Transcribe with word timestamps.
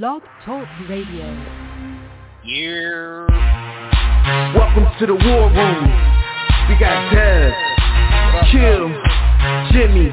Blog 0.00 0.22
Talk 0.46 0.66
Radio. 0.88 1.28
Yeah. 2.46 3.26
Welcome 4.56 4.88
to 4.98 5.06
the 5.06 5.12
war 5.12 5.52
room. 5.52 5.84
We 6.66 6.80
got 6.80 7.12
Dev, 7.12 7.52
Kill, 8.48 8.88
Jimmy, 9.70 10.08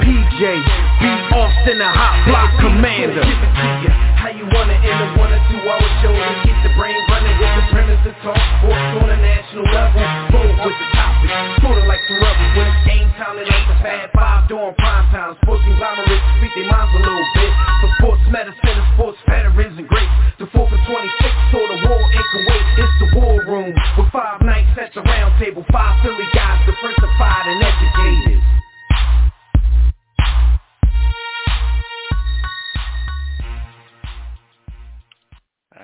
PJ, 0.00 0.40
B. 0.40 1.06
Austin, 1.28 1.76
the 1.76 1.84
hot 1.92 2.24
block 2.24 2.58
commander. 2.58 4.15
How 4.26 4.34
you 4.34 4.42
want 4.50 4.74
it 4.74 4.82
in 4.82 4.90
a 4.90 5.08
one 5.22 5.30
or 5.30 5.38
two 5.46 5.62
hour 5.70 5.86
show 6.02 6.10
to 6.10 6.34
keep 6.42 6.58
the 6.66 6.74
brain 6.74 6.98
running 7.14 7.38
with 7.38 7.46
the 7.46 7.64
premise 7.70 8.02
to 8.02 8.12
talk 8.26 8.34
sports 8.58 8.98
on 8.98 9.06
a 9.06 9.18
national 9.22 9.62
level. 9.70 10.02
Bold 10.34 10.50
with 10.66 10.74
the 10.82 10.88
topic, 10.98 11.30
sorta 11.62 11.86
like 11.86 12.02
the 12.10 12.18
rebels 12.18 12.52
when 12.58 12.66
it's 12.66 12.82
game 12.90 13.06
time. 13.14 13.38
They 13.38 13.46
like 13.46 13.66
the 13.70 13.78
Fab 13.86 14.10
Five 14.18 14.50
during 14.50 14.74
prime 14.82 15.06
time. 15.14 15.38
Sports 15.46 15.62
conglomerates 15.62 16.26
speak 16.42 16.50
their 16.58 16.66
minds 16.66 16.90
a 16.98 17.06
little 17.06 17.28
bit. 17.38 17.52
For 17.78 17.88
sports 18.02 18.24
medicine 18.34 18.74
and 18.74 18.88
sports 18.98 19.18
veterans 19.30 19.78
and 19.78 19.86
greats. 19.86 20.16
The 20.42 20.50
4th 20.50 20.74
and 20.74 20.82
26th 20.90 21.54
or 21.54 21.66
the 21.70 21.78
war 21.86 22.02
in 22.02 22.24
Kuwait. 22.34 22.66
It's 22.82 22.94
the 22.98 23.08
war 23.22 23.38
room 23.46 23.70
with 23.70 24.10
five 24.10 24.42
knights 24.42 24.74
at 24.74 24.90
the 24.90 25.06
round 25.06 25.38
table. 25.38 25.62
Five 25.70 26.02
Philly 26.02 26.26
guys, 26.34 26.66
diversified 26.66 27.46
and 27.46 27.62
educated. 27.62 28.65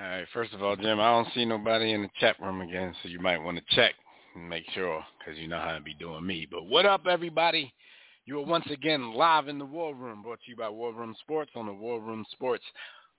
All 0.03 0.09
right. 0.09 0.27
First 0.33 0.53
of 0.53 0.61
all, 0.61 0.75
Jim, 0.75 0.99
I 0.99 1.11
don't 1.11 1.33
see 1.33 1.45
nobody 1.45 1.93
in 1.93 2.01
the 2.01 2.09
chat 2.19 2.35
room 2.41 2.59
again, 2.59 2.93
so 3.01 3.07
you 3.07 3.19
might 3.19 3.41
want 3.41 3.57
to 3.57 3.75
check 3.75 3.93
and 4.35 4.49
make 4.49 4.65
sure, 4.73 5.01
because 5.17 5.39
you 5.39 5.47
know 5.47 5.59
how 5.59 5.75
to 5.75 5.81
be 5.81 5.93
doing 5.93 6.25
me. 6.25 6.45
But 6.49 6.65
what 6.65 6.85
up, 6.85 7.07
everybody? 7.07 7.73
You 8.25 8.39
are 8.39 8.45
once 8.45 8.65
again 8.69 9.13
live 9.13 9.47
in 9.47 9.57
the 9.57 9.65
War 9.65 9.95
Room, 9.95 10.21
brought 10.21 10.39
to 10.43 10.51
you 10.51 10.57
by 10.57 10.67
War 10.67 10.93
Room 10.93 11.15
Sports 11.21 11.51
on 11.55 11.67
the 11.67 11.73
War 11.73 12.01
Room 12.01 12.25
Sports 12.31 12.65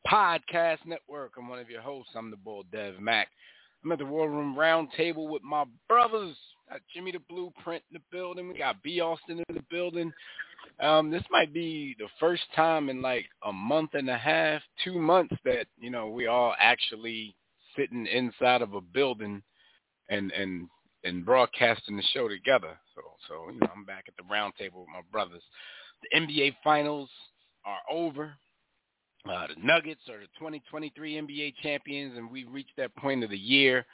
Podcast 0.07 0.85
Network. 0.85 1.33
I'm 1.39 1.49
one 1.49 1.59
of 1.59 1.71
your 1.71 1.81
hosts. 1.81 2.13
I'm 2.15 2.31
the 2.31 2.37
Bull 2.37 2.65
Dev 2.71 3.01
Mac. 3.01 3.29
I'm 3.83 3.93
at 3.93 3.99
the 3.99 4.05
War 4.05 4.29
Room 4.29 4.59
Round 4.59 4.89
Table 4.95 5.27
with 5.27 5.43
my 5.43 5.65
brothers. 5.89 6.37
Got 6.69 6.81
Jimmy 6.95 7.13
the 7.13 7.21
Blueprint 7.31 7.83
in 7.91 7.95
the 7.95 8.17
building. 8.17 8.49
We 8.49 8.59
got 8.59 8.83
B. 8.83 9.01
Austin 9.01 9.43
in 9.49 9.55
the 9.55 9.65
building. 9.71 10.13
Um, 10.81 11.11
this 11.11 11.23
might 11.31 11.53
be 11.53 11.95
the 11.99 12.09
first 12.19 12.43
time 12.57 12.89
in 12.89 13.01
like 13.01 13.27
a 13.45 13.53
month 13.53 13.91
and 13.95 14.11
a 14.11 14.19
half, 14.19 14.61
two 14.83 14.99
months 14.99 15.35
that 15.45 15.67
you 15.79 15.91
know 15.91 16.09
we 16.09 16.27
all 16.27 16.55
actually 16.59 17.37
sitting 17.77 18.07
inside 18.07 18.63
of 18.63 18.75
a 18.75 18.81
building 18.81 19.43
and 20.09 20.33
and 20.33 20.69
and 21.05 21.25
broadcasting 21.25 21.97
the 21.97 22.03
show 22.13 22.29
together. 22.29 22.77
So 22.95 23.03
so 23.29 23.53
you 23.53 23.61
know 23.61 23.69
I'm 23.75 23.85
back 23.85 24.07
at 24.09 24.17
the 24.17 24.25
round 24.31 24.55
table 24.59 24.81
with 24.81 24.89
my 24.91 25.03
brothers. 25.13 25.43
The 26.03 26.21
NBA 26.21 26.57
Finals 26.65 27.09
are 27.65 27.81
over. 27.91 28.35
Uh, 29.27 29.47
the 29.47 29.67
Nuggets 29.67 30.03
are 30.11 30.19
the 30.19 30.27
2023 30.39 31.15
NBA 31.15 31.55
champions, 31.63 32.19
and 32.19 32.31
we've 32.31 32.51
reached 32.51 32.77
that 32.77 32.95
point 32.97 33.25
of 33.25 33.31
the 33.31 33.39
year 33.39 33.87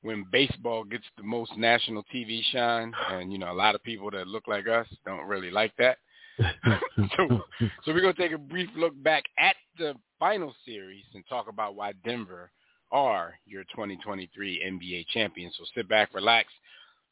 when 0.00 0.24
baseball 0.32 0.82
gets 0.82 1.04
the 1.16 1.22
most 1.22 1.56
national 1.58 2.04
TV 2.14 2.42
shine. 2.52 2.92
And 3.10 3.32
you 3.32 3.38
know, 3.38 3.50
a 3.50 3.54
lot 3.54 3.74
of 3.74 3.82
people 3.82 4.10
that 4.12 4.28
look 4.28 4.46
like 4.48 4.68
us 4.68 4.86
don't 5.04 5.26
really 5.26 5.50
like 5.50 5.72
that. 5.78 5.98
so, 7.16 7.42
so 7.84 7.92
we're 7.92 8.00
gonna 8.00 8.14
take 8.14 8.32
a 8.32 8.38
brief 8.38 8.68
look 8.76 9.00
back 9.02 9.24
at 9.38 9.56
the 9.78 9.94
final 10.18 10.54
series 10.64 11.04
and 11.14 11.24
talk 11.28 11.48
about 11.48 11.74
why 11.74 11.92
Denver 12.04 12.50
are 12.90 13.34
your 13.46 13.64
2023 13.64 14.62
NBA 14.64 15.06
champions. 15.08 15.54
So 15.58 15.64
sit 15.74 15.88
back, 15.88 16.14
relax, 16.14 16.48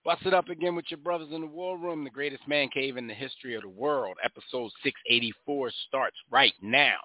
bust 0.05 0.27
it 0.27 0.35
up 0.35 0.49
again 0.49 0.77
with 0.77 0.87
your 0.89 0.99
brothers 0.99 1.31
in 1.33 1.41
the 1.41 1.47
war 1.47 1.79
room. 1.79 2.05
The 2.05 2.11
greatest 2.11 2.47
man 2.47 2.69
cave 2.69 2.97
in 2.97 3.07
the 3.07 3.15
history 3.15 3.55
of 3.55 3.63
the 3.63 3.69
world. 3.69 4.17
Episode 4.23 4.71
684 4.83 5.73
starts 5.89 6.17
right 6.31 6.55
now. 6.63 6.97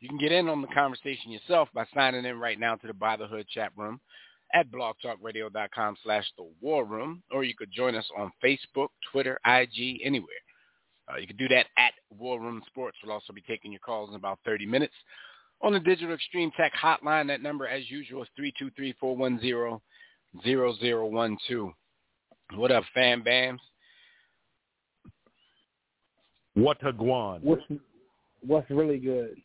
You 0.00 0.08
can 0.08 0.18
get 0.18 0.32
in 0.32 0.48
on 0.48 0.60
the 0.60 0.68
conversation 0.68 1.30
yourself 1.30 1.68
by 1.74 1.86
signing 1.94 2.24
in 2.24 2.38
right 2.38 2.58
now 2.58 2.76
to 2.76 2.86
the 2.86 2.92
By 2.92 3.16
the 3.16 3.26
Hood 3.26 3.48
chat 3.48 3.72
room 3.76 4.00
at 4.52 4.70
blogtalkradio.com 4.70 5.96
slash 6.04 6.24
the 6.36 6.48
war 6.60 6.84
room, 6.84 7.22
or 7.32 7.42
you 7.42 7.54
could 7.56 7.72
join 7.72 7.94
us 7.94 8.08
on 8.16 8.30
Facebook, 8.42 8.88
Twitter, 9.10 9.38
IG, 9.46 10.00
anywhere. 10.04 10.28
Uh, 11.10 11.16
you 11.18 11.26
can 11.26 11.36
do 11.36 11.48
that 11.48 11.66
at 11.76 11.92
War 12.16 12.40
Room 12.40 12.62
Sports. 12.66 12.96
We'll 13.02 13.12
also 13.12 13.32
be 13.32 13.42
taking 13.42 13.72
your 13.72 13.80
calls 13.80 14.10
in 14.10 14.16
about 14.16 14.38
30 14.44 14.66
minutes. 14.66 14.94
On 15.60 15.72
the 15.72 15.80
Digital 15.80 16.14
Extreme 16.14 16.52
Tech 16.56 16.72
hotline, 16.74 17.26
that 17.28 17.42
number, 17.42 17.66
as 17.66 17.90
usual, 17.90 18.22
is 18.22 18.28
323-410-0012. 19.02 21.72
What 22.56 22.70
up, 22.70 22.84
fam 22.92 23.22
bams? 23.22 23.58
What 26.54 26.76
a 26.86 26.92
guan. 26.92 27.42
What's 27.42 27.62
what's 28.46 28.70
really 28.70 28.98
good? 28.98 29.36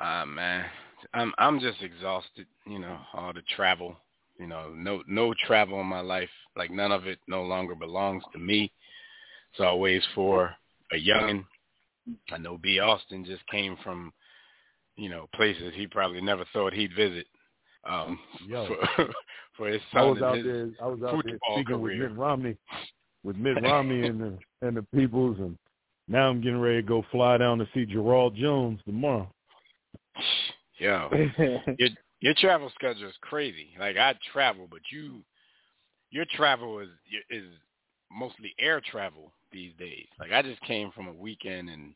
Ah, 0.00 0.24
man. 0.24 0.64
I'm 1.14 1.32
I'm 1.38 1.60
just 1.60 1.82
exhausted, 1.82 2.46
you 2.66 2.78
know, 2.78 2.98
all 3.14 3.32
the 3.32 3.42
travel, 3.56 3.96
you 4.38 4.46
know, 4.46 4.70
no 4.74 5.02
no 5.06 5.34
travel 5.46 5.80
in 5.80 5.86
my 5.86 6.00
life. 6.00 6.28
Like 6.56 6.70
none 6.70 6.92
of 6.92 7.06
it 7.06 7.18
no 7.26 7.42
longer 7.42 7.74
belongs 7.74 8.22
to 8.32 8.38
me. 8.38 8.72
It's 9.52 9.60
always 9.60 10.02
for 10.14 10.54
a 10.92 10.96
youngin. 10.96 11.44
I 12.32 12.38
know 12.38 12.58
B. 12.58 12.78
Austin 12.80 13.24
just 13.24 13.46
came 13.48 13.76
from, 13.82 14.12
you 14.96 15.08
know, 15.08 15.28
places 15.34 15.72
he 15.74 15.86
probably 15.86 16.20
never 16.20 16.44
thought 16.52 16.72
he'd 16.72 16.94
visit. 16.94 17.26
Um, 17.88 18.18
Yo. 18.46 18.66
for, 18.96 19.08
for 19.56 19.68
his 19.68 19.80
son 19.92 20.02
I 20.02 20.04
was 20.04 20.22
out 20.22 20.38
there. 20.44 20.70
I 20.82 20.86
was 20.86 21.02
out 21.02 21.24
there 21.24 21.38
speaking 21.52 21.80
with. 21.80 21.98
Mitt 21.98 22.16
Romney, 22.16 22.56
with 23.24 23.36
Mitt 23.36 23.56
Romney 23.62 24.06
and 24.06 24.20
the 24.20 24.38
and 24.62 24.76
the 24.76 24.82
peoples, 24.94 25.38
and 25.38 25.56
now 26.08 26.28
I'm 26.28 26.40
getting 26.40 26.60
ready 26.60 26.82
to 26.82 26.86
go 26.86 27.04
fly 27.10 27.38
down 27.38 27.58
to 27.58 27.68
see 27.72 27.86
Gerald 27.86 28.36
Jones 28.36 28.80
tomorrow. 28.84 29.32
Yo, 30.78 31.08
your 31.78 31.88
your 32.20 32.34
travel 32.36 32.70
schedule 32.74 33.08
is 33.08 33.14
crazy. 33.22 33.68
Like 33.78 33.96
I 33.96 34.14
travel, 34.32 34.68
but 34.70 34.80
you 34.92 35.22
your 36.10 36.26
travel 36.36 36.80
is 36.80 36.88
is 37.30 37.46
mostly 38.12 38.54
air 38.58 38.80
travel 38.80 39.32
these 39.52 39.72
days. 39.78 40.06
Like 40.18 40.32
I 40.32 40.42
just 40.42 40.60
came 40.62 40.90
from 40.92 41.08
a 41.08 41.12
weekend 41.12 41.68
in 41.68 41.94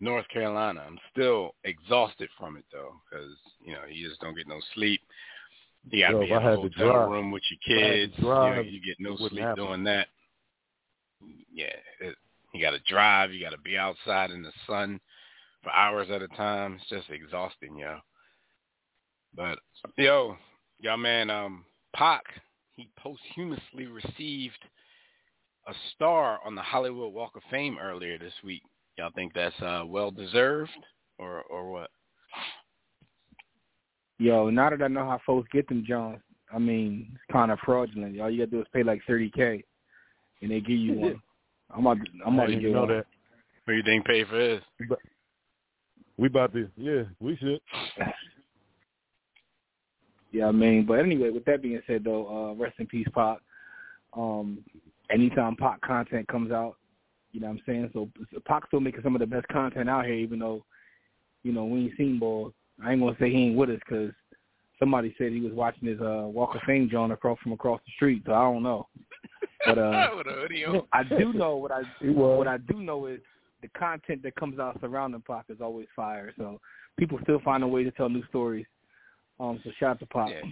North 0.00 0.28
Carolina. 0.28 0.84
I'm 0.86 0.98
still 1.12 1.54
exhausted 1.64 2.28
from 2.38 2.56
it 2.56 2.64
though, 2.72 2.94
because 3.08 3.34
you 3.60 3.72
know 3.72 3.82
you 3.90 4.08
just 4.08 4.20
don't 4.20 4.36
get 4.36 4.48
no 4.48 4.60
sleep. 4.74 5.00
You 5.90 6.04
got 6.04 6.12
to 6.12 6.18
be 6.18 6.30
in 6.30 6.36
a 6.36 6.40
hotel 6.40 6.70
drive- 6.70 7.08
room 7.08 7.30
with 7.30 7.42
your 7.50 7.78
kids. 7.78 8.12
You, 8.18 8.24
know, 8.24 8.60
you 8.60 8.80
get 8.80 8.96
no 8.98 9.16
sleep 9.16 9.40
happen. 9.40 9.64
doing 9.64 9.84
that. 9.84 10.08
Yeah, 11.52 11.72
it, 12.00 12.14
you 12.52 12.60
got 12.60 12.72
to 12.72 12.80
drive. 12.80 13.32
You 13.32 13.42
got 13.42 13.50
to 13.50 13.58
be 13.58 13.76
outside 13.76 14.30
in 14.30 14.42
the 14.42 14.52
sun 14.66 15.00
for 15.62 15.70
hours 15.70 16.08
at 16.10 16.22
a 16.22 16.28
time. 16.28 16.78
It's 16.80 16.88
just 16.88 17.10
exhausting, 17.10 17.76
yo. 17.76 17.98
But 19.34 19.58
yo, 19.96 20.36
y'all 20.80 20.96
man, 20.96 21.30
um, 21.30 21.64
Pac, 21.94 22.22
he 22.74 22.88
posthumously 22.98 23.86
received 23.86 24.58
a 25.68 25.72
star 25.94 26.40
on 26.44 26.54
the 26.54 26.62
Hollywood 26.62 27.12
Walk 27.12 27.36
of 27.36 27.42
Fame 27.50 27.76
earlier 27.80 28.18
this 28.18 28.32
week. 28.42 28.62
Y'all 28.96 29.10
think 29.14 29.34
that's 29.34 29.60
uh, 29.60 29.84
well 29.86 30.10
deserved 30.10 30.70
or 31.18 31.42
or 31.42 31.70
what? 31.70 31.90
Yo, 34.18 34.50
now 34.50 34.70
that 34.70 34.82
I 34.82 34.88
know 34.88 35.04
how 35.04 35.20
folks 35.24 35.48
get 35.52 35.68
them 35.68 35.84
Jones, 35.86 36.18
I 36.52 36.58
mean, 36.58 37.10
it's 37.12 37.32
kind 37.32 37.52
of 37.52 37.58
fraudulent. 37.64 38.20
All 38.20 38.30
you 38.30 38.38
gotta 38.38 38.50
do 38.50 38.60
is 38.60 38.66
pay 38.72 38.82
like 38.82 39.00
thirty 39.06 39.30
k, 39.30 39.62
and 40.42 40.50
they 40.50 40.60
give 40.60 40.78
you 40.78 40.94
one. 40.94 41.22
I'm 41.70 41.86
about, 41.86 41.98
to, 41.98 42.10
I'm 42.26 42.34
about 42.34 42.46
to 42.46 42.52
didn't 42.52 42.62
get 42.62 42.72
know 42.72 42.80
one. 42.80 42.88
that. 42.88 43.06
Who 43.66 43.72
you 43.74 43.82
think 43.82 44.06
paid 44.06 44.26
for 44.26 44.36
this? 44.38 44.62
We 46.16 46.28
about 46.28 46.54
to, 46.54 46.68
yeah, 46.76 47.02
we 47.20 47.36
should. 47.36 47.60
Yeah, 50.32 50.46
I 50.46 50.52
mean, 50.52 50.86
but 50.86 50.94
anyway, 50.94 51.30
with 51.30 51.44
that 51.44 51.62
being 51.62 51.80
said, 51.86 52.04
though, 52.04 52.26
uh, 52.26 52.62
rest 52.62 52.76
in 52.78 52.86
peace, 52.86 53.06
Pop. 53.14 53.40
Um, 54.14 54.64
anytime 55.10 55.56
Pac 55.56 55.80
content 55.80 56.26
comes 56.28 56.52
out, 56.52 56.76
you 57.32 57.40
know 57.40 57.48
what 57.48 57.54
I'm 57.54 57.62
saying. 57.66 57.90
So 57.92 58.08
Pac's 58.46 58.68
still 58.68 58.80
making 58.80 59.02
some 59.02 59.14
of 59.14 59.20
the 59.20 59.26
best 59.26 59.48
content 59.48 59.88
out 59.88 60.04
here, 60.04 60.14
even 60.14 60.38
though, 60.38 60.64
you 61.42 61.52
know, 61.52 61.64
we 61.64 61.80
ain't 61.80 61.96
seen 61.96 62.18
ball. 62.18 62.52
I 62.82 62.92
ain't 62.92 63.00
gonna 63.00 63.16
say 63.18 63.30
he 63.30 63.44
ain't 63.44 63.56
with 63.56 63.70
us 63.70 63.80
because 63.86 64.12
somebody 64.78 65.14
said 65.18 65.32
he 65.32 65.40
was 65.40 65.52
watching 65.52 65.88
his 65.88 66.00
uh, 66.00 66.26
Walk 66.26 66.54
of 66.54 66.62
Fame 66.66 66.88
John 66.90 67.10
across 67.10 67.38
from 67.40 67.52
across 67.52 67.80
the 67.86 67.92
street. 67.96 68.22
So 68.26 68.32
I 68.32 68.42
don't 68.42 68.62
know. 68.62 68.86
But 69.66 69.78
uh, 69.78 70.08
With 70.16 70.26
a 70.26 70.32
hoodie 70.32 70.64
on. 70.64 70.82
I 70.92 71.02
do 71.02 71.32
know 71.32 71.56
what 71.56 71.72
I 71.72 71.82
He 72.00 72.08
what 72.10 72.48
I 72.48 72.58
do 72.58 72.80
know 72.80 73.06
is 73.06 73.20
the 73.62 73.68
content 73.68 74.22
that 74.22 74.36
comes 74.36 74.58
out 74.58 74.78
surrounding 74.80 75.22
Pac 75.26 75.46
is 75.48 75.60
always 75.60 75.88
fire. 75.96 76.32
So 76.38 76.60
people 76.96 77.18
still 77.22 77.40
find 77.40 77.62
a 77.62 77.66
way 77.66 77.82
to 77.84 77.90
tell 77.90 78.08
new 78.08 78.24
stories. 78.28 78.66
Um, 79.40 79.60
so 79.64 79.70
shout 79.78 79.90
out 79.90 80.00
to 80.00 80.06
Pac. 80.06 80.30
Yeah. 80.30 80.48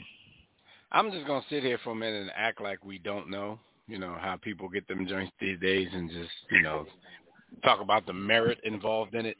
I'm 0.92 1.10
just 1.10 1.26
gonna 1.26 1.44
sit 1.50 1.62
here 1.62 1.78
for 1.82 1.90
a 1.90 1.96
minute 1.96 2.22
and 2.22 2.30
act 2.36 2.60
like 2.60 2.84
we 2.84 2.98
don't 2.98 3.30
know, 3.30 3.58
you 3.88 3.98
know, 3.98 4.16
how 4.18 4.36
people 4.40 4.68
get 4.68 4.86
them 4.88 5.06
joints 5.06 5.32
these 5.40 5.60
days 5.60 5.88
and 5.92 6.10
just, 6.10 6.30
you 6.50 6.62
know, 6.62 6.86
talk 7.64 7.80
about 7.80 8.06
the 8.06 8.12
merit 8.12 8.58
involved 8.64 9.14
in 9.14 9.26
it. 9.26 9.36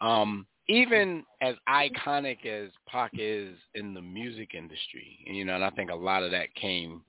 Um, 0.00 0.46
even 0.68 1.24
as 1.40 1.54
iconic 1.68 2.44
as 2.44 2.70
Pac 2.88 3.12
is 3.14 3.56
in 3.74 3.94
the 3.94 4.02
music 4.02 4.54
industry, 4.54 5.18
you 5.24 5.44
know, 5.44 5.54
and 5.54 5.64
I 5.64 5.70
think 5.70 5.90
a 5.90 5.94
lot 5.94 6.22
of 6.22 6.30
that 6.32 6.54
came 6.54 7.02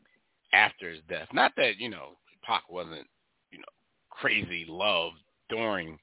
after 0.54 0.90
his 0.90 1.02
death. 1.10 1.28
Not 1.34 1.52
that, 1.58 1.78
you 1.78 1.90
know, 1.90 2.18
Pac 2.44 2.70
wasn't, 2.70 3.08
you 3.52 3.60
know, 3.60 3.66
crazy 4.10 4.66
loved 4.68 5.18
during 5.50 5.98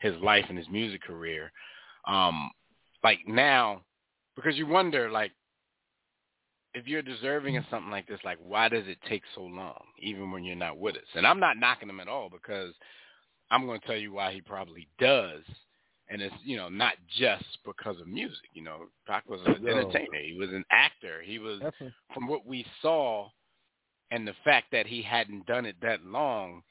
his 0.00 0.14
life 0.22 0.44
and 0.48 0.58
his 0.58 0.68
music 0.68 1.02
career. 1.02 1.50
Um, 2.06 2.50
like 3.02 3.18
now, 3.26 3.82
because 4.36 4.56
you 4.56 4.66
wonder 4.66 5.10
like 5.10 5.32
if 6.78 6.86
you're 6.86 7.02
deserving 7.02 7.56
of 7.56 7.64
something 7.70 7.90
like 7.90 8.06
this, 8.06 8.20
like 8.24 8.38
why 8.42 8.68
does 8.68 8.86
it 8.86 8.98
take 9.08 9.22
so 9.34 9.42
long, 9.42 9.82
even 10.00 10.30
when 10.30 10.44
you're 10.44 10.56
not 10.56 10.78
with 10.78 10.96
us? 10.96 11.02
And 11.14 11.26
I'm 11.26 11.40
not 11.40 11.58
knocking 11.58 11.88
him 11.88 12.00
at 12.00 12.08
all 12.08 12.30
because 12.30 12.72
I'm 13.50 13.66
going 13.66 13.80
to 13.80 13.86
tell 13.86 13.96
you 13.96 14.12
why 14.12 14.32
he 14.32 14.40
probably 14.40 14.88
does, 14.98 15.42
and 16.08 16.22
it's 16.22 16.34
you 16.44 16.56
know 16.56 16.68
not 16.68 16.94
just 17.18 17.44
because 17.64 18.00
of 18.00 18.06
music. 18.06 18.48
You 18.54 18.62
know, 18.62 18.84
Pac 19.06 19.28
was 19.28 19.40
an 19.46 19.66
entertainer. 19.66 20.18
He 20.24 20.36
was 20.38 20.50
an 20.50 20.64
actor. 20.70 21.20
He 21.22 21.38
was 21.38 21.60
Definitely. 21.60 21.94
from 22.14 22.28
what 22.28 22.46
we 22.46 22.64
saw, 22.80 23.28
and 24.10 24.26
the 24.26 24.34
fact 24.44 24.68
that 24.72 24.86
he 24.86 25.02
hadn't 25.02 25.46
done 25.46 25.66
it 25.66 25.76
that 25.82 26.04
long. 26.04 26.62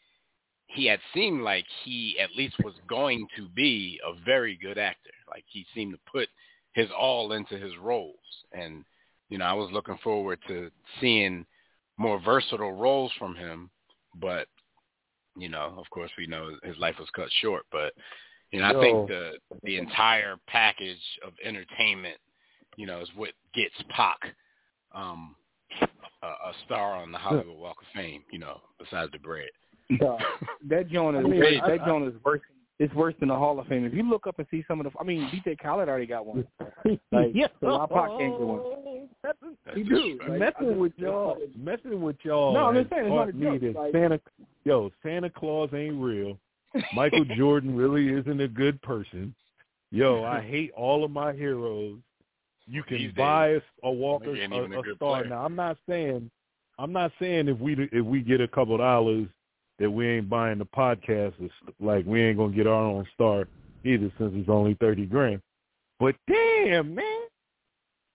He 0.70 0.86
had 0.86 1.00
seemed 1.14 1.44
like 1.44 1.64
he 1.86 2.20
at 2.20 2.36
least 2.36 2.56
was 2.62 2.74
going 2.90 3.26
to 3.38 3.48
be 3.56 4.02
a 4.06 4.14
very 4.26 4.60
good 4.62 4.78
actor. 4.78 5.12
Like 5.30 5.46
he 5.48 5.66
seemed 5.74 5.94
to 5.94 6.12
put 6.12 6.28
his 6.74 6.90
all 6.92 7.32
into 7.32 7.58
his 7.58 7.72
roles. 7.82 8.16
And, 8.52 8.84
you 9.30 9.38
know, 9.38 9.46
I 9.46 9.54
was 9.54 9.70
looking 9.72 9.98
forward 10.04 10.40
to 10.48 10.72
seeing 11.02 11.46
more 11.98 12.20
versatile 12.20 12.72
roles 12.72 13.12
from 13.18 13.36
him. 13.36 13.70
But, 14.20 14.48
you 15.38 15.50
know, 15.50 15.74
of 15.78 15.90
course 15.90 16.12
we 16.18 16.28
know 16.28 16.52
his 16.64 16.78
life 16.78 16.96
was 17.00 17.10
cut 17.16 17.30
short. 17.42 17.64
But, 17.72 17.94
you 18.52 18.60
know, 18.60 18.66
I 18.66 18.82
think 18.82 19.08
the 19.08 19.32
the 19.64 19.78
entire 19.78 20.38
package 20.48 21.02
of 21.26 21.34
entertainment, 21.44 22.18
you 22.78 22.86
know, 22.88 23.02
is 23.02 23.10
what 23.16 23.32
gets 23.54 23.76
Pac 23.90 24.18
um 24.94 25.36
a, 26.24 26.28
a 26.28 26.54
star 26.66 26.94
on 26.94 27.12
the 27.12 27.18
Hollywood 27.18 27.58
Walk 27.58 27.78
of 27.82 27.88
Fame, 27.94 28.24
you 28.32 28.40
know, 28.40 28.62
besides 28.80 29.12
the 29.12 29.20
bread. 29.20 29.50
That 30.68 30.88
joint 30.90 31.18
is 31.18 31.26
I 31.26 31.28
mean, 31.28 31.40
worse, 31.40 31.62
I- 31.64 31.68
that 31.78 31.86
joint 31.86 32.08
is 32.08 32.24
worse. 32.24 32.42
It's 32.80 32.94
worse 32.94 33.16
than 33.20 33.30
the 33.30 33.36
Hall 33.36 33.60
of 33.60 33.66
Fame. 33.68 33.86
If 33.86 33.94
you 33.94 34.08
look 34.08 34.28
up 34.28 34.38
and 34.38 34.48
see 34.52 34.64
some 34.68 34.80
of 34.80 34.86
the, 34.92 35.00
I 35.00 35.04
mean, 35.04 35.28
DJ 35.30 35.58
Khaled 35.58 35.90
already 35.90 36.06
got 36.06 36.26
one. 36.26 36.46
Like, 37.12 37.32
yeah. 37.34 37.48
so 37.60 37.76
why 37.78 37.86
Pac 37.88 38.10
can't 38.20 38.32
get 38.38 38.40
one? 38.40 39.10
That's 39.24 39.38
He 39.76 39.84
do. 39.84 40.18
disrespectful. 40.20 40.38
Messing 40.40 40.68
just- 40.70 40.80
with 40.80 40.94
y'all, 40.98 41.38
messing 41.58 42.02
with 42.02 42.16
y'all. 42.24 42.54
No, 42.54 42.66
I'm 42.68 42.76
just 42.76 42.90
saying, 42.92 43.06
it's 43.08 43.12
not 43.12 43.30
a 43.30 43.34
me 43.34 43.46
joke. 43.60 43.62
that 43.74 43.80
Like- 43.80 43.92
Santa, 43.94 44.20
yo, 44.64 44.92
Santa 45.04 45.30
Claus 45.30 45.70
ain't 45.74 45.96
real. 46.00 46.38
Michael 46.94 47.26
Jordan 47.38 47.76
really 47.76 48.10
isn't 48.14 48.40
a 48.40 48.48
good 48.48 48.80
person. 48.84 49.34
Yo, 49.92 50.24
I 50.36 50.42
hate 50.42 50.72
all 50.78 51.04
of 51.04 51.10
my 51.12 51.34
heroes. 51.34 51.98
You 52.68 52.84
can 52.84 52.98
These 53.00 53.14
buy 53.14 53.54
days, 53.54 53.62
a, 53.84 53.88
a 53.88 53.92
Walker, 53.92 54.36
he 54.36 54.42
ain't 54.42 54.54
a, 54.54 54.58
a 54.58 54.80
a 54.80 54.96
star. 54.96 55.22
player. 55.22 55.26
Now, 55.30 55.44
I'm 55.44 55.56
not 55.56 55.78
saying, 55.90 56.30
I'm 56.78 56.92
not 56.94 57.12
saying 57.20 57.48
if 57.48 57.58
we 57.60 57.90
if 57.92 58.06
we 58.06 58.22
get 58.22 58.40
a 58.40 58.48
couple 58.48 58.78
dollars 58.78 59.28
that 59.80 59.90
we 59.90 60.08
ain't 60.08 60.30
buying 60.30 60.60
the 60.60 60.66
podcast. 60.66 61.34
It's 61.40 61.54
like 61.80 62.06
we 62.06 62.24
ain't 62.24 62.38
gonna 62.38 62.56
get 62.56 62.68
our 62.68 62.74
own 62.74 63.06
star 63.14 63.48
either, 63.84 64.12
since 64.18 64.34
it's 64.36 64.50
only 64.50 64.76
thirty 64.76 65.06
grand. 65.06 65.42
But 66.00 66.16
damn, 66.28 66.94
man, 66.94 67.22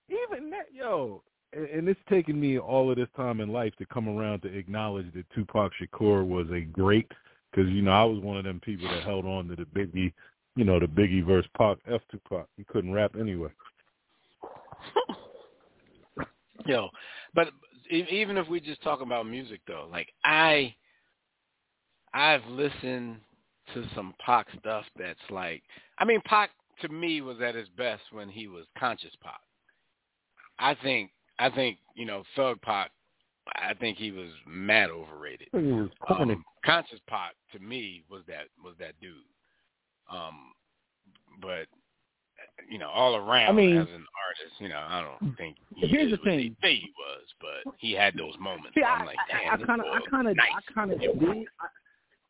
even 0.09 0.51
that, 0.51 0.67
yo, 0.73 1.23
and, 1.53 1.67
and 1.67 1.89
it's 1.89 2.01
taken 2.09 2.41
me 2.41 2.59
all 2.59 2.91
of 2.91 2.97
this 2.97 3.09
time 3.17 3.41
in 3.41 3.51
life 3.51 3.75
to 3.79 3.87
come 3.87 4.09
around 4.09 4.41
to 4.41 4.57
acknowledge 4.57 5.13
that 5.15 5.29
Tupac 5.35 5.73
Shakur 5.81 6.27
was 6.27 6.47
a 6.51 6.61
great, 6.61 7.11
because 7.51 7.71
you 7.71 7.83
know 7.83 7.93
I 7.93 8.05
was 8.05 8.21
one 8.21 8.37
of 8.37 8.45
them 8.45 8.61
people 8.61 8.89
that 8.89 9.03
held 9.03 9.25
on 9.25 9.49
to 9.49 9.57
the 9.57 9.65
Biggie, 9.65 10.13
you 10.57 10.65
know, 10.65 10.79
the 10.79 10.87
Biggie 10.87 11.25
verse 11.25 11.47
Pac 11.57 11.79
F 11.91 12.01
Tupac. 12.11 12.47
He 12.57 12.65
couldn't 12.65 12.93
rap 12.93 13.13
anyway. 13.19 13.51
Yo, 16.67 16.89
but 17.35 17.49
even 17.91 18.37
if 18.37 18.49
we 18.49 18.61
just 18.61 18.83
talk 18.83 19.01
about 19.01 19.27
music 19.27 19.61
though, 19.67 19.89
like 19.91 20.13
I, 20.25 20.75
I've 22.15 22.45
listened 22.47 23.17
to 23.75 23.85
some 23.95 24.15
Pac 24.25 24.47
stuff 24.59 24.85
that's 24.99 25.19
like, 25.31 25.63
I 25.99 26.05
mean, 26.05 26.21
Pac 26.25 26.51
to 26.83 26.89
me 26.89 27.21
was 27.21 27.41
at 27.41 27.55
his 27.55 27.69
best 27.77 28.03
when 28.11 28.29
he 28.29 28.49
was 28.49 28.65
conscious 28.79 29.13
Pac. 29.23 29.41
I 30.59 30.75
think, 30.83 31.11
I 31.39 31.51
think 31.51 31.79
you 31.95 32.05
know, 32.05 32.25
Thug 32.37 32.61
Pac, 32.63 32.91
I 33.57 33.75
think 33.75 33.99
he 33.99 34.11
was 34.11 34.29
mad 34.47 34.91
overrated. 34.91 35.49
I 35.53 35.57
think 35.59 35.91
was. 36.09 36.31
Um, 36.37 36.45
conscious 36.65 37.01
Pac 37.09 37.33
to 37.53 37.59
me 37.59 38.05
was 38.11 38.23
that 38.29 38.47
was 38.63 38.75
that 38.79 38.95
dude. 39.01 39.13
Um, 40.11 40.53
but 41.41 41.67
you 42.71 42.79
know, 42.79 42.89
all 42.89 43.17
around 43.17 43.49
I 43.49 43.53
mean- 43.53 43.77
as 43.77 43.89
an 43.89 44.07
artist, 44.27 44.61
you 44.61 44.69
know, 44.69 44.79
I 44.79 45.03
don't 45.03 45.37
think 45.37 45.57
he 45.75 45.87
Here's 45.87 46.11
the 46.11 46.19
thing. 46.19 46.57
Say 46.63 46.77
he 46.77 46.93
was, 46.99 47.23
but 47.41 47.75
he 47.79 47.93
had 47.93 48.17
those 48.17 48.35
moments. 48.39 48.71
See, 48.75 48.83
I, 48.83 48.97
I'm 48.97 49.07
like, 49.07 49.17
damn, 49.29 49.61
I 49.61 49.65
kind 49.65 49.81
of, 49.81 49.87
I 49.87 50.01
kind 50.11 50.29
of, 50.29 50.37
nice. 50.37 50.49
I 50.57 50.73
kind 50.73 50.93
of 50.93 51.01
do. 51.01 51.47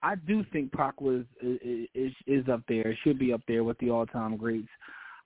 I, 0.03 0.15
do 0.17 0.45
think 0.53 0.73
Pac 0.73 1.01
was 1.01 1.25
is, 1.41 2.13
is 2.27 2.49
up 2.49 2.63
there. 2.69 2.97
Should 3.05 3.19
be 3.19 3.33
up 3.33 3.43
there 3.47 3.65
with 3.65 3.79
the 3.79 3.91
all 3.91 4.07
time 4.07 4.37
greats. 4.37 4.69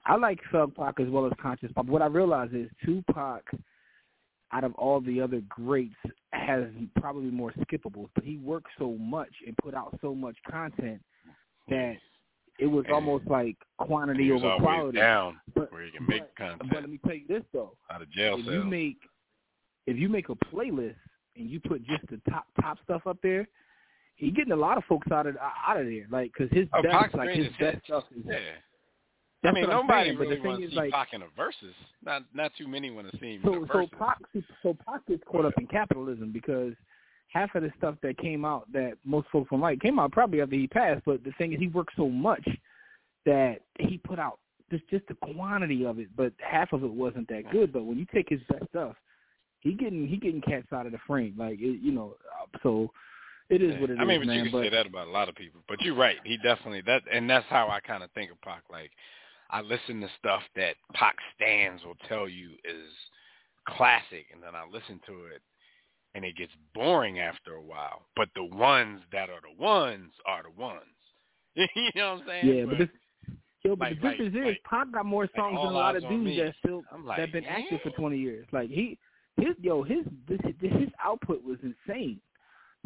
I 0.04 0.16
like 0.16 0.38
Thug 0.52 0.74
Pac 0.74 1.00
as 1.00 1.08
well 1.08 1.26
as 1.26 1.32
Conscious 1.40 1.72
Pac. 1.74 1.84
What 1.86 2.02
I 2.02 2.06
realize 2.06 2.50
is 2.52 2.70
Tupac, 2.84 3.42
out 4.52 4.64
of 4.64 4.74
all 4.76 5.00
the 5.00 5.20
other 5.20 5.42
greats, 5.48 5.94
has 6.32 6.64
probably 7.00 7.30
more 7.30 7.52
skippables. 7.60 8.08
But 8.14 8.24
he 8.24 8.36
worked 8.36 8.68
so 8.78 8.92
much 8.92 9.32
and 9.46 9.56
put 9.58 9.74
out 9.74 9.98
so 10.00 10.14
much 10.14 10.36
content 10.48 11.00
that 11.68 11.96
it 12.58 12.66
was 12.66 12.84
And- 12.86 12.94
almost 12.94 13.26
like 13.26 13.56
quantity 13.78 14.30
over 14.30 14.56
quality. 14.60 14.98
down 14.98 15.40
But- 15.54 15.72
where 15.72 15.84
you 15.84 15.92
can 15.92 16.06
make 16.06 16.22
But 16.36 16.46
let 16.48 16.58
content 16.60 16.90
me 16.90 16.98
tell 16.98 17.14
you 17.14 17.26
this 17.26 17.42
though 17.52 17.76
out 17.90 18.00
of 18.02 18.08
jail 18.10 18.38
if 18.38 18.44
cell. 18.44 18.54
you 18.54 18.64
make 18.64 18.98
if 19.86 19.96
you 19.96 20.08
make 20.08 20.28
a 20.30 20.34
playlist 20.36 20.96
and 21.36 21.50
you 21.50 21.60
put 21.60 21.82
just 21.84 22.06
the 22.08 22.18
top 22.30 22.46
top 22.60 22.78
stuff 22.84 23.06
up 23.06 23.18
there, 23.22 23.46
he 24.16 24.30
getting 24.30 24.52
a 24.52 24.56
lot 24.56 24.76
of 24.78 24.84
folks 24.84 25.10
out 25.12 25.26
of 25.26 25.36
out 25.38 25.78
of 25.78 25.86
there. 25.86 26.06
Like 26.10 26.32
because 26.36 26.54
his 26.56 26.68
Oh, 26.72 26.82
best 26.82 26.94
Pac's 26.94 27.14
like 27.14 27.30
his 27.30 27.48
best 27.60 27.60
hits. 27.76 27.86
stuff 27.86 28.04
is. 28.16 28.22
yeah. 28.26 28.38
That's 29.42 29.54
I 29.56 29.60
mean, 29.60 29.68
nobody 29.70 30.08
saying, 30.08 30.16
but 30.18 30.22
really 30.24 30.36
the 30.36 30.42
thing 30.42 30.50
wants 30.50 30.64
to 30.64 30.70
see 30.70 30.76
like, 30.76 30.92
Pac 30.92 31.08
in 31.12 31.22
a 31.22 31.26
versus. 31.36 31.74
Not 32.04 32.22
not 32.34 32.52
too 32.58 32.66
many 32.66 32.90
want 32.90 33.10
to 33.10 33.18
see 33.18 33.34
him 33.34 33.42
in 33.42 33.42
So 33.44 33.64
a 33.64 33.66
so. 33.68 33.96
Pac 33.98 34.18
so 34.62 34.76
Pac 34.86 35.06
gets 35.06 35.22
caught 35.30 35.44
up 35.44 35.52
in 35.58 35.66
capitalism 35.66 36.32
because 36.32 36.72
half 37.28 37.54
of 37.54 37.62
the 37.62 37.70
stuff 37.78 37.96
that 38.02 38.16
came 38.18 38.44
out 38.44 38.70
that 38.72 38.94
most 39.04 39.28
folks 39.30 39.50
don't 39.50 39.60
like 39.60 39.80
came 39.80 39.98
out 39.98 40.12
probably 40.12 40.40
after 40.40 40.56
he 40.56 40.66
passed. 40.66 41.02
But 41.04 41.22
the 41.22 41.32
thing 41.38 41.52
is, 41.52 41.60
he 41.60 41.68
worked 41.68 41.92
so 41.96 42.08
much 42.08 42.46
that 43.26 43.60
he 43.78 43.98
put 43.98 44.18
out 44.18 44.38
just 44.70 44.88
just 44.88 45.06
the 45.08 45.14
quantity 45.14 45.84
of 45.84 45.98
it, 45.98 46.08
but 46.16 46.32
half 46.38 46.72
of 46.72 46.82
it 46.82 46.90
wasn't 46.92 47.28
that 47.28 47.50
good. 47.52 47.72
But 47.72 47.84
when 47.84 47.98
you 47.98 48.06
take 48.12 48.28
his 48.30 48.40
best 48.48 48.64
stuff, 48.70 48.96
he 49.60 49.74
getting 49.74 50.08
he 50.08 50.16
getting 50.16 50.40
cats 50.40 50.68
out 50.72 50.86
of 50.86 50.92
the 50.92 50.98
frame, 51.06 51.34
like 51.38 51.60
it, 51.60 51.80
you 51.82 51.92
know. 51.92 52.16
uh, 52.42 52.58
So 52.62 52.90
it 53.48 53.62
is 53.62 53.74
Yeah. 53.74 53.80
what 53.80 53.90
it 53.90 53.94
is, 53.94 53.98
I 54.00 54.04
mean, 54.04 54.20
but 54.20 54.26
man. 54.26 54.36
you 54.36 54.42
can 54.44 54.52
but 54.52 54.62
say 54.64 54.68
that 54.70 54.86
about 54.86 55.06
a 55.08 55.10
lot 55.10 55.28
of 55.28 55.34
people. 55.34 55.60
But 55.68 55.80
you're 55.82 55.94
right. 55.94 56.16
He 56.24 56.36
definitely 56.38 56.82
that, 56.82 57.02
and 57.12 57.28
that's 57.28 57.46
how 57.48 57.68
I 57.68 57.80
kind 57.80 58.02
of 58.02 58.10
think 58.12 58.30
of 58.30 58.40
Pac. 58.42 58.62
Like, 58.70 58.90
I 59.50 59.60
listen 59.60 60.00
to 60.00 60.08
stuff 60.18 60.42
that 60.56 60.76
Pac 60.94 61.16
stands 61.34 61.84
will 61.84 61.96
tell 62.08 62.28
you 62.28 62.50
is 62.64 62.90
classic, 63.68 64.26
and 64.32 64.42
then 64.42 64.54
I 64.54 64.64
listen 64.70 65.00
to 65.06 65.26
it, 65.26 65.42
and 66.14 66.24
it 66.24 66.36
gets 66.36 66.52
boring 66.74 67.20
after 67.20 67.54
a 67.54 67.62
while. 67.62 68.06
But 68.16 68.28
the 68.34 68.44
ones 68.44 69.00
that 69.12 69.28
are 69.30 69.40
the 69.40 69.62
ones 69.62 70.12
are 70.26 70.42
the 70.42 70.50
ones. 70.60 70.80
you 71.54 71.66
know 71.94 72.14
what 72.14 72.22
I'm 72.22 72.26
saying? 72.26 72.56
yeah, 72.58 72.64
but 72.66 72.78
this. 72.78 72.88
Yo, 73.64 73.74
but 73.74 73.90
like- 73.90 74.00
the 74.00 74.06
like- 74.06 74.16
difference 74.18 74.36
is, 74.36 74.44
like- 74.46 74.62
Pac 74.68 74.92
got 74.92 75.06
more 75.06 75.28
songs 75.36 75.56
than 75.56 75.66
a 75.66 75.70
lot 75.70 75.96
of 75.96 76.02
dudes 76.08 76.36
that 76.38 76.54
still 76.58 76.82
like, 77.04 77.18
that 77.18 77.32
been 77.32 77.44
active 77.44 77.80
for 77.82 77.88
eh? 77.88 77.96
20 77.96 78.18
years. 78.18 78.46
Like 78.52 78.70
he, 78.70 78.98
his 79.36 79.54
yo, 79.60 79.82
his 79.82 80.04
this, 80.28 80.40
his 80.60 80.88
output 81.04 81.42
was 81.42 81.58
insane. 81.62 82.20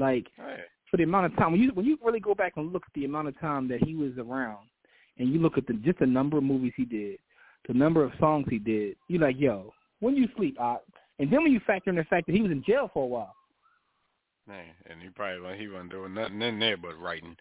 Like 0.01 0.27
Right. 0.39 0.65
for 0.91 0.97
the 0.97 1.05
amount 1.05 1.27
of 1.27 1.37
time 1.37 1.53
when 1.53 1.61
you 1.61 1.71
when 1.75 1.85
you 1.85 1.99
really 2.03 2.21
go 2.21 2.35
back 2.35 2.55
and 2.57 2.73
look 2.73 2.85
at 2.87 2.93
the 2.95 3.05
amount 3.05 3.29
of 3.29 3.39
time 3.39 3.69
that 3.69 3.85
he 3.85 3.95
was 3.95 4.13
around, 4.19 4.67
and 5.19 5.33
you 5.33 5.39
look 5.39 5.59
at 5.59 5.67
the 5.67 5.75
just 5.75 5.99
the 5.99 6.07
number 6.07 6.39
of 6.39 6.43
movies 6.43 6.73
he 6.77 6.85
did, 6.85 7.19
the 7.69 7.75
number 7.75 8.03
of 8.03 8.11
songs 8.19 8.47
he 8.49 8.59
did, 8.59 8.97
you're 9.09 9.21
like, 9.21 9.39
yo, 9.39 9.73
when 10.01 10.17
you 10.17 10.27
sleep, 10.37 10.59
Ock. 10.59 10.83
And 11.19 11.31
then 11.31 11.43
when 11.43 11.53
you 11.53 11.61
factor 11.67 11.91
in 11.91 11.97
the 11.97 12.05
fact 12.05 12.27
that 12.27 12.35
he 12.35 12.41
was 12.41 12.51
in 12.51 12.65
jail 12.67 12.91
for 12.95 13.05
a 13.05 13.07
while. 13.07 13.35
Man, 14.49 14.65
and 14.89 15.03
he 15.03 15.11
probably 15.11 15.59
he 15.59 15.69
wasn't 15.69 15.91
doing 15.91 16.15
nothing 16.15 16.41
in 16.41 16.59
there 16.59 16.79
but 16.79 16.99
writing. 16.99 17.37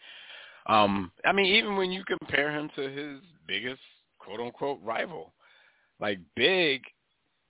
Um, 0.68 1.12
I 1.26 1.32
mean, 1.32 1.46
even 1.56 1.78
when 1.78 1.92
you 1.92 2.04
compare 2.04 2.52
him 2.52 2.70
to 2.76 2.90
his 2.90 3.22
biggest 3.48 3.82
quote 4.20 4.42
unquote 4.42 4.80
rival, 4.84 5.34
like 6.02 6.20
Big, 6.36 6.82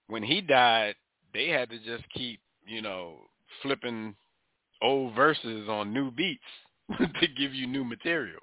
when 0.08 0.22
he 0.22 0.40
died, 0.40 0.94
they 1.34 1.48
had 1.48 1.70
to 1.72 1.80
just 1.80 2.08
keep, 2.14 2.40
you 2.68 2.84
know, 2.84 3.16
flipping 3.64 4.16
old 4.82 5.14
verses 5.16 5.68
on 5.70 5.94
new 5.94 6.12
beats 6.12 6.44
to 6.98 7.28
give 7.28 7.54
you 7.54 7.68
new 7.68 7.84
material. 7.84 8.42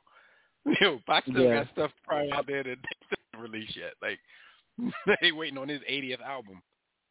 Yo, 0.80 0.98
Pac 1.06 1.24
still 1.24 1.42
Yeah. 1.44 1.64
got 1.64 1.72
stuff 1.72 1.90
probably 2.06 2.32
out 2.32 2.46
there 2.46 2.62
that 2.64 2.78
they 3.10 3.16
didn't 3.32 3.42
release 3.52 3.70
yet. 3.76 3.92
Like 4.02 4.18
they 5.20 5.32
waiting 5.32 5.58
on 5.58 5.68
his 5.68 5.80
80th 5.90 6.20
album 6.22 6.62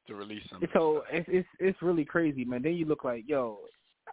to 0.07 0.15
release 0.15 0.43
something. 0.51 0.69
So 0.73 1.03
it's 1.11 1.27
it's 1.31 1.47
it's 1.59 1.81
really 1.81 2.05
crazy, 2.05 2.45
man. 2.45 2.61
Then 2.61 2.73
you 2.73 2.85
look 2.85 3.03
like, 3.03 3.23
yo, 3.27 3.59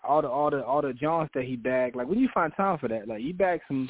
all 0.06 0.22
the 0.22 0.28
all 0.28 0.50
the 0.50 0.64
all 0.64 0.82
the 0.82 0.92
Johns 0.92 1.28
that 1.34 1.44
he 1.44 1.56
bagged. 1.56 1.96
Like 1.96 2.08
when 2.08 2.18
you 2.18 2.28
find 2.32 2.52
time 2.56 2.78
for 2.78 2.88
that, 2.88 3.08
like 3.08 3.20
he 3.20 3.32
bagged 3.32 3.62
some. 3.68 3.88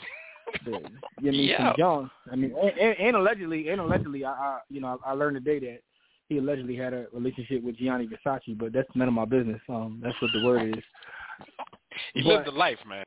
the- 0.64 0.80
you 1.20 1.30
mean 1.32 1.48
Yeah. 1.48 1.68
some 1.68 1.74
Johns. 1.78 2.10
I 2.30 2.36
mean, 2.36 2.52
and, 2.60 2.78
and, 2.78 2.98
and 2.98 3.16
allegedly, 3.16 3.68
and 3.68 3.80
allegedly, 3.80 4.24
I, 4.24 4.32
I 4.32 4.58
you 4.68 4.80
know 4.80 4.98
I 5.06 5.12
learned 5.12 5.36
today 5.44 5.64
that 5.66 5.80
he 6.28 6.38
allegedly 6.38 6.74
had 6.76 6.92
a 6.92 7.06
relationship 7.12 7.62
with 7.62 7.76
Gianni 7.76 8.08
Versace, 8.08 8.58
but 8.58 8.72
that's 8.72 8.88
none 8.94 9.06
of 9.08 9.14
my 9.14 9.24
business. 9.24 9.60
Um, 9.68 10.00
that's 10.02 10.20
what 10.20 10.30
the 10.32 10.44
word 10.44 10.76
is. 10.76 10.84
He 12.14 12.22
but- 12.22 12.28
lived 12.28 12.48
a 12.48 12.52
life, 12.52 12.78
man. 12.86 13.04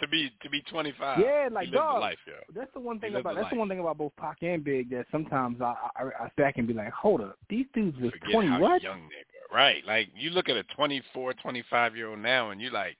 to 0.00 0.06
be 0.08 0.30
to 0.42 0.50
be 0.50 0.60
25. 0.62 1.18
Yeah, 1.18 1.48
like 1.50 1.70
dog. 1.72 2.00
life, 2.00 2.18
yo. 2.26 2.34
That's 2.54 2.72
the 2.72 2.80
one 2.80 3.00
thing 3.00 3.14
about 3.14 3.34
the 3.34 3.40
that's 3.42 3.52
the 3.52 3.58
one 3.58 3.68
thing 3.68 3.80
about 3.80 3.98
both 3.98 4.12
Pac 4.16 4.38
and 4.42 4.62
Big 4.62 4.90
that 4.90 5.06
sometimes 5.10 5.60
I 5.60 5.74
I, 5.96 6.02
I 6.24 6.30
back 6.36 6.56
and 6.58 6.66
be 6.68 6.74
like, 6.74 6.92
hold 6.92 7.20
up, 7.20 7.36
these 7.48 7.66
dudes 7.74 7.98
was 8.00 8.12
Forget 8.12 8.30
20 8.32 8.48
what? 8.60 8.82
young 8.82 9.00
they 9.08 9.16
were. 9.50 9.56
Right. 9.58 9.84
Like 9.86 10.08
you 10.14 10.30
look 10.30 10.48
at 10.48 10.56
a 10.56 10.62
24, 10.76 11.34
25 11.34 11.96
year 11.96 12.08
old 12.10 12.18
now, 12.20 12.50
and 12.50 12.60
you're 12.60 12.70
like, 12.72 12.96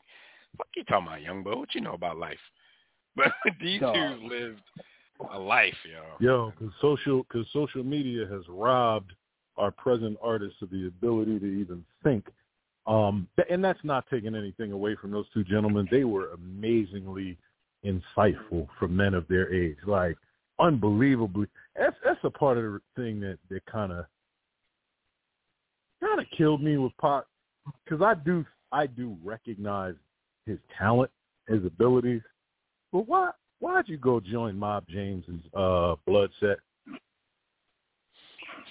fuck 0.56 0.66
you 0.76 0.84
talking 0.84 1.06
about, 1.06 1.22
young 1.22 1.42
boy? 1.42 1.56
What 1.56 1.74
you 1.74 1.80
know 1.80 1.94
about 1.94 2.18
life? 2.18 2.38
But 3.16 3.32
these 3.60 3.80
Dog. 3.80 3.94
two 3.94 4.28
lived 4.28 4.62
a 5.32 5.38
life, 5.38 5.74
yo. 5.84 6.04
Yo, 6.20 6.52
because 6.56 6.72
social, 6.80 7.24
cause 7.24 7.44
social 7.52 7.82
media 7.82 8.24
has 8.30 8.42
robbed 8.48 9.12
our 9.56 9.72
present 9.72 10.16
artists 10.22 10.62
of 10.62 10.70
the 10.70 10.86
ability 10.86 11.40
to 11.40 11.46
even 11.46 11.84
think. 12.04 12.26
Um, 12.88 13.28
and 13.50 13.62
that's 13.62 13.84
not 13.84 14.06
taking 14.10 14.34
anything 14.34 14.72
away 14.72 14.96
from 14.96 15.10
those 15.10 15.26
two 15.34 15.44
gentlemen. 15.44 15.86
They 15.90 16.04
were 16.04 16.30
amazingly 16.32 17.36
insightful 17.84 18.66
for 18.78 18.88
men 18.88 19.12
of 19.12 19.28
their 19.28 19.52
age, 19.52 19.76
like 19.86 20.16
unbelievably. 20.58 21.48
That's 21.76 21.96
that's 22.02 22.18
a 22.24 22.30
part 22.30 22.56
of 22.56 22.64
the 22.64 22.80
thing 22.96 23.20
that 23.20 23.38
that 23.50 23.64
kind 23.66 23.92
of 23.92 24.06
kind 26.00 26.18
of 26.18 26.26
killed 26.36 26.62
me 26.62 26.78
with 26.78 26.92
Pac, 26.98 27.24
because 27.84 28.02
I 28.02 28.14
do 28.14 28.44
I 28.72 28.86
do 28.86 29.16
recognize 29.22 29.94
his 30.46 30.58
talent, 30.78 31.10
his 31.46 31.64
abilities, 31.66 32.22
but 32.90 33.06
why 33.06 33.30
why'd 33.58 33.86
you 33.86 33.98
go 33.98 34.18
join 34.18 34.58
Mob 34.58 34.84
James's 34.88 35.42
uh 35.54 35.96
blood 36.06 36.30
set? 36.40 36.56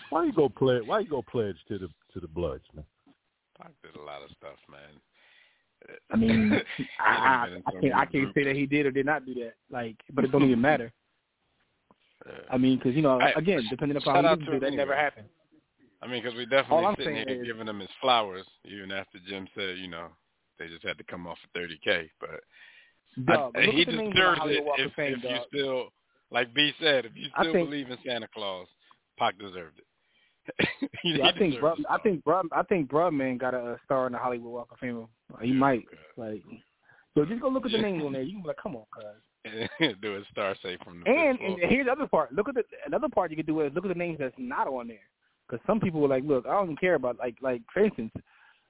Why 0.09 0.25
you 0.25 0.33
go 0.33 0.49
play 0.49 0.81
why 0.81 1.01
you 1.01 1.09
go 1.09 1.21
pledge 1.21 1.57
to 1.67 1.77
the 1.77 1.87
to 2.13 2.19
the 2.19 2.27
Bloods, 2.27 2.63
man? 2.73 2.85
Pac 3.59 3.71
did 3.83 3.95
a 3.99 4.03
lot 4.03 4.21
of 4.21 4.29
stuff, 4.37 4.57
man. 4.69 4.79
I 6.11 6.15
mean, 6.17 6.61
I, 6.99 7.45
done 7.49 7.49
been 7.49 7.53
in 7.57 7.63
I, 7.63 7.69
I 7.69 7.71
can't 7.81 7.93
I 7.95 8.05
can't 8.05 8.33
say 8.35 8.43
that 8.43 8.55
he 8.55 8.65
did 8.65 8.85
or 8.85 8.91
did 8.91 9.05
not 9.05 9.25
do 9.25 9.33
that. 9.35 9.53
Like, 9.71 9.95
but 10.13 10.23
it 10.25 10.31
don't 10.31 10.43
even 10.43 10.61
matter. 10.61 10.91
I 12.51 12.57
mean, 12.57 12.77
because 12.77 12.95
you 12.95 13.01
know, 13.01 13.19
I- 13.21 13.33
again, 13.37 13.63
depending 13.69 13.97
upon 13.97 14.23
who 14.23 14.29
you 14.45 14.51
do, 14.51 14.59
that 14.59 14.73
never 14.73 14.95
happened. 14.95 15.27
I 16.01 16.07
mean, 16.07 16.21
because 16.21 16.37
we 16.37 16.45
definitely 16.45 16.95
sitting 16.97 17.15
here 17.15 17.41
is- 17.41 17.47
giving 17.47 17.67
him 17.67 17.79
his 17.79 17.89
flowers, 18.01 18.45
even 18.65 18.91
after 18.91 19.17
Jim 19.27 19.47
said, 19.55 19.77
you 19.77 19.87
know, 19.87 20.07
they 20.59 20.67
just 20.67 20.83
had 20.85 20.97
to 20.97 21.03
come 21.03 21.25
off 21.25 21.37
for 21.53 21.59
30K. 21.59 22.09
But 22.19 22.41
Dog, 23.25 23.55
I, 23.57 23.61
he 23.61 23.81
at 23.81 23.87
the 23.87 23.93
names 23.93 24.15
on 24.39 24.47
the 24.47 24.53
deserves 24.53 24.67
it 24.77 24.81
if, 24.85 24.93
Fame, 24.93 25.15
if 25.17 25.23
you 25.23 25.37
still, 25.59 25.87
like 26.29 26.53
B 26.53 26.71
said, 26.79 27.05
if 27.05 27.13
you 27.15 27.29
still 27.39 27.53
think- 27.53 27.69
believe 27.69 27.89
in 27.89 27.97
Santa 28.05 28.27
Claus, 28.27 28.67
Pac 29.17 29.39
deserved 29.39 29.79
it. 29.79 29.86
Yeah, 31.03 31.27
I 31.27 31.37
think 31.37 31.59
bro, 31.59 31.75
I 31.89 31.97
think 31.99 32.23
bro, 32.23 32.41
I 32.51 32.63
think 32.63 32.89
Brubman 32.89 33.39
got 33.39 33.53
a, 33.53 33.77
star 33.85 34.07
in 34.07 34.13
the 34.13 34.17
Hollywood 34.17 34.51
Walk 34.51 34.69
of 34.71 34.79
Fame. 34.79 35.07
He 35.41 35.51
might 35.51 35.85
like. 36.17 36.43
So 37.15 37.25
just 37.25 37.41
go 37.41 37.49
look 37.49 37.65
at 37.65 37.71
the 37.71 37.77
names 37.77 38.03
on 38.03 38.13
there. 38.13 38.21
You 38.21 38.33
can 38.33 38.41
be 38.41 38.47
like, 38.47 38.57
come 38.61 38.75
on, 38.75 38.85
cuz. 38.93 39.95
do 40.01 40.15
a 40.15 40.23
star 40.31 40.55
safe 40.61 40.79
from 40.83 41.01
the 41.01 41.09
And, 41.09 41.39
and 41.39 41.57
here's 41.69 41.85
the 41.85 41.91
other 41.91 42.07
part. 42.07 42.33
Look 42.33 42.49
at 42.49 42.55
the 42.55 42.63
another 42.85 43.07
part 43.07 43.31
you 43.31 43.37
could 43.37 43.47
do 43.47 43.61
is 43.61 43.71
look 43.73 43.85
at 43.85 43.89
the 43.89 43.95
names 43.95 44.17
that's 44.19 44.35
not 44.37 44.67
on 44.67 44.87
there. 44.87 44.97
Because 45.47 45.63
some 45.65 45.79
people 45.79 46.01
were 46.01 46.09
like, 46.09 46.23
look, 46.25 46.45
I 46.45 46.51
don't 46.51 46.65
even 46.65 46.77
care 46.77 46.95
about 46.95 47.17
like 47.17 47.35
like 47.41 47.61
for 47.73 47.85
instance, 47.85 48.11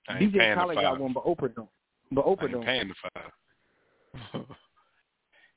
DJ 0.10 0.56
Khaled 0.56 0.76
got 0.76 1.00
one, 1.00 1.14
but 1.14 1.26
Oprah 1.26 1.54
don't. 1.56 1.70
But 2.12 2.26
Oprah 2.26 2.52
don't. 2.52 2.64
paying 2.64 2.90
the 2.90 2.96
five. 4.34 4.46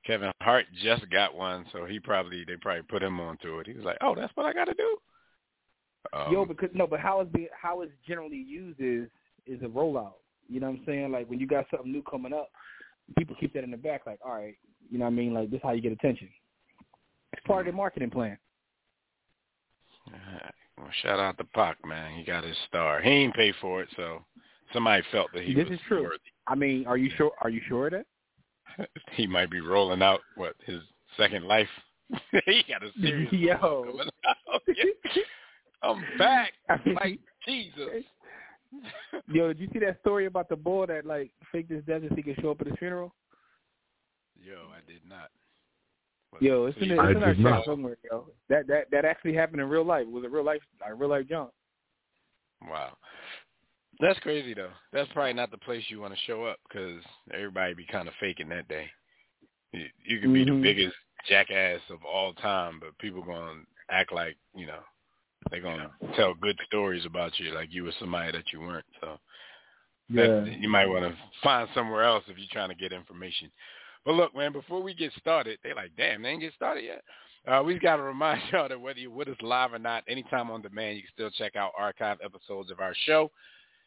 Kevin 0.06 0.32
Hart 0.40 0.66
just 0.82 1.08
got 1.10 1.34
one, 1.34 1.66
so 1.72 1.84
he 1.84 2.00
probably 2.00 2.44
they 2.46 2.56
probably 2.56 2.82
put 2.82 3.02
him 3.02 3.20
onto 3.20 3.58
it. 3.58 3.66
He 3.66 3.74
was 3.74 3.84
like, 3.84 3.98
"Oh, 4.00 4.14
that's 4.14 4.34
what 4.34 4.46
I 4.46 4.52
got 4.52 4.64
to 4.64 4.74
do." 4.74 4.96
Um, 6.12 6.32
Yo, 6.32 6.44
because 6.44 6.70
no, 6.74 6.86
but 6.86 7.00
how 7.00 7.20
it's 7.20 7.30
being 7.32 7.48
how 7.60 7.82
it's 7.82 7.92
generally 8.06 8.36
used 8.36 8.80
is 8.80 9.08
is 9.46 9.62
a 9.62 9.66
rollout. 9.66 10.14
You 10.48 10.60
know 10.60 10.70
what 10.70 10.78
I'm 10.78 10.82
saying? 10.86 11.12
Like 11.12 11.28
when 11.28 11.38
you 11.38 11.46
got 11.46 11.66
something 11.70 11.90
new 11.90 12.02
coming 12.02 12.32
up, 12.32 12.50
people 13.18 13.36
keep 13.38 13.52
that 13.54 13.64
in 13.64 13.70
the 13.70 13.76
back. 13.76 14.02
Like, 14.06 14.18
all 14.24 14.32
right, 14.32 14.56
you 14.90 14.98
know 14.98 15.04
what 15.04 15.12
I 15.12 15.14
mean? 15.14 15.34
Like 15.34 15.50
this 15.50 15.58
is 15.58 15.62
how 15.62 15.72
you 15.72 15.80
get 15.80 15.92
attention. 15.92 16.28
It's 17.32 17.46
part 17.46 17.60
of 17.60 17.66
their 17.66 17.74
marketing 17.76 18.10
plan. 18.10 18.38
Alright. 20.08 20.54
Well, 20.76 20.88
shout 21.02 21.20
out 21.20 21.38
to 21.38 21.44
Pac, 21.44 21.76
man. 21.86 22.18
He 22.18 22.24
got 22.24 22.42
his 22.44 22.56
star. 22.66 23.00
He 23.00 23.10
ain't 23.10 23.34
pay 23.34 23.52
for 23.60 23.82
it, 23.82 23.88
so 23.96 24.24
somebody 24.72 25.02
felt 25.12 25.28
that 25.34 25.42
he 25.42 25.54
This 25.54 25.68
was 25.68 25.78
is 25.78 25.84
true. 25.86 26.02
worthy. 26.04 26.18
I 26.46 26.54
mean, 26.54 26.86
are 26.86 26.96
you 26.96 27.10
sure? 27.16 27.32
Are 27.42 27.50
you 27.50 27.60
sure 27.68 27.86
of 27.86 27.92
that? 27.92 28.88
he 29.12 29.26
might 29.26 29.50
be 29.50 29.60
rolling 29.60 30.02
out 30.02 30.20
what 30.36 30.54
his 30.64 30.80
second 31.16 31.44
life. 31.44 31.68
he 32.46 32.64
got 32.68 32.82
a 32.82 32.90
serious 33.00 33.32
Yo. 33.32 34.00
Role 35.82 35.94
coming 35.94 36.04
out. 36.04 36.08
Yeah. 36.12 36.12
I'm 36.12 36.18
back. 36.18 36.52
I 36.68 36.76
mean, 36.86 36.94
Like 36.94 37.18
Jesus. 37.46 38.04
yo, 39.28 39.48
did 39.48 39.60
you 39.60 39.68
see 39.72 39.78
that 39.80 39.98
story 40.00 40.26
about 40.26 40.48
the 40.48 40.56
boy 40.56 40.86
that 40.86 41.04
like 41.06 41.30
faked 41.52 41.70
his 41.70 41.84
death 41.84 42.02
so 42.08 42.14
he 42.14 42.22
could 42.22 42.36
show 42.40 42.50
up 42.52 42.60
at 42.60 42.68
his 42.68 42.76
funeral? 42.78 43.12
Yo, 44.42 44.54
I 44.72 44.80
did 44.90 45.00
not. 45.08 45.30
Was 46.32 46.42
Yo, 46.42 46.66
it's 46.66 46.76
in, 46.78 46.82
so 46.84 46.88
the, 46.88 46.94
you- 46.94 47.00
I 47.00 47.10
it's 47.10 47.16
in 47.16 47.24
our 47.24 47.34
chat 47.58 47.64
somewhere, 47.66 47.96
yo. 48.10 48.26
That 48.48 48.66
that 48.68 48.90
that 48.92 49.04
actually 49.04 49.34
happened 49.34 49.60
in 49.60 49.68
real 49.68 49.84
life. 49.84 50.02
It 50.02 50.10
was 50.12 50.24
a 50.24 50.28
real 50.28 50.44
life, 50.44 50.60
like 50.80 50.92
real 50.98 51.10
life 51.10 51.26
jump. 51.28 51.50
Wow. 52.68 52.96
That's 54.00 54.18
crazy 54.20 54.54
though. 54.54 54.70
That's 54.92 55.10
probably 55.12 55.32
not 55.34 55.50
the 55.50 55.58
place 55.58 55.82
you 55.88 56.00
want 56.00 56.14
to 56.14 56.20
show 56.26 56.44
up 56.44 56.58
because 56.68 57.02
everybody 57.34 57.74
be 57.74 57.86
kind 57.90 58.06
of 58.08 58.14
faking 58.20 58.48
that 58.50 58.68
day. 58.68 58.86
You, 59.72 59.86
you 60.04 60.20
could 60.20 60.32
be 60.32 60.44
Mhm. 60.44 60.56
the 60.56 60.62
biggest 60.62 60.94
jackass 61.28 61.80
of 61.90 61.98
all 62.04 62.32
time, 62.34 62.78
but 62.80 62.96
people 62.98 63.22
gonna 63.22 63.62
act 63.90 64.12
like 64.12 64.36
you 64.54 64.66
know 64.66 64.80
they're 65.50 65.60
gonna 65.60 65.90
tell 66.16 66.34
good 66.34 66.58
stories 66.66 67.06
about 67.06 67.38
you, 67.38 67.52
like 67.52 67.72
you 67.72 67.84
were 67.84 67.92
somebody 67.98 68.32
that 68.32 68.52
you 68.52 68.60
weren't. 68.60 68.84
So 69.00 69.18
that, 70.10 70.56
you 70.60 70.68
might 70.68 70.86
want 70.86 71.04
to 71.04 71.16
find 71.42 71.68
somewhere 71.74 72.02
else 72.02 72.24
if 72.28 72.36
you're 72.36 72.46
trying 72.50 72.68
to 72.68 72.74
get 72.74 72.92
information. 72.92 73.50
But 74.04 74.14
look, 74.14 74.34
man, 74.34 74.52
before 74.52 74.82
we 74.82 74.94
get 74.94 75.12
started, 75.18 75.58
they 75.62 75.74
like, 75.74 75.92
damn, 75.96 76.22
they 76.22 76.30
ain't 76.30 76.40
get 76.40 76.54
started 76.54 76.84
yet. 76.84 77.02
Uh, 77.46 77.62
we've 77.62 77.80
got 77.80 77.96
to 77.96 78.02
remind 78.02 78.40
y'all 78.52 78.68
that 78.68 78.80
whether 78.80 78.98
you're 78.98 79.10
with 79.10 79.28
us 79.28 79.36
live 79.40 79.72
or 79.72 79.78
not, 79.78 80.04
anytime 80.08 80.50
on 80.50 80.62
demand, 80.62 80.96
you 80.96 81.02
can 81.02 81.12
still 81.14 81.30
check 81.30 81.56
out 81.56 81.72
archive 81.78 82.18
episodes 82.24 82.70
of 82.70 82.80
our 82.80 82.94
show 83.06 83.30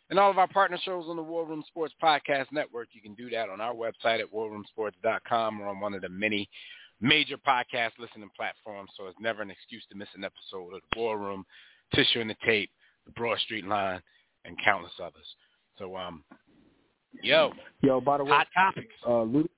and 0.10 0.20
all 0.20 0.30
of 0.30 0.38
our 0.38 0.48
partner 0.48 0.78
shows 0.84 1.06
on 1.08 1.16
the 1.16 1.24
War 1.24 1.46
Room 1.46 1.64
Sports 1.68 1.94
Podcast 2.02 2.48
Network. 2.52 2.90
You 2.92 3.02
can 3.02 3.16
do 3.16 3.30
that 3.32 3.50
on 3.50 3.62
our 3.62 3.74
website 3.74 4.20
at 4.20 4.32
warroomsports.com 4.34 5.62
or 5.62 5.68
on 5.68 5.80
one 5.80 5.94
of 5.94 6.02
the 6.02 6.10
many 6.10 6.50
major 7.04 7.38
podcast 7.38 7.92
listening 8.00 8.30
platforms. 8.36 8.90
So 8.98 9.08
it's 9.08 9.20
never 9.20 9.42
an 9.42 9.52
excuse 9.52 9.84
to 9.92 9.98
miss 9.98 10.08
an 10.16 10.24
episode 10.24 10.74
of 10.74 10.82
the 10.94 11.00
War 11.00 11.18
Room, 11.20 11.46
Tissue 11.94 12.22
and 12.22 12.30
the 12.30 12.36
Tape, 12.46 12.72
the 13.06 13.12
Broad 13.12 13.38
Street 13.40 13.66
Line, 13.68 14.02
and 14.46 14.58
countless 14.64 14.94
others. 15.02 15.26
So, 15.78 15.96
um, 15.98 16.24
yo, 17.22 17.52
Yo, 17.82 18.00
by 18.02 18.18
the 18.18 18.24
way, 18.24 18.32
hot 18.32 18.48
topics. 18.56 18.94
uh, 19.08 19.24
Lud- 19.24 19.50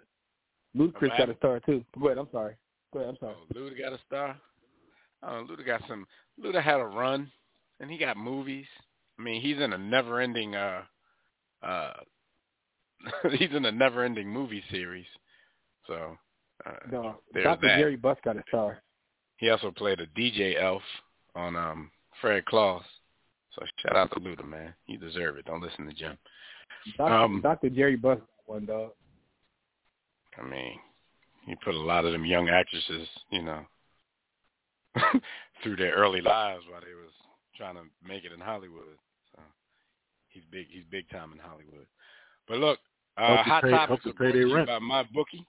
Ludacris 0.76 1.12
Okay. 1.12 1.18
got 1.18 1.30
a 1.30 1.36
star 1.38 1.60
too. 1.62 1.86
Go 2.00 2.08
ahead. 2.08 2.18
I'm 2.18 2.30
sorry. 2.32 2.56
Go 2.92 3.00
ahead. 3.00 3.10
I'm 3.12 3.18
sorry. 3.20 3.36
Oh, 3.38 3.54
Luda 3.60 3.78
got 3.80 3.94
a 3.94 4.00
star. 4.08 4.38
Oh, 5.24 5.46
Luda 5.50 5.66
got 5.66 5.82
some. 5.88 6.06
Luda 6.44 6.62
had 6.62 6.80
a 6.80 6.86
run, 6.86 7.32
and 7.80 7.90
he 7.92 7.98
got 7.98 8.18
movies. 8.18 8.66
I 9.18 9.22
mean, 9.22 9.42
he's 9.42 9.58
in 9.60 9.72
a 9.74 9.78
never-ending. 9.78 10.56
uh 10.56 10.82
uh 11.64 11.94
He's 13.38 13.52
in 13.52 13.66
a 13.66 13.72
never-ending 13.72 14.28
movie 14.28 14.64
series. 14.72 15.06
So 15.88 16.18
uh, 16.66 16.72
No, 16.92 17.16
Dr. 17.34 17.68
that. 17.68 17.78
Jerry 17.78 17.96
Buss 17.96 18.18
got 18.24 18.38
a 18.38 18.44
star. 18.48 18.82
he 19.38 19.50
also 19.50 19.72
played 19.72 20.00
a 20.00 20.08
DJ 20.08 20.62
Elf 20.62 20.82
on 21.36 21.56
um 21.56 21.92
Fred 22.22 22.46
Claus. 22.46 22.84
So 23.54 23.62
shout 23.82 23.96
out 23.96 24.12
to 24.14 24.20
Luda, 24.20 24.46
man. 24.48 24.74
You 24.88 24.98
deserve 24.98 25.38
it. 25.38 25.46
Don't 25.46 25.62
listen 25.62 25.86
to 25.88 25.94
Jim. 25.94 26.18
Dr. 26.98 27.14
Um, 27.14 27.42
Dr. 27.42 27.70
Jerry 27.70 27.96
Buss 27.96 28.20
got 28.20 28.28
one 28.54 28.66
dog. 28.66 28.92
I 30.38 30.46
mean, 30.48 30.78
he 31.46 31.56
put 31.64 31.74
a 31.76 31.80
lot 31.80 32.04
of 32.06 32.12
them 32.12 32.26
young 32.26 32.50
actresses, 32.50 33.08
you 33.32 33.42
know, 33.44 33.62
through 35.64 35.78
their 35.78 35.94
early 35.94 36.22
lives 36.22 36.64
while 36.70 36.82
they 36.82 36.94
was 36.94 37.12
trying 37.56 37.76
to 37.76 37.84
make 38.06 38.26
it 38.26 38.32
in 38.34 38.40
Hollywood. 38.40 38.98
So 39.34 39.42
he's 40.30 40.44
big. 40.52 40.68
He's 40.70 40.84
big 40.92 41.10
time 41.10 41.32
in 41.32 41.40
Hollywood. 41.40 41.88
But 42.48 42.58
look, 42.58 42.80
uh, 43.18 43.38
hot 43.44 43.64
pay- 43.64 43.72
topics 43.72 43.88
help 43.88 44.02
to 44.04 44.10
are 44.10 44.32
pay 44.32 44.38
brought 44.48 44.52
to 44.54 44.60
you 44.60 44.66
by 44.66 44.80
my 44.80 45.04
bookie. 45.14 45.46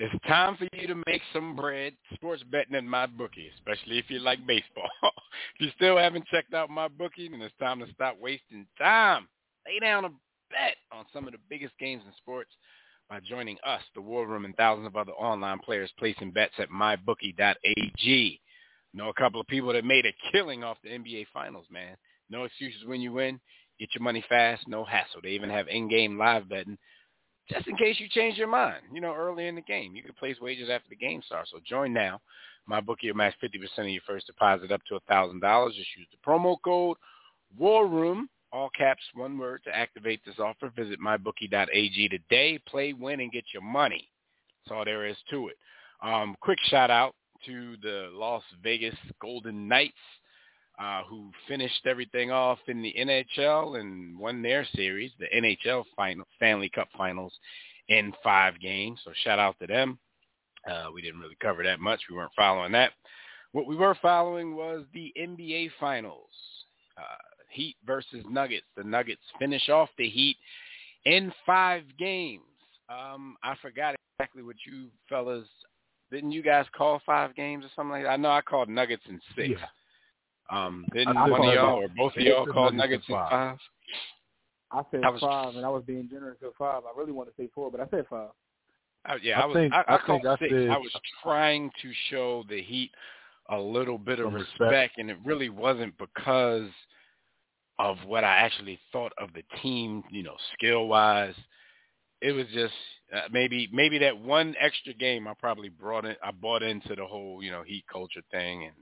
It's 0.00 0.14
time 0.28 0.56
for 0.56 0.68
you 0.72 0.86
to 0.86 1.02
make 1.08 1.22
some 1.32 1.56
bread 1.56 1.92
sports 2.14 2.44
betting 2.52 2.76
in 2.76 2.88
my 2.88 3.06
bookie, 3.06 3.50
especially 3.56 3.98
if 3.98 4.04
you 4.08 4.20
like 4.20 4.38
baseball. 4.46 4.88
if 5.02 5.12
you 5.58 5.70
still 5.74 5.98
haven't 5.98 6.28
checked 6.28 6.54
out 6.54 6.70
my 6.70 6.86
bookie, 6.86 7.28
then 7.28 7.42
it's 7.42 7.52
time 7.58 7.80
to 7.80 7.92
stop 7.94 8.16
wasting 8.20 8.64
time. 8.78 9.26
Lay 9.66 9.80
down 9.80 10.04
a 10.04 10.10
bet 10.50 10.76
on 10.92 11.04
some 11.12 11.26
of 11.26 11.32
the 11.32 11.40
biggest 11.50 11.76
games 11.80 12.04
in 12.06 12.12
sports 12.16 12.52
by 13.10 13.18
joining 13.18 13.56
us, 13.66 13.80
the 13.96 14.00
War 14.00 14.24
Room, 14.24 14.44
and 14.44 14.54
thousands 14.54 14.86
of 14.86 14.94
other 14.94 15.10
online 15.10 15.58
players 15.58 15.90
placing 15.98 16.30
bets 16.30 16.54
at 16.58 16.70
mybookie.ag. 16.70 18.40
Know 18.94 19.08
a 19.08 19.14
couple 19.14 19.40
of 19.40 19.48
people 19.48 19.72
that 19.72 19.84
made 19.84 20.06
a 20.06 20.30
killing 20.30 20.62
off 20.62 20.78
the 20.84 20.90
NBA 20.90 21.26
Finals, 21.34 21.66
man. 21.72 21.96
No 22.30 22.44
excuses 22.44 22.84
when 22.86 23.00
you 23.00 23.14
win. 23.14 23.40
Get 23.80 23.88
your 23.96 24.04
money 24.04 24.24
fast, 24.28 24.68
no 24.68 24.84
hassle. 24.84 25.22
They 25.24 25.30
even 25.30 25.50
have 25.50 25.66
in-game 25.66 26.16
live 26.16 26.48
betting 26.48 26.78
just 27.50 27.66
in 27.66 27.76
case 27.76 27.98
you 27.98 28.08
change 28.08 28.36
your 28.36 28.48
mind, 28.48 28.82
you 28.92 29.00
know, 29.00 29.14
early 29.14 29.46
in 29.46 29.54
the 29.54 29.62
game. 29.62 29.96
You 29.96 30.02
can 30.02 30.14
place 30.14 30.36
wagers 30.40 30.68
after 30.70 30.88
the 30.88 30.96
game 30.96 31.22
starts. 31.24 31.50
So 31.52 31.58
join 31.66 31.92
now. 31.92 32.20
My 32.66 32.80
bookie 32.80 33.10
will 33.10 33.16
match 33.16 33.34
50% 33.42 33.78
of 33.78 33.88
your 33.88 34.02
first 34.06 34.26
deposit 34.26 34.70
up 34.70 34.82
to 34.88 34.98
$1,000. 35.10 35.68
Just 35.68 35.96
use 35.96 36.06
the 36.10 36.18
promo 36.26 36.56
code 36.62 36.98
War 37.56 37.86
Room, 37.86 38.28
all 38.52 38.68
caps, 38.76 39.02
one 39.14 39.38
word, 39.38 39.62
to 39.64 39.74
activate 39.74 40.20
this 40.24 40.38
offer. 40.38 40.70
Visit 40.76 41.00
mybookie.ag 41.00 42.08
today. 42.08 42.58
Play, 42.66 42.92
win, 42.92 43.20
and 43.20 43.32
get 43.32 43.44
your 43.52 43.62
money. 43.62 44.08
That's 44.64 44.76
all 44.76 44.84
there 44.84 45.06
is 45.06 45.16
to 45.30 45.48
it. 45.48 45.56
Um, 46.02 46.36
quick 46.40 46.58
shout 46.66 46.90
out 46.90 47.14
to 47.46 47.76
the 47.82 48.10
Las 48.12 48.42
Vegas 48.62 48.94
Golden 49.20 49.66
Knights, 49.68 49.94
uh, 50.80 51.02
who 51.08 51.30
finished 51.46 51.86
everything 51.86 52.30
off 52.30 52.58
in 52.68 52.82
the 52.82 52.94
NHL 52.98 53.80
and 53.80 54.18
won 54.18 54.42
their 54.42 54.66
series, 54.74 55.10
the 55.18 55.26
NHL 55.34 55.84
final, 55.96 56.24
Stanley 56.36 56.68
Cup 56.68 56.88
Finals, 56.96 57.32
in 57.88 58.12
five 58.22 58.60
games. 58.60 59.00
So 59.04 59.12
shout 59.24 59.38
out 59.38 59.56
to 59.60 59.66
them. 59.66 59.98
Uh, 60.68 60.88
we 60.94 61.02
didn't 61.02 61.20
really 61.20 61.36
cover 61.40 61.62
that 61.64 61.80
much. 61.80 62.00
We 62.08 62.16
weren't 62.16 62.32
following 62.36 62.72
that. 62.72 62.92
What 63.52 63.66
we 63.66 63.76
were 63.76 63.96
following 64.00 64.54
was 64.54 64.84
the 64.92 65.12
NBA 65.18 65.70
Finals. 65.80 66.30
Uh, 66.96 67.16
Heat 67.50 67.76
versus 67.86 68.24
Nuggets. 68.28 68.66
The 68.76 68.84
Nuggets 68.84 69.22
finish 69.38 69.68
off 69.70 69.88
the 69.96 70.08
Heat 70.08 70.36
in 71.06 71.32
five 71.46 71.84
games. 71.98 72.42
Um, 72.90 73.36
I 73.42 73.54
forgot 73.62 73.94
exactly 74.18 74.42
what 74.42 74.56
you 74.66 74.88
fellas 75.08 75.46
didn't 76.10 76.32
you 76.32 76.42
guys 76.42 76.66
call 76.76 77.00
five 77.04 77.34
games 77.34 77.64
or 77.64 77.68
something 77.76 77.90
like 77.90 78.04
that? 78.04 78.10
I 78.10 78.16
know 78.16 78.30
I 78.30 78.40
called 78.40 78.68
Nuggets 78.68 79.02
in 79.08 79.20
six. 79.36 79.50
Yeah. 79.50 79.66
Um, 80.50 80.86
didn't 80.92 81.16
I 81.16 81.28
one 81.28 81.46
of 81.46 81.54
y'all 81.54 81.76
or 81.82 81.88
both 81.88 82.16
of 82.16 82.22
y'all 82.22 82.46
call 82.46 82.70
Nuggets 82.70 83.04
Nuggets 83.06 83.08
in 83.08 83.14
in 83.14 83.20
five. 83.20 83.30
five? 83.30 83.58
I 84.70 84.82
said 84.90 85.04
I 85.04 85.10
was- 85.10 85.20
five, 85.20 85.54
and 85.56 85.64
I 85.64 85.68
was 85.68 85.82
being 85.86 86.08
generous 86.10 86.38
with 86.42 86.54
five. 86.58 86.82
I 86.84 86.98
really 86.98 87.12
wanted 87.12 87.30
to 87.36 87.42
say 87.42 87.48
four, 87.54 87.70
but 87.70 87.80
I 87.80 87.86
said 87.90 88.06
five. 88.08 88.30
I, 89.04 89.16
yeah, 89.22 89.38
I 89.38 89.42
I, 89.42 89.46
was. 89.46 89.54
think- 89.54 89.72
I, 89.72 89.84
I, 89.88 89.94
I 89.94 89.98
called 89.98 90.26
I 90.26 90.36
six. 90.38 90.50
said- 90.52 90.68
I 90.70 90.78
was 90.78 90.92
trying 91.22 91.70
to 91.82 91.90
show 92.10 92.44
the 92.48 92.62
Heat 92.62 92.90
a 93.50 93.58
little 93.58 93.96
bit 93.98 94.20
of 94.20 94.32
respect, 94.32 94.60
respect. 94.60 94.98
and 94.98 95.10
it 95.10 95.16
really 95.24 95.48
wasn't 95.48 95.96
because 95.96 96.68
of 97.78 97.96
what 98.06 98.24
I 98.24 98.36
actually 98.38 98.78
thought 98.92 99.12
of 99.18 99.32
the 99.34 99.42
team, 99.62 100.02
you 100.10 100.22
know, 100.22 100.36
skill 100.54 100.88
wise. 100.88 101.34
It 102.20 102.32
was 102.32 102.46
just 102.52 102.74
uh, 103.14 103.28
maybe 103.30 103.68
maybe 103.72 103.96
that 103.98 104.18
one 104.18 104.54
extra 104.60 104.92
game 104.92 105.26
I 105.28 105.34
probably 105.38 105.68
brought 105.68 106.04
in. 106.04 106.16
I 106.22 106.30
bought 106.32 106.62
into 106.62 106.94
the 106.94 107.06
whole 107.06 107.42
you 107.42 107.50
know 107.50 107.62
Heat 107.62 107.84
culture 107.90 108.22
thing 108.30 108.64
and 108.64 108.74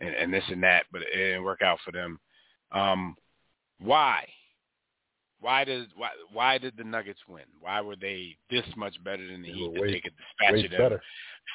and, 0.00 0.14
and 0.14 0.32
this 0.32 0.44
and 0.48 0.62
that, 0.62 0.86
but 0.92 1.02
it 1.02 1.14
didn't 1.16 1.44
work 1.44 1.62
out 1.62 1.78
for 1.84 1.92
them. 1.92 2.18
Um, 2.72 3.16
why? 3.80 4.26
Why 5.40 5.64
did 5.64 5.88
why 5.96 6.10
why 6.32 6.58
did 6.58 6.76
the 6.76 6.84
Nuggets 6.84 7.20
win? 7.26 7.44
Why 7.60 7.80
were 7.80 7.96
they 7.96 8.36
this 8.50 8.66
much 8.76 9.02
better 9.04 9.26
than 9.26 9.42
the 9.42 9.48
They 9.48 9.54
Heat 9.54 9.74
that 9.74 9.80
way- 9.80 9.92
they 9.92 10.00
could 10.00 10.12
dispatch 10.16 10.70
them 10.70 10.80
better. 10.80 11.02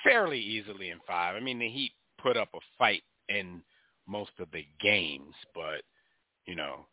fairly 0.04 0.40
easily 0.40 0.90
in 0.90 1.00
five? 1.06 1.36
I 1.36 1.40
mean, 1.40 1.60
the 1.60 1.70
Heat 1.70 1.92
put 2.18 2.36
up 2.36 2.50
a 2.56 2.60
fight 2.80 3.04
in 3.30 3.62
most 4.08 4.32
of 4.40 4.50
the 4.52 4.66
games, 4.82 5.36
but 5.54 5.84
you 6.48 6.56
know, 6.56 6.88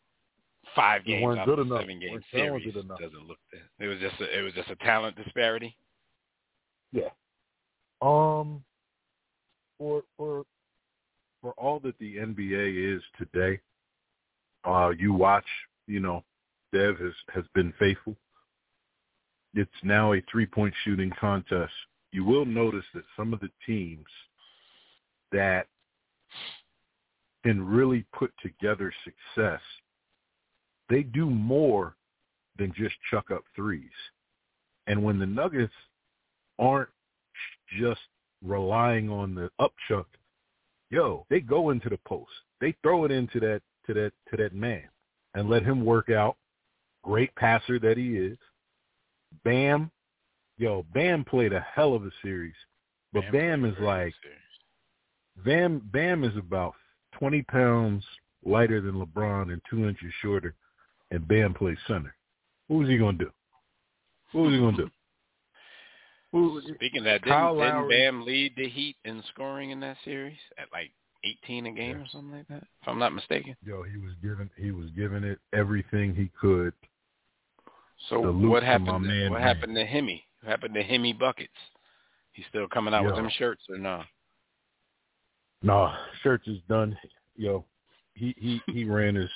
five 0.75 1.03
games 1.03 1.37
out 1.37 1.49
of 1.49 1.59
enough. 1.67 1.81
seven 1.81 1.99
game 1.99 2.23
series 2.31 2.73
doesn't 2.73 3.27
look 3.27 3.39
that. 3.51 3.83
It 3.83 3.87
was 3.87 3.99
just 3.99 4.19
a, 4.21 4.39
it 4.39 4.41
was 4.43 4.53
just 4.53 4.69
a 4.69 4.75
talent 4.77 5.15
disparity. 5.15 5.75
Yeah. 6.91 7.09
Um. 8.01 8.63
For 9.79 10.03
for 10.15 10.45
for 11.41 11.53
all 11.53 11.72
that 11.83 11.97
the 11.99 12.17
NBA 12.17 12.97
is 12.97 13.01
today, 13.17 13.59
uh, 14.65 14.91
you 14.97 15.13
watch. 15.13 15.45
You 15.87 15.99
know, 15.99 16.23
Dev 16.73 16.97
has 16.99 17.13
has 17.33 17.43
been 17.53 17.73
faithful. 17.77 18.15
It's 19.53 19.69
now 19.83 20.13
a 20.13 20.21
three 20.31 20.45
point 20.45 20.73
shooting 20.83 21.11
contest. 21.19 21.73
You 22.11 22.23
will 22.23 22.45
notice 22.45 22.85
that 22.93 23.03
some 23.15 23.33
of 23.33 23.39
the 23.39 23.49
teams 23.65 24.05
that 25.31 25.67
can 27.43 27.65
really 27.65 28.05
put 28.17 28.31
together 28.41 28.93
success, 29.03 29.61
they 30.89 31.03
do 31.03 31.29
more 31.29 31.95
than 32.57 32.73
just 32.75 32.95
chuck 33.11 33.31
up 33.31 33.43
threes. 33.55 33.89
And 34.87 35.03
when 35.03 35.19
the 35.19 35.25
Nuggets 35.25 35.73
aren't 36.59 36.89
just 37.79 38.01
relying 38.43 39.09
on 39.09 39.35
the 39.35 39.49
upchuck, 39.59 40.05
yo, 40.93 41.25
they 41.29 41.39
go 41.39 41.71
into 41.71 41.89
the 41.89 41.97
post. 42.05 42.29
They 42.61 42.75
throw 42.83 43.03
it 43.03 43.11
into 43.11 43.39
that 43.39 43.61
to 43.87 43.93
that 43.95 44.11
to 44.29 44.37
that 44.37 44.53
man 44.53 44.83
and 45.33 45.49
let 45.49 45.63
him 45.63 45.83
work 45.83 46.09
out. 46.09 46.37
Great 47.03 47.33
passer 47.35 47.79
that 47.79 47.97
he 47.97 48.15
is. 48.15 48.37
Bam, 49.43 49.91
yo, 50.57 50.85
Bam 50.93 51.25
played 51.25 51.51
a 51.51 51.65
hell 51.75 51.95
of 51.95 52.05
a 52.05 52.11
series. 52.21 52.53
But 53.11 53.23
Bam 53.31 53.65
is 53.65 53.75
like 53.81 54.13
Bam 55.43 55.81
Bam 55.91 56.23
is 56.23 56.37
about 56.37 56.75
twenty 57.17 57.41
pounds 57.41 58.05
lighter 58.45 58.79
than 58.79 58.95
LeBron 58.95 59.51
and 59.51 59.61
two 59.69 59.87
inches 59.87 60.13
shorter, 60.21 60.53
and 61.09 61.27
Bam 61.27 61.55
plays 61.55 61.77
center. 61.87 62.15
Who's 62.69 62.87
he 62.87 62.97
gonna 62.97 63.17
do? 63.17 63.31
What 64.31 64.43
was 64.43 64.53
he 64.53 64.59
gonna 64.59 64.77
do? 64.77 64.89
Who, 66.33 66.59
Speaking 66.75 66.99
of 66.99 67.05
that, 67.05 67.21
didn't, 67.23 67.37
didn't 67.39 67.57
Lowry- 67.59 67.95
Bam 67.95 68.25
lead 68.25 68.53
the 68.57 68.67
Heat 68.67 68.97
in 69.05 69.23
scoring 69.33 69.69
in 69.69 69.79
that 69.81 69.97
series 70.03 70.37
at 70.57 70.65
like 70.73 70.91
18 71.23 71.67
a 71.67 71.71
game 71.71 71.97
Yeah. 71.97 72.03
or 72.03 72.07
something 72.07 72.31
like 72.35 72.47
that? 72.47 72.63
If 72.81 72.87
I'm 72.87 72.97
not 72.99 73.13
mistaken. 73.13 73.55
yo, 73.63 73.83
he 73.83 73.97
was 73.97 74.13
giving 74.21 74.49
he 74.57 74.71
was 74.71 74.89
giving 74.91 75.23
it 75.23 75.39
everything 75.53 76.13
he 76.15 76.29
could. 76.41 76.73
So 78.09 78.31
what 78.33 78.63
happened? 78.63 78.87
my 78.87 78.97
man, 78.97 79.31
what 79.31 79.39
man. 79.41 79.47
happened 79.47 79.75
to 79.75 79.85
Himmy? 79.85 80.23
What 80.41 80.49
happened 80.49 80.73
to 80.73 80.83
Himmy 80.83 81.17
buckets? 81.17 81.53
He's 82.33 82.45
still 82.49 82.67
coming 82.67 82.93
out 82.95 83.05
with 83.05 83.15
them 83.15 83.29
shirts 83.37 83.61
or 83.69 83.77
no? 83.77 84.01
No, 85.61 85.93
shirts 86.23 86.47
is 86.47 86.57
done. 86.67 86.97
Yo, 87.37 87.63
he 88.15 88.33
he 88.39 88.59
he 88.71 88.83
ran 88.89 89.13
his 89.15 89.29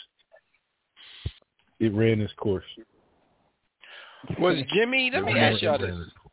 it 1.80 1.94
ran 1.94 2.20
his 2.20 2.32
course. 2.38 2.66
Was 4.40 4.58
Jimmy? 4.74 5.12
Let 5.14 5.24
me 5.26 5.38
ask 5.40 5.62
y'all 5.62 5.78
this: 5.78 5.90
his 5.96 6.08
course. 6.20 6.27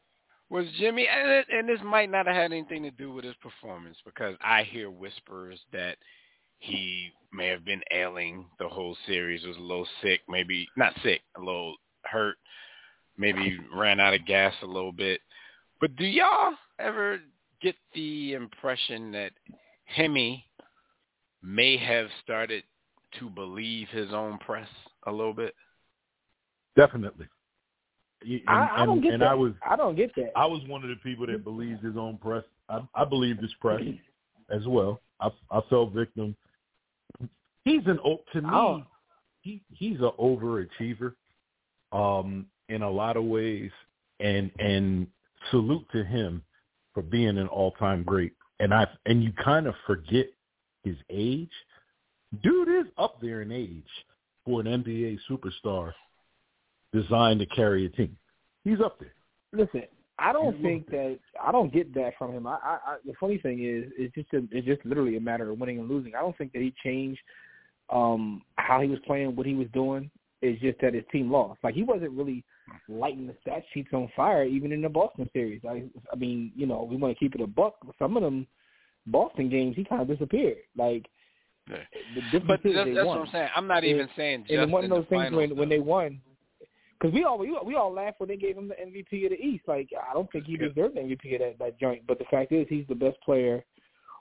Was 0.55 0.67
Jimmy? 0.79 1.09
And, 1.09 1.29
it- 1.29 1.49
and 1.51 1.69
this 1.69 1.81
might 1.83 2.09
not 2.09 2.29
have 2.29 2.37
had 2.37 2.53
anything 2.53 2.85
to 2.85 2.93
do 2.93 3.13
with 3.13 3.25
his 3.25 3.35
performance 3.43 3.97
because 4.05 4.37
I 4.41 4.63
hear 4.63 4.89
whispers 4.89 5.59
that 5.73 5.99
he 6.59 7.11
may 7.33 7.49
have 7.49 7.65
been 7.65 7.83
ailing 7.91 8.47
the 8.61 8.69
whole 8.69 8.97
series. 9.05 9.45
Was 9.45 9.57
a 9.57 9.61
little 9.61 9.89
sick, 10.01 10.21
maybe 10.29 10.69
not 10.77 10.93
sick, 11.03 11.23
a 11.37 11.41
little 11.41 11.75
hurt, 12.05 12.37
maybe 13.19 13.59
ran 13.75 13.99
out 13.99 14.15
of 14.15 14.25
gas 14.27 14.55
a 14.63 14.67
little 14.67 14.93
bit. 14.93 15.21
But 15.81 15.97
do 15.97 16.05
y'all 16.05 16.55
ever 16.79 17.19
get 17.61 17.75
the 17.93 18.35
impression 18.35 19.11
that 19.11 19.33
Himmy 19.99 20.45
may 21.43 21.77
have 21.79 22.07
started 22.23 22.63
to 23.19 23.29
believe 23.29 23.89
his 23.89 24.13
own 24.13 24.39
press 24.39 24.69
a 25.09 25.11
little 25.11 25.35
bit? 25.35 25.57
Definitely. 26.77 27.27
And, 28.25 28.43
I, 28.49 28.83
I 28.83 28.87
don't 28.87 29.01
get 29.01 29.15
and 29.15 29.23
that. 29.23 29.29
I 29.29 29.35
was 29.35 29.53
I 29.69 29.77
don't 29.77 29.97
get 29.97 30.15
that. 30.17 30.33
I 30.37 30.47
was 30.47 30.63
one 30.67 30.83
of 30.83 30.89
the 30.89 30.97
people 30.97 31.27
that 31.27 31.45
believes 31.45 31.83
his 31.83 31.97
own 31.97 32.19
press. 32.19 32.45
I, 32.69 32.81
I 32.95 33.05
believed 33.05 33.41
his 33.41 33.55
press 33.61 33.81
as 34.51 34.67
well. 34.67 35.01
I, 35.21 35.31
I 35.51 35.61
fell 35.69 35.87
victim. 35.87 36.37
He's 37.65 37.83
an 37.87 37.99
to 38.33 38.43
me. 38.43 38.51
Oh. 38.53 38.83
He 39.43 39.63
he's 39.73 39.99
an 40.01 40.13
overachiever, 40.19 41.15
um, 41.93 42.47
in 42.69 42.83
a 42.83 42.91
lot 42.91 43.17
of 43.17 43.25
ways, 43.25 43.71
and 44.21 44.51
and 44.59 45.07
salute 45.51 45.87
to 45.93 46.05
him 46.05 46.43
for 46.95 47.03
being 47.03 47.37
an 47.39 47.49
all 47.49 47.73
time 47.73 48.03
great. 48.05 48.33
And 48.61 48.73
I 48.73 48.87
and 49.07 49.23
you 49.23 49.33
kind 49.33 49.67
of 49.67 49.75
forget 49.87 50.27
his 50.83 50.97
age. 51.11 51.51
Dude 52.43 52.69
is 52.69 52.93
up 52.97 53.21
there 53.21 53.43
in 53.43 53.53
age 53.53 53.85
for 54.45 54.61
an 54.61 54.67
NBA 54.67 55.19
superstar 55.31 55.93
designed 56.95 57.41
to 57.41 57.47
carry 57.47 57.87
a 57.87 57.89
team. 57.91 58.17
He's 58.65 58.81
up 58.81 58.99
there. 59.01 59.13
Listen, 59.53 59.83
I 60.19 60.33
don't 60.33 60.57
You 60.57 60.63
think 60.63 60.87
that 60.91 61.19
I 61.45 61.51
don't 61.53 61.73
get 61.73 61.93
that 61.95 62.13
from 62.19 62.33
him. 62.33 62.47
I, 62.47 62.53
I, 62.63 62.79
I 62.87 62.97
the 63.05 63.13
funny 63.21 63.39
thing 63.39 63.65
is, 63.65 63.93
it's 63.99 64.15
just 64.15 64.33
a, 64.33 64.47
it's 64.57 64.67
just 64.67 64.85
literally 64.87 65.17
a 65.17 65.21
matter 65.21 65.51
of 65.51 65.59
winning 65.59 65.79
and 65.81 65.89
losing. 65.89 66.15
I 66.15 66.21
don't 66.21 66.37
think 66.39 66.53
that 66.53 66.63
he 66.63 66.73
changed 66.83 67.21
um 67.91 68.43
how 68.57 68.81
he 68.81 68.89
was 68.89 68.99
playing, 69.07 69.37
what 69.37 69.47
he 69.47 69.55
was 69.55 69.69
doing. 69.75 70.11
It's 70.41 70.61
just 70.61 70.79
that 70.81 70.95
his 70.95 71.05
team 71.13 71.31
lost. 71.31 71.59
Like 71.65 71.75
he 71.75 71.83
wasn't 71.83 72.13
really 72.13 72.45
lighting 72.89 73.27
the 73.27 73.35
stat 73.43 73.63
sheets 73.73 73.91
on 73.93 74.11
fire, 74.17 74.45
even 74.45 74.73
in 74.73 74.83
the 74.83 74.89
Boston 74.89 75.29
series. 75.33 75.61
I, 75.69 75.85
I 76.13 76.17
mean, 76.17 76.53
you 76.57 76.67
know, 76.67 76.87
we 76.89 76.97
want 76.97 77.15
to 77.15 77.19
keep 77.19 77.35
it 77.35 77.41
a 77.41 77.47
buck. 77.47 77.75
Some 77.99 78.17
of 78.17 78.23
them 78.23 78.47
Boston 79.07 79.49
games, 79.51 79.75
he 79.77 79.85
kind 79.85 80.01
of 80.03 80.09
disappeared. 80.09 80.59
Like 80.77 81.07
Yeah. 81.69 81.79
the 82.15 82.21
difference 82.31 82.63
But 82.63 82.71
is 82.71 82.75
that's, 82.77 82.89
they 82.89 82.95
that's 82.95 83.07
won. 83.07 83.19
what 83.19 83.27
I'm 83.29 83.33
saying. 83.33 83.49
I'm 83.57 83.67
not 83.67 83.79
And- 83.85 83.87
even 83.87 84.09
saying 84.17 84.45
just 84.49 84.59
and 84.61 84.73
one 84.73 84.85
of 84.85 84.91
those 84.91 85.07
things 85.09 85.25
finals, 85.25 85.41
when 85.51 85.57
when 85.57 85.69
they 85.69 85.81
won, 85.81 86.21
because 87.05 87.15
we 87.15 87.25
all 87.25 87.39
we, 87.39 87.51
all- 87.55 87.65
we 87.67 87.75
all 87.75 87.93
laughed 87.93 88.19
when 88.21 88.29
they 88.31 88.37
gave 88.37 88.57
him 88.57 88.69
the 88.69 88.75
MVP 88.75 89.25
of 89.27 89.31
the 89.31 89.41
East. 89.41 89.65
Like 89.67 89.91
I 90.11 90.15
don't 90.15 90.31
think 90.33 90.45
he 90.47 90.57
deserved 90.57 90.97
the 90.97 91.01
MVP 91.01 91.35
of 91.35 91.41
that, 91.41 91.59
that 91.59 91.79
joint, 91.79 92.03
but 92.07 92.19
the 92.19 92.25
fact 92.31 92.51
is 92.53 92.67
he's 92.69 92.87
the 92.89 92.95
best 92.95 93.21
player 93.25 93.63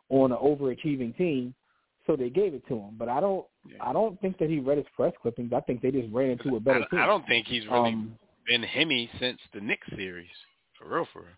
on 0.10 0.32
an 0.34 0.38
overachieving 0.38 1.16
team, 1.18 1.56
so 2.06 2.16
they 2.18 2.30
gave 2.30 2.54
it 2.54 2.68
to 2.68 2.76
him. 2.76 2.96
But 2.98 3.08
I 3.10 3.20
don't 3.22 3.46
Yeah. 3.66 3.78
I 3.82 3.94
don't 3.94 4.20
think 4.22 4.38
that 4.40 4.50
he 4.50 4.60
read 4.60 4.78
his 4.78 4.88
press 4.96 5.14
clippings. 5.22 5.54
I 5.54 5.62
think 5.62 5.82
they 5.82 5.92
just 5.92 6.12
ran 6.14 6.32
into 6.32 6.50
a 6.50 6.56
I, 6.58 6.60
better 6.60 6.86
team. 6.92 7.00
I 7.00 7.06
don't 7.06 7.26
think 7.28 7.48
he's 7.48 7.66
really 7.68 7.94
Um, 7.94 8.18
been 8.46 8.64
Himmy 8.64 9.10
since 9.20 9.40
the 9.54 9.62
Knicks 9.62 9.88
series. 9.96 10.28
For 10.78 10.88
real, 10.94 11.08
for 11.14 11.20
real. 11.22 11.30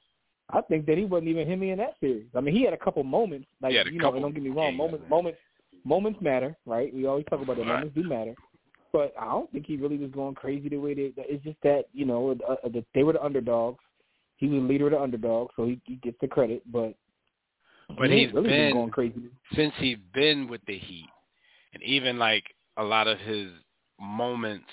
I 0.50 0.62
think 0.62 0.86
that 0.88 0.98
he 0.98 1.06
wasn't 1.06 1.30
even 1.30 1.48
him 1.48 1.62
in 1.64 1.78
that 1.80 1.96
series. 2.00 2.28
I 2.36 2.42
mean, 2.42 2.56
he 2.56 2.64
had 2.64 2.74
a 2.74 2.78
couple 2.78 3.04
moments. 3.04 3.48
Like 3.62 3.72
He 3.72 3.78
had 3.78 3.88
a 3.88 3.92
you 3.92 4.00
know, 4.00 4.06
couple 4.06 4.22
don't 4.22 4.34
get 4.34 4.44
me 4.44 4.50
wrong. 4.50 4.68
games, 4.72 4.78
Moments, 4.78 5.02
man. 5.02 5.10
moments, 5.10 5.40
moments 5.84 6.22
matter, 6.22 6.56
right? 6.66 6.94
We 6.94 7.06
always 7.06 7.26
talk 7.30 7.42
about 7.42 7.58
that. 7.58 7.66
Moments 7.66 7.96
do 7.96 8.04
matter. 8.04 8.36
But 8.96 9.14
I 9.20 9.26
don't 9.26 9.52
think 9.52 9.66
he 9.66 9.76
really 9.76 9.98
was 9.98 10.10
going 10.12 10.36
crazy 10.36 10.70
the 10.70 10.78
way 10.78 10.94
they. 10.94 11.12
It's 11.18 11.44
just 11.44 11.58
that 11.64 11.88
you 11.92 12.06
know 12.06 12.32
uh, 12.48 12.56
that 12.64 12.86
they 12.94 13.04
were 13.04 13.12
the 13.12 13.22
underdogs. 13.22 13.84
he 14.38 14.48
was 14.48 14.62
the 14.62 14.68
leader 14.70 14.86
of 14.86 14.92
the 14.94 15.02
underdog, 15.02 15.50
so 15.58 15.66
he, 15.66 15.82
he 15.84 15.96
gets 15.96 16.16
the 16.22 16.30
credit. 16.30 16.64
But 16.72 16.96
but 17.98 18.10
he 18.10 18.20
he's 18.24 18.34
really 18.34 18.48
been 18.48 18.72
going 18.72 18.92
crazy. 18.92 19.16
since 19.54 19.74
he's 19.80 19.98
been 20.14 20.48
with 20.48 20.62
the 20.66 20.78
Heat, 20.78 21.10
and 21.74 21.84
even 21.84 22.18
like 22.18 22.46
a 22.78 22.84
lot 22.86 23.10
of 23.10 23.20
his 23.20 23.50
moments, 24.00 24.70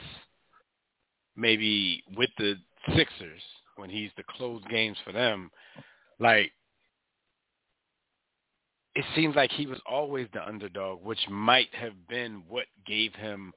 maybe 1.34 2.04
with 2.16 2.30
the 2.38 2.54
Sixers 2.94 3.42
when 3.74 3.90
he's 3.90 4.10
to 4.16 4.22
close 4.36 4.62
games 4.70 4.98
for 5.04 5.10
them, 5.10 5.50
like 6.20 6.52
it 8.94 9.04
seems 9.16 9.34
like 9.34 9.50
he 9.50 9.66
was 9.66 9.80
always 9.84 10.28
the 10.32 10.46
underdog, 10.46 11.02
which 11.02 11.28
might 11.28 11.74
have 11.74 11.94
been 12.08 12.44
what 12.48 12.66
gave 12.86 13.12
him 13.16 13.52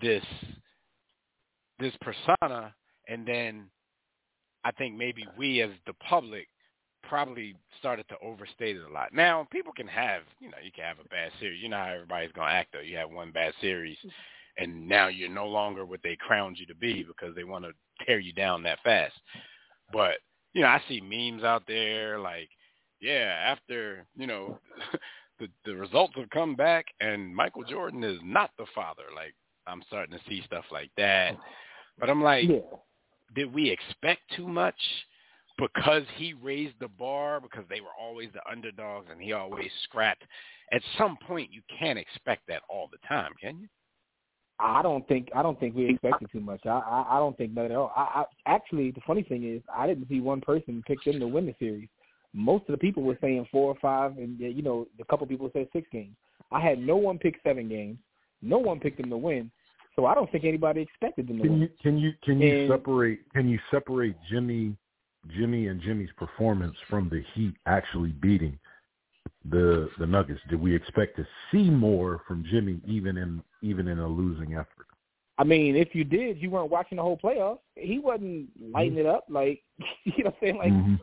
this 0.00 0.24
this 1.78 1.94
persona 2.00 2.74
and 3.08 3.26
then 3.26 3.68
I 4.64 4.70
think 4.72 4.96
maybe 4.96 5.26
we 5.36 5.60
as 5.60 5.70
the 5.86 5.92
public 5.94 6.48
probably 7.02 7.54
started 7.78 8.08
to 8.08 8.16
overstate 8.22 8.76
it 8.76 8.82
a 8.88 8.92
lot. 8.92 9.12
Now, 9.12 9.46
people 9.50 9.74
can 9.74 9.86
have, 9.86 10.22
you 10.40 10.48
know, 10.48 10.56
you 10.64 10.72
can 10.72 10.84
have 10.84 10.98
a 11.04 11.08
bad 11.08 11.30
series. 11.38 11.62
You 11.62 11.68
know 11.68 11.76
how 11.76 11.92
everybody's 11.92 12.32
to 12.32 12.42
act 12.42 12.70
though. 12.72 12.80
You 12.80 12.96
have 12.96 13.10
one 13.10 13.30
bad 13.30 13.52
series 13.60 13.98
and 14.56 14.88
now 14.88 15.08
you're 15.08 15.28
no 15.28 15.46
longer 15.46 15.84
what 15.84 16.00
they 16.02 16.16
crowned 16.16 16.58
you 16.58 16.66
to 16.66 16.74
be 16.74 17.02
because 17.02 17.34
they 17.34 17.44
want 17.44 17.64
to 17.64 17.72
tear 18.06 18.18
you 18.18 18.32
down 18.32 18.62
that 18.62 18.78
fast. 18.82 19.14
But, 19.92 20.16
you 20.52 20.62
know, 20.62 20.68
I 20.68 20.80
see 20.88 21.00
memes 21.00 21.44
out 21.44 21.64
there 21.66 22.18
like, 22.18 22.48
yeah, 23.00 23.36
after, 23.44 24.06
you 24.16 24.26
know, 24.26 24.58
the 25.38 25.48
the 25.64 25.74
results 25.74 26.14
have 26.16 26.30
come 26.30 26.54
back 26.54 26.86
and 27.00 27.34
Michael 27.34 27.64
Jordan 27.64 28.04
is 28.04 28.18
not 28.22 28.50
the 28.56 28.66
father. 28.74 29.02
Like 29.14 29.34
I'm 29.66 29.82
starting 29.86 30.16
to 30.16 30.24
see 30.28 30.42
stuff 30.46 30.64
like 30.70 30.90
that. 30.96 31.34
Oh. 31.34 31.42
But 31.98 32.10
I'm 32.10 32.22
like, 32.22 32.48
Yeah. 32.48 32.60
did 33.34 33.52
we 33.52 33.70
expect 33.70 34.22
too 34.36 34.48
much 34.48 34.78
because 35.58 36.02
he 36.16 36.34
raised 36.34 36.78
the 36.80 36.88
bar 36.88 37.40
because 37.40 37.64
they 37.68 37.80
were 37.80 37.94
always 37.98 38.30
the 38.32 38.48
underdogs 38.50 39.08
and 39.10 39.20
he 39.20 39.32
always 39.32 39.70
scrapped? 39.84 40.24
At 40.72 40.82
some 40.98 41.16
point, 41.18 41.52
you 41.52 41.62
can't 41.78 41.98
expect 41.98 42.46
that 42.48 42.62
all 42.68 42.88
the 42.88 42.98
time, 43.06 43.32
can 43.40 43.60
you? 43.60 43.68
I 44.60 44.82
don't 44.82 45.06
think 45.08 45.28
I 45.34 45.42
don't 45.42 45.58
think 45.58 45.74
we 45.74 45.88
expected 45.90 46.30
too 46.30 46.40
much. 46.40 46.64
I 46.64 46.78
I, 46.78 47.16
I 47.16 47.18
don't 47.18 47.36
think 47.36 47.54
that 47.56 47.66
at 47.66 47.72
all. 47.72 47.92
I, 47.96 48.22
I 48.22 48.24
actually 48.46 48.92
the 48.92 49.00
funny 49.06 49.22
thing 49.22 49.44
is 49.44 49.62
I 49.74 49.86
didn't 49.86 50.08
see 50.08 50.20
one 50.20 50.40
person 50.40 50.82
pick 50.86 51.02
them 51.04 51.18
to 51.20 51.26
win 51.26 51.46
the 51.46 51.54
series. 51.58 51.88
Most 52.32 52.62
of 52.68 52.72
the 52.72 52.78
people 52.78 53.02
were 53.02 53.18
saying 53.20 53.48
four 53.50 53.70
or 53.70 53.76
five, 53.80 54.16
and 54.18 54.38
you 54.38 54.62
know 54.62 54.86
a 55.00 55.04
couple 55.04 55.26
people 55.26 55.50
said 55.52 55.68
six 55.72 55.88
games. 55.90 56.16
I 56.52 56.60
had 56.60 56.78
no 56.78 56.96
one 56.96 57.18
pick 57.18 57.36
seven 57.42 57.68
games. 57.68 57.98
No 58.44 58.58
one 58.58 58.78
picked 58.80 58.98
them 59.00 59.10
to 59.10 59.16
win. 59.16 59.50
So 59.96 60.06
I 60.06 60.14
don't 60.14 60.30
think 60.32 60.44
anybody 60.44 60.80
expected 60.82 61.28
them 61.28 61.36
to 61.38 61.42
Can 61.44 61.52
win. 61.52 61.60
you 61.62 61.68
can 61.82 61.98
you 61.98 62.12
can 62.22 62.40
you 62.40 62.56
And- 62.56 62.68
separate 62.70 63.20
can 63.32 63.48
you 63.48 63.58
separate 63.70 64.16
Jimmy 64.28 64.76
Jimmy 65.36 65.68
and 65.68 65.80
Jimmy's 65.80 66.10
performance 66.16 66.76
from 66.90 67.08
the 67.08 67.22
Heat 67.34 67.54
actually 67.66 68.10
beating 68.12 68.58
the 69.44 69.88
the 69.98 70.06
Nuggets? 70.06 70.40
Did 70.50 70.60
we 70.60 70.74
expect 70.74 71.16
to 71.16 71.26
see 71.50 71.70
more 71.70 72.22
from 72.26 72.44
Jimmy 72.50 72.80
even 72.86 73.16
in 73.16 73.42
even 73.62 73.88
in 73.88 73.98
a 73.98 74.06
losing 74.08 74.54
effort? 74.54 74.86
I 75.38 75.44
mean, 75.44 75.74
if 75.74 75.94
you 75.94 76.04
did, 76.04 76.40
you 76.40 76.50
weren't 76.50 76.70
watching 76.70 76.96
the 76.96 77.02
whole 77.02 77.16
playoffs. 77.18 77.58
He 77.74 77.98
wasn't 77.98 78.48
lighting 78.60 78.98
it 78.98 79.06
up 79.06 79.24
like 79.28 79.62
you 80.04 80.24
know 80.24 80.30
what 80.30 80.34
I'm 80.34 80.40
saying. 80.40 80.56
Like 80.58 80.72
Mhm. 80.72 81.00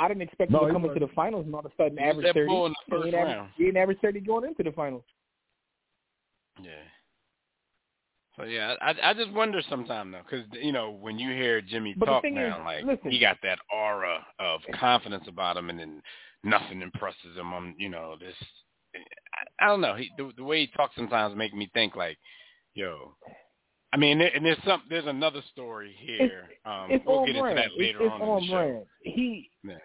I 0.00 0.06
didn't 0.08 0.22
expect 0.22 0.50
No, 0.52 0.60
him 0.60 0.66
to 0.68 0.72
come 0.74 0.82
into 0.84 0.94
wasn't. 0.94 1.10
the 1.10 1.14
finals 1.14 1.44
and 1.46 1.54
all 1.54 1.60
of 1.60 1.66
a 1.66 1.72
sudden 1.76 1.98
He 1.98 2.04
average 2.04 2.32
thirty. 2.32 2.46
bull 2.48 2.66
in 2.66 2.74
He 2.86 2.90
first 2.90 3.06
ain't 3.06 3.14
average- 3.16 3.36
round. 3.36 3.50
He 3.56 3.66
ain't 3.66 3.76
average 3.76 3.98
thirty 4.00 4.20
going 4.20 4.44
into 4.44 4.62
the 4.62 4.72
finals. 4.72 5.04
Yeah. 6.62 6.70
So 8.36 8.44
yeah, 8.44 8.74
I 8.80 8.94
I 9.02 9.14
just 9.14 9.32
wonder 9.32 9.60
sometimes 9.68 10.12
though, 10.12 10.20
because 10.28 10.46
you 10.62 10.72
know 10.72 10.90
when 10.92 11.18
you 11.18 11.30
hear 11.30 11.60
Jimmy 11.60 11.94
But 11.98 12.06
talk 12.06 12.24
now, 12.24 12.58
is, 12.60 12.64
like 12.64 12.84
listen. 12.84 13.10
he 13.10 13.18
got 13.18 13.36
that 13.42 13.58
aura 13.74 14.24
of 14.38 14.60
confidence 14.78 15.24
about 15.26 15.56
him, 15.56 15.70
and 15.70 15.78
then 15.78 16.02
nothing 16.44 16.82
impresses 16.82 17.36
him. 17.36 17.52
On 17.52 17.74
you 17.78 17.88
know 17.88 18.16
this, 18.20 18.34
I, 18.94 19.64
I 19.64 19.68
don't 19.68 19.80
know. 19.80 19.96
He 19.96 20.10
the, 20.16 20.30
the 20.36 20.44
way 20.44 20.60
he 20.60 20.66
talks 20.68 20.94
sometimes 20.94 21.36
make 21.36 21.52
me 21.54 21.68
think 21.74 21.96
like, 21.96 22.16
yo. 22.74 23.14
I 23.92 23.96
mean, 23.96 24.20
and 24.20 24.44
there's 24.44 24.58
some 24.64 24.82
there's 24.88 25.06
another 25.06 25.42
story 25.52 25.96
here. 25.98 26.48
um, 26.66 26.88
it's 26.90 27.04
we'll 27.06 27.20
on 27.20 27.26
get 27.26 27.36
into 27.36 27.42
brand. 27.42 27.58
that 27.58 27.70
later 27.76 27.98
it's, 28.02 28.12
on 28.12 28.20
it's 28.20 28.22
in 28.22 28.28
on 28.28 28.40
the 28.40 28.46
show. 28.46 28.52
brand. 28.52 28.84
He, 29.02 29.50
Yeah. 29.64 29.78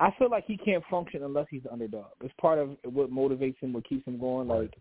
I 0.00 0.12
feel 0.16 0.30
like 0.30 0.44
he 0.46 0.56
can't 0.56 0.84
function 0.88 1.24
unless 1.24 1.46
he's 1.50 1.64
the 1.64 1.72
underdog. 1.72 2.06
It's 2.22 2.32
part 2.40 2.60
of 2.60 2.76
what 2.84 3.10
motivates 3.10 3.58
him, 3.60 3.72
what 3.72 3.84
keeps 3.88 4.06
him 4.06 4.18
going. 4.20 4.46
Like, 4.46 4.72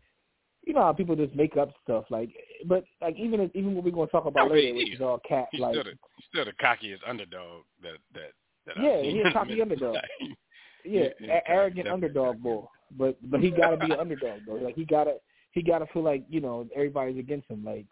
you 0.67 0.73
know 0.73 0.82
how 0.82 0.91
people 0.91 1.15
just 1.15 1.34
make 1.34 1.56
up 1.56 1.69
stuff. 1.84 2.03
Like, 2.10 2.30
but 2.65 2.84
like 3.01 3.15
even 3.17 3.49
even 3.56 3.73
what 3.73 3.86
we're 3.86 3.91
going 3.91 4.08
to 4.08 4.12
talk 4.12 4.25
about 4.25 4.51
later, 4.51 4.75
which 4.75 4.93
is. 4.93 5.01
all 5.01 5.19
cat. 5.27 5.47
He's 5.51 5.62
like, 5.62 5.73
still 5.73 5.84
the 5.86 5.93
still 6.30 6.45
the 6.45 6.51
cockiest 6.62 6.99
underdog 7.08 7.63
that 7.82 7.97
that 8.13 8.32
that 8.65 8.75
Yeah, 8.84 9.01
he's 9.01 9.23
a 9.25 9.32
cocky 9.32 9.62
underdog. 9.62 9.95
Yeah, 10.19 11.01
yeah, 11.03 11.10
yeah, 11.21 11.34
a- 11.34 11.49
arrogant 11.49 11.88
underdog 11.88 12.41
boy. 12.43 12.65
But 12.97 13.17
but 13.32 13.39
he 13.39 13.49
got 13.49 13.69
to 13.71 13.77
be 13.77 13.93
an 13.93 13.99
underdog 13.99 14.41
though. 14.45 14.56
Like 14.56 14.75
he 14.75 14.84
got 14.84 15.06
to 15.06 15.15
he 15.51 15.62
got 15.62 15.80
to 15.80 15.86
feel 15.88 16.03
like 16.03 16.25
you 16.30 16.41
know 16.41 16.67
everybody's 16.75 17.17
against 17.17 17.49
him. 17.49 17.63
Like 17.63 17.86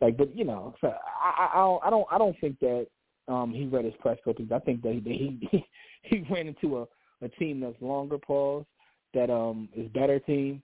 like 0.00 0.16
but 0.16 0.34
you 0.34 0.44
know 0.44 0.74
so 0.80 0.88
I 0.88 1.28
I 1.28 1.50
I 1.52 1.60
don't 1.60 1.84
I 1.84 1.90
don't, 1.90 2.06
I 2.12 2.18
don't 2.18 2.36
think 2.40 2.58
that 2.60 2.86
um 3.28 3.52
he 3.52 3.66
read 3.66 3.84
his 3.84 3.94
press 4.00 4.16
clippings. 4.24 4.50
I 4.50 4.60
think 4.60 4.80
that 4.82 4.94
he 4.94 5.38
he 5.50 5.66
he 6.02 6.24
ran 6.30 6.48
into 6.48 6.78
a 6.78 6.86
a 7.20 7.28
team 7.28 7.60
that's 7.60 7.76
longer 7.82 8.16
pause 8.16 8.64
that 9.12 9.28
um 9.30 9.68
is 9.76 9.88
better 9.90 10.18
team 10.20 10.62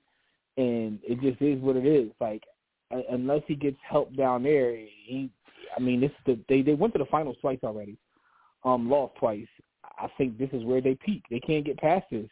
and 0.57 0.99
it 1.03 1.21
just 1.21 1.41
is 1.43 1.61
what 1.61 1.77
it 1.77 1.87
is. 1.87 2.11
Like 2.21 2.43
uh, 2.95 3.01
unless 3.11 3.43
he 3.47 3.55
gets 3.55 3.77
help 3.89 4.15
down 4.17 4.43
there, 4.43 4.77
he 4.77 5.31
I 5.77 5.81
mean 5.81 6.01
this 6.01 6.13
the 6.27 6.39
they 6.49 6.63
they 6.63 6.75
went 6.75 6.93
to 6.95 6.99
the 6.99 7.07
finals 7.07 7.37
twice 7.41 7.59
already. 7.65 7.97
Um 8.65 8.91
lost 8.91 9.15
twice. 9.19 9.47
I 9.99 10.09
think 10.19 10.39
this 10.39 10.51
is 10.53 10.65
where 10.65 10.81
they 10.81 10.97
peak. 10.97 11.23
They 11.31 11.41
can't 11.41 11.65
get 11.65 11.79
past 11.79 12.07
this 12.11 12.29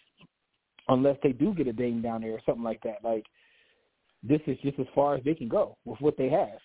unless 0.88 1.16
they 1.22 1.32
do 1.32 1.54
get 1.54 1.68
a 1.68 1.72
Dame 1.72 2.02
down 2.02 2.22
there 2.22 2.32
or 2.32 2.40
something 2.44 2.64
like 2.64 2.82
that. 2.82 2.98
Like 3.04 3.24
this 4.22 4.40
is 4.46 4.58
just 4.62 4.78
as 4.78 4.86
far 4.94 5.14
as 5.14 5.24
they 5.24 5.34
can 5.34 5.48
go 5.48 5.76
with 5.84 6.00
what 6.00 6.16
they 6.16 6.28
have. 6.28 6.58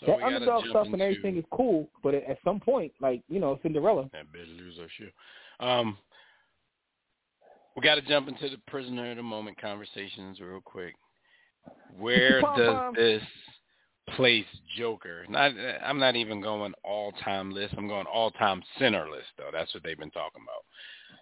So 0.00 0.06
that 0.06 0.22
underdog 0.22 0.64
stuff 0.68 0.88
and 0.92 1.00
everything 1.00 1.36
is 1.36 1.44
cool, 1.52 1.88
but 2.02 2.14
at 2.14 2.24
at 2.24 2.38
some 2.44 2.58
point, 2.58 2.92
like 3.00 3.22
you 3.28 3.38
know, 3.38 3.58
Cinderella. 3.62 4.08
That 4.12 4.26
bitch 4.32 4.48
lose 4.58 4.76
her 4.78 4.88
shoe. 4.96 5.10
Um, 5.64 5.96
we 7.76 7.82
got 7.82 7.96
to 7.96 8.02
jump 8.02 8.28
into 8.28 8.48
the 8.48 8.60
prisoner 8.66 9.10
of 9.10 9.16
the 9.16 9.22
moment 9.22 9.60
conversations 9.60 10.40
real 10.40 10.60
quick. 10.60 10.94
Where 11.98 12.40
does 12.56 12.94
this 12.94 13.22
place 14.16 14.46
Joker? 14.76 15.24
Not, 15.28 15.52
I'm 15.84 15.98
not 15.98 16.16
even 16.16 16.40
going 16.40 16.74
all 16.84 17.12
time 17.24 17.52
list. 17.52 17.74
I'm 17.76 17.88
going 17.88 18.06
all 18.06 18.30
time 18.32 18.62
center 18.78 19.08
list 19.08 19.28
though. 19.38 19.50
That's 19.52 19.72
what 19.74 19.82
they've 19.84 19.98
been 19.98 20.10
talking 20.10 20.42
about. 20.42 20.64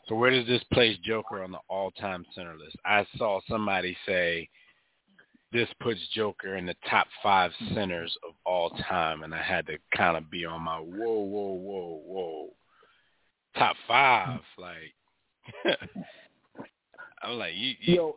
So 0.09 0.15
where 0.15 0.31
does 0.31 0.47
this 0.47 0.63
place 0.73 0.97
Joker 1.05 1.43
on 1.43 1.53
the 1.53 1.59
all 1.69 1.91
time 1.93 2.25
center 2.35 2.57
list? 2.57 2.77
I 2.85 3.07
saw 3.17 3.41
somebody 3.49 3.97
say 4.07 4.49
this 5.53 5.69
puts 5.81 6.01
Joker 6.15 6.57
in 6.57 6.67
the 6.67 6.77
top 6.89 7.07
five 7.23 7.51
centers 7.75 8.17
of 8.27 8.35
all 8.47 8.71
time, 8.89 9.23
and 9.25 9.35
I 9.35 9.43
had 9.43 9.67
to 9.67 9.79
kind 9.97 10.17
of 10.17 10.31
be 10.31 10.45
on 10.45 10.63
my 10.63 10.79
whoa, 10.79 11.21
whoa, 11.21 11.55
whoa, 11.55 12.03
whoa, 12.05 12.49
top 13.57 13.77
five. 13.87 14.41
Like, 14.59 15.79
I'm 17.23 17.39
like, 17.39 17.55
you, 17.55 17.75
you, 17.81 17.95
Yo, 17.95 18.17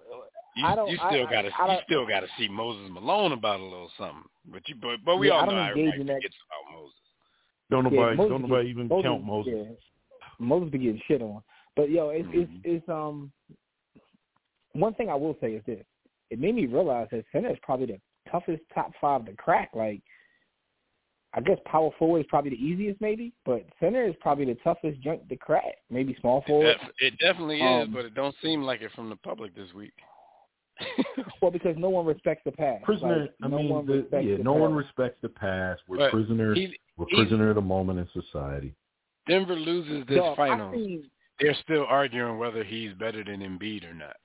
you, 0.56 0.66
I 0.66 0.76
don't- 0.76 0.90
you 0.90 0.98
still 0.98 1.26
gotta, 1.26 1.50
I 1.58 1.66
you 1.66 1.68
don't- 1.68 1.84
still 1.86 2.08
gotta 2.08 2.28
see 2.38 2.48
Moses 2.48 2.90
Malone 2.92 3.32
about 3.34 3.60
a 3.60 3.64
little 3.64 3.92
something. 3.98 4.24
But 4.46 4.68
you, 4.70 4.76
but, 4.82 4.98
but 5.06 5.18
we 5.18 5.28
Yeah, 5.28 5.36
I 5.36 5.40
all 5.42 5.46
don't 5.48 5.56
know 5.56 5.64
how 5.64 5.70
everybody 5.72 6.02
in 6.02 6.08
that- 6.08 6.14
forgets 6.16 6.36
about 6.48 6.74
Moses. 6.80 6.96
Don't 7.70 7.84
Yeah, 7.86 7.90
nobody 8.00 8.18
Moses 8.18 8.30
don't 8.32 8.42
be- 8.44 8.48
nobody 8.48 8.70
even 8.70 8.88
Moses, 8.88 9.04
count 9.04 9.24
Moses. 9.24 9.54
Yeah. 9.56 9.76
Moses 10.40 10.70
be 10.72 10.78
getting 10.80 11.02
shit 11.08 11.22
on. 11.22 11.42
But 11.76 11.90
yo, 11.90 12.10
it's 12.10 12.28
Mhm. 12.28 12.36
it's 12.44 12.52
it's 12.66 12.90
um 12.90 13.32
one 14.74 14.94
thing 14.96 15.10
I 15.10 15.16
will 15.16 15.38
say 15.40 15.54
is 15.54 15.64
this. 15.66 15.86
It 16.30 16.40
made 16.40 16.56
me 16.56 16.66
realize 16.66 17.08
that 17.12 17.26
center 17.32 17.50
is 17.50 17.60
probably 17.62 17.86
the 17.88 18.02
toughest 18.30 18.64
top 18.74 18.92
five 19.02 19.26
to 19.26 19.34
crack. 19.36 19.70
Like 19.74 20.02
I 21.36 21.42
guess 21.42 21.58
power 21.66 21.90
forward 21.98 22.20
is 22.20 22.26
probably 22.30 22.52
the 22.52 22.64
easiest 22.64 23.02
maybe, 23.02 23.34
but 23.44 23.66
center 23.80 24.06
is 24.06 24.14
probably 24.22 24.46
the 24.46 24.56
toughest 24.64 25.02
junk 25.02 25.28
to 25.30 25.36
crack. 25.36 25.76
Maybe 25.90 26.16
small 26.22 26.40
It, 26.40 26.48
forward. 26.48 26.78
def- 26.80 26.92
it 27.00 27.18
definitely 27.20 27.58
is, 27.62 27.86
Um, 27.88 27.92
but 27.94 28.06
it 28.06 28.14
don't 28.14 28.36
seem 28.42 28.62
like 28.64 28.82
it 28.82 28.92
from 28.96 29.10
the 29.10 29.16
public 29.16 29.56
this 29.56 29.74
week. 29.74 29.94
Well, 31.42 31.52
because 31.52 31.76
no 31.78 31.90
one 31.90 32.06
respects 32.06 32.42
the 32.46 32.52
past. 32.54 32.84
Prisoner 32.84 33.22
Like, 33.24 33.34
I 33.44 33.48
no 33.50 33.58
mean 33.58 33.70
one 33.70 33.86
the, 33.86 33.94
respects 34.02 34.26
yeah, 34.26 34.38
the 34.38 34.44
no 34.44 34.54
past. 34.54 34.62
one 34.62 34.74
respects 34.76 35.18
the 35.22 35.30
past. 35.30 35.82
We're 35.88 35.98
But 35.98 36.12
prisoners 36.12 36.58
he- 36.58 36.80
we're 36.98 37.06
he- 37.10 37.16
prisoner 37.18 37.50
of 37.50 37.56
the 37.56 37.62
moment 37.62 38.00
in 38.00 38.22
society. 38.22 38.74
Denver 39.28 39.56
loses 39.56 40.06
this 40.08 40.18
Dog, 40.18 40.34
I 40.34 40.36
finals. 40.50 41.06
They're 41.40 41.54
still 41.64 41.86
arguing 41.88 42.38
whether 42.38 42.64
he's 42.64 42.94
better 42.94 43.24
than 43.24 43.42
Embiid 43.42 43.90
or 43.90 43.94
not. 43.94 44.16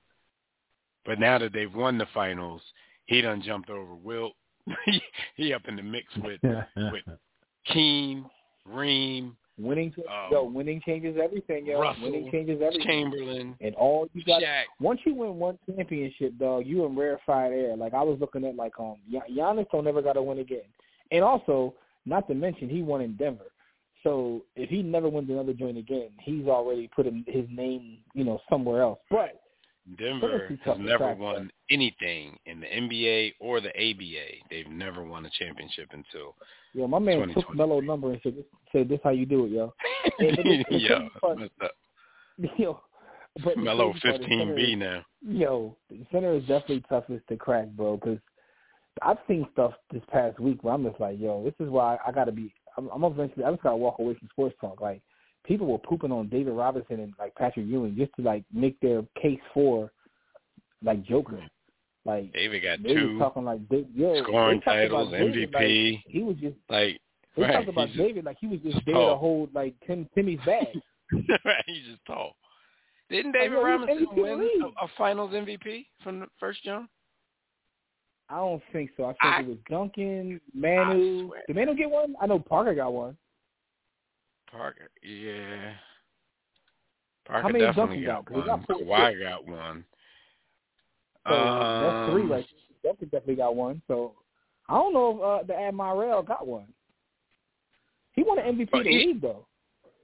But 1.05 1.19
now 1.19 1.37
that 1.39 1.51
they've 1.53 1.73
won 1.73 1.97
the 1.97 2.05
finals, 2.13 2.61
he 3.05 3.21
done 3.21 3.41
jumped 3.41 3.69
over 3.69 3.93
Wilt. 3.95 4.33
He, 4.85 5.01
he 5.35 5.53
up 5.53 5.63
in 5.67 5.75
the 5.75 5.83
mix 5.83 6.05
with 6.17 6.39
with 6.43 7.03
Keen, 7.65 8.25
Reem, 8.65 9.35
winning, 9.57 9.93
um, 10.09 10.29
yo, 10.31 10.43
winning 10.43 10.81
changes 10.85 11.17
everything, 11.21 11.65
yo. 11.65 11.81
Russell, 11.81 12.03
winning 12.03 12.31
changes 12.31 12.61
everything. 12.61 12.87
Chamberlain, 12.87 13.55
And 13.61 13.75
all 13.75 14.07
you 14.13 14.23
got 14.23 14.41
Shaq. 14.41 14.63
once 14.79 14.99
you 15.05 15.13
win 15.13 15.35
one 15.35 15.57
championship, 15.69 16.37
dog, 16.37 16.65
you 16.65 16.85
in 16.85 16.95
rarefied 16.95 17.51
air. 17.51 17.75
Like 17.75 17.93
I 17.93 18.03
was 18.03 18.17
looking 18.19 18.45
at, 18.45 18.55
like 18.55 18.73
um, 18.79 18.95
Gian- 19.11 19.21
Giannis 19.35 19.67
don't 19.71 19.83
never 19.83 20.01
got 20.01 20.13
to 20.13 20.23
win 20.23 20.39
again. 20.39 20.61
And 21.11 21.23
also, 21.23 21.73
not 22.05 22.27
to 22.27 22.35
mention, 22.35 22.69
he 22.69 22.81
won 22.81 23.01
in 23.01 23.15
Denver. 23.15 23.51
So 24.03 24.43
if 24.55 24.69
he 24.69 24.81
never 24.81 25.09
wins 25.09 25.29
another 25.29 25.53
joint 25.53 25.77
again, 25.77 26.09
he's 26.21 26.47
already 26.47 26.89
put 26.95 27.05
his 27.05 27.45
name, 27.51 27.97
you 28.13 28.23
know, 28.23 28.39
somewhere 28.49 28.81
else. 28.81 28.99
But 29.11 29.38
Denver 29.97 30.55
has 30.65 30.77
never 30.79 31.13
won 31.15 31.51
anything 31.71 32.37
in 32.45 32.59
the 32.59 32.67
NBA 32.67 33.33
or 33.39 33.59
the 33.61 33.69
ABA. 33.69 34.45
They've 34.49 34.67
never 34.67 35.03
won 35.03 35.25
a 35.25 35.29
championship 35.37 35.89
until 35.91 36.35
yo, 36.73 36.87
my 36.87 36.99
man 36.99 37.19
took 37.29 37.47
2020. 37.47 37.57
Melo 37.57 37.79
number 37.81 38.11
and 38.11 38.19
said, 38.21 38.43
"said 38.71 38.89
This 38.89 38.99
how 39.03 39.09
you 39.11 39.25
do 39.25 39.45
it, 39.45 39.51
yo." 39.51 39.73
Yeah, 40.19 40.31
but 40.35 40.35
the- 40.43 40.65
the 40.69 40.77
yeah, 40.77 40.87
crazy 40.97 41.09
part- 41.21 41.39
messed 41.39 41.51
up. 41.63 41.71
yo, 42.57 42.81
but 43.43 43.57
Melo 43.57 43.91
crazy 43.91 43.99
part 44.01 44.15
is 44.15 44.19
fifteen 44.21 44.55
B 44.55 44.75
now. 44.75 45.03
Yo, 45.27 45.75
the 45.89 46.05
center 46.11 46.33
is 46.33 46.41
definitely 46.41 46.83
toughest 46.89 47.27
to 47.29 47.35
crack, 47.37 47.67
bro. 47.69 47.97
Because 47.97 48.19
I've 49.01 49.17
seen 49.27 49.47
stuff 49.53 49.73
this 49.91 50.03
past 50.11 50.39
week 50.39 50.63
where 50.63 50.73
I'm 50.73 50.83
just 50.83 50.99
like, 50.99 51.19
yo, 51.19 51.43
this 51.43 51.53
is 51.65 51.69
why 51.71 51.97
I 52.05 52.11
got 52.11 52.25
to 52.25 52.31
be. 52.31 52.53
I'm, 52.77 52.89
I'm 52.89 53.03
eventually. 53.03 53.43
I 53.45 53.51
just 53.51 53.63
got 53.63 53.71
to 53.71 53.77
walk 53.77 53.99
away 53.99 54.13
from 54.15 54.27
sports 54.31 54.55
talk. 54.61 54.81
Like 54.81 55.01
people 55.45 55.67
were 55.67 55.77
pooping 55.79 56.11
on 56.11 56.27
David 56.29 56.51
Robinson 56.53 56.99
and 56.99 57.13
like 57.19 57.33
Patrick 57.35 57.65
Ewing 57.67 57.95
just 57.97 58.11
to 58.17 58.21
like 58.21 58.43
make 58.53 58.79
their 58.81 59.01
case 59.21 59.39
for 59.53 59.91
like 60.83 61.03
Joker. 61.05 61.41
Like 62.05 62.31
David 62.33 62.63
got 62.63 62.79
two 62.83 63.17
talking 63.19 63.43
like, 63.43 63.67
they, 63.69 63.85
yo, 63.93 64.23
scoring 64.23 64.61
titles, 64.61 65.11
David, 65.11 65.53
like, 65.53 65.63
MVP. 65.63 66.01
he 66.07 66.23
was 66.23 66.35
just. 66.37 66.55
Like 66.69 66.99
They 67.35 67.43
right, 67.43 67.51
talked 67.53 67.69
about 67.69 67.89
David 67.95 68.25
like 68.25 68.37
he 68.39 68.47
was 68.47 68.59
just 68.61 68.79
there 68.85 68.95
tall. 68.95 69.09
to 69.09 69.15
hold 69.17 69.53
like 69.53 69.73
Tim 69.85 70.07
Timmy's 70.15 70.39
bag. 70.45 70.67
right, 71.45 71.63
he's 71.67 71.85
just 71.85 72.05
tall. 72.07 72.33
Didn't 73.09 73.31
David 73.33 73.55
Robinson 73.57 74.05
MVP 74.05 74.09
of 74.11 74.15
the 74.15 74.21
win 74.21 74.49
a, 74.81 74.85
a 74.85 74.87
Finals 74.97 75.31
MVP 75.31 75.85
from 76.03 76.19
the 76.19 76.27
first 76.39 76.63
jump? 76.63 76.89
I 78.29 78.35
don't 78.37 78.61
think 78.71 78.91
so. 78.95 79.05
I 79.05 79.07
think 79.07 79.17
I- 79.23 79.39
it 79.41 79.47
was 79.47 79.57
Duncan, 79.69 80.39
Manu. 80.53 81.31
Did 81.47 81.55
Manu 81.55 81.75
get 81.75 81.89
one? 81.89 82.15
I 82.21 82.27
know 82.27 82.39
Parker 82.39 82.75
got 82.75 82.93
one. 82.93 83.17
Parker, 84.51 84.89
yeah. 85.03 85.73
Parker 87.25 87.47
many 87.53 87.59
does 87.59 87.75
definitely 87.75 88.05
got, 88.05 88.25
got? 88.25 88.35
one. 88.35 88.45
got 88.45 88.67
Kawhi 88.67 89.21
got 89.21 89.47
one. 89.47 89.85
So 91.27 91.33
that's 91.35 92.11
three 92.11 92.21
Um, 92.23 92.31
right 92.31 92.45
there. 92.83 92.91
Duncan 92.91 93.07
definitely 93.09 93.35
got 93.35 93.55
one. 93.55 93.81
So 93.87 94.13
I 94.67 94.73
don't 94.75 94.93
know 94.93 95.15
if 95.17 95.43
uh, 95.43 95.47
the 95.47 95.55
Admiral 95.59 96.23
got 96.23 96.47
one. 96.47 96.65
He 98.13 98.23
won 98.23 98.39
an 98.39 98.55
MVP 98.57 98.69
But 98.71 98.79
of 98.79 98.83
the 98.85 98.89
he- 98.91 98.97
league 99.07 99.21
though. 99.21 99.45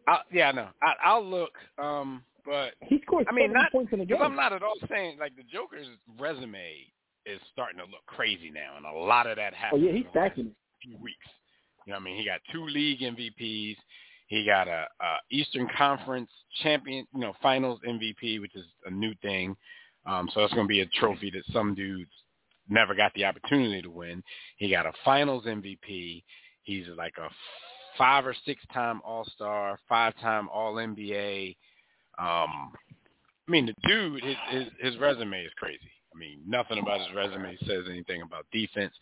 I, 0.08 0.20
yeah, 0.32 0.52
no, 0.52 0.68
I, 0.84 0.94
I'll 1.04 1.26
look. 1.26 1.54
Um, 1.80 2.22
but 2.46 2.74
He 2.84 3.02
scored 3.02 3.26
I 3.28 3.34
mean, 3.34 3.52
not- 3.52 3.72
points 3.72 3.92
in 3.92 4.00
the 4.00 4.06
game. 4.06 4.18
Because 4.18 4.30
I'm 4.30 4.36
not 4.36 4.54
at 4.54 4.62
all 4.62 4.76
saying 4.88 5.18
like 5.20 5.36
the 5.36 5.42
Joker's 5.52 5.88
resume 6.20 6.74
is 7.26 7.40
starting 7.52 7.80
to 7.80 7.86
look 7.86 8.06
crazy 8.06 8.52
now, 8.54 8.74
and 8.78 8.86
a 8.86 8.92
lot 8.92 9.26
of 9.26 9.38
that 9.38 9.56
happened. 9.56 9.82
oh 9.82 9.86
yeah, 9.86 9.90
in 9.92 9.98
he's 9.98 10.06
stacking 10.12 10.46
it. 10.48 10.54
few 10.84 10.96
weeks. 11.02 11.26
You 11.88 11.94
know, 11.94 11.98
what 11.98 12.02
I 12.02 12.06
mean, 12.06 12.18
he 12.18 12.26
got 12.26 12.40
two 12.52 12.66
league 12.68 13.00
MVPs. 13.00 13.78
He 14.28 14.46
got 14.46 14.68
a, 14.68 14.88
a 15.00 15.18
Eastern 15.30 15.68
Conference 15.78 16.30
champion, 16.64 17.06
you 17.14 17.22
know, 17.22 17.34
Finals 17.42 17.80
MVP, 17.88 18.42
which 18.42 18.56
is 18.56 18.66
a 18.86 18.92
new 18.92 19.14
thing. 19.22 19.56
Um, 20.06 20.30
so 20.34 20.42
that's 20.42 20.54
going 20.54 20.66
to 20.66 20.72
be 20.72 20.82
a 20.82 20.86
trophy 20.88 21.32
that 21.32 21.44
some 21.52 21.76
dudes 21.76 22.12
never 22.70 22.96
got 22.96 23.14
the 23.14 23.26
opportunity 23.26 23.82
to 23.82 23.90
win. 23.90 24.24
He 24.58 24.70
got 24.70 24.86
a 24.86 24.92
Finals 25.04 25.46
MVP. 25.46 26.24
He's 26.64 26.86
like 26.98 27.14
a 27.18 27.30
five 27.98 28.26
or 28.26 28.36
six 28.46 28.62
time 28.74 29.02
All 29.04 29.26
Star, 29.36 29.80
five 29.88 30.14
time 30.20 30.50
All 30.50 30.76
NBA. 30.76 31.56
Um, 32.18 32.72
I 33.48 33.52
mean, 33.52 33.68
the 33.68 33.76
dude, 33.88 34.24
his, 34.24 34.36
his 34.50 34.66
his 34.80 34.98
resume 34.98 35.44
is 35.44 35.52
crazy. 35.58 35.92
I 36.14 36.18
mean, 36.18 36.40
nothing 36.48 36.80
about 36.80 37.02
his 37.02 37.16
resume 37.16 37.58
says 37.68 37.84
anything 37.90 38.22
about 38.22 38.46
defense. 38.52 38.94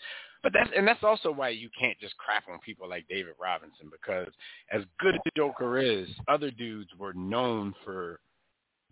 But 0.44 0.52
that's 0.52 0.70
and 0.76 0.86
that's 0.86 1.04
also 1.04 1.32
why 1.32 1.50
you 1.50 1.70
can't 1.80 1.98
just 2.00 2.18
crap 2.18 2.44
on 2.52 2.60
people 2.60 2.88
like 2.88 3.08
David 3.08 3.34
Robinson 3.42 3.90
because 3.90 4.28
as 4.72 4.84
good 5.00 5.16
as 5.16 5.22
the 5.24 5.32
Joker 5.38 5.80
is, 5.80 6.10
other 6.28 6.52
dudes 6.52 6.90
were 7.00 7.14
known 7.14 7.74
for 7.86 8.20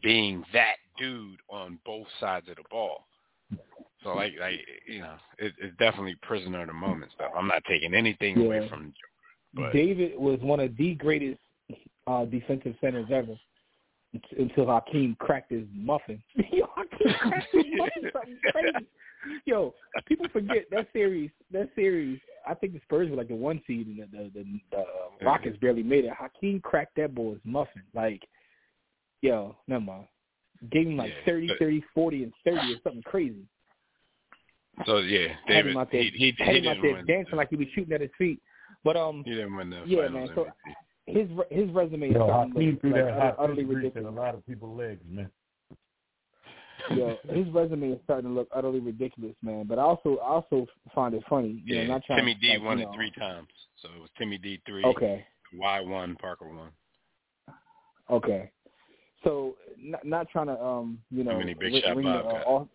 being 0.01 0.43
that 0.53 0.77
dude 0.97 1.39
on 1.49 1.77
both 1.85 2.07
sides 2.21 2.47
of 2.49 2.55
the 2.55 2.63
ball. 2.71 3.05
So 4.01 4.15
like 4.15 4.33
like 4.39 4.61
you 4.87 5.01
know, 5.01 5.15
it, 5.37 5.53
it's 5.59 5.77
definitely 5.77 6.15
prisoner 6.21 6.61
of 6.61 6.67
the 6.67 6.73
moment 6.73 7.11
stuff. 7.13 7.31
I'm 7.37 7.49
not 7.49 7.63
taking 7.67 7.93
anything 7.93 8.37
away 8.37 8.67
from 8.69 8.83
the 8.83 8.87
Joker. 8.87 8.95
But 9.53 9.73
David 9.73 10.17
was 10.17 10.39
one 10.39 10.61
of 10.61 10.75
the 10.77 10.95
greatest 10.95 11.39
uh, 12.07 12.23
defensive 12.25 12.75
centers 12.79 13.07
ever 13.11 13.37
until 14.37 14.67
Hakeem 14.67 15.17
cracked 15.19 15.51
his 15.51 15.65
muffin. 15.73 16.23
Yo, 16.51 16.65
Hakeem 16.77 17.13
cracked 17.19 17.47
his 17.51 17.65
muffin 17.75 18.11
something 18.13 18.39
crazy. 18.53 18.87
Yo, 19.45 19.73
people 20.07 20.27
forget 20.33 20.65
that 20.71 20.87
series. 20.93 21.29
That 21.51 21.69
series. 21.75 22.19
I 22.47 22.53
think 22.55 22.73
the 22.73 22.79
Spurs 22.83 23.09
were 23.09 23.15
like 23.17 23.27
the 23.27 23.35
one 23.35 23.61
seed, 23.67 23.87
and 23.87 23.97
the 23.99 24.17
the, 24.17 24.31
the, 24.33 24.59
the 24.71 24.77
uh, 24.77 24.83
Rockets 25.25 25.57
barely 25.57 25.83
made 25.83 26.05
it. 26.05 26.11
Hakeem 26.17 26.59
cracked 26.61 26.95
that 26.97 27.13
boy's 27.13 27.39
muffin. 27.43 27.83
Like, 27.93 28.23
yo, 29.21 29.55
never 29.67 29.81
mind. 29.83 30.05
Gave 30.71 30.87
him 30.87 30.97
like 30.97 31.09
Yeah, 31.09 31.31
thirty, 31.33 31.47
but- 31.47 31.59
thirty, 31.59 31.83
forty, 31.93 32.23
and 32.23 32.33
30 32.45 32.57
or 32.73 32.77
something 32.83 33.03
crazy. 33.03 33.45
so 34.85 34.97
yeah, 34.99 35.27
Had 35.45 35.53
David 35.53 35.71
him 35.71 35.77
out 35.77 35.91
there, 35.91 36.03
he 36.03 36.09
he, 36.09 36.33
had 36.43 36.55
he 36.55 36.59
him 36.61 36.67
out 36.67 36.73
didn't 36.75 36.81
there 36.83 36.93
win. 36.93 37.05
dancing 37.05 37.35
like 37.35 37.49
he 37.49 37.55
was 37.57 37.67
shooting 37.75 37.93
at 37.93 38.01
his 38.01 38.11
feet. 38.17 38.39
But 38.83 38.95
um, 38.97 39.23
he 39.25 39.31
didn't 39.31 39.55
win 39.55 39.69
the 39.69 39.83
Yeah, 39.85 40.07
man, 40.07 40.29
so- 40.33 40.45
MVP. 40.45 40.49
his 41.07 41.27
his 41.49 41.69
resume 41.75 42.09
is 42.09 42.13
Yo, 42.15 42.25
starting 42.27 42.53
to 42.53 42.59
Hakeem 42.59 42.71
look 42.71 42.81
threw 42.81 42.91
like 42.93 43.05
that 43.05 43.13
hot 43.19 43.35
utterly 43.39 43.63
fish 43.63 43.67
grease 43.73 43.77
in 43.77 43.83
ridiculous. 44.05 44.13
a 44.17 44.19
lot 44.21 44.35
of 44.35 44.45
people's 44.47 44.77
legs, 44.77 45.01
man. 45.09 45.29
Yeah, 46.89 47.13
his 47.29 47.47
resume 47.49 47.91
is 47.91 47.99
starting 48.03 48.29
to 48.29 48.33
look 48.33 48.47
utterly 48.53 48.79
ridiculous, 48.79 49.35
man. 49.41 49.65
But 49.67 49.79
I 49.79 49.83
also 49.83 50.17
I 50.17 50.27
also 50.29 50.67
find 50.93 51.13
it 51.13 51.23
funny. 51.29 51.61
You 51.65 51.75
Yeah, 51.75 51.83
know, 51.83 51.93
not 51.93 52.03
trying 52.05 52.19
Timmy 52.19 52.35
to, 52.35 52.39
D 52.41 52.49
like, 52.49 52.61
won 52.63 52.77
you 52.77 52.83
it 52.83 52.87
know, 52.87 52.95
three 52.95 53.11
times. 53.11 53.47
So 53.81 53.89
it 53.95 53.99
was 53.99 54.09
Timmy 54.17 54.37
D 54.37 54.61
three, 54.65 54.85
Okay, 54.85 55.25
Y 55.53 55.79
one, 55.81 56.15
Parker 56.15 56.47
one. 56.47 56.71
okay. 58.09 58.51
So 59.23 59.55
not 59.79 60.05
not 60.05 60.29
trying 60.29 60.47
to 60.47 60.61
um 60.63 60.99
you 61.11 61.23
know 61.23 61.31
How 61.31 61.39
many 61.39 61.53
Big 61.53 61.73
ri- 61.73 61.81
Shot 61.81 61.95
ring 61.97 62.05
the, 62.05 62.11
uh? 62.11 62.65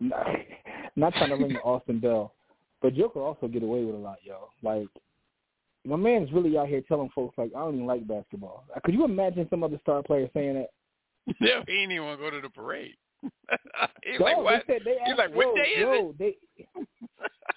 Not, 0.00 0.26
not 0.96 1.14
trying 1.14 1.30
to 1.30 1.36
ring 1.36 1.52
the 1.54 1.60
Austin 1.64 2.00
Bell, 2.00 2.34
but 2.80 2.94
Joker 2.94 3.20
also 3.20 3.48
get 3.48 3.62
away 3.62 3.84
with 3.84 3.94
a 3.94 3.98
lot, 3.98 4.18
yo. 4.22 4.50
Like 4.62 4.88
my 5.84 5.96
man's 5.96 6.32
really 6.32 6.56
out 6.56 6.68
here 6.68 6.82
telling 6.86 7.10
folks 7.14 7.36
like 7.38 7.50
I 7.56 7.60
don't 7.60 7.74
even 7.74 7.86
like 7.86 8.06
basketball. 8.06 8.64
Uh, 8.74 8.80
Could 8.84 8.94
you 8.94 9.04
imagine 9.04 9.46
some 9.50 9.64
other 9.64 9.78
star 9.82 10.02
player 10.02 10.28
saying 10.34 10.54
that? 10.54 10.70
Yeah, 11.40 11.62
he 11.66 11.72
didn't 11.72 11.92
even 11.92 12.18
go 12.18 12.30
to 12.30 12.40
the 12.40 12.48
parade. 12.50 12.94
He's 14.02 14.18
Dog, 14.18 14.20
like, 14.20 14.36
what? 14.38 14.64
They 14.66 14.74
said 14.74 14.82
they 14.84 14.98
He's 15.06 15.16
like, 15.18 15.34
what 15.34 15.46
yo, 15.46 15.54
day 15.54 15.62
is 15.62 15.80
yo, 15.80 16.14
They, 16.18 16.36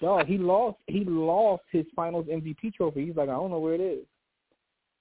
dog, 0.00 0.26
he 0.26 0.38
lost. 0.38 0.76
He 0.86 1.04
lost 1.04 1.62
his 1.72 1.84
Finals 1.96 2.26
MVP 2.26 2.74
trophy. 2.74 3.06
He's 3.06 3.16
like, 3.16 3.28
I 3.28 3.32
don't 3.32 3.50
know 3.50 3.58
where 3.58 3.74
it 3.74 3.80
is. 3.80 4.04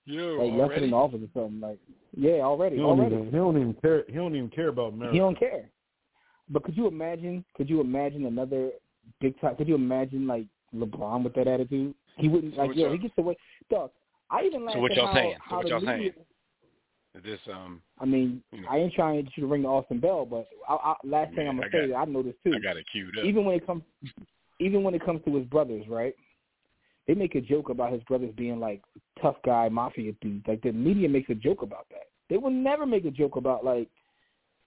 Yo, 0.05 0.37
Like 0.37 0.51
left 0.51 0.53
it 0.53 0.61
already? 0.61 0.83
in 0.85 0.91
the 0.91 0.97
office 0.97 1.19
or 1.21 1.41
something. 1.41 1.59
Like, 1.59 1.79
yeah, 2.17 2.41
already, 2.41 2.75
He 2.77 2.81
don't 2.81 2.99
already. 2.99 3.15
even 3.15 3.25
he 3.27 3.31
don't 3.37 3.55
even 3.59 3.73
care 3.81 4.03
he 4.07 4.13
don't 4.13 4.35
even 4.35 4.49
care 4.49 4.67
about 4.69 4.93
America. 4.93 5.13
He 5.13 5.19
don't 5.19 5.37
care. 5.37 5.69
But 6.49 6.63
could 6.63 6.77
you 6.77 6.87
imagine? 6.87 7.43
Could 7.55 7.69
you 7.69 7.81
imagine 7.81 8.25
another 8.25 8.69
big 9.19 9.39
time? 9.41 9.55
Could 9.55 9.67
you 9.67 9.75
imagine 9.75 10.27
like 10.27 10.45
LeBron 10.75 11.23
with 11.23 11.33
that 11.35 11.47
attitude? 11.47 11.93
He 12.17 12.27
wouldn't 12.27 12.53
So 12.55 12.61
like. 12.61 12.67
what 12.69 12.77
Yo, 12.77 12.91
he 12.91 12.97
gets 12.99 13.13
away. 13.17 13.35
Dog, 13.69 13.89
I 14.29 14.43
even 14.43 14.65
laughed 14.65 14.77
what 14.79 14.95
y'all 14.95 15.07
how, 15.07 15.13
saying? 15.13 15.33
So 15.37 15.39
how 15.43 15.57
what 15.57 15.67
y'all 15.67 15.79
media, 15.79 15.97
saying? 15.97 16.13
Is 17.15 17.23
this 17.23 17.39
um? 17.51 17.81
I 17.99 18.05
mean, 18.05 18.43
You 18.51 18.61
know. 18.61 18.67
I 18.69 18.77
ain't 18.77 18.93
trying 18.93 19.17
to 19.17 19.23
get 19.23 19.37
you 19.37 19.41
to 19.43 19.47
ring 19.47 19.61
the 19.63 19.69
Austin 19.69 19.99
Bell, 19.99 20.25
but 20.25 20.47
I, 20.67 20.73
I, 20.73 20.95
last 21.03 21.33
thing 21.33 21.47
I'm 21.47 21.55
gonna 21.57 21.67
I 21.67 21.71
say, 21.71 21.87
got- 21.91 22.01
I 22.01 22.05
noticed 22.05 22.37
too. 22.43 22.53
I 22.55 22.59
got 22.59 22.77
it 22.77 22.85
queued 22.91 23.17
up. 23.17 23.25
even 23.25 23.45
when 23.45 23.55
it 23.55 23.65
comes 23.65 23.83
even 24.59 24.83
when 24.83 24.93
it 24.93 25.05
comes 25.05 25.21
to 25.25 25.35
his 25.35 25.45
brothers, 25.47 25.85
right? 25.89 26.13
They 27.07 27.13
make 27.13 27.35
a 27.35 27.41
joke 27.41 27.69
about 27.69 27.93
his 27.93 28.01
brothers 28.03 28.31
being 28.35 28.59
like 28.59 28.81
tough 29.21 29.35
guy 29.45 29.69
mafia 29.69 30.11
dudes. 30.21 30.45
Like 30.47 30.61
the 30.61 30.71
media 30.71 31.07
makes 31.07 31.29
a 31.29 31.35
joke 31.35 31.61
about 31.61 31.85
that. 31.91 32.07
They 32.29 32.37
will 32.37 32.49
never 32.51 32.85
make 32.85 33.05
a 33.05 33.11
joke 33.11 33.35
about 33.35 33.63
like, 33.63 33.87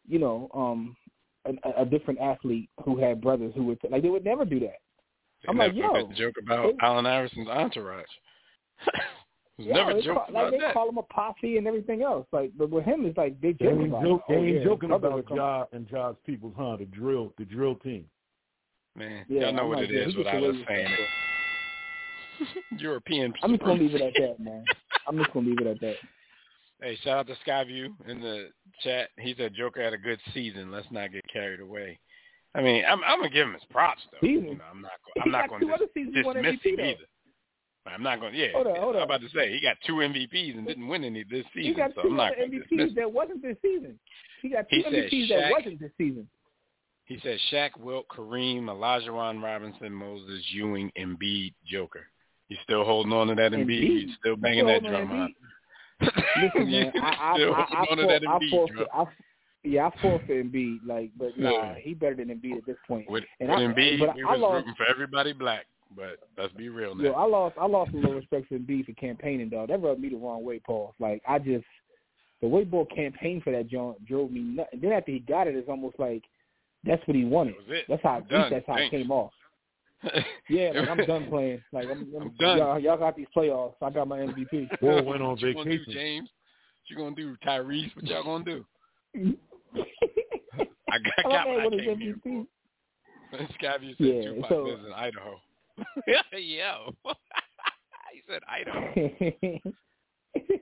you 0.06 0.18
know, 0.20 0.48
um, 0.54 0.96
a, 1.44 1.82
a 1.82 1.84
different 1.84 2.20
athlete 2.20 2.70
who 2.84 2.96
had 2.98 3.20
brothers 3.20 3.52
who 3.56 3.64
would 3.64 3.78
like 3.90 4.02
they 4.02 4.08
would 4.11 4.24
never 4.24 4.44
do 4.44 4.61
that. 4.61 4.78
They 5.42 5.48
I'm 5.48 5.58
like, 5.58 5.74
yo, 5.74 6.08
joke 6.16 6.34
about 6.42 6.72
they- 6.78 6.87
Allen 6.87 7.06
Iverson's 7.06 7.48
entourage. 7.48 8.06
There's 9.59 9.68
Yeah, 9.68 9.75
never 9.75 9.92
they 9.94 10.03
jokes 10.03 10.14
call, 10.27 10.27
like 10.27 10.29
about 10.31 10.51
they 10.53 10.59
that. 10.59 10.73
call 10.73 10.88
him 10.88 10.99
a 10.99 11.03
posse 11.03 11.57
and 11.59 11.66
everything 11.66 12.03
else. 12.03 12.27
Like, 12.33 12.53
but 12.57 12.71
with 12.71 12.85
him, 12.85 13.05
it's 13.05 13.18
like 13.18 13.40
they 13.40 13.53
They 13.55 13.66
joke 13.66 13.81
ain't, 13.81 13.88
about. 13.88 14.03
joke, 14.05 14.23
it. 14.29 14.33
they 14.33 14.37
Oh, 14.37 14.44
ain't 14.44 14.57
yeah, 14.59 14.64
joking 14.64 14.90
about 14.92 15.12
are 15.12 15.23
coming. 15.23 15.37
Ja 15.37 15.64
and 15.73 15.88
Ja's 15.88 16.16
peoples, 16.25 16.55
huh? 16.57 16.77
The 16.79 16.85
drill, 16.85 17.33
the 17.38 17.44
drill 17.44 17.75
team. 17.77 18.05
Man, 18.97 19.25
Yeah, 19.29 19.42
y'all 19.42 19.53
know 19.53 19.62
I'm 19.64 19.68
what 19.71 19.79
like, 19.81 19.90
it 19.90 19.94
yeah, 19.94 20.01
is 20.03 20.07
he 20.07 20.12
gets 20.12 20.18
without 20.18 20.44
us 20.44 20.57
saying 20.68 20.92
it. 22.40 22.64
European 22.81 23.33
people 23.33 23.44
I'm 23.44 23.51
just 23.57 23.64
gonna 23.64 23.81
leave 23.81 23.94
it 23.94 24.01
at 24.01 24.12
that, 24.14 24.40
man. 24.40 24.64
I'm 25.09 25.18
just 25.18 25.33
gonna 25.33 25.49
leave 25.49 25.61
it 25.61 25.66
at 25.66 25.81
that. 25.81 25.97
Hey, 26.81 26.97
shout 27.03 27.18
out 27.18 27.27
to 27.27 27.35
Skyview 27.44 27.88
in 28.07 28.21
the 28.21 28.51
chat. 28.85 29.09
He 29.18 29.35
said 29.37 29.53
Joker 29.53 29.83
had 29.83 29.94
a 29.94 29.99
good 29.99 30.21
season. 30.33 30.71
Let's 30.71 30.87
not 30.92 31.11
get 31.11 31.25
carried 31.27 31.59
away. 31.59 31.99
I 32.55 32.62
mean, 32.62 32.85
I'm, 32.88 33.03
I'm 33.03 33.18
gonna 33.18 33.31
give 33.31 33.49
him 33.49 33.55
his 33.55 33.64
props 33.68 34.01
though. 34.12 34.25
Season? 34.25 34.44
You 34.44 34.59
know, 34.59 34.64
I'm 34.71 34.83
not. 34.83 34.92
He 35.16 35.23
I'm 35.23 35.33
not 35.33 35.49
going 35.49 35.61
two 35.62 35.66
to 35.66 35.75
other 35.75 35.87
seasons 35.92 36.25
won 36.25 36.37
dismiss 36.37 36.55
MVP 36.61 36.79
him 36.79 36.81
either. 36.85 37.09
I'm 37.94 38.03
not 38.03 38.20
going. 38.20 38.35
Yeah, 38.35 38.48
Hold 38.55 38.66
on, 38.68 38.77
hold 38.77 38.96
I'm 38.96 39.03
about 39.03 39.20
to 39.22 39.29
say 39.31 39.51
he 39.53 39.61
got 39.61 39.77
two 39.87 39.94
MVPs 39.94 40.57
and 40.59 40.66
didn't 40.66 40.88
win 40.88 41.05
any 41.05 41.24
this 41.24 41.44
season. 41.55 41.62
He 41.70 41.74
got 41.74 41.90
so 41.94 42.03
two 42.03 42.09
I'm 42.09 42.16
not 42.16 42.33
other 42.33 42.46
going 42.48 42.51
to. 42.53 42.74
MVPs 42.74 42.94
that 42.96 43.12
wasn't 43.12 43.42
this 43.42 43.57
season. 43.62 43.98
He 44.42 44.48
got 44.51 44.66
two 44.70 44.77
He 44.77 44.83
MVPs 44.85 45.24
Shaq- 45.31 45.40
that 45.40 45.51
wasn't 45.53 45.81
this 45.81 45.90
season. 45.98 46.29
He 47.07 47.18
said 47.22 47.38
Shaq, 47.51 47.70
Wilt, 47.81 48.07
Kareem, 48.09 48.64
Olajuwon 48.64 49.42
Robinson, 49.42 49.92
Moses, 49.92 50.44
Ewing, 50.53 50.92
Embiid, 50.98 51.55
Joker. 51.66 52.07
You 52.48 52.57
still 52.64 52.85
holding 52.85 53.12
on 53.12 53.29
to 53.29 53.35
that 53.35 53.53
Embiid? 53.53 53.66
Embiid. 53.83 54.03
You 54.09 54.12
still 54.20 54.37
banging 54.37 54.64
Still 54.66 54.81
that 54.81 54.88
drum, 54.88 55.11
on? 55.12 55.35
Listen, 56.01 56.70
man, 56.70 56.92
I, 57.03 57.16
I, 57.33 57.35
still 57.37 57.55
I, 57.55 57.59
I, 57.61 57.64
holding 57.88 58.05
on 58.05 58.09
that 58.09 58.22
I 58.29 58.38
Embiid 58.38 58.51
forfeit. 58.51 58.88
I, 58.94 59.05
yeah, 59.64 59.87
I 59.88 60.01
forfeit 60.03 60.53
Embiid. 60.53 60.79
Like, 60.87 61.11
but 61.18 61.37
nah, 61.38 61.51
Yeah. 61.51 61.74
he 61.81 61.94
better 61.94 62.14
than 62.14 62.29
Embiid 62.29 62.59
at 62.59 62.66
this 62.66 62.77
point. 62.87 63.11
With, 63.11 63.24
And 63.40 63.48
with 63.48 63.59
I- 63.59 63.62
Embiid, 63.62 63.98
but 64.01 64.14
we 64.14 64.22
I 64.24 64.33
was 64.33 64.40
lost- 64.40 64.55
rooting 64.55 64.74
for 64.77 64.87
everybody 64.87 65.33
black. 65.33 65.66
But 65.96 66.18
let's 66.37 66.53
be 66.53 66.68
real 66.68 66.94
now. 66.94 67.03
Yo, 67.05 67.12
I 67.12 67.24
lost. 67.24 67.57
I 67.59 67.66
lost 67.66 67.92
a 67.94 67.96
little 67.96 68.14
respect 68.14 68.48
for 68.48 68.59
B 68.59 68.83
for 68.83 68.92
campaigning, 68.92 69.48
dog. 69.48 69.68
That 69.68 69.81
rubbed 69.83 70.01
me 70.01 70.11
the 70.11 70.16
wrong 70.16 70.44
way, 70.44 70.61
Paul. 70.64 70.94
Like, 70.98 71.22
I 71.27 71.38
just 71.38 71.64
the 72.42 72.46
way 72.48 72.64
Bull 72.64 72.87
campaigned 72.94 73.42
for 73.42 73.51
that 73.53 73.68
joint 73.68 74.05
drove 74.07 74.31
me 74.31 74.40
nuts. 74.40 74.68
And 74.72 74.83
then 74.83 74.92
after 74.92 75.12
he 75.12 75.20
got 75.20 75.46
it, 75.48 75.57
it's 75.57 75.68
almost 75.68 75.98
like 75.98 76.22
that's 76.85 77.05
what 77.09 77.16
he 77.16 77.24
wanted. 77.24 77.55
That 77.55 77.68
was 77.68 77.79
it. 77.79 77.85
That's 77.88 78.03
how 78.03 78.11
I'm 78.11 78.16
at 78.16 78.22
least 78.22 78.31
done. 78.31 78.51
that's 78.53 78.66
how 78.66 78.74
Thanks. 78.77 78.94
it 78.94 78.98
came 78.98 79.11
off. 79.11 79.33
Yeah, 80.48 80.70
like 80.74 80.88
I'm 80.88 81.07
done 81.07 81.27
playing. 81.29 81.62
Like 81.72 81.87
I'm, 81.90 82.07
I'm, 82.14 82.22
I'm 82.22 82.35
done. 82.38 82.59
Y'all, 82.59 82.79
y'all 82.79 82.96
got 82.96 83.16
these 83.16 83.27
playoffs. 83.37 83.74
I 83.83 83.90
got 83.90 84.07
my 84.09 84.18
MVP. 84.18 84.68
Bull 84.81 85.05
went 85.05 85.22
on 85.22 85.31
what 85.31 85.40
you 85.40 85.53
gonna 85.55 85.64
do, 85.70 85.79
vacation. 85.79 85.92
James? 85.92 86.29
What 86.31 86.90
you 86.90 86.96
gonna 86.96 87.16
do, 87.16 87.37
Tyrese? 87.44 87.96
What 87.96 88.05
y'all 88.07 88.22
gonna 88.24 88.44
do? 88.44 88.64
I 89.74 90.98
got, 90.98 91.12
I 91.24 91.29
I 91.29 91.31
got 91.33 91.48
love 91.48 91.64
what 91.64 91.72
I 91.74 91.77
his 91.77 91.85
came 91.87 91.98
here 91.98 92.14
MVP. 92.24 92.46
for. 93.31 93.48
Scabby 93.59 93.94
said 93.98 94.07
Yeah, 94.07 94.22
Tupac 94.31 94.48
so- 94.48 94.62
lives 94.62 94.83
in 94.87 94.92
Idaho. 94.92 95.40
Yo. 96.32 96.94
he 98.12 98.22
said 98.28 98.42
Idaho. 98.48 98.92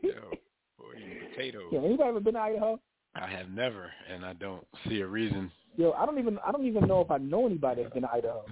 Yo, 0.02 0.30
boy, 0.78 0.94
potatoes. 1.30 1.68
Yo, 1.72 1.84
anybody 1.84 2.08
ever 2.08 2.20
been 2.20 2.34
to 2.34 2.40
Idaho? 2.40 2.80
I 3.14 3.26
have 3.28 3.48
never, 3.48 3.90
and 4.12 4.24
I 4.24 4.34
don't 4.34 4.66
see 4.88 5.00
a 5.00 5.06
reason. 5.06 5.50
Yo, 5.76 5.92
I 5.92 6.06
don't 6.06 6.18
even 6.18 6.38
I 6.46 6.52
don't 6.52 6.66
even 6.66 6.86
know 6.86 7.00
if 7.00 7.10
I 7.10 7.18
know 7.18 7.46
anybody 7.46 7.82
that's 7.82 7.94
been 7.94 8.02
to 8.02 8.12
Idaho. 8.12 8.44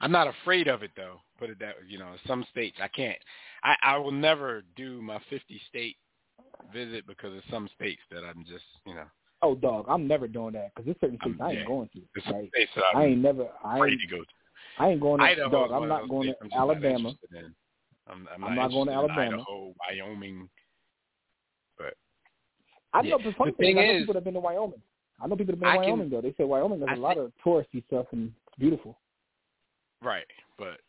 I'm 0.00 0.12
not 0.12 0.28
afraid 0.28 0.68
of 0.68 0.82
it 0.82 0.90
though. 0.96 1.20
Put 1.38 1.50
it 1.50 1.58
that 1.60 1.74
you 1.88 1.98
know, 1.98 2.12
some 2.26 2.44
states 2.50 2.76
I 2.82 2.88
can't. 2.88 3.18
I 3.64 3.76
I 3.82 3.98
will 3.98 4.12
never 4.12 4.62
do 4.76 5.02
my 5.02 5.18
50 5.30 5.60
state 5.68 5.96
visit 6.72 7.06
because 7.06 7.36
of 7.36 7.42
some 7.50 7.68
states 7.74 8.02
that 8.10 8.22
I'm 8.24 8.44
just 8.44 8.64
you 8.84 8.94
know. 8.94 9.06
Oh, 9.42 9.54
dog, 9.54 9.86
I'm 9.88 10.08
never 10.08 10.26
doing 10.26 10.54
that 10.54 10.72
because 10.74 10.86
there's 10.86 10.96
certain 11.00 11.18
states 11.20 11.36
Um, 11.40 11.46
I 11.46 11.50
ain't 11.50 11.60
yeah. 11.60 11.66
going 11.66 11.88
to. 11.94 12.32
Right? 12.32 12.48
states 12.48 12.70
I 12.94 13.04
ain't 13.04 13.20
never. 13.20 13.48
I 13.64 13.76
afraid 13.76 13.92
ain't. 13.92 14.00
to 14.02 14.06
go 14.06 14.22
to. 14.22 14.26
I 14.78 14.88
ain't 14.90 15.00
going 15.00 15.18
to. 15.20 15.24
Idaho 15.24 15.50
dog, 15.50 15.70
I'm 15.72 15.88
not 15.88 16.08
going 16.08 16.28
to 16.28 16.34
states 16.36 16.52
I'm 16.54 16.60
Alabama. 16.60 16.98
Not 16.98 16.98
interested 16.98 17.38
in. 17.38 17.54
I'm, 18.08 18.28
I'm, 18.34 18.44
I'm 18.44 18.54
not 18.54 18.70
going 18.70 18.86
to 18.88 18.92
Alabama. 18.94 19.36
Idaho, 19.36 19.74
Wyoming. 19.88 20.48
But 21.78 21.94
I 22.92 23.02
Yeah. 23.02 23.10
know 23.10 23.18
the 23.18 23.32
funny 23.36 23.50
The 23.52 23.56
thing, 23.56 23.76
thing 23.76 23.78
is, 23.78 23.82
I 23.84 23.86
know 23.92 23.98
people 23.98 24.12
that 24.14 24.18
have 24.18 24.24
been 24.24 24.34
to 24.34 24.40
Wyoming. 24.40 24.82
I 25.20 25.26
know 25.26 25.36
people 25.36 25.46
that 25.46 25.52
have 25.52 25.60
been 25.60 25.68
to 25.68 25.72
I 25.72 25.76
can- 25.76 25.84
Wyoming 25.98 26.10
though. 26.10 26.20
They 26.20 26.32
say 26.34 26.44
Wyoming 26.44 26.80
has 26.80 26.88
I 26.90 26.94
a 26.94 26.96
lot 26.96 27.16
of 27.18 27.32
touristy 27.44 27.84
stuff 27.86 28.06
and 28.12 28.32
it's 28.46 28.58
beautiful. 28.58 28.98
Right, 30.02 30.26
but 30.58 30.80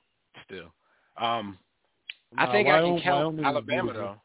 still, 0.44 0.74
um, 1.18 1.58
I 2.38 2.46
Nah, 2.46 2.52
think 2.52 2.68
I 2.68 2.82
can 2.82 3.02
count 3.02 3.20
Wyoming 3.20 3.46
Alabama 3.46 3.94
though. 3.94 4.22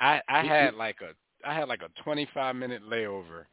I 0.00 0.22
I 0.28 0.40
It- 0.40 0.46
had 0.46 0.68
it- 0.68 0.76
like 0.76 1.00
a 1.02 1.14
I 1.46 1.54
had 1.54 1.68
like 1.68 1.82
a 1.82 1.88
25 2.02 2.56
minute 2.56 2.82
layover 2.82 3.46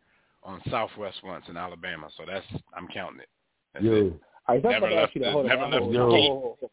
on 0.44 0.62
Southwest 0.70 1.22
once 1.24 1.48
in 1.50 1.58
Alabama, 1.58 2.10
so 2.16 2.24
that's 2.26 2.46
I'm 2.74 2.88
counting 2.88 3.20
it. 3.22 3.30
That's 3.74 3.86
Yo, 3.86 3.94
it. 4.08 4.14
All 4.48 4.56
right, 4.56 4.62
so 4.62 4.68
I'm 4.68 4.74
Never 4.74 4.86
about 4.88 4.90
to 4.90 4.96
ask 4.96 5.02
left 5.02 5.16
you 5.16 5.22
the- 5.22 5.32
Hold 5.32 5.46
on, 5.46 5.50
never 5.50 5.62
hold 5.62 5.72
left 5.72 5.84
on, 5.86 5.94
the 5.94 6.00
hold 6.00 6.12
gate. 6.14 6.28
hold 6.28 6.44
on, 6.44 6.58
hold. 6.60 6.72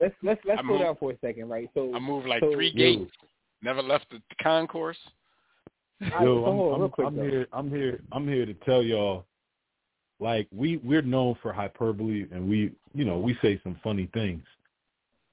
Let's 0.00 0.14
let's 0.22 0.40
let's 0.44 0.58
I 0.58 0.62
slow 0.62 0.68
moved- 0.72 0.84
down 0.84 0.96
for 0.96 1.10
a 1.12 1.18
second, 1.20 1.48
right? 1.48 1.70
So, 1.74 1.94
I 1.94 1.98
moved 1.98 2.26
like 2.26 2.40
so- 2.42 2.52
three 2.52 2.68
yo, 2.74 2.98
gates. 2.98 3.12
Never 3.62 3.82
left 3.82 4.10
the 4.10 4.20
concourse. 4.42 4.98
all 6.02 6.08
right, 6.10 6.22
yo, 6.22 6.44
so 6.44 6.72
I'm, 6.74 6.82
I'm, 6.82 6.88
quick 6.90 7.06
I'm 7.06 7.14
here. 7.14 7.46
I'm 7.52 7.70
here. 7.70 8.00
I'm 8.12 8.28
here 8.28 8.44
to 8.44 8.52
tell 8.54 8.82
y'all, 8.82 9.24
like 10.20 10.46
we 10.52 10.76
we're 10.78 11.00
known 11.02 11.36
for 11.40 11.52
hyperbole, 11.52 12.26
and 12.30 12.48
we 12.48 12.72
you 12.94 13.04
know 13.06 13.18
we 13.18 13.34
say 13.40 13.58
some 13.64 13.76
funny 13.82 14.10
things. 14.12 14.42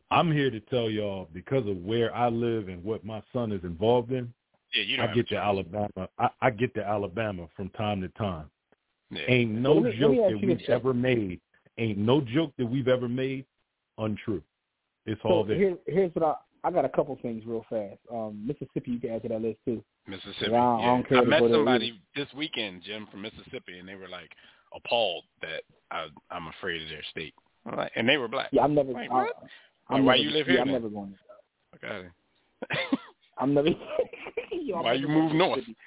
I'm 0.09 0.31
here 0.31 0.49
to 0.51 0.59
tell 0.61 0.89
y'all 0.89 1.27
because 1.33 1.67
of 1.67 1.75
where 1.77 2.15
I 2.15 2.29
live 2.29 2.69
and 2.69 2.81
what 2.83 3.03
my 3.03 3.21
son 3.33 3.51
is 3.51 3.63
involved 3.63 4.11
in. 4.11 4.31
Yeah, 4.73 4.83
you 4.83 4.97
don't 4.97 5.09
I 5.09 5.13
get 5.13 5.27
to. 5.29 5.35
Alabama. 5.37 6.07
I, 6.17 6.29
I 6.41 6.49
get 6.51 6.73
to 6.75 6.87
Alabama 6.87 7.47
from 7.57 7.69
time 7.71 7.99
to 8.01 8.07
time. 8.09 8.49
Yeah. 9.11 9.21
Ain't 9.27 9.51
no 9.51 9.73
let 9.73 9.83
me- 9.83 9.89
let 9.89 9.99
joke 9.99 10.11
me 10.11 10.19
ask 10.23 10.33
that 10.33 10.39
you 10.41 10.47
we've 10.47 10.69
ever 10.69 10.93
made. 10.93 11.41
Ain't 11.77 11.97
no 11.97 12.21
joke 12.21 12.53
that 12.57 12.65
we've 12.65 12.87
ever 12.87 13.07
made 13.07 13.45
untrue. 13.97 14.41
It's 15.05 15.19
all 15.23 15.43
there. 15.43 15.57
here, 15.57 15.77
here's 15.87 16.13
what 16.15 16.23
I 16.23 16.35
I 16.65 16.71
got 16.71 16.85
a 16.85 16.89
couple 16.89 17.17
things 17.21 17.43
real 17.45 17.65
fast. 17.69 17.99
Um, 18.11 18.41
Mississippi, 18.45 18.91
you 18.91 18.99
can 18.99 19.11
add 19.11 19.23
to 19.23 19.29
that 19.29 19.41
list 19.41 19.59
too. 19.65 19.83
Mississippi. 20.07 20.45
I 20.45 20.49
don't- 20.49 20.79
I 20.79 20.85
don't 20.85 21.07
care 21.07 21.17
I 21.17 21.21
to 21.21 21.27
met 21.29 21.39
go 21.41 21.51
somebody 21.51 22.01
this 22.15 22.33
weekend, 22.33 22.83
Jim, 22.83 23.05
from 23.07 23.21
Mississippi, 23.21 23.79
and 23.79 23.87
they 23.87 23.95
were 23.95 24.07
like 24.07 24.31
appalled 24.73 25.25
that 25.41 25.63
I, 25.91 26.07
I'm 26.31 26.47
afraid 26.47 26.81
of 26.81 26.89
their 26.89 27.03
state. 27.11 27.33
I'm 27.65 27.75
like, 27.75 27.91
and 27.95 28.07
they 28.07 28.17
were 28.17 28.27
black. 28.27 28.49
Yeah, 28.51 28.63
I'm 28.63 28.73
never. 28.73 28.93
Wait, 28.93 29.09
I, 29.11 29.13
what? 29.13 29.35
I'm 29.89 30.05
Why 30.05 30.15
never, 30.15 30.23
you 30.23 30.31
live 30.31 30.47
yeah, 30.47 30.53
here 30.53 30.61
I'm 30.61 30.71
never 30.71 30.89
going. 30.89 31.17
Okay. 31.75 32.07
I'm 33.37 33.53
never. 33.53 33.69
Yo, 34.51 34.77
I'm 34.77 34.83
Why 34.83 34.93
never 34.93 34.95
you 34.95 35.07
move 35.07 35.31
to 35.31 35.37
north? 35.37 35.57
Mississippi 35.57 35.77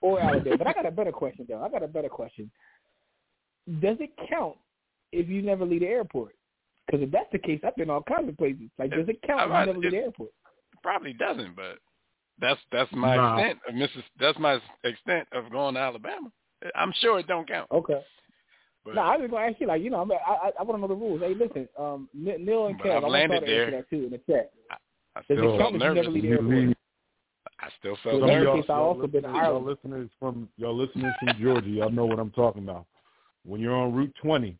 Or 0.00 0.20
Alabama. 0.20 0.58
But 0.58 0.66
I 0.66 0.72
got 0.72 0.86
a 0.86 0.90
better 0.90 1.12
question 1.12 1.46
though. 1.48 1.62
I 1.62 1.68
got 1.68 1.82
a 1.84 1.88
better 1.88 2.08
question. 2.08 2.50
Does 3.80 3.98
it 4.00 4.10
count 4.28 4.56
if 5.12 5.28
you 5.28 5.42
never 5.42 5.64
leave 5.64 5.80
the 5.80 5.86
airport? 5.86 6.34
Because 6.86 7.02
if 7.02 7.10
that's 7.10 7.30
the 7.32 7.38
case, 7.38 7.60
I've 7.66 7.76
been 7.76 7.90
all 7.90 8.02
kinds 8.02 8.28
of 8.28 8.36
places. 8.38 8.70
Like, 8.78 8.90
does 8.90 9.08
it 9.08 9.20
count 9.22 9.42
if 9.42 9.50
I- 9.50 9.60
you 9.60 9.66
never 9.66 9.78
leave 9.78 9.90
the 9.92 9.98
airport? 9.98 10.30
Probably 10.82 11.12
doesn't, 11.12 11.54
but 11.56 11.78
that's 12.38 12.60
that's 12.70 12.90
my 12.92 13.16
Nah. 13.16 13.36
extent 13.38 13.58
of 13.68 13.74
Missis. 13.74 14.04
That's 14.18 14.38
my 14.38 14.60
extent 14.84 15.28
of 15.32 15.50
going 15.50 15.74
to 15.74 15.80
Alabama. 15.80 16.30
I'm 16.74 16.92
sure 17.00 17.18
it 17.18 17.26
don't 17.26 17.46
count. 17.48 17.70
Okay. 17.72 18.00
But 18.84 18.94
No, 18.94 19.02
I 19.02 19.16
was 19.16 19.28
going 19.30 19.42
to 19.44 19.50
ask 19.52 19.60
you, 19.60 19.66
like, 19.66 19.82
you 19.82 19.90
know, 19.90 20.00
I'm, 20.00 20.10
I 20.12 20.16
I, 20.16 20.50
I 20.60 20.62
want 20.62 20.76
to 20.76 20.80
know 20.80 20.88
the 20.88 20.94
rules. 20.94 21.20
Hey, 21.20 21.34
listen, 21.34 21.68
um, 21.78 22.08
Neil 22.14 22.66
and 22.68 22.78
But 22.78 22.86
Kev, 22.86 22.96
I've 23.04 23.10
landed 23.10 23.34
y'all 23.34 23.40
to 23.40 23.46
there. 23.46 23.70
that 23.72 23.90
too 23.90 24.04
in 24.04 24.10
the 24.10 24.18
chat. 24.18 24.52
I 24.70 25.20
Does 25.20 25.24
still 25.24 25.54
it 25.54 25.58
felt 25.58 25.72
count 25.72 25.74
if 25.76 25.82
you 25.82 25.94
never 25.94 26.10
leave 26.10 26.22
the 26.22 26.28
airport? 26.30 26.76
I 27.60 27.68
still 27.80 27.96
So 27.96 28.10
felt 28.10 28.14
in 28.22 28.26
that 28.28 28.34
nervous. 28.34 28.60
case, 28.62 28.70
I 28.70 28.74
also 28.74 29.06
been 29.08 29.22
to 29.24 29.28
listeners, 29.28 29.42
y'all 29.44 29.62
listeners 29.64 30.10
from 30.20 30.48
y'all 30.56 30.76
listeners 30.76 31.14
from 31.18 31.42
Georgia, 31.42 31.68
y'all 31.68 31.90
know 31.90 32.06
what 32.06 32.18
I'm 32.20 32.30
talking 32.30 32.62
about. 32.62 32.86
When 33.44 33.60
you're 33.60 33.74
on 33.74 33.92
Route 33.94 34.14
20 34.22 34.56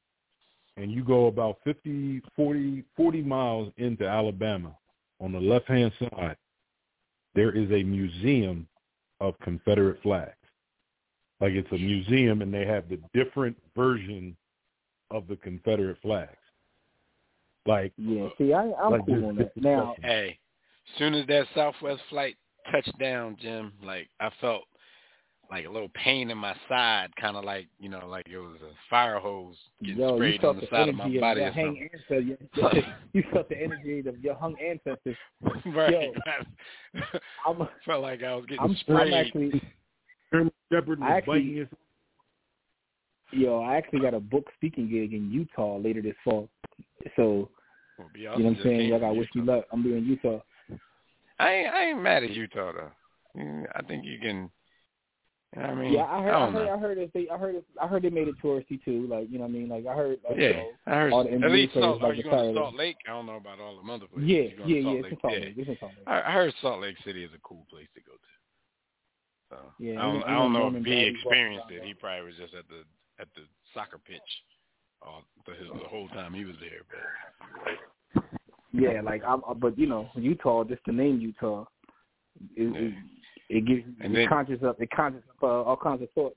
and 0.79 0.93
you 0.93 1.03
go 1.03 1.27
about 1.27 1.59
50, 1.65 2.23
40, 2.37 2.85
40 2.97 3.23
miles 3.23 3.73
into 3.77 4.07
Alabama, 4.07 4.77
on 5.21 5.33
the 5.33 5.41
left 5.41 5.67
hand 5.69 5.93
side, 5.99 6.37
there 7.35 7.51
is 7.51 7.71
a 7.71 7.83
museum 7.83 8.67
of 9.21 9.39
Confederate 9.41 10.01
flags. 10.03 10.35
Like 11.41 11.53
it's 11.53 11.71
a 11.73 11.79
museum, 11.79 12.43
and 12.43 12.53
they 12.53 12.65
have 12.67 12.89
the 12.89 12.99
different 13.13 13.57
version 13.77 14.37
of 15.11 15.27
the 15.29 15.37
Confederate 15.37 15.99
flags. 16.03 16.37
Like 17.67 17.93
Yeah, 17.97 18.29
see, 18.39 18.53
I, 18.53 18.73
I'm 18.81 18.93
Like 18.93 19.07
cool 19.07 19.17
this- 19.17 19.25
on 19.25 19.37
that. 19.37 19.57
Now, 19.57 19.95
discussion. 19.97 20.03
Hey, 20.05 20.39
soon 20.97 21.15
as 21.15 21.27
that 21.27 21.47
Southwest 21.55 22.03
flight 22.09 22.37
touched 22.71 22.97
down, 22.99 23.37
Jim, 23.41 23.73
like 23.83 24.09
I 24.21 24.31
felt 24.41 24.65
like 25.51 25.65
a 25.67 25.71
little 25.71 25.89
pain 25.95 26.31
in 26.31 26.39
my 26.39 26.55
side, 26.69 27.09
kind 27.17 27.37
of 27.37 27.45
like 27.45 27.69
you 27.79 27.89
know, 27.89 28.07
like 28.07 28.27
it 28.29 28.39
was 28.39 28.59
a 28.63 28.73
fire 28.91 29.19
hose 29.19 29.57
getting 29.83 29.99
yo, 29.99 30.11
you 30.11 30.17
sprayed 30.17 30.41
felt 30.41 30.57
on 30.57 30.61
the, 30.61 30.67
the 30.67 30.71
side 30.71 30.89
of 30.89 30.95
my 30.95 31.05
energy 31.05 31.21
body 31.21 31.41
your 31.41 31.49
or 31.49 31.53
hung 31.53 31.65
something. 31.65 31.89
ancestors. 31.93 32.85
You 33.15 33.25
felt 33.33 33.49
the 33.49 33.57
energy 33.63 34.09
of 34.09 34.19
your 34.19 34.35
hung 34.35 34.55
ancestors. 34.61 35.17
right. 35.75 36.13
I'm, 37.47 37.69
felt 37.87 38.03
like 38.03 38.23
I 38.23 38.35
was 38.35 38.45
getting 38.47 38.63
I'm, 38.63 38.97
I'm 38.97 39.15
actually, 39.15 39.63
Colonel 40.31 40.53
Shepard 40.71 41.01
was 41.01 41.09
I 41.11 41.17
actually- 41.17 41.41
biting 41.41 41.57
his 41.57 41.69
yo, 43.33 43.61
I 43.61 43.77
actually 43.77 44.01
got 44.01 44.15
a 44.15 44.21
book 44.21 44.45
speaking 44.57 44.89
gig 44.89 45.13
in 45.13 45.31
Utah 45.31 45.79
later 45.79 46.03
this 46.03 46.15
fall. 46.25 46.49
So 47.17 47.49
Well, 47.99 48.09
you 48.15 48.25
know 48.25 48.31
what 48.33 48.39
I'm 48.39 48.57
saying? 48.63 48.79
came 48.81 48.89
Y'all 48.91 48.99
from 49.01 49.09
got 49.09 49.17
wish 49.17 49.29
me 49.35 49.43
luck. 49.43 49.65
I'm 49.73 49.83
doing 49.83 50.05
Utah. 50.05 50.41
I 51.39 51.53
ain't, 51.53 51.75
I 51.75 51.85
ain't 51.91 52.03
mad 52.03 52.25
at 52.25 52.31
Utah 52.31 52.73
though. 52.73 52.91
I 53.75 53.83
think 53.83 54.05
you 54.05 54.19
can. 54.19 54.51
You 55.57 55.63
know 55.63 55.69
I 55.69 55.75
mean, 55.75 55.93
Yeah, 55.95 56.05
I 56.05 56.23
heard. 56.23 56.31
I 56.31 56.37
I, 56.37 56.45
don't 56.45 56.53
heard. 56.53 56.67
know. 56.67 56.75
I 56.75 56.79
heard. 56.79 56.99
It, 56.99 57.11
they, 57.15 57.29
I 57.29 57.39
heard. 57.39 57.57
I 57.81 57.87
heard 57.87 58.03
they 58.03 58.11
made 58.11 58.29
it 58.29 58.35
touristy 58.43 58.83
too. 58.85 59.07
Like 59.09 59.29
you 59.31 59.39
know 59.39 59.45
what 59.45 59.51
I 59.51 59.53
mean? 59.53 59.69
Like 59.69 59.87
I 59.87 59.95
heard. 59.95 60.19
Like, 60.29 60.39
you 60.39 60.43
Yeah, 60.45 60.53
know, 60.53 60.71
I 60.87 60.91
heard. 60.95 61.13
all 61.13 61.25
the 61.25 61.33
At 61.33 61.51
least 61.51 61.73
players 61.73 61.85
Salt. 61.99 62.03
Are 62.03 62.13
you 62.13 62.23
the 62.23 62.29
going 62.29 62.55
to 62.55 62.55
Salt 62.55 62.75
Lake? 62.75 62.97
I 63.07 63.11
don't 63.11 63.27
know 63.27 63.37
about 63.37 63.61
all 63.61 63.77
them 63.77 63.89
other 63.89 64.07
places. 64.07 64.29
yeah, 64.29 64.43
You 64.43 64.57
going 64.57 64.69
to 64.69 64.75
yeah, 64.75 64.83
Salt 64.83 64.95
yeah. 64.95 64.99
It's 64.99 65.05
Lake? 65.05 65.13
in 65.13 65.19
Salt 65.21 65.33
Yeah. 65.33 65.41
Lake. 65.41 65.55
It's 65.57 65.69
in 65.69 65.77
Salt 65.81 65.93
Lake. 65.97 66.07
I 66.07 66.21
I 66.21 66.33
heard 66.33 66.55
Salt 66.61 66.81
Lake 66.83 66.97
City 67.05 67.25
is 67.25 67.31
a 67.35 67.41
cool 67.43 67.67
place 67.71 67.89
to 67.95 68.01
go 68.03 68.13
to. 68.13 68.29
So 69.51 69.57
Yeah, 69.79 69.99
I 70.01 70.03
don't, 70.03 70.23
I 70.25 70.31
don't 70.35 70.53
know 70.53 70.59
Norman 70.61 70.83
if 70.83 70.85
B 70.85 70.91
Daddy 70.91 71.05
walking 71.07 71.17
experienced 71.17 71.71
it. 71.71 71.83
He 71.85 71.95
probably 71.95 72.27
was 72.27 72.37
just 72.37 72.55
at 72.55 72.69
the 72.69 72.85
at 73.21 73.29
the 73.35 73.43
soccer 73.73 73.99
pitch 74.07 74.21
all 75.03 75.23
the, 75.47 75.55
his, 75.55 75.69
the 75.69 75.89
whole 75.89 76.09
time 76.09 76.35
he 76.35 76.45
was 76.45 76.57
there. 76.61 76.85
But 76.91 77.73
Yeah, 78.73 79.01
like 79.01 79.23
I'm, 79.27 79.43
uh, 79.49 79.55
but 79.55 79.79
you 79.79 79.87
know, 79.87 80.09
Utah, 80.15 80.65
just 80.65 80.83
the 80.87 80.93
name 80.93 81.19
Utah, 81.21 81.65
it, 82.57 82.63
Yeah. 82.75 82.81
it, 82.81 82.95
it 83.49 83.65
gives 83.67 83.85
And 84.01 84.13
it 84.13 84.17
then- 84.17 84.29
conjures 84.29 84.63
up, 84.63 84.81
it 84.81 84.91
conjures 84.91 85.23
up 85.31 85.43
uh, 85.43 85.47
all 85.69 85.77
kinds 85.77 86.03
of 86.03 86.11
thoughts. 86.13 86.37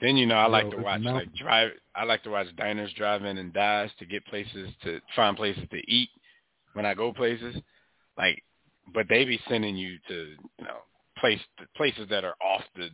then 0.00 0.16
you 0.16 0.26
know 0.26 0.36
I 0.36 0.46
like 0.46 0.64
Yo, 0.64 0.70
to 0.72 0.76
watch 0.82 1.00
Mount- 1.02 1.16
like 1.16 1.34
drive. 1.34 1.70
I 1.94 2.04
like 2.04 2.22
to 2.24 2.30
watch 2.30 2.46
diners, 2.56 2.92
drive-in, 2.94 3.38
and 3.38 3.52
dives 3.52 3.92
to 3.98 4.06
get 4.06 4.24
places 4.26 4.70
to 4.84 5.00
find 5.14 5.36
places 5.36 5.64
to 5.70 5.78
eat 5.90 6.08
when 6.74 6.86
I 6.86 6.94
go 6.94 7.12
places. 7.12 7.54
Like, 8.16 8.42
but 8.94 9.06
they 9.08 9.24
be 9.24 9.38
sending 9.48 9.76
you 9.76 9.98
to 10.08 10.14
you 10.58 10.64
know 10.64 10.78
place 11.18 11.40
places 11.76 12.08
that 12.10 12.24
are 12.24 12.34
off 12.42 12.62
the 12.76 12.88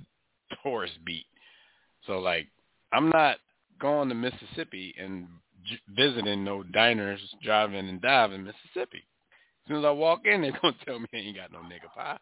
tourist 0.62 0.94
beat. 1.04 1.26
So 2.06 2.18
like, 2.18 2.46
I'm 2.92 3.08
not 3.10 3.36
going 3.80 4.08
to 4.08 4.14
Mississippi 4.14 4.94
and 4.98 5.28
j- 5.64 5.78
visiting 5.96 6.44
no 6.44 6.62
diners, 6.62 7.20
driving 7.42 7.88
and 7.88 8.00
dive 8.00 8.32
in 8.32 8.42
Mississippi. 8.44 8.98
As 9.64 9.68
soon 9.68 9.76
as 9.78 9.84
I 9.84 9.90
walk 9.90 10.20
in, 10.24 10.42
they're 10.42 10.58
gonna 10.60 10.74
tell 10.84 10.98
me 10.98 11.06
I 11.14 11.16
ain't 11.18 11.36
got 11.36 11.52
no 11.52 11.60
nigga 11.60 11.92
pie. 11.94 12.18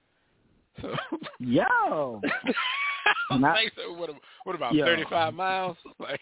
So 0.83 0.95
Yo. 1.41 2.20
Not- 3.31 3.41
like, 3.55 3.72
so 3.77 3.93
what? 3.95 4.11
What 4.45 4.57
about 4.57 4.74
Yo. 4.74 4.85
35 4.85 5.35
miles? 5.35 5.77
Like, 5.99 6.20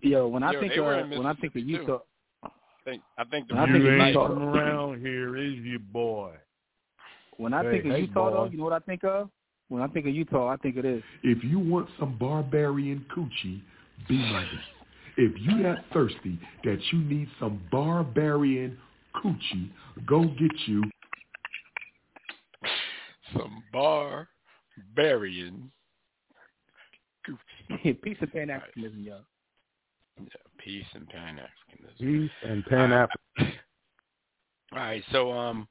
Yo, 0.00 0.28
when 0.28 0.42
I 0.42 0.52
Yo, 0.52 0.60
think 0.60 0.76
of 0.76 0.84
when 1.10 1.26
I 1.26 1.34
think 1.34 1.54
of. 1.54 1.62
Utah, 1.62 1.98
I 2.42 2.48
think 2.84 3.02
I 3.16 3.24
think 3.24 3.48
the 3.48 3.54
I 3.54 3.66
you 3.66 3.72
think 3.72 3.84
ain't 3.86 4.08
Utah- 4.08 4.26
from 4.28 4.42
around 4.42 5.00
here, 5.00 5.36
is 5.36 5.54
you, 5.54 5.78
boy? 5.78 6.32
when 7.38 7.54
I 7.54 7.62
Hey, 7.62 7.70
think 7.70 7.84
of 7.86 7.90
hey, 7.92 8.00
Utah, 8.02 8.30
though, 8.30 8.44
you 8.50 8.58
know 8.58 8.64
what 8.64 8.72
I 8.74 8.80
think 8.80 9.04
of? 9.04 9.30
When 9.68 9.82
I 9.82 9.86
think 9.88 10.06
of 10.06 10.14
Utah, 10.14 10.48
I 10.48 10.56
think 10.58 10.76
of 10.76 10.82
this. 10.82 11.02
If 11.22 11.42
you 11.42 11.58
want 11.58 11.88
some 11.98 12.18
barbarian 12.18 13.06
coochie, 13.16 13.62
be 14.08 14.18
my 14.18 14.42
guest. 14.42 14.68
If 15.16 15.32
you 15.40 15.62
that 15.62 15.84
thirsty 15.92 16.38
that 16.64 16.78
you 16.92 16.98
need 16.98 17.28
some 17.40 17.62
barbarian 17.72 18.76
coochie, 19.16 19.70
go 20.06 20.24
get 20.24 20.52
you 20.66 20.82
some 23.74 23.82
bar 23.82 24.28
burying. 24.94 25.70
Peace 28.02 28.16
and 28.20 28.32
Pan 28.32 28.48
Africanism, 28.48 29.04
yo. 29.04 29.18
Yeah, 30.18 30.26
peace 30.58 30.84
and 30.94 31.08
Pan 31.08 31.38
Africanism. 31.38 31.98
Peace 31.98 32.30
and 32.42 32.64
Pan 32.66 32.92
African. 32.92 33.18
All 34.72 34.78
right, 34.78 35.02
so 35.12 35.32
um, 35.32 35.68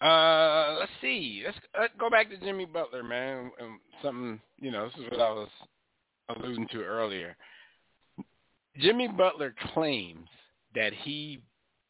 uh, 0.00 0.76
let's 0.78 0.90
see. 1.00 1.42
Let's 1.44 1.58
uh, 1.78 1.86
go 1.98 2.10
back 2.10 2.30
to 2.30 2.36
Jimmy 2.38 2.66
Butler, 2.66 3.02
man. 3.02 3.50
Um, 3.60 3.80
something 4.02 4.40
you 4.58 4.70
know, 4.70 4.86
this 4.86 5.04
is 5.04 5.10
what 5.10 5.20
I 5.20 5.32
was 5.32 5.48
alluding 6.28 6.68
to 6.68 6.82
earlier. 6.82 7.36
Jimmy 8.78 9.08
Butler 9.08 9.54
claims 9.72 10.28
that 10.74 10.92
he 10.92 11.40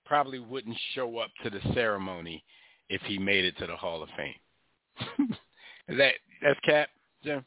probably 0.06 0.38
wouldn't 0.38 0.76
show 0.94 1.18
up 1.18 1.30
to 1.42 1.50
the 1.50 1.60
ceremony 1.74 2.42
if 2.88 3.00
he 3.02 3.18
made 3.18 3.44
it 3.44 3.56
to 3.58 3.66
the 3.66 3.76
Hall 3.76 4.02
of 4.02 4.08
Fame. 4.16 4.34
Is 5.88 5.98
that 5.98 6.14
that's 6.42 6.60
cap, 6.60 6.88
Jim? 7.24 7.44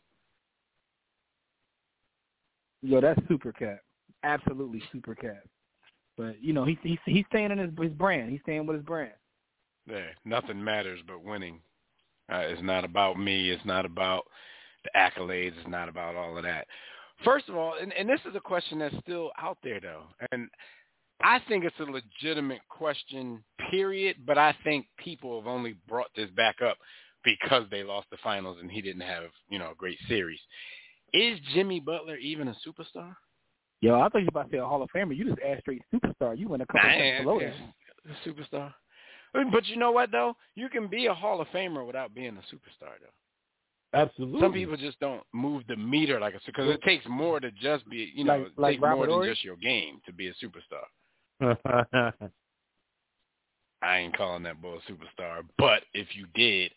Yo, 2.81 2.99
that's 3.01 3.19
super 3.27 3.51
cap. 3.51 3.79
Absolutely 4.23 4.81
super 4.91 5.15
cap. 5.15 5.43
But 6.17 6.41
you 6.41 6.53
know, 6.53 6.65
he's 6.65 6.77
he's 6.83 6.99
he's 7.05 7.25
staying 7.29 7.51
in 7.51 7.57
his 7.57 7.69
his 7.79 7.91
brand. 7.91 8.31
He's 8.31 8.41
staying 8.41 8.65
with 8.65 8.77
his 8.77 8.85
brand. 8.85 9.13
Yeah, 9.89 10.07
nothing 10.25 10.63
matters 10.63 10.99
but 11.07 11.23
winning. 11.23 11.59
Uh, 12.31 12.37
it's 12.37 12.61
not 12.61 12.85
about 12.85 13.19
me. 13.19 13.49
It's 13.49 13.65
not 13.65 13.85
about 13.85 14.23
the 14.83 14.91
accolades. 14.95 15.57
It's 15.57 15.67
not 15.67 15.89
about 15.89 16.15
all 16.15 16.37
of 16.37 16.43
that. 16.43 16.67
First 17.23 17.49
of 17.49 17.55
all, 17.55 17.75
and, 17.81 17.93
and 17.93 18.07
this 18.07 18.19
is 18.29 18.35
a 18.35 18.39
question 18.39 18.79
that's 18.79 18.95
still 19.01 19.31
out 19.41 19.57
there, 19.63 19.79
though, 19.79 20.03
and 20.31 20.49
I 21.21 21.39
think 21.47 21.63
it's 21.63 21.79
a 21.79 21.83
legitimate 21.83 22.61
question, 22.69 23.43
period. 23.69 24.17
But 24.25 24.37
I 24.37 24.55
think 24.63 24.85
people 24.97 25.39
have 25.39 25.47
only 25.47 25.75
brought 25.87 26.09
this 26.15 26.29
back 26.31 26.61
up 26.61 26.77
because 27.23 27.63
they 27.71 27.83
lost 27.83 28.07
the 28.11 28.17
finals 28.23 28.57
and 28.61 28.69
he 28.71 28.81
didn't 28.81 29.01
have, 29.01 29.25
you 29.49 29.59
know, 29.59 29.71
a 29.71 29.75
great 29.75 29.97
series. 30.07 30.39
Is 31.13 31.39
Jimmy 31.53 31.79
Butler 31.79 32.17
even 32.17 32.47
a 32.47 32.55
superstar? 32.67 33.13
Yo, 33.81 33.99
I 33.99 34.09
thought 34.09 34.19
you 34.19 34.25
were 34.33 34.41
about 34.41 34.49
to 34.49 34.55
say 34.55 34.59
a 34.59 34.65
Hall 34.65 34.81
of 34.81 34.89
Famer. 34.95 35.15
You 35.15 35.25
just 35.25 35.39
asked 35.45 35.61
straight 35.61 35.81
superstar. 35.93 36.37
You 36.37 36.47
went 36.47 36.63
a 36.63 36.65
couple 36.65 36.81
Nah, 36.89 36.95
steps 36.95 37.23
below 37.23 37.39
yeah, 37.39 37.51
that. 38.05 38.15
a 38.15 38.29
superstar. 38.29 38.73
But 39.51 39.65
you 39.67 39.77
know 39.77 39.91
what 39.91 40.11
though? 40.11 40.35
You 40.55 40.69
can 40.69 40.87
be 40.87 41.07
a 41.07 41.13
Hall 41.13 41.41
of 41.41 41.47
Famer 41.49 41.85
without 41.85 42.13
being 42.13 42.37
a 42.37 42.55
superstar 42.55 42.91
though. 43.01 43.99
Absolutely. 43.99 44.39
Some 44.41 44.53
people 44.53 44.77
just 44.77 44.99
don't 44.99 45.21
move 45.33 45.63
the 45.67 45.75
meter 45.75 46.19
like 46.19 46.33
a 46.33 46.39
because 46.45 46.69
it 46.69 46.81
takes 46.83 47.05
more 47.07 47.39
to 47.39 47.51
just 47.51 47.87
be 47.89 48.11
you 48.15 48.23
know 48.23 48.37
Like- 48.37 48.47
it 48.47 48.53
like 48.57 48.71
takes 48.73 48.81
more 48.81 49.05
than 49.07 49.23
just 49.29 49.43
your 49.43 49.55
game 49.57 49.99
to 50.05 50.13
be 50.13 50.27
a 50.29 50.33
superstar. 50.33 50.85
I 53.81 53.97
ain't 53.97 54.15
calling 54.15 54.43
that 54.43 54.61
boy 54.61 54.75
a 54.77 54.91
superstar, 54.91 55.41
but 55.57 55.83
if 55.93 56.07
you 56.15 56.25
did, 56.35 56.71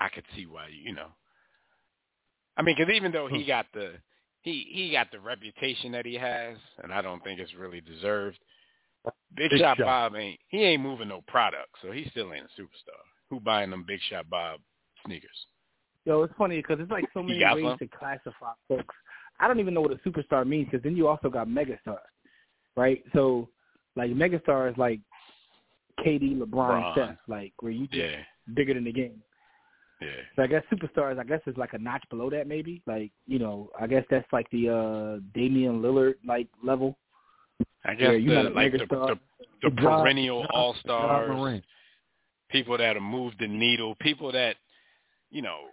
I 0.00 0.08
could 0.08 0.24
see 0.34 0.46
why 0.46 0.68
you 0.68 0.94
know. 0.94 1.08
I 2.56 2.62
mean, 2.62 2.76
because 2.76 2.92
even 2.92 3.12
though 3.12 3.28
he 3.28 3.42
hmm. 3.42 3.48
got 3.48 3.66
the 3.72 3.92
he 4.42 4.66
he 4.70 4.90
got 4.90 5.10
the 5.12 5.20
reputation 5.20 5.92
that 5.92 6.06
he 6.06 6.14
has, 6.14 6.56
and 6.82 6.92
I 6.92 7.02
don't 7.02 7.22
think 7.22 7.40
it's 7.40 7.54
really 7.54 7.80
deserved. 7.80 8.38
Big, 9.34 9.50
Big 9.50 9.60
Shot, 9.60 9.78
Shot. 9.78 9.84
Bob 9.84 10.16
ain't 10.16 10.40
he 10.48 10.62
ain't 10.62 10.82
moving 10.82 11.08
no 11.08 11.22
product, 11.28 11.70
so 11.82 11.92
he 11.92 12.06
still 12.10 12.32
ain't 12.32 12.46
a 12.46 12.60
superstar. 12.60 13.00
Who 13.28 13.40
buying 13.40 13.70
them 13.70 13.84
Big 13.86 14.00
Shot 14.10 14.28
Bob 14.28 14.60
sneakers? 15.06 15.30
Yo, 16.04 16.22
it's 16.22 16.34
funny 16.36 16.56
because 16.56 16.78
it's 16.80 16.90
like 16.90 17.04
so 17.12 17.22
many 17.22 17.38
ways 17.38 17.64
some? 17.64 17.78
to 17.78 17.88
classify 17.88 18.52
folks. 18.68 18.94
I 19.38 19.48
don't 19.48 19.60
even 19.60 19.74
know 19.74 19.80
what 19.80 19.92
a 19.92 19.96
superstar 19.96 20.46
means 20.46 20.68
because 20.70 20.82
then 20.82 20.96
you 20.96 21.08
also 21.08 21.30
got 21.30 21.46
megastar, 21.46 21.98
right? 22.76 23.02
So, 23.14 23.48
like 23.96 24.10
megastar 24.10 24.70
is 24.70 24.76
like 24.76 25.00
KD, 26.04 26.38
LeBron, 26.38 26.48
Bron. 26.50 26.92
Steph, 26.94 27.16
like 27.28 27.52
where 27.60 27.72
you 27.72 27.86
just 27.86 27.96
Yeah, 27.96 28.16
bigger 28.54 28.74
than 28.74 28.84
the 28.84 28.92
game. 28.92 29.22
Yeah. 30.00 30.08
So 30.34 30.42
I 30.42 30.46
guess 30.46 30.62
superstars, 30.72 31.18
I 31.18 31.24
guess 31.24 31.40
is 31.46 31.56
like 31.56 31.74
a 31.74 31.78
notch 31.78 32.04
below 32.08 32.30
that 32.30 32.46
maybe. 32.46 32.82
Like 32.86 33.10
you 33.26 33.38
know, 33.38 33.70
I 33.78 33.86
guess 33.86 34.04
that's 34.10 34.30
like 34.32 34.50
the 34.50 34.68
uh 34.68 35.20
Damian 35.34 35.82
Lillard 35.82 36.14
like 36.26 36.48
level. 36.62 36.96
I 37.84 37.94
guess 37.94 38.08
Yeah, 38.08 38.12
you 38.12 38.30
the, 38.30 38.42
got 38.42 38.54
like 38.54 38.72
the, 38.72 38.78
the, 38.78 39.18
the 39.62 39.70
perennial 39.70 40.46
all 40.52 40.74
stars, 40.80 41.62
people 42.50 42.78
that 42.78 42.94
have 42.94 43.02
moved 43.02 43.36
the 43.40 43.48
needle, 43.48 43.94
people 44.00 44.32
that, 44.32 44.56
you 45.30 45.42
know, 45.42 45.66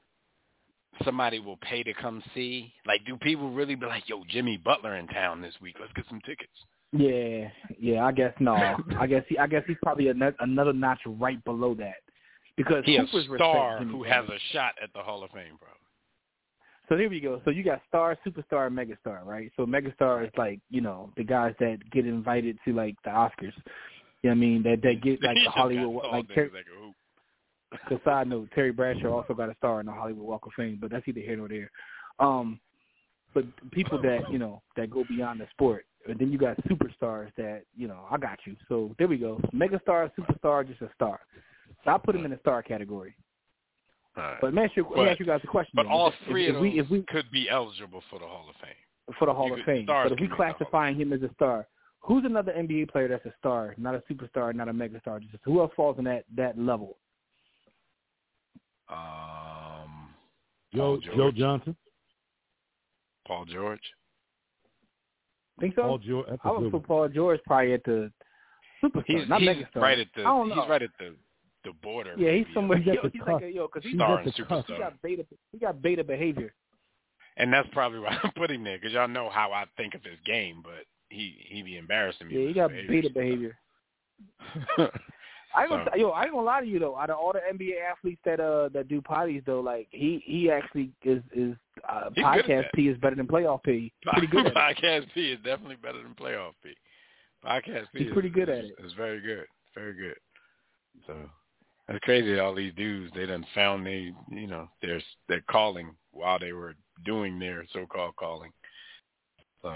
somebody 1.04 1.40
will 1.40 1.58
pay 1.58 1.84
to 1.84 1.94
come 1.94 2.22
see. 2.34 2.74
Like, 2.86 3.06
do 3.06 3.18
people 3.18 3.52
really 3.52 3.76
be 3.76 3.86
like, 3.86 4.08
"Yo, 4.08 4.24
Jimmy 4.30 4.58
Butler 4.58 4.96
in 4.96 5.08
town 5.08 5.42
this 5.42 5.54
week. 5.62 5.76
Let's 5.80 5.94
get 5.94 6.06
some 6.10 6.22
tickets." 6.26 6.52
Yeah, 6.92 7.50
yeah. 7.80 8.06
I 8.06 8.12
guess 8.12 8.34
no. 8.40 8.56
I 9.00 9.08
guess 9.08 9.24
he. 9.30 9.38
I 9.38 9.48
guess 9.48 9.64
he's 9.68 9.78
probably 9.84 10.10
ano- 10.10 10.34
another 10.40 10.74
notch 10.74 11.00
right 11.06 11.44
below 11.46 11.76
that 11.76 11.96
because 12.58 12.84
He 12.86 12.98
a 12.98 13.06
Hoopers 13.06 13.28
star 13.36 13.84
who 13.84 14.04
has 14.04 14.26
a 14.28 14.40
shot 14.52 14.74
at 14.82 14.92
the 14.94 15.00
Hall 15.00 15.24
of 15.24 15.30
Fame, 15.32 15.58
bro. 15.60 15.70
So 16.90 16.98
here 16.98 17.10
we 17.10 17.20
go. 17.20 17.42
So 17.44 17.52
you 17.52 17.64
got 17.64 17.82
star, 17.88 18.18
superstar, 18.26 18.70
megastar, 18.70 19.26
right? 19.26 19.52
So 19.58 19.66
megastar 19.66 20.26
is 20.26 20.32
like 20.38 20.60
you 20.70 20.82
know 20.82 21.12
the 21.18 21.24
guys 21.24 21.54
that 21.60 21.78
get 21.92 22.06
invited 22.06 22.58
to 22.66 22.74
like 22.74 22.96
the 23.04 23.12
Oscars. 23.12 23.54
You 24.24 24.30
know 24.30 24.30
what 24.30 24.32
I 24.32 24.36
mean? 24.36 24.64
That 24.64 24.82
that 24.84 25.02
get 25.02 25.22
like 25.22 25.38
the 25.44 25.50
Hollywood. 25.50 26.06
Like 26.12 26.28
tall 26.28 26.36
Terry, 26.36 26.50
niggas 26.50 26.54
that. 27.72 27.80
Cause 27.90 28.00
side 28.06 28.30
note, 28.30 28.48
Terry 28.56 28.72
Bradshaw 28.72 29.12
also 29.12 29.34
got 29.34 29.50
a 29.50 29.56
star 29.56 29.82
in 29.82 29.88
the 29.88 29.92
Hollywood 29.92 30.26
Walk 30.26 30.46
of 30.46 30.54
Fame, 30.56 30.78
but 30.80 30.90
that's 30.90 31.06
either 31.06 31.20
here 31.20 31.36
nor 31.36 31.50
there. 31.50 31.70
Um, 32.18 32.62
but 33.34 33.44
people 33.72 34.02
that 34.02 34.22
you 34.32 34.40
know 34.40 34.62
that 34.78 34.90
go 34.90 35.04
beyond 35.10 35.42
the 35.42 35.48
sport, 35.52 35.86
and 36.08 36.18
then 36.18 36.32
you 36.32 36.38
got 36.38 36.58
superstars 36.64 37.30
that 37.36 37.64
you 37.76 37.90
know 37.90 38.06
I 38.10 38.18
got 38.18 38.40
you. 38.46 38.56
So 38.70 38.96
there 38.98 39.10
we 39.10 39.18
go. 39.18 39.42
Megastar, 39.54 40.10
superstar, 40.18 40.66
just 40.66 40.82
a 40.82 40.90
star. 40.96 41.20
So 41.86 41.92
I 41.92 41.98
put 41.98 42.16
him 42.16 42.26
in 42.26 42.32
the 42.32 42.40
star 42.42 42.62
category. 42.64 43.16
All 44.18 44.24
right. 44.24 44.38
But 44.42 44.48
let 44.48 44.54
me 44.56 44.64
ask 44.64 44.76
you, 44.76 44.84
let 44.84 44.96
But- 44.96 45.04
me 45.04 45.10
ask 45.12 45.20
you 45.20 45.26
guys 45.26 45.42
a 45.44 45.48
question. 45.48 45.72
But 45.76 45.84
then. 45.84 45.92
all 45.92 46.12
three 46.28 46.48
if, 46.48 46.56
of 46.56 46.62
we 46.62 46.80
if 46.80 46.90
we 46.90 47.04
could 47.04 47.30
be 47.32 47.50
eligible 47.50 48.02
for 48.10 48.20
the 48.20 48.26
Hall 48.26 48.48
of 48.50 48.56
Fame. 48.58 49.16
for 49.18 49.26
the 49.26 49.34
Hall 49.34 49.48
You 49.48 49.54
of 49.54 49.58
could- 49.60 49.66
Fame, 49.66 49.86
but 49.86 50.08
if 50.08 50.12
we 50.12 50.16
be 50.18 50.24
in 50.26 50.30
the 50.32 50.36
Hall 50.36 50.46
of 50.50 50.58
classifying 50.58 50.96
him 50.96 51.14
as 51.14 51.22
a 51.22 51.32
star, 51.36 51.68
who's 52.02 52.26
another 52.26 52.52
NBA 52.54 52.90
player 52.92 53.08
that's 53.08 53.26
a 53.26 53.34
star, 53.40 53.74
not 53.78 53.94
a 53.96 54.00
superstar, 54.12 54.54
not 54.54 54.68
a 54.70 54.74
megastar? 54.74 55.22
Just 55.22 55.44
who 55.44 55.60
else 55.60 55.72
falls 55.76 55.98
in 56.00 56.04
that 56.06 56.26
that 56.36 56.58
level? 56.58 56.98
Um, 58.90 60.10
Joe 60.74 61.00
Joe 61.16 61.32
Johnson. 61.32 61.76
Paul 63.28 63.46
George. 63.46 63.82
Think 65.60 65.76
so? 65.76 65.82
Paul 65.84 65.98
George. 66.00 66.26
That's 66.30 66.42
a 66.46 66.48
I 66.48 66.52
would 66.52 66.72
put. 66.72 66.84
Paul 66.84 67.10
George 67.10 67.40
probably 67.46 67.74
at 67.74 67.84
the 67.84 68.12
superstar, 68.84 69.04
He's, 69.08 69.28
not 69.30 69.42
he's 69.42 69.50
megastar. 69.50 69.76
right 69.82 70.00
at 70.00 70.08
the. 70.16 70.22
I 70.22 70.26
don't 70.26 70.50
know. 70.50 70.56
He's 70.62 70.70
right 70.70 70.82
at 70.82 70.90
the 71.00 71.16
the 71.68 71.74
border. 71.84 72.16
Yeah, 72.18 72.32
he's 72.32 72.46
somewhere. 72.54 72.78
He's 72.78 72.88
Yo, 72.88 73.10
he's 73.12 73.22
like 73.26 73.44
a, 73.44 73.52
yo, 73.52 73.68
because 73.68 73.84
He's 73.84 73.92
he's, 73.92 74.00
Star 74.00 74.20
and 74.20 74.34
superstar. 74.34 74.66
he 74.66 74.78
got 74.78 75.02
beta. 75.02 75.26
He 75.52 75.58
got 75.60 75.82
beta 75.82 76.04
behavior. 76.04 76.54
And 77.38 77.54
that's 77.54 77.68
probably 77.72 78.00
why 78.00 78.18
I'm 78.24 78.32
putting 78.36 78.64
there 78.64 78.78
because 78.78 78.94
y'all 78.94 79.08
know 79.08 79.30
how 79.30 79.52
I 79.52 79.66
think 79.78 79.94
of 79.94 80.04
his 80.04 80.18
game, 80.26 80.62
but 80.64 80.86
he 81.10 81.36
he 81.48 81.62
be 81.62 81.78
embarrassing 81.78 82.28
me. 82.28 82.42
Yeah, 82.42 82.48
he 82.48 82.54
got 82.54 82.72
beta 82.72 83.10
behavior. 83.10 83.58
I 85.56 85.68
gonna, 85.68 85.90
yo, 85.96 86.10
I 86.10 86.24
ain't 86.24 86.34
gonna 86.34 86.46
lie 86.46 86.62
to 86.62 86.68
you 86.68 86.80
though. 86.80 86.96
Out 86.98 87.10
of 87.10 87.18
all 87.18 87.34
the 87.34 87.40
NBA 87.40 87.74
athletes 87.92 88.22
that 88.26 88.40
uh 88.40 88.70
that 88.74 88.88
do 88.88 89.02
potties 89.02 89.44
though, 89.46 89.62
like 89.62 89.88
he 89.92 90.22
he 90.26 90.52
actually 90.52 90.92
is 91.04 91.22
is 91.36 91.56
uh, 91.88 92.10
He's 92.14 92.24
podcast. 92.24 92.66
P 92.76 92.88
is 92.90 92.98
better 92.98 93.16
than 93.16 93.28
playoff 93.28 93.64
P. 93.64 93.92
Pretty 94.14 94.28
good. 94.28 94.54
Podcast 94.54 95.06
P 95.14 95.32
is 95.32 95.40
definitely 95.44 95.78
better 95.78 96.02
than 96.02 96.14
playoff 96.14 96.52
P. 96.64 96.74
Podcast 97.46 97.86
P 97.94 98.00
He's 98.00 98.08
is, 98.08 98.14
pretty 98.14 98.30
good 98.30 98.50
is, 98.50 98.66
it. 98.66 98.76
it. 98.80 98.86
Is 98.86 98.94
very 98.94 99.22
good, 99.22 99.46
very 99.74 99.94
good. 99.94 100.16
So 101.06 101.14
that's 101.88 102.00
crazy. 102.00 102.40
All 102.40 102.56
these 102.56 102.74
dudes 102.76 103.12
they 103.16 103.26
done 103.26 103.46
found 103.56 103.86
they 103.86 104.12
you 104.30 104.48
know 104.48 104.68
their 104.82 105.02
their 105.28 105.42
calling 105.50 105.96
while 106.12 106.40
they 106.40 106.52
were 106.52 106.76
doing 107.06 107.40
their 107.40 107.66
so-called 107.74 108.16
calling. 108.16 108.52
So 109.62 109.70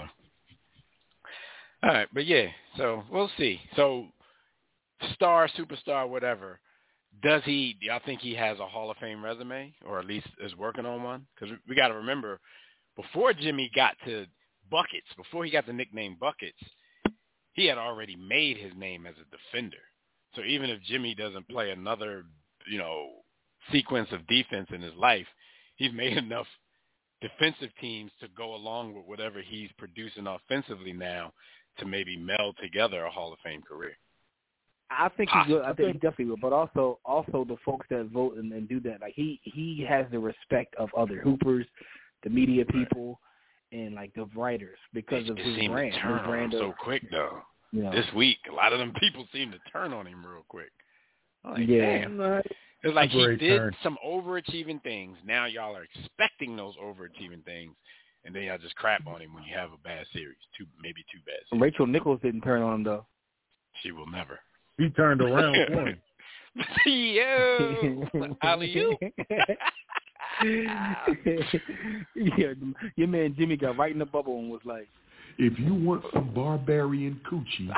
all 1.84 1.90
right, 1.90 2.08
but 2.14 2.26
yeah, 2.26 2.46
so 2.76 3.02
we'll 3.10 3.30
see. 3.36 3.60
So 3.74 4.06
star, 5.14 5.48
superstar, 5.58 6.08
whatever. 6.08 6.60
Does 7.22 7.42
he? 7.44 7.76
Do 7.80 7.86
y'all 7.86 8.00
think 8.04 8.20
he 8.20 8.34
has 8.34 8.58
a 8.60 8.66
Hall 8.66 8.90
of 8.90 8.96
Fame 8.98 9.24
resume, 9.24 9.74
or 9.84 9.98
at 9.98 10.06
least 10.06 10.28
is 10.42 10.56
working 10.56 10.86
on 10.86 11.02
one? 11.02 11.26
Because 11.34 11.54
we 11.68 11.74
got 11.74 11.88
to 11.88 11.94
remember, 11.94 12.40
before 12.96 13.32
Jimmy 13.32 13.70
got 13.74 13.96
to 14.06 14.26
buckets, 14.70 15.08
before 15.16 15.44
he 15.44 15.50
got 15.50 15.66
the 15.66 15.72
nickname 15.72 16.16
buckets, 16.18 16.58
he 17.52 17.66
had 17.66 17.78
already 17.78 18.16
made 18.16 18.56
his 18.56 18.72
name 18.76 19.06
as 19.06 19.14
a 19.16 19.36
defender. 19.36 19.76
So 20.34 20.42
even 20.42 20.70
if 20.70 20.82
Jimmy 20.82 21.14
doesn't 21.14 21.48
play 21.48 21.70
another, 21.70 22.24
you 22.66 22.78
know, 22.78 23.08
sequence 23.70 24.08
of 24.12 24.26
defense 24.26 24.68
in 24.72 24.80
his 24.80 24.94
life, 24.94 25.26
he's 25.76 25.92
made 25.94 26.16
enough 26.16 26.46
defensive 27.20 27.70
teams 27.80 28.10
to 28.20 28.28
go 28.36 28.54
along 28.54 28.94
with 28.94 29.06
whatever 29.06 29.40
he's 29.40 29.70
producing 29.78 30.26
offensively 30.26 30.92
now 30.92 31.32
to 31.78 31.86
maybe 31.86 32.16
meld 32.16 32.56
together 32.60 33.04
a 33.04 33.10
Hall 33.10 33.32
of 33.32 33.38
Fame 33.44 33.62
career. 33.62 33.96
I 34.90 35.08
think 35.16 35.30
he 35.30 35.52
will. 35.52 35.62
I 35.62 35.72
think 35.72 35.92
he 35.92 35.92
definitely 35.94 36.26
will. 36.26 36.36
But 36.36 36.52
also, 36.52 36.98
also 37.04 37.46
the 37.48 37.56
folks 37.64 37.86
that 37.90 38.10
vote 38.12 38.36
and, 38.36 38.52
and 38.52 38.68
do 38.68 38.78
that, 38.80 39.00
like 39.00 39.14
he 39.14 39.40
he 39.44 39.84
has 39.88 40.04
the 40.10 40.18
respect 40.18 40.74
of 40.76 40.90
other 40.94 41.18
hoopers, 41.20 41.66
the 42.24 42.30
media 42.30 42.64
people, 42.66 43.18
and 43.72 43.94
like 43.94 44.12
the 44.14 44.26
writers 44.36 44.78
because 44.92 45.28
of 45.30 45.38
his 45.38 45.66
brand. 45.66 45.94
To 45.94 45.98
turn 45.98 46.18
his 46.18 46.26
brand 46.26 46.54
on 46.54 46.60
of, 46.60 46.68
so 46.68 46.74
quick 46.78 47.10
though. 47.10 47.40
You 47.72 47.82
know, 47.82 47.90
This 47.90 48.06
week, 48.14 48.38
a 48.50 48.54
lot 48.54 48.72
of 48.72 48.78
them 48.78 48.92
people 49.00 49.26
seem 49.32 49.50
to 49.50 49.58
turn 49.72 49.92
on 49.92 50.06
him 50.06 50.24
real 50.24 50.44
quick. 50.48 50.70
I'm 51.44 51.54
like, 51.54 51.68
yeah. 51.68 52.02
damn. 52.02 52.42
It's 52.84 52.94
like 52.94 53.10
he 53.10 53.24
did 53.36 53.58
turn. 53.58 53.76
some 53.82 53.96
overachieving 54.04 54.82
things. 54.82 55.16
Now 55.24 55.46
y'all 55.46 55.76
are 55.76 55.84
expecting 55.84 56.56
those 56.56 56.74
overachieving 56.76 57.44
things, 57.44 57.74
and 58.24 58.34
then 58.34 58.42
y'all 58.42 58.58
just 58.58 58.74
crap 58.74 59.06
on 59.06 59.20
him 59.20 59.34
when 59.34 59.44
you 59.44 59.54
have 59.54 59.70
a 59.72 59.78
bad 59.84 60.04
series, 60.12 60.36
two 60.58 60.66
maybe 60.82 61.04
two 61.12 61.20
bad 61.24 61.36
series. 61.48 61.62
Rachel 61.62 61.86
Nichols 61.86 62.20
didn't 62.22 62.40
turn 62.42 62.60
on 62.60 62.74
him 62.74 62.84
though. 62.84 63.06
She 63.82 63.92
will 63.92 64.10
never. 64.10 64.40
He 64.78 64.90
turned 64.90 65.20
around 65.22 65.56
for 65.68 65.86
him. 65.86 66.00
Yo, 66.86 68.06
alley 68.42 68.76
oop. 68.76 68.98
yeah, 72.16 72.52
your 72.96 73.08
man 73.08 73.34
Jimmy 73.38 73.56
got 73.56 73.78
right 73.78 73.92
in 73.92 73.98
the 73.98 74.06
bubble 74.06 74.38
and 74.38 74.50
was 74.50 74.60
like, 74.64 74.88
If 75.38 75.58
you 75.58 75.74
want 75.74 76.04
some 76.12 76.32
barbarian 76.34 77.20
coochie, 77.30 77.72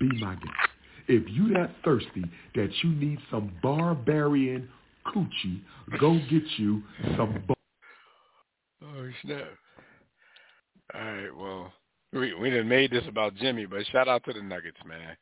be 0.00 0.08
my 0.20 0.34
guest. 0.34 0.70
If 1.08 1.24
you 1.28 1.52
that 1.54 1.70
thirsty 1.84 2.24
that 2.54 2.70
you 2.82 2.90
need 2.90 3.18
some 3.30 3.52
barbarian 3.62 4.68
coochie, 5.06 5.60
go 5.98 6.18
get 6.30 6.42
you 6.58 6.82
some 7.16 7.42
bar- 7.46 7.56
Oh 8.82 9.08
snap! 9.22 9.48
All 10.94 11.00
right, 11.00 11.36
well, 11.36 11.72
we 12.12 12.34
we 12.34 12.50
done 12.50 12.68
made 12.68 12.90
this 12.90 13.04
about 13.08 13.34
Jimmy, 13.36 13.66
but 13.66 13.86
shout 13.86 14.08
out 14.08 14.24
to 14.24 14.32
the 14.32 14.42
Nuggets, 14.42 14.78
man. 14.86 15.16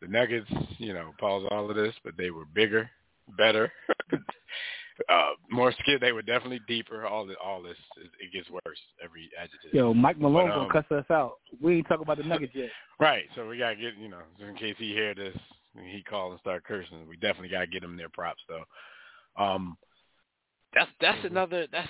The 0.00 0.08
Nuggets, 0.08 0.50
you 0.78 0.92
know, 0.94 1.12
pause 1.18 1.46
all 1.50 1.68
of 1.68 1.76
this, 1.76 1.94
but 2.04 2.16
they 2.16 2.30
were 2.30 2.44
bigger, 2.54 2.88
better, 3.36 3.70
uh, 5.08 5.30
more 5.50 5.72
skilled. 5.80 6.02
They 6.02 6.12
were 6.12 6.22
definitely 6.22 6.60
deeper. 6.66 7.06
All 7.06 7.26
the, 7.26 7.34
all 7.38 7.62
this, 7.62 7.76
it, 7.96 8.10
it 8.20 8.32
gets 8.32 8.50
worse 8.50 8.78
every 9.02 9.30
adjective. 9.38 9.72
"Yo, 9.72 9.94
Mike 9.94 10.18
Malone 10.18 10.48
But, 10.48 10.54
um, 10.54 10.68
gonna 10.68 10.82
cuss 10.82 10.92
us 10.92 11.10
out. 11.10 11.34
We 11.60 11.76
ain't 11.78 11.88
talking 11.88 12.02
about 12.02 12.18
the 12.18 12.24
Nuggets 12.24 12.52
yet." 12.54 12.70
Right. 13.00 13.24
So 13.34 13.48
we 13.48 13.56
gotta 13.56 13.76
get 13.76 13.96
you 13.98 14.08
know, 14.08 14.20
just 14.38 14.48
in 14.50 14.56
case 14.56 14.74
he 14.78 14.92
hear 14.92 15.14
this, 15.14 15.36
he 15.90 16.02
call 16.02 16.32
and 16.32 16.40
start 16.40 16.64
cursing. 16.64 17.06
We 17.08 17.16
definitely 17.16 17.48
gotta 17.48 17.66
get 17.66 17.82
him 17.82 17.96
their 17.96 18.10
props 18.10 18.42
though. 18.46 19.42
Um, 19.42 19.78
that's 20.74 20.90
that's 21.00 21.24
another 21.24 21.66
that's 21.72 21.88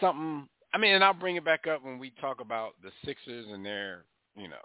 something. 0.00 0.46
I 0.74 0.78
mean, 0.78 0.94
and 0.94 1.02
I'll 1.02 1.14
bring 1.14 1.36
it 1.36 1.44
back 1.44 1.66
up 1.66 1.82
when 1.82 1.98
we 1.98 2.12
talk 2.20 2.40
about 2.40 2.74
the 2.82 2.90
Sixers 3.04 3.46
and 3.50 3.64
their 3.64 4.04
you 4.36 4.48
know 4.48 4.56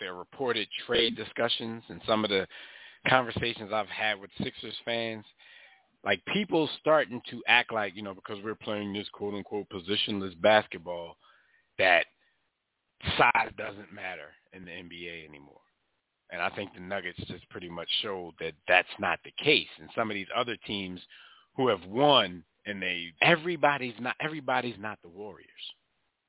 their 0.00 0.14
reported 0.14 0.68
trade 0.86 1.16
discussions 1.16 1.82
and 1.88 2.00
some 2.06 2.24
of 2.24 2.30
the 2.30 2.46
conversations 3.08 3.72
I've 3.72 3.88
had 3.88 4.20
with 4.20 4.30
Sixers 4.42 4.74
fans. 4.84 5.24
Like 6.06 6.24
people 6.32 6.70
starting 6.80 7.20
to 7.30 7.42
act 7.48 7.72
like 7.72 7.96
you 7.96 8.02
know 8.02 8.14
because 8.14 8.38
we're 8.42 8.54
playing 8.54 8.92
this 8.92 9.08
quote 9.12 9.34
unquote 9.34 9.66
positionless 9.68 10.40
basketball 10.40 11.16
that 11.78 12.06
size 13.18 13.50
doesn't 13.58 13.92
matter 13.92 14.30
in 14.52 14.64
the 14.64 14.70
NBA 14.70 15.28
anymore. 15.28 15.60
And 16.30 16.40
I 16.40 16.48
think 16.50 16.72
the 16.74 16.80
Nuggets 16.80 17.18
just 17.28 17.48
pretty 17.50 17.68
much 17.68 17.88
showed 18.02 18.34
that 18.40 18.54
that's 18.66 18.88
not 18.98 19.18
the 19.24 19.32
case. 19.42 19.68
And 19.80 19.90
some 19.94 20.10
of 20.10 20.14
these 20.14 20.26
other 20.34 20.56
teams 20.66 21.00
who 21.56 21.68
have 21.68 21.84
won 21.86 22.44
and 22.66 22.80
they 22.80 23.12
everybody's 23.20 23.94
not 24.00 24.14
everybody's 24.20 24.78
not 24.78 24.98
the 25.02 25.08
Warriors. 25.08 25.50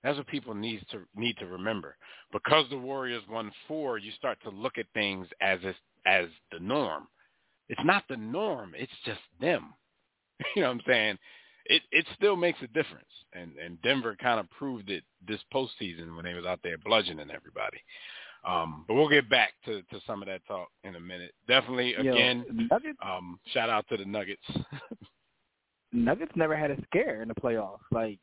That's 0.03 0.17
what 0.17 0.27
people 0.27 0.55
need 0.55 0.83
to 0.91 1.01
need 1.15 1.37
to 1.37 1.45
remember. 1.45 1.97
Because 2.31 2.65
the 2.71 2.77
Warriors 2.77 3.23
won 3.29 3.51
four, 3.67 3.99
you 3.99 4.11
start 4.11 4.39
to 4.43 4.49
look 4.49 4.79
at 4.79 4.85
things 4.95 5.27
as 5.39 5.59
as 6.05 6.25
the 6.51 6.59
norm. 6.59 7.07
It's 7.69 7.83
not 7.83 8.03
the 8.09 8.17
norm. 8.17 8.73
It's 8.75 8.91
just 9.05 9.21
them. 9.39 9.73
You 10.55 10.61
know 10.61 10.67
what 10.67 10.75
I'm 10.75 10.81
saying? 10.85 11.17
It 11.65 11.81
it 11.91 12.05
still 12.15 12.35
makes 12.35 12.59
a 12.61 12.67
difference. 12.67 13.09
And 13.33 13.57
and 13.57 13.81
Denver 13.81 14.15
kind 14.21 14.39
of 14.39 14.49
proved 14.51 14.91
it 14.91 15.03
this 15.27 15.41
postseason 15.51 16.15
when 16.15 16.25
they 16.25 16.35
was 16.35 16.45
out 16.45 16.59
there 16.63 16.77
bludgeoning 16.77 17.31
everybody. 17.31 17.79
Um, 18.45 18.85
but 18.87 18.93
we'll 18.93 19.09
get 19.09 19.29
back 19.29 19.53
to, 19.65 19.81
to 19.81 19.99
some 20.05 20.21
of 20.21 20.27
that 20.27 20.45
talk 20.47 20.69
in 20.83 20.95
a 20.95 20.99
minute. 20.99 21.33
Definitely, 21.47 21.95
again, 21.95 22.45
Nuggets, 22.71 22.97
um, 23.03 23.39
shout 23.51 23.69
out 23.69 23.85
to 23.89 23.97
the 23.97 24.05
Nuggets. 24.05 24.43
Nuggets 25.91 26.31
never 26.35 26.55
had 26.55 26.71
a 26.71 26.77
scare 26.83 27.21
in 27.21 27.27
the 27.27 27.35
playoffs. 27.35 27.79
Like 27.91 28.19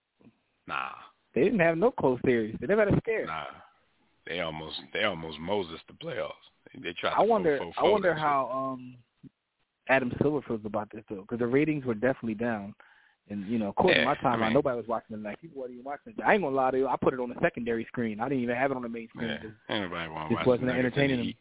nah, 0.66 0.90
they 1.34 1.42
didn't 1.42 1.60
have 1.60 1.76
no 1.76 1.90
close 1.90 2.20
series. 2.24 2.56
They 2.60 2.66
never 2.66 2.84
had 2.84 2.94
a 2.94 2.98
scare. 2.98 3.26
nah, 3.26 3.44
they 4.26 4.40
almost 4.40 4.76
they 4.92 5.04
almost 5.04 5.38
Moses 5.38 5.80
the 5.88 5.94
playoffs. 5.94 6.32
They, 6.72 6.80
they 6.80 6.92
tried. 6.94 7.10
To 7.10 7.16
I 7.16 7.22
wonder. 7.22 7.60
I 7.76 7.82
wonder 7.82 8.12
shit. 8.14 8.18
how 8.18 8.50
um 8.52 8.96
Adam 9.88 10.12
Silver 10.20 10.40
feels 10.42 10.60
about 10.64 10.90
this 10.92 11.02
though, 11.10 11.22
because 11.22 11.38
the 11.38 11.46
ratings 11.46 11.84
were 11.84 11.94
definitely 11.94 12.34
down. 12.34 12.74
And 13.30 13.46
you 13.48 13.58
know, 13.58 13.68
according 13.68 13.96
Yeah, 14.02 14.04
to 14.04 14.06
my 14.06 14.14
timeline, 14.16 14.42
I 14.42 14.44
mean- 14.46 14.52
nobody 14.54 14.76
was 14.76 14.86
watching 14.86 15.16
it. 15.16 15.22
Like 15.22 15.40
people 15.40 15.60
weren't 15.62 15.72
even 15.72 15.84
watching 15.84 16.12
it. 16.16 16.22
I 16.22 16.34
ain't 16.34 16.42
gonna 16.42 16.54
lie 16.54 16.70
to 16.72 16.78
you. 16.78 16.88
I 16.88 16.96
put 16.96 17.14
it 17.14 17.20
on 17.20 17.30
the 17.30 17.36
secondary 17.40 17.84
screen. 17.86 18.20
I 18.20 18.28
didn't 18.28 18.42
even 18.44 18.56
have 18.56 18.70
it 18.70 18.76
on 18.76 18.82
the 18.82 18.88
main 18.88 19.08
screen. 19.08 19.30
Yeah, 19.30 19.74
anybody 19.74 20.10
want 20.10 20.28
to 20.28 20.34
watch 20.36 20.46
wasn't 20.46 20.68
the 20.68 20.74
entertaining 20.74 21.20
the 21.20 21.36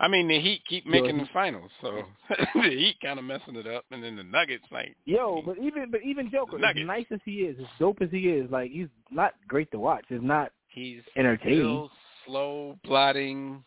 I 0.00 0.06
mean, 0.06 0.28
the 0.28 0.38
Heat 0.40 0.62
keep 0.68 0.86
making 0.86 1.16
he- 1.18 1.22
the 1.24 1.28
finals, 1.32 1.70
so 1.80 2.04
the 2.54 2.70
Heat 2.70 2.96
kind 3.02 3.18
of 3.18 3.24
messing 3.24 3.56
it 3.56 3.66
up, 3.66 3.84
and 3.90 4.02
then 4.02 4.14
the 4.16 4.22
Nuggets 4.22 4.64
like 4.70 4.96
Yo, 5.04 5.42
but 5.44 5.58
even 5.58 5.90
but 5.90 6.02
even 6.04 6.30
Joker, 6.30 6.56
as 6.64 6.76
nice 6.76 7.06
as 7.12 7.20
he 7.24 7.42
is, 7.42 7.58
as 7.60 7.66
dope 7.80 8.00
as 8.00 8.10
he 8.10 8.28
is, 8.28 8.48
like 8.50 8.70
he's 8.70 8.86
not 9.10 9.34
great 9.48 9.70
to 9.72 9.78
watch. 9.78 10.04
It's 10.10 10.22
not 10.22 10.52
he's 10.68 11.00
entertaining. 11.16 11.88
slow, 12.26 12.78
plodding, 12.84 13.64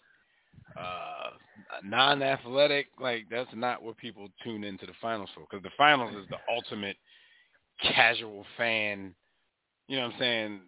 uh, 0.78 1.21
non-athletic. 1.84 2.88
Like 3.00 3.26
that's 3.30 3.50
not 3.54 3.82
what 3.82 3.98
people 3.98 4.30
tune 4.44 4.64
into 4.64 4.86
the 4.86 4.94
finals 5.02 5.30
for, 5.34 5.46
because 5.50 5.64
the 5.64 5.76
finals 5.78 6.16
is 6.16 6.30
the 6.30 6.38
ultimate 6.54 6.98
casual 7.82 8.46
fan. 8.58 9.14
You 9.88 9.98
know 9.98 10.06
what 10.06 10.14
I'm 10.14 10.20
saying? 10.20 10.60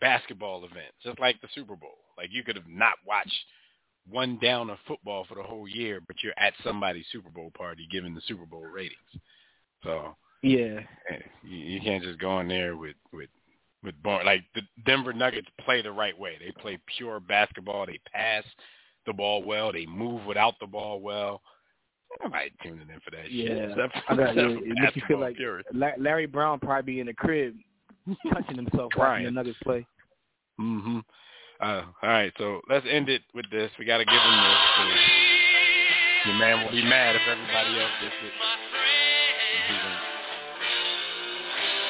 Basketball 0.00 0.64
event, 0.64 0.94
just 1.02 1.20
like 1.20 1.40
the 1.40 1.48
Super 1.54 1.76
Bowl. 1.76 1.98
Like 2.16 2.28
you 2.32 2.42
could 2.42 2.56
have 2.56 2.68
not 2.68 2.94
watched 3.06 3.34
one 4.08 4.38
down 4.40 4.70
of 4.70 4.78
football 4.86 5.24
for 5.28 5.36
the 5.36 5.42
whole 5.42 5.68
year, 5.68 6.00
but 6.06 6.16
you're 6.22 6.32
at 6.38 6.54
somebody's 6.64 7.06
Super 7.12 7.30
Bowl 7.30 7.52
party 7.56 7.86
giving 7.90 8.14
the 8.14 8.22
Super 8.26 8.46
Bowl 8.46 8.64
ratings. 8.64 8.96
So 9.84 10.16
Yeah. 10.42 10.80
eh, 11.10 11.18
you, 11.42 11.56
you 11.56 11.80
can't 11.80 12.02
just 12.02 12.18
go 12.18 12.40
in 12.40 12.48
there 12.48 12.76
with 12.76 12.96
with 13.12 13.28
with 13.82 14.00
bar 14.02 14.24
like 14.24 14.44
the 14.54 14.62
Denver 14.86 15.12
Nuggets 15.12 15.48
play 15.60 15.82
the 15.82 15.92
right 15.92 16.18
way. 16.18 16.36
They 16.38 16.52
play 16.52 16.78
pure 16.96 17.20
basketball. 17.20 17.86
They 17.86 18.00
pass 18.12 18.44
the 19.06 19.12
ball 19.12 19.42
well. 19.42 19.72
They 19.72 19.86
move 19.86 20.24
without 20.26 20.54
the 20.60 20.66
ball 20.66 21.00
well. 21.00 21.40
Nobody 22.22 22.50
tuning 22.62 22.88
in 22.92 23.00
for 23.00 23.10
that 23.12 23.24
shit. 23.24 23.32
Yeah. 23.32 23.54
Except 23.70 23.96
I 24.08 24.16
got 24.16 24.36
except 24.36 24.50
It 24.66 24.74
makes 24.78 24.96
you 24.96 25.02
feel 25.08 25.18
like. 25.20 25.36
Larry 25.98 26.26
Brown 26.26 26.58
probably 26.60 26.94
be 26.94 27.00
in 27.00 27.06
the 27.06 27.14
crib 27.14 27.54
touching 28.32 28.56
himself 28.56 28.92
watching 28.96 29.24
the 29.24 29.30
Nuggets 29.30 29.58
play. 29.62 29.86
hmm 30.58 30.98
Uh, 31.60 31.82
all 32.02 32.08
right, 32.08 32.32
so 32.36 32.60
let's 32.68 32.84
end 32.90 33.08
it 33.08 33.22
with 33.34 33.46
this. 33.50 33.70
We 33.78 33.84
got 33.86 33.98
to 33.98 34.04
give 34.04 34.12
him 34.12 34.18
this. 34.20 35.00
Your 36.26 36.34
man 36.36 36.64
will 36.64 36.70
be 36.72 36.84
mad 36.84 37.16
if 37.16 37.22
everybody 37.26 37.80
else 37.80 37.90
gets 38.02 38.14
it. 38.24 38.32
He 39.68 39.74
can- 39.74 39.98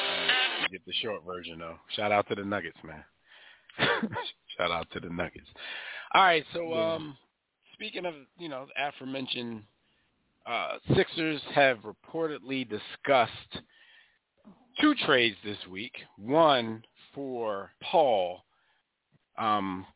All 0.09 0.27
right, 0.61 0.71
get 0.71 0.85
the 0.85 0.93
short 1.01 1.23
version 1.25 1.59
though. 1.59 1.77
Shout 1.95 2.11
out 2.11 2.27
to 2.29 2.35
the 2.35 2.43
Nuggets, 2.45 2.77
man. 2.83 3.03
Shout 4.57 4.71
out 4.71 4.87
to 4.93 4.99
the 4.99 5.09
Nuggets. 5.09 5.47
All 6.13 6.23
right, 6.23 6.45
so 6.53 6.73
Yeah. 6.73 6.93
um, 6.93 7.17
speaking 7.73 8.05
of 8.05 8.15
you 8.37 8.49
know 8.49 8.67
aforementioned, 8.77 9.65
uh, 10.45 10.77
Sixers 10.95 11.41
have 11.55 11.79
reportedly 11.79 12.67
discussed 12.67 13.61
two 14.79 14.93
trades 14.95 15.37
this 15.43 15.65
week. 15.67 16.03
One 16.17 16.85
for 17.13 17.71
Paul, 17.81 18.43
um, 19.37 19.87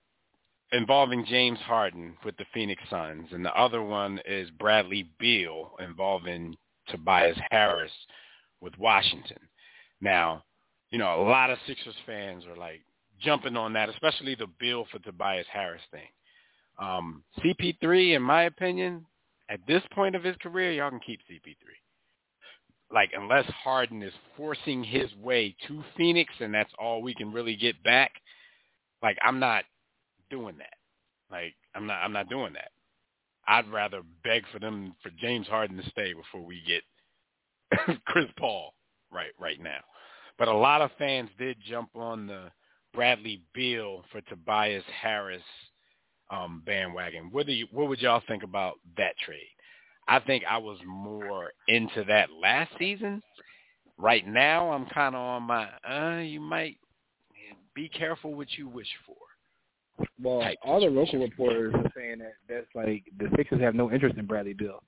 involving 0.71 1.25
James 1.25 1.59
Harden 1.59 2.17
with 2.23 2.35
the 2.37 2.45
Phoenix 2.53 2.81
Suns, 2.89 3.31
and 3.31 3.45
the 3.45 3.55
other 3.55 3.83
one 3.83 4.19
is 4.25 4.49
Bradley 4.51 5.03
Beal 5.19 5.75
involving 5.79 6.57
Tobias 6.87 7.37
Harris 7.51 7.91
with 8.61 8.77
Washington. 8.77 9.47
Now, 10.01 10.43
you 10.89 10.97
know, 10.97 11.21
a 11.21 11.27
lot 11.29 11.49
of 11.51 11.59
Sixers 11.67 11.95
fans 12.05 12.45
are 12.45 12.55
like 12.55 12.81
jumping 13.21 13.57
on 13.57 13.73
that, 13.73 13.89
especially 13.89 14.35
the 14.35 14.47
Beal 14.59 14.85
for 14.91 14.99
Tobias 14.99 15.47
Harris 15.51 15.81
thing. 15.91 16.07
Um, 16.79 17.23
CP3, 17.39 18.15
in 18.15 18.21
my 18.21 18.43
opinion, 18.43 19.05
at 19.49 19.59
this 19.67 19.81
point 19.93 20.15
of 20.15 20.23
his 20.23 20.35
career, 20.37 20.71
y'all 20.71 20.89
can 20.89 20.99
keep 20.99 21.19
CP3 21.21 21.55
like 22.91 23.11
unless 23.15 23.45
Harden 23.63 24.01
is 24.01 24.13
forcing 24.35 24.83
his 24.83 25.13
way 25.15 25.55
to 25.67 25.83
Phoenix 25.95 26.33
and 26.39 26.53
that's 26.53 26.71
all 26.79 27.01
we 27.01 27.13
can 27.13 27.31
really 27.31 27.55
get 27.55 27.81
back, 27.83 28.11
like 29.03 29.17
I'm 29.23 29.39
not 29.39 29.65
doing 30.29 30.57
that. 30.57 30.75
Like 31.29 31.55
I'm 31.75 31.85
not 31.85 32.01
I'm 32.01 32.13
not 32.13 32.29
doing 32.29 32.53
that. 32.53 32.71
I'd 33.47 33.71
rather 33.71 34.01
beg 34.23 34.43
for 34.51 34.59
them 34.59 34.95
for 35.01 35.09
James 35.19 35.47
Harden 35.47 35.77
to 35.77 35.89
stay 35.89 36.13
before 36.13 36.45
we 36.45 36.61
get 36.65 36.83
Chris 38.05 38.27
Paul 38.37 38.73
right 39.11 39.31
right 39.39 39.61
now. 39.61 39.79
But 40.37 40.47
a 40.47 40.53
lot 40.53 40.81
of 40.81 40.91
fans 40.97 41.29
did 41.37 41.57
jump 41.67 41.89
on 41.95 42.27
the 42.27 42.51
Bradley 42.93 43.41
Beal 43.53 44.03
for 44.11 44.21
Tobias 44.21 44.83
Harris 45.01 45.41
um, 46.29 46.61
bandwagon. 46.65 47.29
What 47.31 47.45
do 47.45 47.53
you 47.53 47.67
what 47.71 47.87
would 47.89 48.01
y'all 48.01 48.21
think 48.27 48.43
about 48.43 48.75
that 48.97 49.17
trade? 49.23 49.47
I 50.07 50.19
think 50.19 50.43
I 50.49 50.57
was 50.57 50.77
more 50.85 51.51
into 51.67 52.03
that 52.05 52.29
last 52.41 52.71
season. 52.79 53.21
Right 53.97 54.25
now, 54.27 54.71
I'm 54.71 54.85
kind 54.87 55.15
of 55.15 55.21
on 55.21 55.43
my. 55.43 55.67
Uh, 55.89 56.21
you 56.21 56.39
might 56.39 56.77
be 57.73 57.89
careful 57.89 58.33
what 58.33 58.47
you 58.57 58.67
wish 58.67 58.87
for. 59.05 59.15
Well, 60.21 60.47
all 60.63 60.79
the 60.79 60.87
local 60.87 61.19
reporters 61.19 61.73
are 61.73 61.91
saying 61.95 62.19
that 62.19 62.33
that's 62.47 62.67
like 62.75 63.05
the 63.17 63.29
Sixers 63.35 63.61
have 63.61 63.75
no 63.75 63.91
interest 63.91 64.17
in 64.17 64.25
Bradley 64.25 64.53
Beal. 64.53 64.83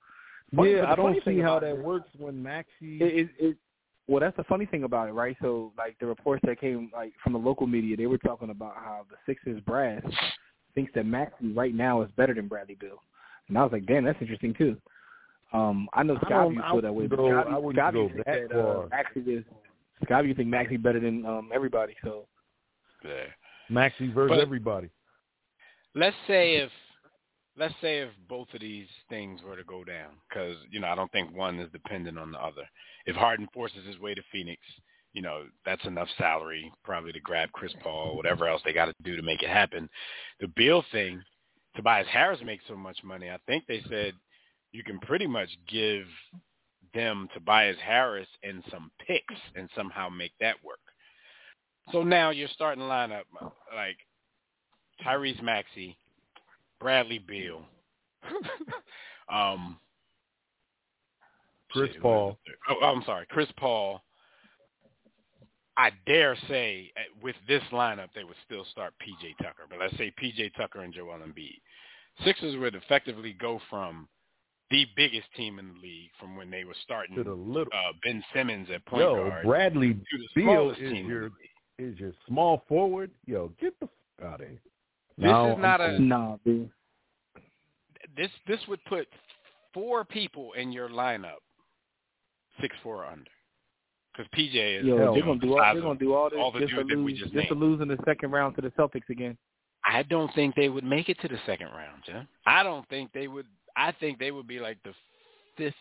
Funny, 0.56 0.74
yeah, 0.74 0.92
I 0.92 0.96
don't 0.96 1.18
see 1.26 1.40
how 1.40 1.60
that 1.60 1.78
works 1.78 2.10
when 2.18 2.42
Maxey. 2.42 3.00
It, 3.00 3.02
it, 3.02 3.30
it, 3.40 3.58
well, 4.10 4.20
that's 4.20 4.36
the 4.38 4.44
funny 4.46 4.66
thing 4.66 4.84
about 4.84 5.08
it, 5.08 5.12
right? 5.12 5.38
So, 5.42 5.72
like 5.78 5.96
the 6.00 6.08
reports 6.08 6.42
that 6.46 6.60
came 6.60 6.90
like 6.94 7.14
from 7.24 7.34
the 7.34 7.40
local 7.40 7.68
media, 7.68 7.96
they 7.96 8.08
were 8.08 8.18
talking 8.18 8.50
about 8.50 8.76
how 8.76 9.06
the 9.10 9.16
Sixers 9.26 9.62
brass 9.62 10.02
thinks 10.76 10.92
that 10.96 11.06
Maxey 11.06 11.54
right 11.54 11.74
now 11.74 12.02
is 12.02 12.10
better 12.18 12.34
than 12.34 12.48
Bradley 12.48 12.76
Beal, 12.76 13.02
and 13.48 13.58
I 13.58 13.64
was 13.64 13.72
like, 13.72 13.86
damn, 13.86 14.04
that's 14.04 14.22
interesting 14.22 14.54
too. 14.58 14.78
Um, 15.54 15.88
I 15.94 16.04
know 16.04 16.18
Scott 16.26 16.50
views 16.50 16.64
feel 16.72 16.82
that 16.82 16.94
way, 16.94 17.08
but 17.08 17.18
Scott, 17.18 17.48
Scott 17.74 17.94
views 17.94 18.12
that 18.26 18.58
uh, 18.58 18.88
Maxey 18.90 19.20
is 19.22 19.44
Scott 20.04 20.26
you 20.26 20.34
think 20.34 20.50
Maxey 20.50 20.78
better 20.78 21.00
than 21.00 21.26
um, 21.26 21.50
everybody. 21.54 21.96
So, 22.04 22.26
yeah, 23.06 23.26
Maxey 23.70 24.12
versus 24.12 24.36
but, 24.36 24.42
everybody 24.42 24.90
let's 25.96 26.16
say 26.28 26.56
if 26.56 26.72
let's 27.60 27.76
say 27.82 28.00
if 28.00 28.10
both 28.28 28.48
of 28.54 28.62
these 28.62 28.88
things 29.10 29.42
were 29.44 29.58
to 29.58 29.64
go 29.66 29.84
down, 29.84 30.12
because 30.28 30.56
you 30.72 30.80
know 30.80 30.88
I 30.88 30.96
don't 30.96 31.12
think 31.12 31.36
one 31.36 31.60
is 31.60 31.72
dependent 31.72 32.18
on 32.18 32.32
the 32.32 32.40
other. 32.40 32.68
If 33.06 33.16
Harden 33.16 33.48
forces 33.54 33.86
his 33.86 34.00
way 34.00 34.16
to 34.16 34.22
Phoenix, 34.32 34.62
you 35.14 35.22
know 35.22 35.44
that's 35.66 35.86
enough 35.86 36.08
salary 36.18 36.72
probably 36.84 37.12
to 37.12 37.20
grab 37.20 37.52
Chris 37.52 37.74
Paul, 37.84 38.16
whatever 38.16 38.48
else 38.48 38.62
they 38.64 38.74
got 38.74 38.86
to 38.86 38.96
do 39.04 39.16
to 39.16 39.22
make 39.22 39.44
it 39.44 39.50
happen. 39.50 39.90
The 40.40 40.48
Beal 40.48 40.84
thing, 40.92 41.22
Tobias 41.76 42.08
Harris 42.10 42.40
makes 42.44 42.64
so 42.68 42.76
much 42.76 42.98
money. 43.04 43.30
I 43.30 43.38
think 43.46 43.66
they 43.68 43.84
said 43.90 44.14
you 44.72 44.84
can 44.84 45.00
pretty 45.00 45.28
much 45.28 45.50
give 45.68 46.06
them 46.94 47.28
Tobias 47.34 47.78
Harris 47.86 48.28
and 48.44 48.64
some 48.72 48.90
picks 49.06 49.36
and 49.56 49.70
somehow 49.76 50.10
make 50.10 50.32
that 50.40 50.56
work. 50.64 50.80
So 51.92 52.04
now 52.04 52.30
you're 52.30 52.48
starting 52.54 52.84
lineup 52.84 53.24
like 53.76 53.98
Tyrese 55.06 55.42
Maxey, 55.42 55.98
Bradley 56.80 57.20
Beal, 57.20 57.62
um, 59.34 59.78
Chris 61.72 61.92
Paul. 62.02 62.38
Oh, 62.70 62.86
I'm 62.86 63.04
sorry, 63.04 63.26
Chris 63.30 63.50
Paul. 63.58 64.02
I 65.78 65.92
dare 66.06 66.36
say 66.50 66.92
with 67.24 67.38
this 67.48 67.64
lineup 67.72 68.10
they 68.14 68.26
would 68.26 68.36
still 68.46 68.66
start 68.72 68.94
PJ 69.02 69.38
Tucker, 69.38 69.64
but 69.70 69.80
let's 69.80 69.98
say 69.98 70.14
PJ 70.22 70.54
Tucker 70.56 70.82
and 70.82 70.94
Joel 70.94 71.20
Embiid. 71.20 71.62
Sixers 72.26 72.58
would 72.58 72.76
effectively 72.76 73.34
go 73.40 73.62
from 73.70 74.10
the 74.72 74.86
biggest 74.96 75.28
team 75.36 75.58
in 75.58 75.70
the 75.70 75.80
league 75.80 76.10
from 76.20 76.36
when 76.36 76.52
they 76.52 76.64
were 76.64 76.76
starting 76.84 77.16
to 77.16 77.24
the 77.24 77.34
little, 77.34 77.72
uh, 77.74 77.94
Ben 78.04 78.24
Simmons 78.34 78.68
at 78.74 78.86
point 78.86 79.04
yo, 79.04 79.16
guard. 79.16 79.46
Bradley 79.46 79.98
Beal 80.36 80.72
is 80.72 80.78
your 80.80 81.32
is 81.78 81.98
your 81.98 82.12
small 82.28 82.64
forward. 82.68 83.12
Yo, 83.26 83.52
get 83.60 83.80
the 83.80 83.88
fuck 84.20 84.28
out 84.28 84.42
of 84.42 84.48
here. 84.48 84.60
This 85.20 85.26
no, 85.26 85.52
is 85.52 85.58
not 85.60 85.82
a 85.82 86.00
no. 86.00 86.40
Dude. 86.46 86.70
This 88.16 88.30
this 88.48 88.60
would 88.70 88.84
put 88.86 89.06
four 89.74 90.06
people 90.06 90.54
in 90.54 90.72
your 90.72 90.88
lineup 90.88 91.42
six 92.62 92.74
four 92.82 93.06
under. 93.06 93.30
Because 94.14 94.32
PJ 94.38 94.80
is 94.80 94.86
Yo, 94.86 95.14
they're 95.14 95.22
gonna 95.22 95.40
do 95.40 95.58
all 95.58 95.74
they're 95.74 95.82
gonna 95.82 96.00
do 96.00 96.14
all 96.14 96.30
this 96.30 96.40
all 96.40 96.52
the 96.54 96.60
just, 96.62 96.72
to 96.74 96.82
lose, 96.84 97.20
just, 97.20 97.34
just 97.34 97.48
to 97.50 97.54
lose 97.54 97.82
in 97.82 97.90
the 97.90 97.98
second 98.06 98.32
round 98.32 98.56
to 98.56 98.62
the 98.62 98.70
Celtics 98.72 99.10
again. 99.10 99.38
I 99.86 100.04
don't 100.04 100.34
think 100.34 100.56
they 100.56 100.70
would 100.70 100.86
make 100.86 101.10
it 101.10 101.20
to 101.22 101.28
the 101.28 101.38
second 101.46 101.68
round, 101.68 102.04
Jim. 102.06 102.26
I 102.46 102.64
don't 102.64 102.88
think 102.88 103.12
they 103.14 103.28
would. 103.28 103.46
I 103.76 103.92
think 104.00 104.20
they 104.20 104.32
would 104.32 104.48
be 104.48 104.60
like 104.60 104.78
the 104.84 104.94
fifth 105.58 105.74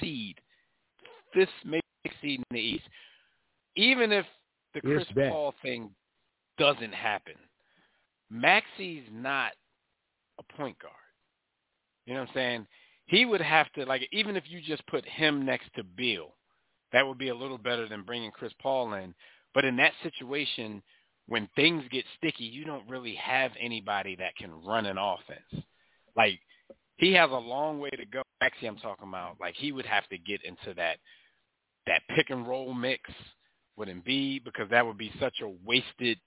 seed, 0.00 0.40
fifth 1.34 1.50
maybe 1.66 1.82
seed 2.22 2.40
in 2.50 2.56
the 2.56 2.60
East. 2.60 2.84
Even 3.76 4.10
if 4.10 4.24
the 4.72 4.80
Chris 4.80 5.06
Paul 5.14 5.54
thing 5.62 5.90
doesn't 6.58 6.94
happen, 6.94 7.34
Maxey's 8.30 9.04
not 9.12 9.52
a 10.38 10.56
point 10.56 10.78
guard. 10.78 10.94
You 12.06 12.14
know 12.14 12.20
what 12.20 12.30
I'm 12.30 12.34
saying? 12.34 12.66
He 13.06 13.24
would 13.24 13.40
have 13.40 13.70
to 13.72 13.84
like 13.84 14.08
even 14.12 14.36
if 14.36 14.44
you 14.46 14.60
just 14.60 14.86
put 14.86 15.04
him 15.06 15.44
next 15.44 15.68
to 15.76 15.84
Beal, 15.84 16.34
that 16.92 17.06
would 17.06 17.18
be 17.18 17.28
a 17.28 17.34
little 17.34 17.58
better 17.58 17.88
than 17.88 18.02
bringing 18.02 18.30
Chris 18.30 18.52
Paul 18.60 18.94
in. 18.94 19.14
But 19.52 19.64
in 19.64 19.76
that 19.76 19.92
situation, 20.02 20.82
when 21.26 21.48
things 21.54 21.84
get 21.90 22.04
sticky, 22.18 22.44
you 22.44 22.64
don't 22.64 22.88
really 22.88 23.14
have 23.14 23.52
anybody 23.60 24.16
that 24.16 24.36
can 24.36 24.50
run 24.64 24.86
an 24.86 24.98
offense. 24.98 25.64
Like 26.16 26.40
he 26.96 27.12
has 27.12 27.30
a 27.30 27.34
long 27.34 27.78
way 27.78 27.90
to 27.90 28.06
go. 28.06 28.22
Actually, 28.40 28.68
I'm 28.68 28.76
talking 28.76 29.08
about 29.08 29.36
like 29.40 29.54
he 29.56 29.72
would 29.72 29.86
have 29.86 30.08
to 30.08 30.18
get 30.18 30.44
into 30.44 30.74
that 30.76 30.98
that 31.86 32.02
pick 32.14 32.30
and 32.30 32.46
roll 32.46 32.72
mix 32.72 33.02
with 33.76 33.88
Embiid 33.88 34.44
because 34.44 34.70
that 34.70 34.86
would 34.86 34.98
be 34.98 35.12
such 35.20 35.40
a 35.42 35.48
wasted 35.64 36.18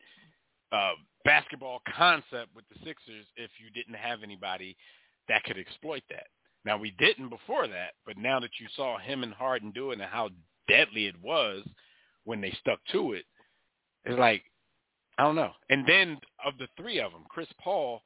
uh, 0.71 0.93
basketball 1.27 1.81
concept 1.93 2.55
with 2.55 2.63
the 2.69 2.79
Sixers 2.85 3.25
if 3.35 3.51
you 3.59 3.69
didn't 3.75 3.99
have 3.99 4.23
anybody 4.23 4.77
that 5.27 5.43
could 5.43 5.57
exploit 5.57 6.03
that. 6.09 6.27
Now 6.63 6.77
we 6.77 6.91
didn't 6.97 7.29
before 7.29 7.67
that, 7.67 7.91
but 8.05 8.17
now 8.17 8.39
that 8.39 8.51
you 8.61 8.67
saw 8.75 8.97
him 8.97 9.23
and 9.23 9.33
Harden 9.33 9.71
do 9.71 9.91
it 9.91 9.99
and 9.99 10.09
how 10.09 10.29
deadly 10.69 11.05
it 11.07 11.21
was 11.21 11.63
when 12.23 12.39
they 12.39 12.51
stuck 12.61 12.79
to 12.93 13.11
it, 13.11 13.25
it's 14.05 14.17
like 14.17 14.43
I 15.17 15.23
don't 15.23 15.35
know. 15.35 15.51
And 15.69 15.85
then 15.85 16.17
of 16.45 16.57
the 16.59 16.67
three 16.77 16.99
of 17.01 17.11
them, 17.11 17.23
Chris 17.27 17.47
Paul, 17.61 18.01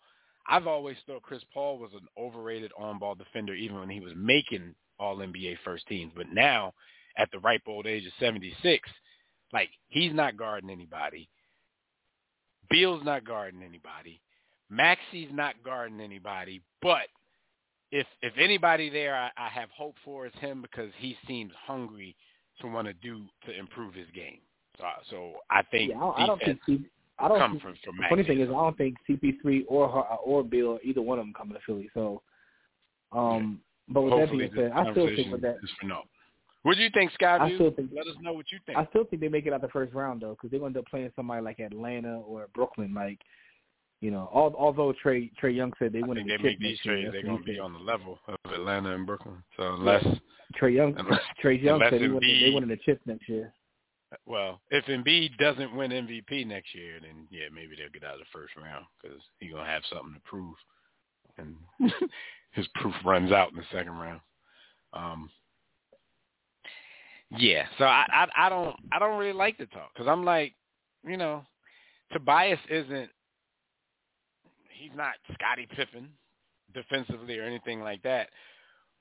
I've 0.47 0.65
always 0.65 0.97
thought 1.05 1.21
Chris 1.21 1.43
Paul 1.53 1.77
was 1.77 1.91
an 1.93 2.07
overrated 2.17 2.71
on-ball 2.77 3.15
defender 3.15 3.53
even 3.53 3.79
when 3.79 3.89
he 3.89 3.99
was 3.99 4.13
making 4.15 4.73
all 4.99 5.17
NBA 5.17 5.57
first 5.63 5.85
teams. 5.87 6.13
But 6.15 6.27
now, 6.33 6.73
at 7.17 7.29
the 7.31 7.39
ripe 7.39 7.63
old 7.67 7.85
age 7.85 8.05
of 8.07 8.13
76, 8.19 8.89
like 9.53 9.69
he's 9.89 10.13
not 10.13 10.37
guarding 10.37 10.69
anybody. 10.71 11.29
Beal's 12.71 13.03
not 13.03 13.25
guarding 13.25 13.61
anybody. 13.61 14.21
Maxey's 14.69 15.29
not 15.31 15.55
guarding 15.63 15.99
anybody. 15.99 16.61
But 16.81 17.07
if 17.91 18.07
if 18.21 18.33
anybody 18.37 18.89
there 18.89 19.15
I, 19.15 19.29
I 19.37 19.49
have 19.49 19.69
hope 19.75 19.95
for 20.03 20.25
is 20.25 20.33
him 20.39 20.61
because 20.61 20.91
he 20.97 21.17
seems 21.27 21.51
hungry 21.65 22.15
to 22.61 22.67
want 22.67 22.87
to 22.87 22.93
do 22.93 23.23
to 23.45 23.57
improve 23.57 23.93
his 23.93 24.07
game. 24.15 24.39
So 24.77 24.85
so 25.09 25.33
I 25.49 25.61
think 25.63 25.91
yeah, 25.91 25.99
I, 25.99 26.23
I 26.23 26.25
don't 26.25 26.41
think 26.43 26.59
C, 26.65 26.85
I 27.19 27.27
don't 27.27 27.39
come 27.39 27.51
think, 27.51 27.63
from, 27.63 27.75
from 27.83 27.97
the 27.97 28.03
funny 28.09 28.23
thing 28.23 28.39
is 28.39 28.49
I 28.49 28.53
don't 28.53 28.77
think 28.77 28.95
CP3 29.09 29.65
or 29.67 30.07
or 30.25 30.43
Beal 30.43 30.79
either 30.83 31.01
one 31.01 31.19
of 31.19 31.25
them 31.25 31.33
coming 31.37 31.55
to 31.55 31.59
Philly. 31.65 31.89
So 31.93 32.21
um 33.11 33.59
yeah. 33.87 33.93
but 33.93 34.01
with 34.03 34.13
Hopefully 34.13 34.47
that 34.47 34.55
being 34.55 34.69
said, 34.69 34.77
I 34.77 34.91
still 34.91 35.07
think 35.07 35.31
with 35.31 35.41
that 35.41 35.57
no. 35.83 36.03
What 36.63 36.77
do 36.77 36.83
you 36.83 36.89
think, 36.93 37.11
Scott? 37.13 37.41
I 37.41 37.53
still 37.55 37.71
think. 37.71 37.89
Let 37.95 38.05
us 38.05 38.15
know 38.21 38.33
what 38.33 38.51
you 38.51 38.59
think. 38.65 38.77
I 38.77 38.85
still 38.87 39.05
think 39.05 39.21
they 39.21 39.29
make 39.29 39.47
it 39.47 39.53
out 39.53 39.61
the 39.61 39.67
first 39.69 39.93
round 39.93 40.21
though, 40.21 40.31
because 40.31 40.51
they're 40.51 40.59
going 40.59 40.73
to 40.73 40.79
end 40.79 40.85
up 40.85 40.89
playing 40.89 41.11
somebody 41.15 41.41
like 41.41 41.59
Atlanta 41.59 42.19
or 42.19 42.47
Brooklyn. 42.53 42.93
Like, 42.93 43.19
you 43.99 44.11
know, 44.11 44.29
all, 44.31 44.53
although 44.57 44.93
Trey 45.01 45.31
Trae 45.41 45.55
Young 45.55 45.73
said 45.79 45.91
they 45.91 46.03
win 46.03 46.17
the 46.17 46.31
chip 46.31 46.41
make 46.43 46.59
these 46.59 46.79
trades, 46.79 47.09
they're 47.11 47.23
going 47.23 47.39
to 47.39 47.43
be 47.43 47.59
on 47.59 47.73
the 47.73 47.79
level 47.79 48.19
of 48.27 48.51
Atlanta 48.51 48.93
and 48.93 49.07
Brooklyn. 49.07 49.43
So 49.57 49.73
unless 49.73 50.05
Trae 50.59 50.75
Young, 50.75 50.95
unless, 50.97 51.19
Trae 51.43 51.61
Young 51.61 51.81
said 51.89 51.99
they 51.99 52.07
win, 52.07 52.67
they 52.67 52.75
the 52.75 52.79
chip 52.85 53.01
next 53.05 53.27
year. 53.27 53.53
Well, 54.25 54.59
if 54.69 54.85
Embiid 54.85 55.37
doesn't 55.37 55.73
win 55.75 55.91
MVP 55.91 56.45
next 56.45 56.75
year, 56.75 56.99
then 57.01 57.27
yeah, 57.31 57.45
maybe 57.53 57.75
they'll 57.75 57.89
get 57.89 58.03
out 58.03 58.15
of 58.15 58.19
the 58.19 58.25
first 58.31 58.53
round 58.61 58.85
because 59.01 59.17
he's 59.39 59.51
gonna 59.51 59.65
have 59.65 59.83
something 59.91 60.13
to 60.13 60.19
prove, 60.29 60.55
and 61.37 61.55
his 62.51 62.67
proof 62.75 62.93
runs 63.03 63.31
out 63.31 63.51
in 63.51 63.57
the 63.57 63.63
second 63.71 63.93
round. 63.93 64.19
Um, 64.93 65.29
yeah, 67.37 67.65
so 67.77 67.85
I, 67.85 68.05
I 68.11 68.45
I 68.45 68.49
don't 68.49 68.75
I 68.91 68.99
don't 68.99 69.17
really 69.17 69.33
like 69.33 69.57
to 69.59 69.65
talk 69.67 69.91
because 69.93 70.07
I'm 70.07 70.25
like, 70.25 70.53
you 71.05 71.17
know, 71.17 71.43
Tobias 72.11 72.59
isn't 72.69 73.09
he's 74.69 74.91
not 74.95 75.13
Scottie 75.33 75.67
Pippen 75.75 76.09
defensively 76.73 77.37
or 77.37 77.43
anything 77.43 77.81
like 77.81 78.01
that, 78.03 78.29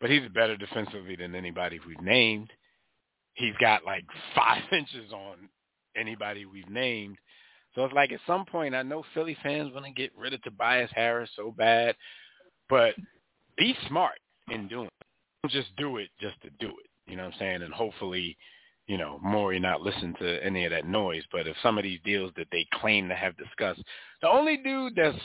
but 0.00 0.10
he's 0.10 0.28
better 0.34 0.56
defensively 0.56 1.16
than 1.16 1.34
anybody 1.34 1.80
we've 1.86 2.00
named. 2.00 2.50
He's 3.34 3.54
got 3.60 3.84
like 3.84 4.04
five 4.36 4.62
inches 4.72 5.12
on 5.12 5.48
anybody 5.96 6.44
we've 6.44 6.68
named. 6.68 7.16
So 7.74 7.84
it's 7.84 7.94
like 7.94 8.12
at 8.12 8.20
some 8.26 8.44
point 8.44 8.74
I 8.74 8.82
know 8.82 9.04
Philly 9.14 9.36
fans 9.42 9.72
want 9.72 9.86
to 9.86 9.92
get 9.92 10.12
rid 10.16 10.34
of 10.34 10.42
Tobias 10.42 10.90
Harris 10.94 11.30
so 11.34 11.52
bad, 11.56 11.96
but 12.68 12.94
be 13.56 13.74
smart 13.88 14.18
in 14.50 14.68
doing 14.68 14.86
it. 14.86 15.06
Don't 15.42 15.52
just 15.52 15.74
do 15.76 15.96
it 15.96 16.10
just 16.20 16.40
to 16.42 16.50
do 16.60 16.68
it. 16.68 16.89
You 17.10 17.16
know 17.16 17.24
what 17.24 17.34
I'm 17.34 17.38
saying? 17.38 17.62
And 17.62 17.74
hopefully, 17.74 18.36
you 18.86 18.96
know, 18.98 19.18
Morey 19.22 19.60
not 19.60 19.82
listen 19.82 20.14
to 20.20 20.44
any 20.44 20.64
of 20.64 20.70
that 20.70 20.86
noise. 20.86 21.24
But 21.30 21.46
if 21.46 21.56
some 21.62 21.76
of 21.76 21.84
these 21.84 22.00
deals 22.04 22.32
that 22.36 22.48
they 22.52 22.66
claim 22.74 23.08
to 23.08 23.14
have 23.14 23.36
discussed, 23.36 23.82
the 24.22 24.28
only 24.28 24.56
dude 24.56 24.94
that's 24.96 25.18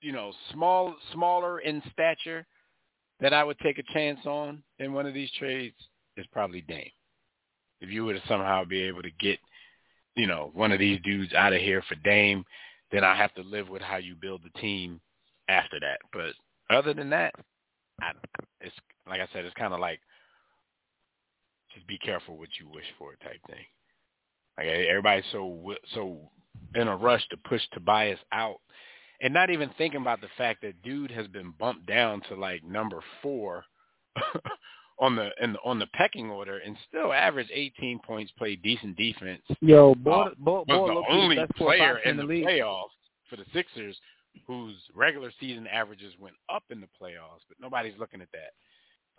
you 0.00 0.12
know, 0.12 0.32
small, 0.52 0.94
smaller 1.12 1.60
in 1.60 1.82
stature 1.92 2.46
that 3.20 3.34
I 3.34 3.44
would 3.44 3.58
take 3.58 3.78
a 3.78 3.92
chance 3.92 4.20
on 4.24 4.62
in 4.78 4.92
one 4.92 5.06
of 5.06 5.14
these 5.14 5.30
trades 5.38 5.76
is 6.16 6.26
probably 6.32 6.62
Dame. 6.62 6.90
If 7.80 7.90
you 7.90 8.04
were 8.04 8.14
to 8.14 8.22
somehow 8.28 8.64
be 8.64 8.82
able 8.82 9.02
to 9.02 9.10
get, 9.20 9.38
you 10.16 10.26
know, 10.26 10.50
one 10.54 10.72
of 10.72 10.78
these 10.78 11.00
dudes 11.02 11.32
out 11.34 11.52
of 11.52 11.60
here 11.60 11.82
for 11.88 11.96
Dame, 11.96 12.44
then 12.92 13.04
I 13.04 13.14
have 13.14 13.34
to 13.34 13.42
live 13.42 13.68
with 13.68 13.82
how 13.82 13.96
you 13.98 14.14
build 14.14 14.42
the 14.42 14.60
team 14.60 15.00
after 15.48 15.78
that. 15.80 15.98
But 16.12 16.32
other 16.74 16.94
than 16.94 17.10
that, 17.10 17.34
I, 18.00 18.12
it's 18.60 18.74
like 19.06 19.20
I 19.20 19.28
said, 19.32 19.44
it's 19.44 19.54
kind 19.54 19.74
of 19.74 19.80
like 19.80 20.00
just 21.74 21.86
be 21.86 21.98
careful 21.98 22.36
what 22.36 22.48
you 22.58 22.68
wish 22.68 22.84
for 22.98 23.12
type 23.22 23.40
thing. 23.48 23.64
Like 24.58 24.66
everybody's 24.66 25.24
so 25.32 25.74
so 25.94 26.30
in 26.74 26.88
a 26.88 26.96
rush 26.96 27.26
to 27.28 27.36
push 27.36 27.62
Tobias 27.72 28.18
out, 28.32 28.60
and 29.20 29.32
not 29.32 29.50
even 29.50 29.70
thinking 29.78 30.00
about 30.00 30.20
the 30.20 30.28
fact 30.36 30.62
that 30.62 30.82
dude 30.82 31.10
has 31.10 31.26
been 31.28 31.52
bumped 31.58 31.86
down 31.86 32.20
to 32.28 32.34
like 32.34 32.62
number 32.64 33.00
four 33.22 33.64
on 35.00 35.16
the 35.16 35.30
in 35.42 35.52
the, 35.54 35.58
on 35.64 35.78
the 35.78 35.86
pecking 35.94 36.30
order, 36.30 36.58
and 36.58 36.76
still 36.88 37.12
average 37.12 37.48
18 37.52 38.00
points, 38.00 38.32
played 38.36 38.62
decent 38.62 38.96
defense. 38.96 39.42
Yo, 39.60 39.94
boy, 39.94 40.12
uh, 40.12 40.30
boy, 40.38 40.64
was 40.66 41.04
the 41.08 41.14
only 41.14 41.38
player 41.56 41.98
in 41.98 42.16
the, 42.16 42.22
the 42.22 42.28
league. 42.28 42.46
playoffs 42.46 42.88
for 43.28 43.36
the 43.36 43.44
Sixers 43.52 43.96
whose 44.46 44.76
regular 44.94 45.32
season 45.40 45.66
averages 45.66 46.14
went 46.18 46.36
up 46.52 46.64
in 46.70 46.80
the 46.80 46.88
playoffs, 47.00 47.42
but 47.48 47.58
nobody's 47.60 47.98
looking 47.98 48.20
at 48.20 48.30
that. 48.32 48.52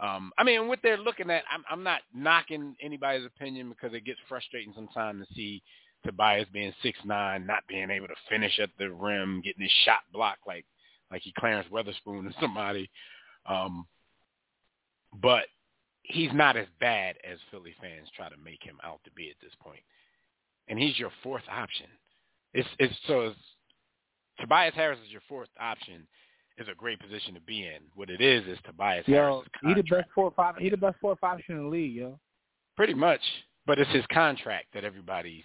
Um, 0.01 0.31
I 0.37 0.43
mean, 0.43 0.67
what 0.67 0.79
they're 0.81 0.97
looking 0.97 1.29
at, 1.29 1.43
I'm, 1.53 1.63
I'm 1.69 1.83
not 1.83 2.01
knocking 2.13 2.75
anybody's 2.81 3.25
opinion 3.25 3.69
because 3.69 3.95
it 3.95 4.03
gets 4.03 4.19
frustrating 4.27 4.73
sometimes 4.75 5.27
to 5.27 5.33
see 5.35 5.61
Tobias 6.03 6.47
being 6.51 6.73
six 6.81 6.97
nine, 7.05 7.45
not 7.45 7.63
being 7.69 7.91
able 7.91 8.07
to 8.07 8.15
finish 8.27 8.59
at 8.59 8.69
the 8.79 8.89
rim, 8.89 9.41
getting 9.43 9.61
his 9.61 9.71
shot 9.85 9.99
blocked 10.11 10.47
like 10.47 10.65
like 11.11 11.21
he 11.21 11.33
Clarence 11.37 11.67
Weatherspoon 11.71 12.27
or 12.27 12.33
somebody. 12.41 12.89
Um, 13.45 13.85
but 15.21 15.43
he's 16.03 16.31
not 16.33 16.57
as 16.57 16.67
bad 16.79 17.17
as 17.29 17.37
Philly 17.51 17.75
fans 17.79 18.09
try 18.15 18.29
to 18.29 18.37
make 18.43 18.63
him 18.63 18.77
out 18.83 19.01
to 19.03 19.11
be 19.11 19.29
at 19.29 19.35
this 19.41 19.53
point. 19.61 19.81
And 20.67 20.79
he's 20.79 20.97
your 20.97 21.11
fourth 21.21 21.43
option. 21.51 21.87
It's 22.53 22.69
it's 22.79 22.95
so 23.07 23.21
it's, 23.27 23.39
Tobias 24.39 24.73
Harris 24.73 24.99
is 25.05 25.11
your 25.11 25.21
fourth 25.29 25.49
option 25.59 26.07
is 26.61 26.67
a 26.71 26.75
great 26.75 26.99
position 26.99 27.33
to 27.33 27.41
be 27.41 27.63
in. 27.63 27.81
What 27.95 28.09
it 28.09 28.21
is 28.21 28.45
is 28.45 28.57
Tobias 28.65 29.07
Yo, 29.07 29.15
Harris. 29.15 29.47
he 29.63 29.73
the 29.73 29.83
best 29.83 30.09
four 30.13 30.25
or 30.25 30.31
five. 30.31 30.55
He 30.57 30.69
the 30.69 30.77
best 30.77 30.97
four 31.01 31.11
or 31.11 31.15
five 31.17 31.39
in 31.49 31.57
the 31.57 31.67
league, 31.67 31.95
yo. 31.95 32.19
Pretty 32.77 32.93
much, 32.93 33.21
but 33.65 33.79
it's 33.79 33.91
his 33.91 34.05
contract 34.13 34.67
that 34.73 34.83
everybody's 34.83 35.43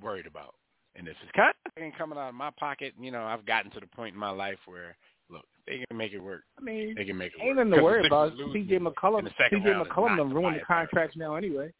worried 0.00 0.26
about. 0.26 0.54
And 0.94 1.08
if 1.08 1.16
his 1.18 1.30
contract 1.34 1.58
ain't 1.78 1.96
coming 1.96 2.18
out 2.18 2.28
of 2.28 2.34
my 2.34 2.50
pocket, 2.58 2.94
you 3.00 3.10
know, 3.10 3.24
I've 3.24 3.46
gotten 3.46 3.70
to 3.72 3.80
the 3.80 3.86
point 3.86 4.14
in 4.14 4.20
my 4.20 4.30
life 4.30 4.58
where 4.66 4.96
look, 5.30 5.44
they 5.66 5.84
can 5.88 5.96
make 5.96 6.12
it 6.12 6.18
work. 6.18 6.42
I 6.58 6.62
mean, 6.62 6.94
They 6.96 7.04
can 7.04 7.16
make 7.16 7.32
it 7.34 7.42
ain't 7.42 7.56
work. 7.56 7.66
nothing 7.66 7.78
to 7.78 7.84
worry 7.84 8.06
about. 8.06 8.36
CJ 8.36 8.78
McCollum, 8.80 9.28
CJ 9.52 9.86
McCollum 9.86 10.16
done 10.16 10.32
ruined 10.32 10.56
the 10.56 10.64
contracts 10.64 11.16
now 11.16 11.34
anyway. 11.34 11.72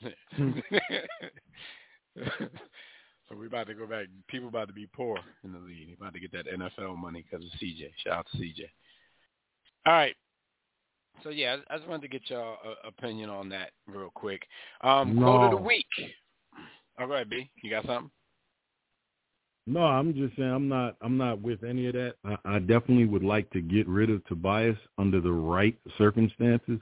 so 3.28 3.36
we're 3.36 3.46
about 3.46 3.66
to 3.66 3.74
go 3.74 3.86
back. 3.86 4.06
People 4.28 4.48
about 4.48 4.68
to 4.68 4.74
be 4.74 4.86
poor 4.86 5.18
in 5.44 5.52
the 5.52 5.58
league. 5.58 5.88
They're 5.88 5.96
about 5.96 6.14
to 6.14 6.20
get 6.20 6.32
that 6.32 6.46
NFL 6.46 6.96
money 6.96 7.24
because 7.28 7.44
of 7.44 7.52
CJ. 7.60 7.90
Shout 8.04 8.18
out 8.18 8.26
to 8.32 8.38
CJ. 8.38 8.68
All 9.86 9.92
right. 9.92 10.16
So 11.22 11.30
yeah, 11.30 11.56
I 11.68 11.76
just 11.76 11.88
wanted 11.88 12.02
to 12.02 12.08
get 12.08 12.30
your 12.30 12.54
uh, 12.54 12.88
opinion 12.88 13.28
on 13.28 13.48
that 13.48 13.70
real 13.86 14.10
quick. 14.14 14.46
Um, 14.82 15.16
Quote 15.18 15.42
of 15.42 15.50
the 15.50 15.56
week. 15.56 15.86
All 16.98 17.06
right, 17.06 17.28
B. 17.28 17.50
You 17.62 17.70
got 17.70 17.86
something? 17.86 18.10
No, 19.66 19.80
I'm 19.80 20.14
just 20.14 20.34
saying 20.36 20.48
I'm 20.50 20.68
not 20.68 20.96
I'm 21.02 21.18
not 21.18 21.42
with 21.42 21.62
any 21.62 21.86
of 21.88 21.94
that. 21.94 22.14
I, 22.24 22.36
I 22.44 22.58
definitely 22.60 23.04
would 23.04 23.24
like 23.24 23.50
to 23.50 23.60
get 23.60 23.86
rid 23.86 24.10
of 24.10 24.24
Tobias 24.26 24.78
under 24.96 25.20
the 25.20 25.32
right 25.32 25.76
circumstances, 25.98 26.80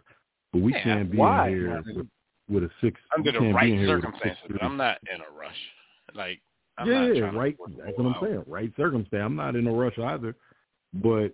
but 0.53 0.63
we 0.63 0.73
Yeah, 0.73 0.85
can't 0.85 1.11
be 1.11 1.19
why? 1.19 1.49
in 1.49 1.55
here 1.55 1.83
with, 1.85 2.07
with 2.49 2.63
a 2.65 2.71
six. 2.81 3.01
Under 3.17 3.33
the 3.33 3.41
right 3.53 3.73
in 3.73 3.79
here 3.79 3.97
with 3.97 4.05
a 4.05 4.07
circumstances. 4.07 4.59
I'm 4.63 4.77
not 4.77 4.99
in 5.13 5.21
a 5.21 5.37
rush. 5.37 5.57
Like 6.17 6.41
I'm 6.79 6.89
yeah, 6.89 7.07
not 7.07 7.17
trying 7.17 7.37
right. 7.37 7.57
force 7.57 7.73
That's 7.79 7.97
what 7.97 8.07
I'm 8.07 8.15
out. 8.15 8.23
saying. 8.23 8.45
Right 8.47 8.73
circumstance. 8.77 9.23
I'm 9.25 9.37
not 9.37 9.57
in 9.57 9.67
a 9.67 9.73
rush 9.73 9.99
either, 9.99 10.35
but 10.95 11.33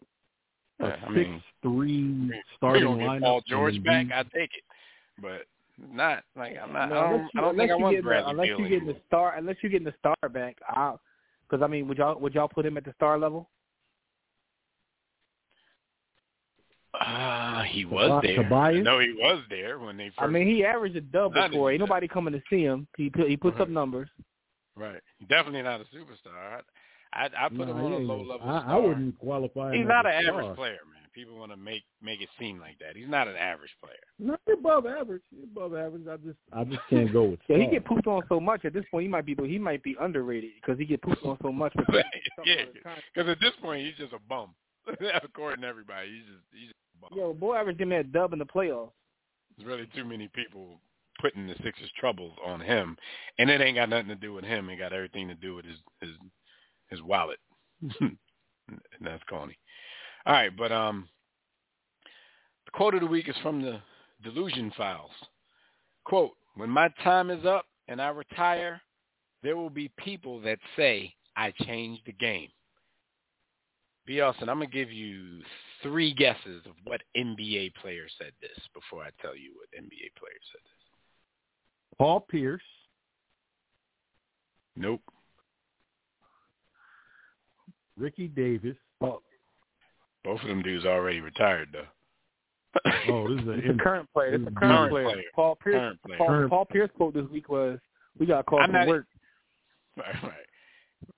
a 0.80 0.88
Yeah, 0.88 0.96
I 1.06 1.14
six 1.14 1.14
mean, 1.14 1.42
three 1.62 2.02
we 2.28 2.42
starting 2.56 2.84
don't 2.84 2.98
lineup. 2.98 3.20
Paul 3.20 3.42
George 3.46 3.74
then 3.84 4.08
back, 4.08 4.14
I 4.14 4.22
take 4.36 4.50
it. 4.54 4.64
But 5.20 5.42
not 5.78 6.24
like 6.36 6.56
I'm 6.62 6.72
not. 6.72 6.90
No, 6.90 6.96
I 6.96 7.10
don't. 7.10 7.22
you, 7.22 7.28
I 7.36 7.40
don't 7.40 7.56
think 7.56 7.70
I 7.70 7.76
you 7.76 7.82
want 7.82 7.96
get 7.96 8.02
the, 8.02 8.08
Bradley 8.08 8.30
unless 8.32 8.46
Beal 8.48 8.60
you 8.60 8.68
getting 8.68 8.88
the 8.88 8.96
star, 9.06 9.36
unless 9.36 9.56
you 9.62 9.68
getting 9.68 9.84
the 9.86 9.94
star 9.98 10.28
back, 10.28 10.58
because 11.48 11.62
I 11.62 11.66
mean, 11.66 11.88
would 11.88 11.98
y'all 11.98 12.18
would 12.20 12.34
y'all 12.34 12.48
put 12.48 12.66
him 12.66 12.76
at 12.76 12.84
the 12.84 12.92
star 12.96 13.18
level? 13.18 13.48
Ah, 16.94 17.64
he 17.68 17.84
was 17.84 18.22
there. 18.22 18.36
Tobias? 18.36 18.84
No, 18.84 18.98
he 18.98 19.12
was 19.12 19.42
there 19.48 19.78
when 19.78 19.96
they 19.96 20.08
first. 20.08 20.20
I 20.20 20.26
mean, 20.26 20.46
he 20.46 20.64
averaged 20.64 20.96
a 20.96 21.00
double 21.00 21.34
Not 21.34 21.50
before. 21.50 21.72
Ain't 21.72 21.80
nobody 21.80 22.06
coming 22.06 22.34
to 22.34 22.42
see 22.50 22.62
him. 22.62 22.86
He 22.96 23.08
put, 23.08 23.28
he 23.28 23.36
puts 23.36 23.58
up 23.58 23.68
numbers. 23.68 24.08
Right. 24.76 25.00
Definitely 25.28 25.62
not 25.62 25.80
a 25.80 25.84
superstar. 25.84 26.36
I 26.36 26.60
I, 27.14 27.28
I 27.46 27.48
put 27.50 27.58
Nah, 27.58 27.72
him 27.72 27.76
on 27.80 27.92
a 27.92 27.96
low 27.98 28.22
level 28.22 28.48
I, 28.48 28.60
star. 28.60 28.64
I 28.70 28.76
wouldn't 28.78 29.18
qualify. 29.18 29.72
He's 29.74 29.82
as 29.82 29.88
not 29.88 30.06
a 30.06 30.10
an 30.10 30.24
star. 30.24 30.40
average 30.42 30.56
player, 30.56 30.78
man. 30.90 31.02
People 31.14 31.36
want 31.38 31.52
to 31.52 31.58
make 31.58 31.82
make 32.00 32.22
it 32.22 32.30
seem 32.38 32.58
like 32.58 32.78
that. 32.78 32.96
He's 32.96 33.08
not 33.08 33.28
an 33.28 33.36
average 33.36 33.70
player. 33.84 33.98
Not 34.18 34.40
above 34.50 34.86
average. 34.86 35.20
He's 35.30 35.44
above 35.44 35.74
average. 35.74 36.06
I 36.10 36.16
just 36.16 36.38
I 36.54 36.64
just 36.64 36.80
can't 36.88 37.12
go 37.12 37.24
with. 37.24 37.40
Yeah, 37.48 37.58
he 37.58 37.66
get 37.66 37.84
pooped 37.84 38.06
on 38.06 38.22
so 38.30 38.40
much 38.40 38.64
at 38.64 38.72
this 38.72 38.84
point. 38.90 39.02
He 39.02 39.08
might 39.08 39.26
be 39.26 39.36
he 39.46 39.58
might 39.58 39.82
be 39.82 39.94
underrated 40.00 40.52
because 40.60 40.78
he 40.78 40.86
get 40.86 41.02
pooped 41.02 41.22
on 41.26 41.36
so 41.42 41.52
much. 41.52 41.74
because 41.76 42.02
yeah, 42.46 42.64
because 43.14 43.28
at 43.28 43.38
this 43.40 43.52
point 43.60 43.84
he's 43.84 43.96
just 43.98 44.14
a 44.14 44.18
bum. 44.26 44.54
According 45.22 45.60
to 45.62 45.68
everybody, 45.68 46.08
he's 46.08 46.24
just 46.24 46.44
he's 46.50 46.68
just 46.68 46.78
a 46.96 47.10
bum. 47.10 47.18
Yo, 47.18 47.34
boy, 47.34 47.56
averaged 47.56 47.80
him 47.82 47.92
at 47.92 48.10
dub 48.10 48.32
in 48.32 48.38
the 48.38 48.46
playoffs. 48.46 48.92
There's 49.58 49.68
really 49.68 49.88
too 49.94 50.06
many 50.06 50.28
people 50.34 50.80
putting 51.20 51.46
the 51.46 51.54
Sixers' 51.62 51.90
troubles 51.98 52.32
on 52.44 52.60
him, 52.60 52.96
and 53.38 53.50
it 53.50 53.60
ain't 53.60 53.76
got 53.76 53.88
nothing 53.88 54.08
to 54.08 54.14
do 54.14 54.32
with 54.32 54.44
him. 54.44 54.68
It 54.68 54.78
got 54.78 54.92
everything 54.92 55.28
to 55.28 55.34
do 55.34 55.54
with 55.54 55.64
his 55.64 55.76
his 56.00 56.10
his 56.90 57.02
wallet, 57.02 57.38
and 58.00 58.18
that's 59.00 59.22
corny. 59.28 59.56
All 60.26 60.34
right, 60.34 60.56
but 60.56 60.72
um, 60.72 61.08
the 62.66 62.70
quote 62.72 62.94
of 62.94 63.00
the 63.00 63.06
week 63.06 63.28
is 63.28 63.36
from 63.42 63.62
the 63.62 63.80
Delusion 64.22 64.72
Files. 64.76 65.10
Quote: 66.04 66.32
When 66.56 66.70
my 66.70 66.88
time 67.02 67.30
is 67.30 67.44
up 67.44 67.66
and 67.88 68.00
I 68.00 68.08
retire, 68.08 68.80
there 69.42 69.56
will 69.56 69.70
be 69.70 69.90
people 69.96 70.40
that 70.42 70.58
say 70.76 71.14
I 71.36 71.52
changed 71.64 72.02
the 72.06 72.12
game. 72.12 72.48
B. 74.04 74.20
Austin, 74.20 74.48
I'm 74.48 74.56
gonna 74.56 74.66
give 74.66 74.90
you 74.90 75.42
three 75.82 76.12
guesses 76.12 76.62
of 76.66 76.72
what 76.84 77.02
NBA 77.16 77.74
player 77.76 78.06
said 78.18 78.32
this 78.40 78.58
before 78.74 79.02
I 79.04 79.10
tell 79.20 79.36
you 79.36 79.52
what 79.54 79.68
NBA 79.80 80.14
player 80.18 80.40
said 80.50 80.60
this. 80.64 80.81
Paul 82.02 82.18
Pierce. 82.28 82.60
Nope. 84.74 85.02
Ricky 87.96 88.26
Davis. 88.26 88.74
Both 89.00 89.20
of 90.42 90.48
them 90.48 90.62
dudes 90.62 90.84
already 90.84 91.20
retired 91.20 91.68
though. 91.72 91.86
Oh, 93.08 93.32
this 93.32 93.42
is 93.44 93.48
It's 93.58 93.68
a 93.68 93.72
a 93.72 93.76
current 93.84 94.08
player. 94.12 94.34
It's 94.34 94.42
a 94.42 94.50
Current 94.50 94.58
current 94.58 94.90
player. 94.90 95.04
player. 95.04 95.22
Paul 95.32 95.56
Pierce. 95.62 95.74
Current 95.76 96.02
player. 96.02 96.18
Paul, 96.18 96.26
Current- 96.26 96.50
Paul 96.50 96.64
Pierce 96.64 96.90
quote 96.96 97.14
this 97.14 97.28
week 97.30 97.48
was, 97.48 97.78
"We 98.18 98.26
got 98.26 98.46
called 98.46 98.62
I'm 98.62 98.72
from 98.72 98.88
work." 98.88 99.06
Right, 99.96 100.22
right. 100.24 100.32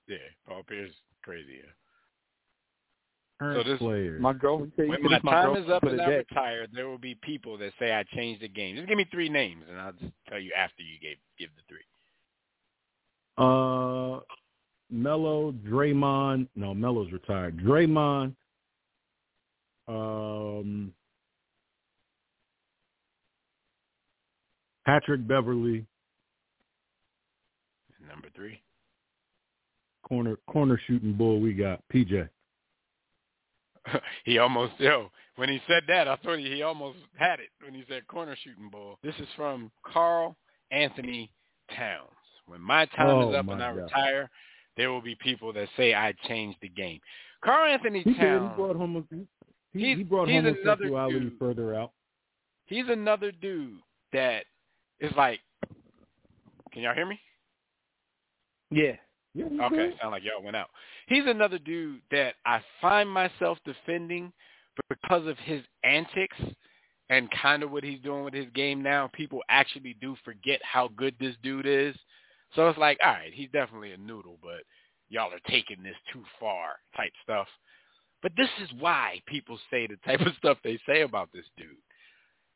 Yeah, 0.07 0.17
Paul 0.47 0.61
Pierce, 0.67 0.89
is 0.91 0.95
crazy. 1.23 1.53
Yeah. 1.63 1.71
Current 3.39 3.65
So 3.65 3.69
this- 3.71 3.79
player. 3.79 4.17
My 4.19 4.31
girl, 4.33 4.63
he 4.63 4.71
said, 4.75 4.85
he 4.85 4.89
When 4.91 5.03
my 5.03 5.19
my 5.23 5.31
time 5.33 5.53
girl 5.53 5.63
is 5.63 5.69
up 5.69 5.83
and 5.83 5.99
I 6.01 6.05
day. 6.05 6.17
retire, 6.19 6.67
there 6.73 6.87
will 6.87 6.97
be 6.97 7.15
people 7.15 7.57
that 7.57 7.73
say 7.79 7.93
I 7.93 8.03
changed 8.03 8.41
the 8.41 8.47
game. 8.47 8.75
Just 8.77 8.87
give 8.87 8.97
me 8.97 9.03
three 9.11 9.27
names, 9.29 9.63
and 9.69 9.77
I'll 9.79 9.91
just 9.93 10.13
tell 10.29 10.39
you 10.39 10.51
after 10.57 10.81
you 10.83 10.97
gave 11.01 11.17
give 11.37 11.49
the 11.55 11.61
three. 11.67 11.83
Uh, 13.37 14.21
Melo, 14.89 15.51
Draymond. 15.51 16.47
No, 16.55 16.73
Melo's 16.73 17.11
retired. 17.11 17.57
Draymond. 17.57 18.33
Um, 19.89 20.93
Patrick 24.85 25.27
Beverley, 25.27 25.85
Number 28.07 28.29
three. 28.35 28.61
corner 30.03 30.37
corner 30.47 30.79
shooting 30.87 31.13
bull. 31.13 31.39
We 31.41 31.53
got 31.53 31.81
PJ. 31.93 32.29
he 34.25 34.37
almost 34.37 34.73
yo 34.79 35.11
when 35.35 35.49
he 35.49 35.61
said 35.67 35.83
that 35.87 36.07
I 36.07 36.15
thought 36.17 36.39
he, 36.39 36.45
he 36.45 36.61
almost 36.63 36.97
had 37.15 37.39
it 37.39 37.49
when 37.63 37.73
he 37.73 37.83
said 37.89 38.07
corner 38.07 38.35
shooting 38.43 38.69
ball. 38.69 38.97
This 39.03 39.15
is 39.19 39.27
from 39.35 39.71
Carl 39.85 40.35
Anthony 40.71 41.31
Towns. 41.75 42.09
When 42.47 42.61
my 42.61 42.85
time 42.87 43.07
Oh, 43.09 43.29
is 43.29 43.35
up 43.35 43.47
and 43.49 43.61
I 43.63 43.73
God. 43.73 43.81
retire, 43.83 44.29
there 44.77 44.91
will 44.91 45.01
be 45.01 45.15
people 45.15 45.51
that 45.53 45.67
say 45.77 45.93
I 45.93 46.13
changed 46.27 46.57
the 46.61 46.69
game. 46.69 46.99
Carl 47.43 47.71
Anthony 47.71 47.99
He 47.99 48.11
did. 48.11 48.15
He 48.15 48.21
Towns. 48.21 48.55
brought 48.55 48.75
homo- 48.75 49.05
he, 49.11 49.79
He's- 49.79 49.97
he 49.97 50.03
brought 50.03 50.29
he's 50.29 50.37
another 50.39 50.55
homosexuality 50.63 51.19
dude. 51.19 51.39
further 51.39 51.75
out. 51.75 51.91
He's 52.67 52.87
another 52.87 53.31
dude 53.31 53.79
that 54.13 54.45
is 54.99 55.11
like. 55.17 55.39
Can 56.71 56.81
y'all 56.83 56.93
hear 56.95 57.05
me? 57.05 57.19
Yeah. 58.71 58.95
Yeah, 59.35 59.47
Okay, 59.65 59.93
sound 60.01 60.11
like 60.13 60.23
y'all 60.23 60.41
went 60.41 60.55
out. 60.55 60.69
He's 61.07 61.25
another 61.25 61.59
dude 61.59 61.99
that 62.09 62.35
I 62.45 62.61
find 62.79 63.09
myself 63.09 63.57
defending 63.65 64.31
because 64.89 65.27
of 65.27 65.37
his 65.39 65.61
antics 65.83 66.37
and 67.09 67.29
kind 67.31 67.61
of 67.61 67.69
what 67.69 67.83
he's 67.83 67.99
doing 67.99 68.23
with 68.23 68.33
his 68.33 68.47
game 68.55 68.81
now. 68.81 69.09
People 69.13 69.41
actually 69.49 69.95
do 69.99 70.15
forget 70.23 70.61
how 70.63 70.89
good 70.95 71.15
this 71.19 71.35
dude 71.43 71.67
is. 71.67 71.95
So 72.55 72.69
it's 72.69 72.79
like, 72.79 72.97
all 73.03 73.11
right, 73.11 73.33
he's 73.33 73.49
definitely 73.51 73.91
a 73.91 73.97
noodle, 73.97 74.39
but 74.41 74.63
y'all 75.09 75.33
are 75.33 75.51
taking 75.51 75.83
this 75.83 75.95
too 76.13 76.23
far 76.39 76.77
type 76.95 77.11
stuff. 77.21 77.47
But 78.23 78.31
this 78.37 78.49
is 78.63 78.69
why 78.79 79.21
people 79.27 79.59
say 79.69 79.85
the 79.85 79.97
type 80.05 80.21
of 80.21 80.33
stuff 80.37 80.57
they 80.63 80.79
say 80.87 81.01
about 81.01 81.29
this 81.33 81.45
dude. 81.57 81.67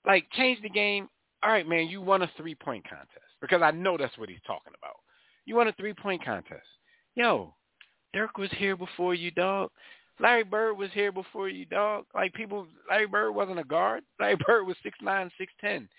Like, 0.05 0.25
change 0.31 0.61
the 0.61 0.69
game. 0.69 1.09
All 1.43 1.51
right, 1.51 1.67
man, 1.67 1.87
you 1.87 2.01
won 2.01 2.21
a 2.21 2.31
three-point 2.37 2.85
contest 2.89 3.35
because 3.41 3.61
I 3.61 3.71
know 3.71 3.97
that's 3.97 4.17
what 4.17 4.29
he's 4.29 4.39
talking 4.47 4.73
about. 4.81 4.95
You 5.49 5.55
won 5.55 5.67
a 5.67 5.73
three-point 5.73 6.23
contest. 6.23 6.67
Yo, 7.15 7.55
Dirk 8.13 8.37
was 8.37 8.51
here 8.55 8.77
before 8.77 9.15
you, 9.15 9.31
dog. 9.31 9.71
Larry 10.19 10.43
Bird 10.43 10.77
was 10.77 10.91
here 10.93 11.11
before 11.11 11.49
you, 11.49 11.65
dog. 11.65 12.05
Like 12.13 12.35
people, 12.35 12.67
Larry 12.87 13.07
Bird 13.07 13.31
wasn't 13.31 13.57
a 13.57 13.63
guard. 13.63 14.03
Larry 14.19 14.37
Bird 14.45 14.67
was 14.67 14.75
six 14.83 14.95
nine, 15.01 15.31
six 15.39 15.51
ten. 15.59 15.89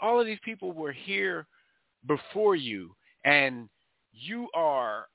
All 0.00 0.18
of 0.18 0.24
these 0.24 0.38
people 0.42 0.72
were 0.72 0.92
here 0.92 1.46
before 2.06 2.56
you, 2.56 2.96
and 3.26 3.68
you 4.12 4.48
are 4.54 5.08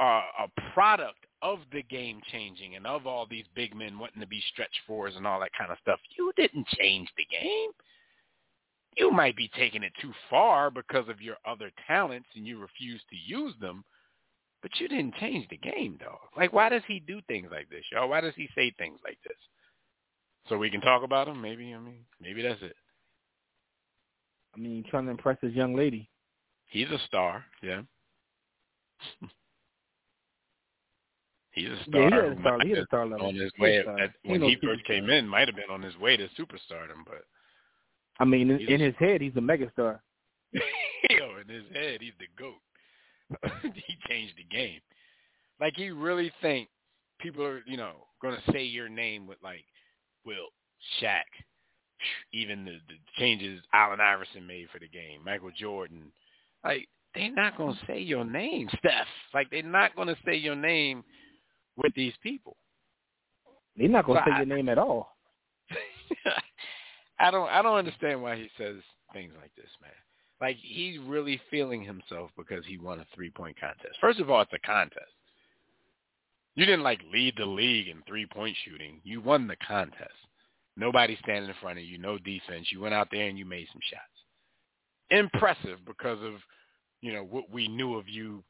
a, 0.00 0.04
a 0.40 0.72
product 0.74 1.26
of 1.42 1.60
the 1.72 1.84
game 1.84 2.20
changing 2.32 2.74
and 2.74 2.88
of 2.88 3.06
all 3.06 3.24
these 3.24 3.46
big 3.54 3.72
men 3.72 4.00
wanting 4.00 4.20
to 4.20 4.26
be 4.26 4.42
stretch 4.52 4.74
fours 4.84 5.14
and 5.16 5.28
all 5.28 5.38
that 5.38 5.52
kind 5.56 5.70
of 5.70 5.78
stuff. 5.80 6.00
You 6.18 6.32
didn't 6.36 6.66
change 6.76 7.08
the 7.16 7.26
game. 7.30 7.70
You 8.96 9.10
might 9.10 9.36
be 9.36 9.50
taking 9.56 9.82
it 9.82 9.92
too 10.00 10.12
far 10.28 10.70
because 10.70 11.08
of 11.08 11.20
your 11.20 11.36
other 11.46 11.70
talents 11.86 12.28
and 12.34 12.46
you 12.46 12.58
refuse 12.58 13.00
to 13.10 13.16
use 13.16 13.54
them, 13.60 13.84
but 14.62 14.72
you 14.78 14.88
didn't 14.88 15.14
change 15.16 15.48
the 15.48 15.56
game, 15.56 15.96
though. 16.00 16.18
Like, 16.36 16.52
why 16.52 16.68
does 16.68 16.82
he 16.86 17.00
do 17.00 17.20
things 17.28 17.48
like 17.50 17.70
this, 17.70 17.84
y'all? 17.92 18.08
Why 18.08 18.20
does 18.20 18.34
he 18.36 18.48
say 18.54 18.72
things 18.78 18.98
like 19.04 19.18
this? 19.24 19.36
So 20.48 20.58
we 20.58 20.70
can 20.70 20.80
talk 20.80 21.02
about 21.04 21.28
him? 21.28 21.40
Maybe, 21.40 21.72
I 21.72 21.78
mean, 21.78 22.04
maybe 22.20 22.42
that's 22.42 22.62
it. 22.62 22.74
I 24.54 24.58
mean, 24.58 24.84
trying 24.90 25.04
to 25.04 25.12
impress 25.12 25.38
this 25.40 25.52
young 25.52 25.76
lady. 25.76 26.10
He's 26.66 26.90
a 26.90 26.98
star, 27.06 27.44
yeah. 27.62 27.82
He's 31.52 31.68
a 31.68 31.82
star. 31.88 32.00
Yeah, 32.00 32.08
he 32.08 32.14
had 32.14 32.24
a 32.24 32.40
star. 32.40 32.58
He 32.62 32.70
had 32.70 32.78
a 32.78 32.86
star 32.86 33.06
level. 33.06 33.26
On 33.26 33.34
his 33.34 33.50
way, 33.58 33.78
at, 33.78 34.12
when 34.24 34.40
no 34.40 34.48
he 34.48 34.56
first 34.62 34.84
came 34.84 35.10
in, 35.10 35.26
might 35.26 35.48
have 35.48 35.56
been 35.56 35.70
on 35.70 35.82
his 35.82 35.96
way 35.98 36.16
to 36.16 36.28
superstardom, 36.38 37.04
but 37.04 37.24
I 38.20 38.24
mean, 38.24 38.50
in, 38.50 38.60
in 38.60 38.80
his 38.80 38.94
head, 38.98 39.20
he's 39.20 39.34
a 39.36 39.40
megastar. 39.40 39.98
yo, 40.52 41.36
in 41.40 41.48
his 41.48 41.64
head, 41.72 42.00
he's 42.00 42.12
the 42.18 42.26
goat. 42.38 42.60
he 43.74 43.96
changed 44.08 44.34
the 44.36 44.44
game. 44.54 44.80
Like 45.60 45.74
he 45.76 45.90
really 45.90 46.30
think 46.40 46.68
people 47.18 47.44
are, 47.44 47.62
you 47.66 47.76
know, 47.76 47.92
going 48.22 48.36
to 48.36 48.52
say 48.52 48.62
your 48.62 48.88
name 48.88 49.26
with 49.26 49.38
like 49.42 49.64
Wilt, 50.24 50.52
Shaq, 51.00 51.24
even 52.32 52.64
the, 52.64 52.72
the 52.72 52.94
changes 53.18 53.62
Allen 53.72 54.00
Iverson 54.00 54.46
made 54.46 54.68
for 54.72 54.78
the 54.78 54.88
game, 54.88 55.20
Michael 55.24 55.50
Jordan. 55.58 56.12
Like 56.64 56.88
they're 57.14 57.32
not 57.34 57.56
going 57.56 57.74
to 57.74 57.80
say 57.86 58.00
your 58.00 58.24
name, 58.24 58.68
Steph. 58.78 59.06
Like 59.34 59.50
they're 59.50 59.62
not 59.62 59.96
going 59.96 60.08
to 60.08 60.16
say 60.24 60.36
your 60.36 60.56
name 60.56 61.04
with 61.76 61.94
these 61.94 62.14
people. 62.22 62.56
They're 63.76 63.88
not 63.88 64.06
gonna 64.06 64.20
So 64.24 64.30
say 64.30 64.34
I- 64.34 64.38
your 64.38 64.56
name 64.56 64.68
at 64.68 64.78
all. 64.78 65.16
I 67.20 67.30
don't 67.30 67.48
I 67.48 67.62
don't 67.62 67.76
understand 67.76 68.22
why 68.22 68.36
he 68.36 68.48
says 68.56 68.76
things 69.12 69.32
like 69.40 69.54
this, 69.54 69.70
man. 69.82 69.92
Like 70.40 70.56
he's 70.60 70.98
really 71.00 71.40
feeling 71.50 71.84
himself 71.84 72.30
because 72.36 72.64
he 72.66 72.78
won 72.78 73.00
a 73.00 73.06
three 73.14 73.30
point 73.30 73.60
contest. 73.60 73.98
First 74.00 74.20
of 74.20 74.30
all, 74.30 74.40
it's 74.40 74.52
a 74.52 74.66
contest. 74.66 75.12
You 76.54 76.64
didn't 76.64 76.82
like 76.82 77.00
lead 77.12 77.34
the 77.36 77.46
league 77.46 77.88
in 77.88 78.02
three 78.08 78.26
point 78.26 78.56
shooting. 78.64 79.00
You 79.04 79.20
won 79.20 79.46
the 79.46 79.56
contest. 79.56 80.10
Nobody 80.76 81.18
standing 81.22 81.50
in 81.50 81.56
front 81.60 81.78
of 81.78 81.84
you, 81.84 81.98
no 81.98 82.16
defense. 82.16 82.68
You 82.72 82.80
went 82.80 82.94
out 82.94 83.08
there 83.12 83.26
and 83.26 83.38
you 83.38 83.44
made 83.44 83.68
some 83.70 83.82
shots. 83.82 84.02
Impressive 85.10 85.78
because 85.86 86.18
of, 86.22 86.34
you 87.02 87.12
know, 87.12 87.24
what 87.24 87.50
we 87.50 87.68
knew 87.68 87.96
of 87.96 88.08
you 88.08 88.42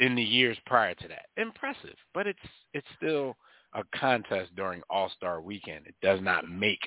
in 0.00 0.14
the 0.14 0.22
years 0.22 0.56
prior 0.64 0.94
to 0.94 1.08
that. 1.08 1.26
Impressive. 1.36 1.96
But 2.14 2.26
it's 2.26 2.38
it's 2.72 2.86
still 2.96 3.36
a 3.74 3.82
contest 3.94 4.54
during 4.56 4.80
All 4.88 5.10
Star 5.16 5.42
weekend. 5.42 5.86
It 5.86 5.94
does 6.02 6.20
not 6.22 6.48
make 6.48 6.80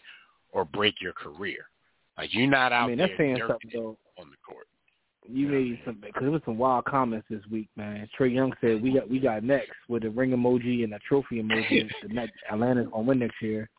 or 0.56 0.64
break 0.66 1.02
your 1.02 1.14
career. 1.14 1.68
Like 2.18 2.34
you're 2.34 2.48
not 2.48 2.72
out 2.72 2.86
I 2.86 2.88
mean, 2.88 2.98
there 2.98 3.08
that's 3.08 3.18
saying 3.18 3.38
something 3.46 3.72
though. 3.74 3.98
on 4.18 4.30
the 4.32 4.38
court. 4.48 4.68
You 5.28 5.48
Yeah, 5.48 5.52
made 5.60 5.80
some 5.86 5.96
because 5.96 6.22
there 6.22 6.32
was 6.32 6.42
some 6.46 6.58
wild 6.58 6.86
comments 6.86 7.28
this 7.30 7.42
week, 7.52 7.68
man. 7.76 8.08
Trae 8.18 8.34
Young 8.34 8.54
said 8.62 8.82
we 8.82 8.94
got 8.94 9.10
we 9.10 9.20
got 9.20 9.44
next 9.44 9.72
with 9.90 10.06
a 10.06 10.10
ring 10.10 10.32
emoji 10.32 10.84
and 10.86 10.94
a 10.94 11.00
trophy 11.00 11.42
emoji. 11.44 11.90
the 12.02 12.14
next 12.14 12.34
Atlanta's 12.50 12.88
gonna 12.92 13.04
win 13.04 13.20
next 13.20 13.42
year. 13.42 13.70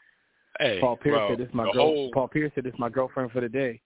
Hey, 0.60 0.80
Paul 0.80 0.96
Pierce 0.96 1.14
well, 1.16 1.28
said 1.30 1.38
this 1.38 1.48
my 1.54 1.64
girl. 1.64 1.72
whole- 1.74 2.10
Paul 2.12 2.28
Pierce 2.28 2.52
said 2.54 2.64
this 2.64 2.74
my 2.78 2.88
girlfriend 2.90 3.30
for 3.32 3.40
the 3.40 3.48
day. 3.48 3.80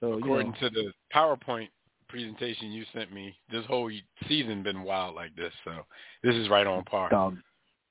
So 0.00 0.12
you 0.12 0.18
according 0.18 0.52
know, 0.52 0.68
to 0.68 0.70
the 0.70 0.92
PowerPoint 1.14 1.68
presentation 2.08 2.70
you 2.70 2.84
sent 2.92 3.12
me, 3.12 3.34
this 3.50 3.64
whole 3.66 3.90
season 4.28 4.62
been 4.62 4.82
wild 4.84 5.14
like 5.16 5.34
this. 5.34 5.52
So 5.64 5.72
this 6.22 6.34
is 6.36 6.48
right 6.48 6.66
on 6.66 6.84
par. 6.84 7.10
dog. 7.10 7.36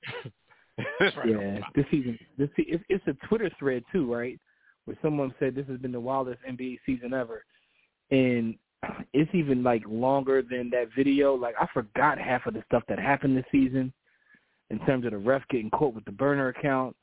It's 1.00 1.16
right 1.16 1.34
on 1.34 1.54
Yeah, 1.56 1.60
this 1.74 1.86
season, 1.90 2.18
this 2.38 2.48
it's, 2.56 2.84
it's 2.88 3.06
a 3.06 3.26
Twitter 3.26 3.50
thread 3.58 3.82
too, 3.92 4.12
right? 4.12 4.38
Where 4.84 4.96
someone 5.02 5.34
said 5.38 5.54
this 5.54 5.66
has 5.68 5.78
been 5.78 5.92
the 5.92 6.00
wildest 6.00 6.40
NBA 6.48 6.78
season 6.86 7.14
ever, 7.14 7.44
and 8.10 8.54
it's 9.12 9.34
even 9.34 9.62
like 9.62 9.82
longer 9.88 10.42
than 10.42 10.70
that 10.70 10.88
video. 10.96 11.34
Like 11.34 11.54
I 11.60 11.66
forgot 11.72 12.18
half 12.18 12.46
of 12.46 12.54
the 12.54 12.62
stuff 12.66 12.82
that 12.88 12.98
happened 12.98 13.36
this 13.36 13.44
season, 13.50 13.92
in 14.70 14.78
terms 14.80 15.04
of 15.06 15.12
the 15.12 15.18
ref 15.18 15.42
getting 15.48 15.70
caught 15.70 15.94
with 15.94 16.04
the 16.04 16.12
burner 16.12 16.48
account, 16.48 16.94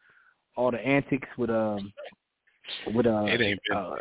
all 0.55 0.71
the 0.71 0.79
antics 0.79 1.27
with 1.37 1.49
um 1.49 1.91
with 2.93 3.07
uh. 3.07 3.25
It 3.25 3.41
ain't 3.41 3.59
been 3.67 3.77
uh 3.77 3.95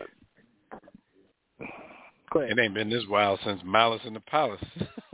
it 2.34 2.58
ain't 2.58 2.74
been 2.74 2.88
this 2.88 3.04
wild 3.08 3.40
since 3.44 3.60
Malice 3.64 4.00
in 4.06 4.14
the 4.14 4.20
Palace. 4.20 4.62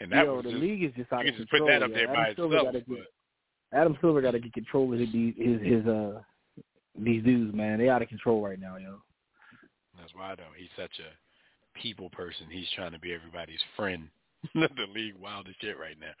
and 0.00 0.12
that 0.12 0.26
Yo, 0.26 0.36
was 0.36 0.44
the 0.44 0.50
just, 0.50 0.60
league 0.62 0.82
is 0.82 0.92
just 0.96 1.12
out 1.12 1.24
you 1.24 1.30
of 1.30 1.34
can 1.36 1.44
just 1.44 1.50
control. 1.50 1.68
put 1.68 1.72
that 1.72 1.82
up 1.82 1.90
yo. 1.90 1.96
there 1.96 2.06
by 2.08 2.28
itself. 2.28 2.52
But 2.86 2.98
Adam 3.76 3.96
Silver 4.00 4.20
got 4.22 4.32
to 4.32 4.40
get 4.40 4.52
control 4.52 4.92
of 4.92 4.98
his 4.98 5.08
his 5.10 5.60
his 5.62 5.86
uh 5.86 6.20
these 6.98 7.22
dudes, 7.22 7.54
man. 7.54 7.78
They 7.78 7.88
out 7.88 8.02
of 8.02 8.08
control 8.08 8.42
right 8.42 8.58
now, 8.58 8.76
yo. 8.76 8.98
that's 9.98 10.14
why 10.14 10.34
though 10.34 10.44
he's 10.56 10.70
such 10.76 10.98
a 11.00 11.80
people 11.80 12.08
person. 12.10 12.46
He's 12.50 12.68
trying 12.74 12.92
to 12.92 12.98
be 12.98 13.12
everybody's 13.12 13.60
friend. 13.76 14.08
the 14.54 14.68
league 14.94 15.14
wild 15.20 15.48
as 15.48 15.54
shit 15.60 15.78
right 15.78 15.96
now. 16.00 16.12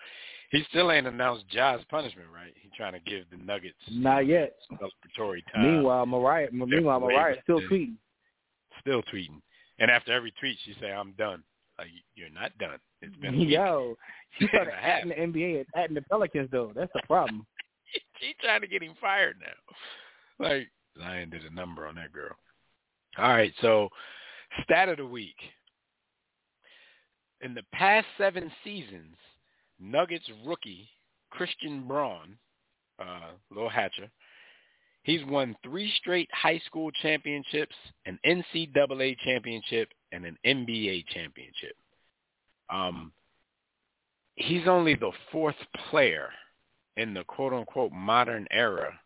He 0.50 0.64
still 0.70 0.90
ain't 0.90 1.06
announced 1.06 1.44
Ja's 1.48 1.84
punishment, 1.90 2.28
right? 2.34 2.52
He's 2.60 2.72
trying 2.76 2.92
to 2.94 3.00
give 3.00 3.24
the 3.30 3.36
Nuggets 3.36 3.76
Not 3.90 4.26
yet. 4.26 4.56
celebratory 4.72 5.42
time. 5.54 5.74
meanwhile, 5.74 6.06
Moriah, 6.06 6.48
meanwhile, 6.52 7.00
wait, 7.00 7.14
Moriah's 7.14 7.38
still 7.42 7.60
tweeting. 7.62 7.94
still 8.80 9.02
tweeting. 9.02 9.40
And 9.78 9.90
after 9.90 10.12
every 10.12 10.32
tweet, 10.40 10.56
she 10.64 10.74
say, 10.80 10.90
"I'm 10.92 11.12
done." 11.12 11.42
Like 11.78 11.88
you're 12.14 12.30
not 12.30 12.56
done. 12.58 12.78
It's 13.02 13.16
been. 13.16 13.34
Yo, 13.40 13.96
she 14.38 14.46
started 14.48 14.72
And 14.74 14.78
a 14.78 14.82
half. 14.82 15.04
atting 15.04 15.32
the 15.32 15.40
NBA 15.40 15.64
and 15.74 15.90
atting 15.90 15.94
the 15.94 16.02
Pelicans 16.02 16.48
though. 16.50 16.72
That's 16.74 16.92
the 16.94 17.02
problem. 17.06 17.46
she 18.20 18.34
trying 18.40 18.62
to 18.62 18.66
get 18.66 18.82
him 18.82 18.94
fired 19.00 19.36
now. 19.40 20.46
Like 20.46 20.68
Zion 20.98 21.30
did 21.30 21.44
a 21.44 21.54
number 21.54 21.86
on 21.86 21.94
that 21.96 22.12
girl. 22.12 22.34
All 23.18 23.28
right, 23.28 23.52
so 23.62 23.88
stat 24.64 24.88
of 24.88 24.98
the 24.98 25.06
week. 25.06 25.36
In 27.42 27.54
the 27.54 27.62
past 27.72 28.06
seven 28.18 28.50
seasons, 28.64 29.14
Nuggets 29.78 30.28
rookie 30.46 30.88
Christian 31.30 31.86
Braun, 31.86 32.36
uh, 32.98 33.32
little 33.50 33.68
Hatcher, 33.68 34.10
he's 35.06 35.24
won 35.24 35.56
three 35.62 35.90
straight 35.98 36.28
high 36.32 36.60
school 36.66 36.90
championships, 37.00 37.74
an 38.06 38.18
NCAA 38.26 39.16
championship, 39.24 39.88
and 40.10 40.26
an 40.26 40.36
NBA 40.44 41.06
championship. 41.14 41.76
Um, 42.68 43.12
he's 44.34 44.66
only 44.66 44.96
the 44.96 45.12
fourth 45.30 45.54
player 45.88 46.30
in 46.96 47.14
the 47.14 47.22
quote 47.22 47.52
unquote 47.52 47.92
modern 47.92 48.48
era 48.50 48.98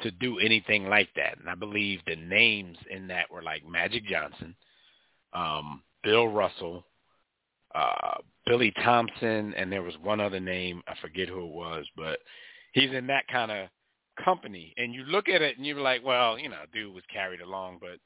to 0.00 0.12
do 0.12 0.38
anything 0.38 0.88
like 0.88 1.08
that. 1.16 1.38
And 1.40 1.50
I 1.50 1.56
believe 1.56 2.00
the 2.06 2.16
names 2.16 2.78
in 2.88 3.08
that 3.08 3.28
were 3.28 3.42
like 3.42 3.66
Magic 3.68 4.06
Johnson, 4.06 4.54
um, 5.32 5.82
Bill 6.04 6.28
Russell, 6.28 6.86
uh, 7.74 8.18
Billy 8.46 8.72
Thompson, 8.84 9.54
and 9.54 9.72
there 9.72 9.82
was 9.82 9.94
one 10.02 10.20
other 10.20 10.38
name, 10.38 10.82
I 10.86 10.94
forget 11.02 11.28
who 11.28 11.46
it 11.46 11.52
was, 11.52 11.84
but 11.96 12.20
he's 12.72 12.92
in 12.92 13.08
that 13.08 13.26
kind 13.26 13.50
of 13.50 13.68
company. 14.22 14.74
And 14.76 14.94
you 14.94 15.04
look 15.04 15.28
at 15.28 15.42
it 15.42 15.56
and 15.56 15.66
you're 15.66 15.80
like, 15.80 16.04
well, 16.04 16.38
you 16.38 16.48
know, 16.48 16.62
dude 16.72 16.94
was 16.94 17.04
carried 17.12 17.40
along, 17.40 17.78
but 17.80 17.98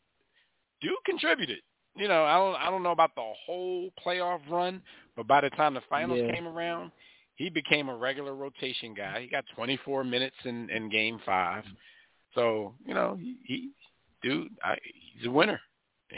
dude 0.81 0.93
contributed. 1.05 1.59
You 1.97 2.09
know, 2.09 2.25
I 2.25 2.35
don't 2.35 2.57
I 2.57 2.71
don't 2.71 2.83
know 2.83 2.93
about 2.93 3.15
the 3.17 3.33
whole 3.47 3.91
playoff 4.05 4.41
run, 4.49 4.83
but 5.17 5.27
by 5.27 5.41
the 5.41 5.51
time 5.51 5.75
the 5.75 5.83
finals 5.91 6.21
Yeah. 6.21 6.33
came 6.33 6.47
around, 6.47 6.93
he 7.35 7.49
became 7.49 7.89
a 7.89 7.97
regular 7.97 8.35
rotation 8.35 8.95
guy. 8.95 9.23
He 9.23 9.27
got 9.27 9.45
24 9.57 10.05
minutes 10.05 10.37
in, 10.45 10.71
in 10.71 10.89
game 10.91 11.19
five. 11.25 11.65
So, 12.35 12.75
you 12.87 12.95
know, 12.95 13.17
he, 13.19 13.37
he 13.45 13.71
dude, 14.23 14.53
I, 14.63 14.77
he's 15.15 15.27
a 15.27 15.31
winner. 15.31 15.61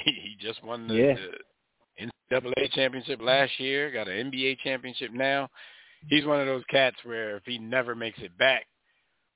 He, 0.05 0.11
he 0.11 0.37
just 0.41 0.65
won 0.65 0.89
the, 0.89 0.95
Yeah. 0.95 1.15
the 1.15 2.41
NCAA 2.41 2.73
championship 2.73 3.21
last 3.21 3.53
year, 3.61 3.91
got 3.91 4.09
an 4.09 4.31
NBA 4.31 4.57
championship 4.65 5.13
now. 5.13 5.51
He's 6.09 6.25
one 6.25 6.41
of 6.41 6.47
those 6.47 6.65
cats 6.71 6.97
where 7.05 7.37
if 7.37 7.43
he 7.45 7.59
never 7.59 7.95
makes 7.95 8.19
it 8.21 8.37
back, 8.39 8.65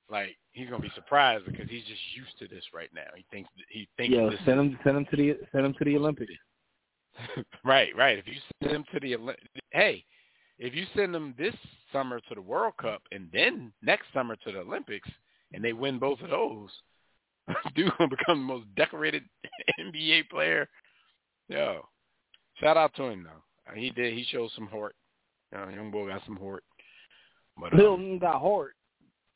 like 0.09 0.37
he's 0.51 0.69
gonna 0.69 0.81
be 0.81 0.91
surprised 0.95 1.45
because 1.45 1.69
he's 1.69 1.83
just 1.83 2.01
used 2.15 2.37
to 2.39 2.47
this 2.47 2.63
right 2.73 2.89
now. 2.93 3.07
He 3.15 3.25
thinks 3.31 3.49
he 3.69 3.87
thinks. 3.97 4.15
Yeah, 4.15 4.29
this 4.29 4.39
send 4.45 4.59
is- 4.59 4.65
him 4.73 4.79
send 4.83 4.97
him 4.97 5.05
to 5.11 5.15
the 5.15 5.37
send 5.51 5.65
him 5.65 5.73
to 5.77 5.85
the 5.85 5.95
Olympics. 5.97 6.33
right, 7.63 7.95
right. 7.95 8.17
If 8.17 8.27
you 8.27 8.33
send 8.61 8.75
him 8.75 8.85
to 8.93 8.99
the 8.99 9.17
hey, 9.71 10.03
if 10.59 10.73
you 10.75 10.85
send 10.95 11.13
them 11.13 11.33
this 11.37 11.55
summer 11.91 12.19
to 12.29 12.35
the 12.35 12.41
World 12.41 12.73
Cup 12.79 13.01
and 13.11 13.29
then 13.33 13.71
next 13.81 14.05
summer 14.13 14.35
to 14.35 14.51
the 14.51 14.59
Olympics, 14.59 15.09
and 15.53 15.63
they 15.63 15.73
win 15.73 15.99
both 15.99 16.21
of 16.21 16.29
those, 16.29 16.69
dude 17.75 17.91
gonna 17.97 18.09
become 18.09 18.39
the 18.39 18.53
most 18.53 18.65
decorated 18.75 19.23
NBA 19.79 20.29
player. 20.29 20.67
Yo, 21.49 21.85
shout 22.59 22.77
out 22.77 22.93
to 22.95 23.03
him 23.03 23.23
though. 23.23 23.73
He 23.75 23.89
did. 23.89 24.13
He 24.13 24.23
showed 24.31 24.51
some 24.55 24.67
heart. 24.67 24.95
Uh, 25.55 25.67
young 25.69 25.91
boy 25.91 26.07
got 26.09 26.21
some 26.25 26.37
heart. 26.37 26.63
But 27.59 27.73
um, 27.73 27.79
Hilton 27.79 28.19
got 28.19 28.41
hard. 28.41 28.71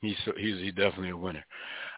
He's 0.02 0.18
he's 0.38 0.58
he's 0.58 0.74
definitely 0.74 1.12
a 1.12 1.18
winner. 1.18 1.46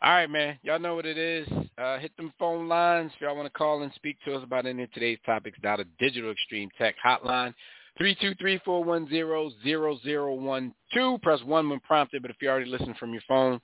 All 0.02 0.12
right, 0.12 0.30
man. 0.30 0.60
Y'all 0.62 0.80
know 0.80 0.96
what 0.96 1.06
it 1.06 1.18
is. 1.18 1.48
Uh, 1.78 1.98
hit 2.00 2.16
them 2.18 2.34
phone 2.38 2.68
lines 2.68 3.12
if 3.16 3.22
y'all 3.22 3.36
want 3.36 3.46
to 3.46 3.58
call 3.58 3.84
and 3.84 3.94
speak 3.96 4.18
to 4.26 4.36
us 4.36 4.44
about 4.44 4.66
any 4.66 4.84
of 4.84 4.92
today's 4.92 5.20
topics. 5.26 5.58
Dial 5.62 5.78
the 5.78 5.86
Digital 6.00 6.32
Extreme 6.32 6.70
Tech 6.78 6.96
Hotline 7.04 7.54
three 7.98 8.16
two 8.20 8.34
three 8.36 8.60
four 8.66 8.84
one 8.84 9.08
zero 9.08 9.52
zero 9.64 9.98
zero 10.04 10.34
one 10.34 10.74
two. 10.94 11.18
Press 11.24 11.42
one 11.44 11.70
when 11.70 11.80
prompted. 11.80 12.22
But 12.22 12.32
if 12.32 12.38
you 12.42 12.50
already 12.50 12.70
listen 12.70 12.94
from 13.00 13.14
your 13.14 13.24
phone 13.28 13.62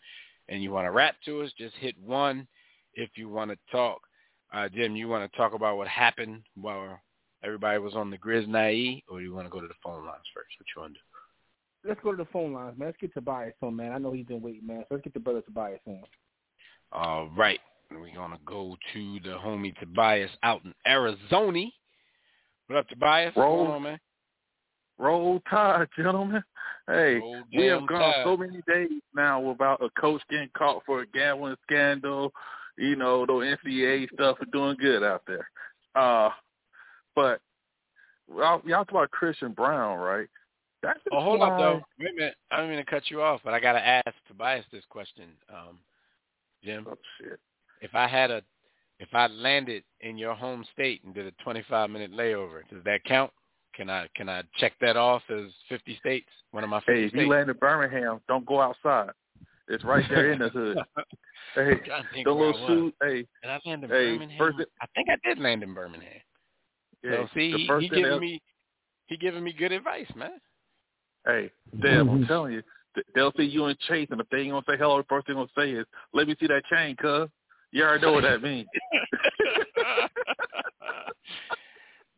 and 0.48 0.64
you 0.64 0.72
want 0.72 0.86
to 0.86 0.92
rap 0.92 1.16
to 1.26 1.42
us, 1.42 1.52
just 1.58 1.76
hit 1.76 1.96
one. 2.02 2.48
If 2.94 3.10
you 3.16 3.28
want 3.28 3.52
to 3.52 3.58
talk, 3.72 4.00
uh, 4.54 4.70
Jim, 4.70 4.96
you 4.96 5.10
want 5.10 5.30
to 5.30 5.38
talk 5.38 5.54
about 5.54 5.78
what 5.78 5.88
happened 5.88 6.44
while 6.56 7.00
everybody 7.44 7.78
was 7.80 7.94
on 7.94 8.10
the 8.10 8.18
Grizz 8.18 8.48
Naive, 8.48 9.02
or 9.10 9.22
you 9.22 9.34
want 9.34 9.46
to 9.46 9.52
go 9.52 9.62
to 9.62 9.68
the 9.68 9.74
phone 9.84 10.06
lines 10.06 10.24
first? 10.34 10.50
What 10.58 10.68
you 10.76 10.82
want 10.82 10.94
to 10.94 11.00
do? 11.00 11.09
Let's 11.86 12.00
go 12.04 12.12
to 12.12 12.18
the 12.18 12.30
phone 12.32 12.54
lines, 12.54 12.78
man. 12.78 12.90
Let's 12.90 12.98
get 13.00 13.14
Tobias 13.14 13.54
on, 13.62 13.76
man. 13.76 13.94
I 13.94 13.98
know 13.98 14.12
he's 14.12 14.26
been 14.26 14.42
waiting, 14.42 14.68
man. 14.68 14.84
So 14.90 14.96
let's 14.96 15.04
get 15.04 15.14
the 15.14 15.20
brother 15.20 15.42
Tobias 15.42 15.80
on. 15.86 16.02
All 16.92 17.30
right. 17.38 17.60
We're 17.92 18.14
going 18.14 18.32
to 18.32 18.40
go 18.46 18.76
to 18.94 19.20
the 19.24 19.30
homie 19.30 19.78
Tobias 19.80 20.30
out 20.44 20.64
in 20.66 20.74
Arizona. 20.86 21.66
What 22.68 22.80
up, 22.80 22.88
Tobias? 22.90 23.34
Roll. 23.36 23.68
on, 23.68 23.84
man? 23.84 24.00
Roll 25.00 25.42
Tide, 25.50 25.88
gentlemen. 25.98 26.44
Hey, 26.88 27.16
Roll 27.16 27.44
we 27.56 27.66
have 27.68 27.88
gone 27.88 28.00
Tide. 28.00 28.24
so 28.26 28.38
many 28.38 28.62
days 28.68 29.02
now 29.16 29.40
without 29.40 29.82
a 29.82 29.90
coach 30.00 30.22
getting 30.30 30.50
caught 30.56 30.84
for 30.86 31.02
a 31.02 31.08
gambling 31.08 31.56
scandal. 31.64 32.32
You 32.78 32.96
know, 32.96 33.26
the 33.26 33.34
NCAA 33.34 34.08
stuff 34.14 34.38
are 34.42 34.46
doing 34.52 34.76
good 34.80 35.04
out 35.04 35.24
there. 35.26 35.50
Uh, 35.96 36.30
but 37.16 37.40
y'all, 38.30 38.62
y'all 38.66 38.86
talk 38.86 38.90
about 38.92 39.12
Christian 39.12 39.54
Brown, 39.54 39.98
right? 40.00 40.28
That's 40.82 41.00
Oh, 41.12 41.22
hold 41.22 41.42
up, 41.42 41.58
though. 41.58 41.82
Wait 42.00 42.12
a 42.12 42.16
minute. 42.16 42.36
I 42.52 42.58
don't 42.58 42.70
mean 42.70 42.78
to 42.78 42.86
cut 42.86 43.10
you 43.10 43.22
off, 43.22 43.42
but 43.44 43.54
I 43.54 43.60
got 43.60 43.74
to 43.74 43.86
ask 43.86 44.08
Tobias 44.28 44.66
this 44.72 44.84
question, 44.90 45.30
um, 45.50 45.80
Jim. 46.64 46.86
Oh 46.90 46.98
shit. 47.20 47.40
If 47.82 47.96
I 47.96 48.08
had 48.08 48.32
a, 48.32 48.42
if 49.00 49.10
I 49.14 49.28
landed 49.28 49.84
in 50.02 50.18
your 50.18 50.36
home 50.36 50.66
state 50.74 51.04
and 51.04 51.14
did 51.14 51.26
a 51.26 51.32
25-minute 51.44 52.12
layover, 52.14 52.68
does 52.70 52.84
that 52.86 53.04
count? 53.04 53.32
Can 53.76 53.90
I 53.90 54.08
can 54.16 54.28
I 54.28 54.44
check 54.58 54.74
that 54.82 54.98
off 54.98 55.22
as 55.30 55.52
50 55.70 55.96
states? 55.98 56.28
One 56.52 56.64
of 56.64 56.70
my 56.70 56.80
50 56.82 56.92
Hey, 56.94 57.04
if 57.06 57.10
states. 57.12 57.24
you 57.24 57.30
land 57.30 57.50
in 57.50 57.56
Birmingham, 57.58 58.20
don't 58.28 58.46
go 58.46 58.60
outside. 58.60 59.12
It's 59.70 59.84
right 59.84 60.04
there 60.10 60.32
in 60.32 60.40
the 60.40 60.50
hood. 60.50 60.78
Hey, 61.56 61.72
I'm 61.72 61.82
trying 61.84 62.04
to 62.04 62.10
think 62.14 62.26
the 62.26 62.32
I 62.32 62.34
little 62.36 62.68
shoes. 62.68 62.94
Hey, 63.02 63.26
Did 63.42 63.50
I 63.50 63.60
land 63.66 63.84
in 63.84 63.90
Hey, 63.90 64.12
Birmingham? 64.14 64.38
first 64.38 64.58
I 64.82 64.86
think 64.96 65.08
I 65.10 65.28
did 65.28 65.40
land 65.40 65.64
in 65.64 65.74
Birmingham. 65.74 66.12
yeah, 67.04 67.12
so 67.12 67.28
see, 67.34 67.68
he, 67.68 67.80
he 67.82 67.90
giving 67.90 68.20
me 68.20 68.42
he 69.08 69.18
giving 69.18 69.44
me 69.44 69.52
good 69.52 69.72
advice, 69.72 70.06
man. 70.16 70.40
Hey, 71.26 71.51
damn, 71.82 72.09
I'm 72.09 72.26
telling 72.26 72.53
you, 72.53 72.63
they'll 73.13 73.34
see 73.34 73.43
you 73.43 73.65
and 73.65 73.78
Chase, 73.80 74.07
and 74.11 74.22
if 74.22 74.30
they 74.30 74.39
ain't 74.39 74.51
gonna 74.51 74.63
say 74.67 74.78
hello, 74.78 74.97
the 74.97 75.03
first 75.03 75.28
thing 75.28 75.36
gonna 75.36 75.47
say 75.57 75.72
is, 75.72 75.86
"Let 76.13 76.28
me 76.28 76.36
see 76.39 76.47
that 76.47 76.65
chain, 76.65 76.95
cuz." 76.95 77.30
You 77.72 77.84
already 77.84 78.01
know 78.01 78.13
what 78.13 78.24
that 78.24 78.41
means. 78.41 78.67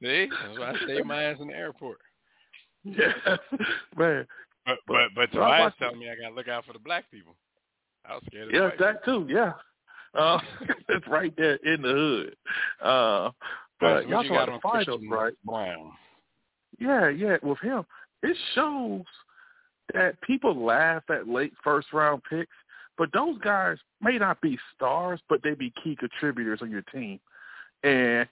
see, 0.02 0.30
that's 0.30 0.58
why 0.58 0.72
I 0.72 0.78
stay 0.86 1.02
my 1.02 1.24
ass 1.24 1.38
in 1.42 1.48
the 1.48 1.56
airport. 1.56 1.98
yeah, 2.84 3.12
man. 3.98 4.26
But 4.66 4.78
but 4.88 5.10
but 5.16 5.32
Tobias 5.32 5.60
watched 5.60 5.80
telling 5.80 6.00
me 6.00 6.10
I 6.10 6.16
gotta 6.16 6.36
look 6.36 6.48
out 6.48 6.66
for 6.66 6.74
the 6.74 6.80
black 6.80 7.12
people. 7.12 7.36
I 8.06 8.14
was 8.14 8.24
scared 8.28 8.48
of 8.48 8.54
Yeah, 8.54 8.62
white 8.62 8.78
people. 8.78 8.86
that 8.94 9.06
too. 9.06 9.28
Yeah, 9.30 9.54
uh, 10.14 10.40
it's 10.90 11.08
right 11.08 11.34
there 11.38 11.56
in 11.56 11.82
the 11.82 11.90
hood. 11.90 12.36
Uh, 12.82 13.32
but 13.80 14.08
y'all 14.08 14.24
you 14.24 14.30
got 14.30 14.46
the 14.48 14.60
finals, 14.62 14.86
Christian 14.86 15.10
right? 15.10 15.34
Brown. 15.44 15.92
Yeah, 16.80 17.10
yeah. 17.10 17.38
With 17.44 17.60
him, 17.60 17.84
it 18.24 18.38
shows 18.56 19.04
that 19.94 20.20
people 20.22 20.64
laugh 20.66 21.04
at 21.10 21.28
late 21.28 21.54
first 21.64 21.92
round 21.94 22.22
picks, 22.30 22.56
but 22.98 23.10
those 23.14 23.38
guys 23.40 23.78
may 24.02 24.18
not 24.18 24.40
be 24.42 24.58
stars, 24.76 25.20
but 25.28 25.42
they 25.44 25.54
be 25.54 25.74
key 25.84 25.96
contributors 25.96 26.60
on 26.62 26.70
your 26.72 26.84
team, 26.94 27.20
and 27.84 28.28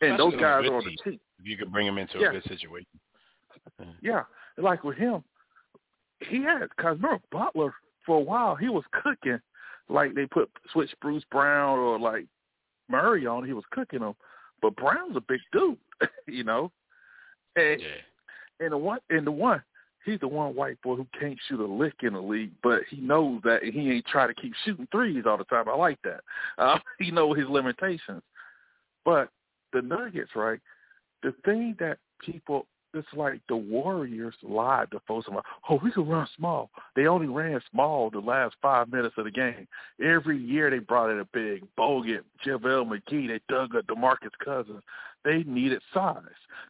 and 0.00 0.12
Especially 0.12 0.30
those 0.32 0.40
guys 0.40 0.68
are 0.68 0.76
on 0.76 0.84
the 0.84 1.10
team. 1.10 1.20
If 1.40 1.46
you 1.46 1.56
could 1.56 1.72
bring 1.72 1.86
him 1.86 1.98
into 1.98 2.18
Yeah. 2.18 2.28
a 2.28 2.32
good 2.32 2.44
situation. 2.44 2.86
Yeah, 4.02 4.24
like 4.58 4.84
with 4.84 4.96
him, 4.96 5.24
he 6.20 6.42
had 6.42 6.68
because 6.76 6.96
remember 6.96 7.22
Butler 7.30 7.74
for 8.04 8.18
a 8.18 8.20
while 8.20 8.54
he 8.54 8.68
was 8.68 8.84
cooking, 8.92 9.40
like 9.88 10.14
they 10.14 10.26
put 10.26 10.50
switch 10.70 10.92
Bruce 11.00 11.24
Brown 11.30 11.78
or 11.78 11.98
like 11.98 12.26
Murray 12.88 13.26
on, 13.26 13.44
he 13.44 13.52
was 13.52 13.64
cooking 13.70 14.00
them. 14.00 14.14
But 14.60 14.76
Brown's 14.76 15.16
a 15.16 15.20
big 15.20 15.40
dude, 15.52 15.78
you 16.26 16.44
know, 16.44 16.70
and 17.56 17.80
Yeah. 17.80 17.88
And 18.60 18.72
the 18.72 18.78
one 18.78 18.98
and 19.10 19.26
the 19.26 19.32
one 19.32 19.62
he's 20.04 20.20
the 20.20 20.28
one 20.28 20.54
white 20.54 20.80
boy 20.82 20.96
who 20.96 21.06
can't 21.18 21.38
shoot 21.48 21.60
a 21.60 21.66
lick 21.66 21.94
in 22.02 22.12
the 22.12 22.20
league, 22.20 22.52
but 22.62 22.82
he 22.90 22.98
knows 22.98 23.40
that 23.44 23.62
and 23.62 23.72
he 23.72 23.90
ain't 23.90 24.06
trying 24.06 24.28
to 24.28 24.34
keep 24.34 24.52
shooting 24.64 24.88
threes 24.92 25.24
all 25.26 25.38
the 25.38 25.44
time. 25.44 25.68
I 25.68 25.74
like 25.74 25.98
that. 26.04 26.20
Uh, 26.58 26.78
he 26.98 27.10
knows 27.10 27.38
his 27.38 27.48
limitations. 27.48 28.22
But 29.04 29.30
the 29.72 29.82
Nuggets, 29.82 30.30
right? 30.34 30.60
The 31.22 31.34
thing 31.44 31.76
that 31.80 31.98
people 32.20 32.66
it's 32.96 33.08
like 33.12 33.40
the 33.48 33.56
Warriors 33.56 34.36
lied 34.42 34.92
to 34.92 35.00
folks 35.06 35.26
about, 35.26 35.44
oh, 35.68 35.80
we 35.82 35.90
can 35.90 36.06
run 36.06 36.28
small. 36.36 36.70
They 36.94 37.06
only 37.06 37.26
ran 37.26 37.60
small 37.68 38.08
the 38.08 38.20
last 38.20 38.54
five 38.62 38.90
minutes 38.90 39.16
of 39.18 39.24
the 39.24 39.32
game. 39.32 39.66
Every 40.00 40.38
year 40.38 40.70
they 40.70 40.78
brought 40.78 41.10
in 41.10 41.18
a 41.18 41.24
big 41.32 41.64
Bogut, 41.76 42.20
JaVale 42.46 42.86
McGee. 42.86 43.26
They 43.26 43.40
dug 43.48 43.74
up 43.74 43.86
DeMarcus 43.86 44.30
Cousins. 44.44 44.80
They 45.24 45.42
needed 45.44 45.80
size. 45.92 46.22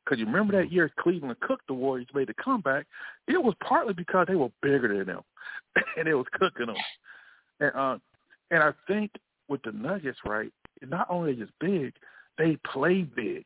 Because 0.05 0.19
you 0.19 0.27
remember 0.27 0.61
that 0.61 0.73
year 0.73 0.91
Cleveland 0.99 1.41
cooked 1.41 1.67
the 1.67 1.75
Warriors, 1.75 2.09
made 2.15 2.29
the 2.29 2.35
comeback? 2.35 2.87
It 3.27 3.43
was 3.43 3.55
partly 3.67 3.95
because 3.95 4.27
they 4.29 4.37
were 4.37 4.51
bigger 4.63 4.97
than 4.97 5.07
them, 5.07 5.23
and 5.97 6.07
they 6.07 6.15
was 6.15 6.27
cooking 6.33 6.67
them. 6.67 6.77
And 7.61 7.73
uh, 7.75 7.99
and 8.51 8.63
I 8.63 8.73
think 8.87 9.11
with 9.49 9.63
the 9.63 9.73
Nuggets, 9.73 10.19
right, 10.25 10.53
not 10.83 11.07
only 11.11 11.33
are 11.33 11.35
they 11.35 11.41
just 11.41 11.53
big, 11.61 11.95
they 12.39 12.57
play 12.73 13.03
big. 13.03 13.45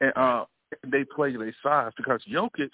And 0.00 0.12
uh, 0.16 0.44
they 0.86 1.04
play 1.04 1.36
their 1.36 1.54
size 1.62 1.92
because 1.96 2.20
Jokic, 2.30 2.70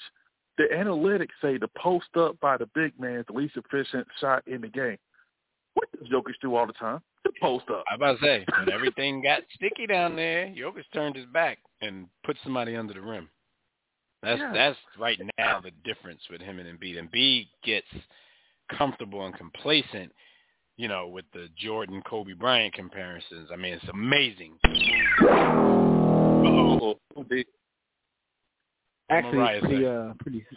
the 0.57 0.65
analytics 0.73 1.29
say 1.43 1.59
the 1.59 1.69
post 1.77 2.09
up 2.17 2.39
by 2.41 2.57
the 2.57 2.69
big 2.75 2.99
man 2.99 3.21
is 3.21 3.27
the 3.29 3.35
least 3.35 3.57
efficient 3.57 4.07
shot 4.21 4.47
in 4.47 4.61
the 4.61 4.69
game. 4.69 4.99
What 5.79 5.93
does 5.93 6.09
Jokic 6.09 6.35
do 6.43 6.57
all 6.57 6.67
the 6.67 6.73
time? 6.73 7.01
The 7.25 7.31
post 7.41 7.67
up. 7.71 7.85
I 7.91 7.95
about 7.95 8.19
to 8.19 8.25
say 8.25 8.45
when 8.59 8.73
everything 8.73 9.23
got 9.23 9.43
sticky 9.55 9.87
down 9.87 10.17
there, 10.17 10.47
Jokic 10.49 10.83
turned 10.93 11.15
his 11.15 11.27
back 11.27 11.59
and 11.83 12.09
put 12.25 12.37
somebody 12.43 12.75
under 12.75 12.95
the 12.95 13.01
rim. 13.01 13.29
That's 14.23 14.41
Yeah. 14.41 14.53
that's 14.53 14.79
right 14.99 15.21
now 15.39 15.61
the 15.61 15.71
difference 15.85 16.21
with 16.31 16.41
him 16.41 16.59
and 16.59 16.69
Embiid. 16.81 16.97
Embiid 16.97 17.49
gets 17.63 17.87
comfortable 18.77 19.25
and 19.25 19.35
complacent, 19.37 20.13
you 20.77 20.89
know, 20.89 21.07
with 21.07 21.25
the 21.33 21.49
Jordan 21.57 22.03
Kobe 22.03 22.33
Bryant 22.33 22.75
comparisons. 22.75 23.51
I 23.53 23.57
mean, 23.57 23.75
it's 23.75 23.89
amazing. 23.89 24.59
Uh-oh. 25.23 26.99
Oh, 27.17 27.25
Actually, 29.11 29.37
Moriah 29.39 29.57
it's 29.59 29.61
pretty, 29.67 29.85
say? 29.85 29.87
uh, 29.87 30.13
pretty. 30.19 30.47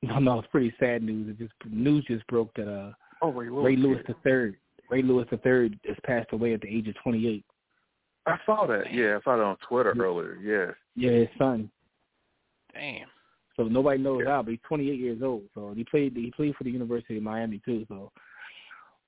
No, 0.00 0.20
no, 0.20 0.38
it's 0.38 0.46
pretty 0.52 0.72
sad 0.78 1.02
news. 1.02 1.28
It 1.28 1.38
just 1.38 1.52
news 1.68 2.04
just 2.06 2.24
broke 2.28 2.54
that 2.54 2.68
uh 2.72 2.92
oh, 3.22 3.32
Ray 3.32 3.50
Lewis. 3.50 3.64
Ray 3.64 3.76
Lewis 3.76 3.98
yeah. 4.06 4.14
the 4.14 4.28
third, 4.28 4.56
Ray 4.90 5.02
Lewis 5.02 5.26
the 5.30 5.36
third, 5.38 5.78
has 5.86 5.96
passed 6.04 6.28
away 6.32 6.54
at 6.54 6.60
the 6.60 6.68
age 6.68 6.88
of 6.88 6.94
28. 7.02 7.44
I 8.26 8.36
saw 8.44 8.66
that. 8.66 8.92
Yeah, 8.92 9.16
I 9.18 9.20
saw 9.22 9.36
that 9.36 9.42
on 9.42 9.56
Twitter 9.68 9.94
Yeah. 9.96 10.02
earlier. 10.02 10.36
Yeah. 10.42 10.72
Yeah, 10.94 11.18
his 11.20 11.28
son. 11.38 11.70
Damn. 12.74 13.06
So 13.56 13.64
nobody 13.64 14.00
knows 14.00 14.22
Yeah. 14.24 14.30
how, 14.36 14.42
but 14.42 14.50
he's 14.50 14.60
28 14.68 14.98
years 15.00 15.22
old. 15.22 15.48
So 15.54 15.72
he 15.74 15.84
played 15.84 16.14
he 16.16 16.30
played 16.30 16.54
for 16.56 16.64
the 16.64 16.70
University 16.70 17.16
of 17.16 17.22
Miami 17.22 17.60
too. 17.64 17.84
So 17.88 18.12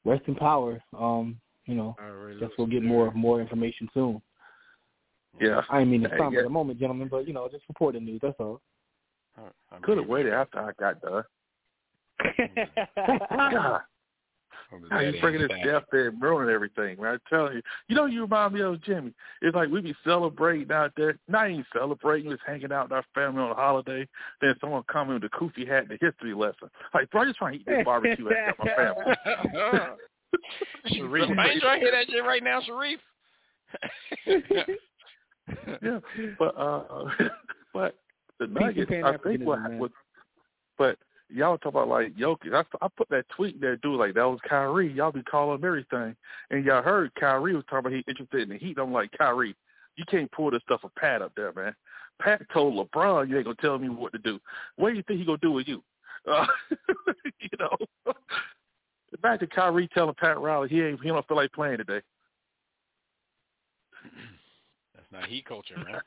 rest 0.05 0.23
in 0.27 0.35
power. 0.35 0.83
Um, 0.99 1.39
you 1.67 1.75
know, 1.75 1.95
All 2.03 2.11
right, 2.11 2.41
guess 2.41 2.51
we'll 2.59 2.67
get 2.67 2.83
more 2.83 3.13
more 3.13 3.41
information 3.41 3.89
soon. 3.95 4.21
Yeah. 5.41 5.61
I 5.71 5.85
mean 5.85 6.03
it's 6.03 6.11
Hey, 6.13 6.17
stumble 6.17 6.33
yeah. 6.35 6.41
at 6.41 6.45
the 6.45 6.51
moment, 6.51 6.81
gentlemen, 6.81 7.09
but 7.09 7.29
you 7.29 7.33
know, 7.33 7.49
just 7.49 7.69
reporting 7.69 8.05
the 8.05 8.11
news. 8.13 8.21
That's 8.23 8.41
all. 8.41 8.61
i 9.37 9.79
Could 9.83 9.99
have 9.99 10.09
waited 10.09 10.33
after 10.33 10.59
I 10.59 10.73
got 10.81 11.01
done. 11.01 11.25
God. 13.53 13.81
How 14.91 15.01
you 15.01 15.21
bringing 15.21 15.43
this 15.43 15.51
deathbed 15.65 16.07
and 16.07 16.23
ruining 16.23 16.55
everything, 16.55 17.01
man. 17.01 17.15
I'm 17.15 17.21
telling 17.29 17.55
you. 17.55 17.63
You 17.89 17.97
know 17.97 18.07
you 18.07 18.23
remind 18.23 18.55
me 18.55 18.61
of 18.61 18.83
Jimmy. 18.83 19.13
It's 19.43 19.55
like 19.55 19.69
we 19.69 19.81
be 19.81 19.95
celebrating 20.05 20.71
out 20.73 20.93
there. 20.97 21.19
Not 21.29 21.51
even 21.51 21.65
celebrating, 21.73 22.31
just 22.31 22.43
hanging 22.47 22.73
out 22.73 22.87
with 22.87 22.93
our 22.93 23.05
family 23.15 23.43
on 23.43 23.51
a 23.51 23.55
holiday. 23.55 24.07
Then 24.41 24.55
someone 24.61 24.83
come 24.91 25.09
in 25.09 25.15
with 25.15 25.25
a 25.25 25.29
koofy 25.29 25.67
hat 25.67 25.89
and 25.89 25.91
the 25.91 25.99
history 26.01 26.35
lesson. 26.35 26.71
Like, 26.95 27.11
bro, 27.11 27.23
I 27.23 27.25
just 27.27 27.39
trying 27.39 27.55
to 27.55 27.59
eat 27.61 27.67
this 27.67 27.85
barbecue 27.85 28.29
at 28.29 28.59
my 28.59 28.75
family. 28.75 29.05
Sharif, 30.87 31.31
I 31.39 31.51
ain't 31.51 31.63
trying 31.63 31.81
to 31.81 31.85
hear 31.87 31.93
that 31.93 32.07
shit 32.09 32.25
right 32.25 32.43
now, 32.43 32.61
Sharif. 32.63 33.01
yeah, 35.83 35.99
but 36.39 36.57
uh, 36.57 37.05
but 37.75 37.97
the 38.39 38.47
Nuggets, 38.47 38.91
I 39.05 39.17
think 39.19 39.45
what 39.45 39.59
was, 39.75 39.91
but 40.79 40.97
y'all 41.33 41.59
talk 41.59 41.73
about 41.73 41.89
like 41.89 42.17
Jokic. 42.17 42.55
I, 42.55 42.65
I 42.85 42.89
put 42.97 43.09
that 43.11 43.29
tweet 43.35 43.61
there, 43.61 43.77
dude. 43.77 43.99
Like 43.99 44.15
that 44.15 44.25
was 44.25 44.41
Kyrie. 44.49 44.93
Y'all 44.93 45.13
be 45.13 45.23
calling 45.23 45.59
him 45.59 45.65
everything, 45.65 46.17
and 46.51 46.65
y'all 46.65 46.83
heard 46.83 47.13
Kyrie 47.19 47.55
was 47.55 47.65
talking 47.69 47.79
about 47.79 47.93
he 47.93 48.05
interested 48.09 48.43
in 48.43 48.49
the 48.51 48.59
Heat. 48.59 48.79
I'm 48.79 48.93
like 48.93 49.11
Kyrie, 49.17 49.57
you 49.97 50.05
can't 50.09 50.31
pull 50.33 50.51
this 50.51 50.63
stuff 50.63 50.81
a 50.85 50.89
Pat 51.01 51.23
up 51.23 51.33
there, 51.37 51.53
man. 51.53 51.75
Pat 52.21 52.43
told 52.53 52.75
LeBron 52.75 53.29
you 53.29 53.37
ain't 53.37 53.45
gonna 53.45 53.57
tell 53.61 53.79
me 53.79 53.89
what 53.89 54.13
to 54.13 54.19
do. 54.19 54.39
What 54.77 54.91
do 54.91 54.97
you 54.97 55.03
think 55.07 55.21
he 55.21 55.27
gonna 55.27 55.39
do 55.39 55.53
with 55.53 55.69
you? 55.69 55.83
Uh, 56.31 56.47
you 57.41 57.49
know, 57.59 57.77
imagine 59.23 59.49
Kyrie 59.55 59.89
telling 59.95 60.15
Pat 60.15 60.39
Riley 60.39 60.69
he 60.69 60.83
ain't 60.83 61.01
he 61.01 61.09
don't 61.09 61.27
feel 61.27 61.37
like 61.37 61.53
playing 61.53 61.79
today. 61.79 62.01
That's 64.95 65.07
not 65.13 65.27
Heat 65.27 65.47
culture, 65.47 65.77
man. 65.77 66.01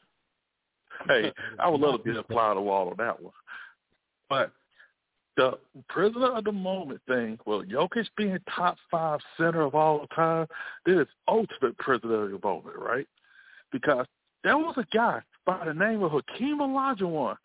hey, 1.07 1.31
I 1.59 1.69
would 1.69 1.81
love 1.81 1.97
to 1.97 2.03
be 2.03 2.17
a 2.17 2.23
fly 2.23 2.49
on 2.49 2.55
the 2.55 2.61
wall 2.61 2.89
on 2.89 2.95
that 2.97 3.21
one, 3.21 3.33
but 4.29 4.51
the 5.35 5.57
prisoner 5.89 6.31
of 6.37 6.43
the 6.43 6.51
moment 6.51 7.01
thing, 7.07 7.39
well, 7.45 7.63
Jokic 7.63 8.07
being 8.17 8.37
top 8.55 8.77
five 8.91 9.19
center 9.37 9.61
of 9.61 9.75
all 9.75 10.05
time, 10.15 10.47
this 10.85 10.95
is 10.95 11.07
ultimate 11.27 11.77
prisoner 11.79 12.25
of 12.25 12.31
the 12.31 12.47
moment, 12.47 12.77
right? 12.77 13.07
Because 13.71 14.05
there 14.43 14.57
was 14.57 14.75
a 14.77 14.85
guy 14.95 15.21
by 15.45 15.65
the 15.65 15.73
name 15.73 16.03
of 16.03 16.11
Hakeem 16.11 16.59
Olajuwon. 16.59 17.35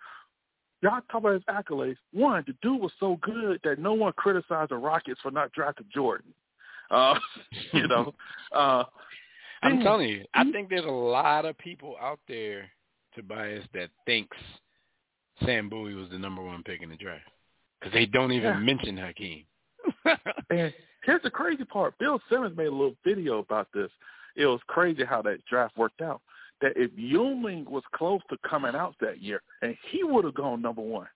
Y'all 0.80 1.00
talk 1.10 1.14
about 1.14 1.32
his 1.32 1.42
accolades. 1.44 1.96
One, 2.12 2.44
the 2.46 2.54
dude 2.62 2.80
was 2.80 2.92
so 3.00 3.18
good 3.22 3.58
that 3.64 3.78
no 3.78 3.94
one 3.94 4.12
criticized 4.12 4.70
the 4.70 4.76
Rockets 4.76 5.20
for 5.22 5.30
not 5.30 5.50
drafting 5.52 5.86
Jordan. 5.92 6.32
Uh, 6.90 7.18
you 7.72 7.88
know, 7.88 8.14
uh, 8.52 8.84
I'm 9.62 9.80
telling 9.80 10.08
you, 10.08 10.24
I 10.34 10.50
think 10.52 10.68
there's 10.68 10.84
a 10.84 10.88
lot 10.88 11.44
of 11.44 11.58
people 11.58 11.96
out 12.00 12.20
there, 12.28 12.70
Tobias, 13.14 13.64
that 13.74 13.90
thinks 14.06 14.36
Sam 15.44 15.68
Bowie 15.68 15.94
was 15.94 16.10
the 16.10 16.18
number 16.18 16.42
one 16.42 16.62
pick 16.62 16.82
in 16.82 16.90
the 16.90 16.96
draft. 16.96 17.24
Because 17.78 17.92
they 17.92 18.06
don't 18.06 18.32
even 18.32 18.50
yeah. 18.50 18.58
mention 18.58 18.96
Hakeem. 18.96 19.44
and 20.50 20.72
here's 21.04 21.22
the 21.22 21.30
crazy 21.30 21.64
part. 21.64 21.96
Bill 21.98 22.20
Simmons 22.30 22.56
made 22.56 22.66
a 22.66 22.70
little 22.70 22.96
video 23.04 23.38
about 23.38 23.68
this. 23.72 23.90
It 24.36 24.46
was 24.46 24.60
crazy 24.66 25.04
how 25.04 25.22
that 25.22 25.44
draft 25.46 25.76
worked 25.76 26.00
out. 26.00 26.20
That 26.60 26.72
if 26.76 26.90
Ewing 26.96 27.64
was 27.68 27.84
close 27.94 28.20
to 28.30 28.36
coming 28.48 28.74
out 28.74 28.96
that 29.00 29.22
year, 29.22 29.42
and 29.62 29.76
he 29.90 30.02
would 30.02 30.24
have 30.24 30.34
gone 30.34 30.60
number 30.60 30.82
one. 30.82 31.06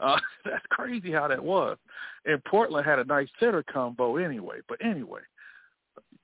Uh, 0.00 0.18
that's 0.44 0.64
crazy 0.70 1.12
how 1.12 1.28
that 1.28 1.42
was. 1.42 1.76
And 2.24 2.42
Portland 2.44 2.86
had 2.86 2.98
a 2.98 3.04
nice 3.04 3.28
center 3.38 3.62
combo 3.62 4.16
anyway. 4.16 4.58
But 4.68 4.84
anyway, 4.84 5.20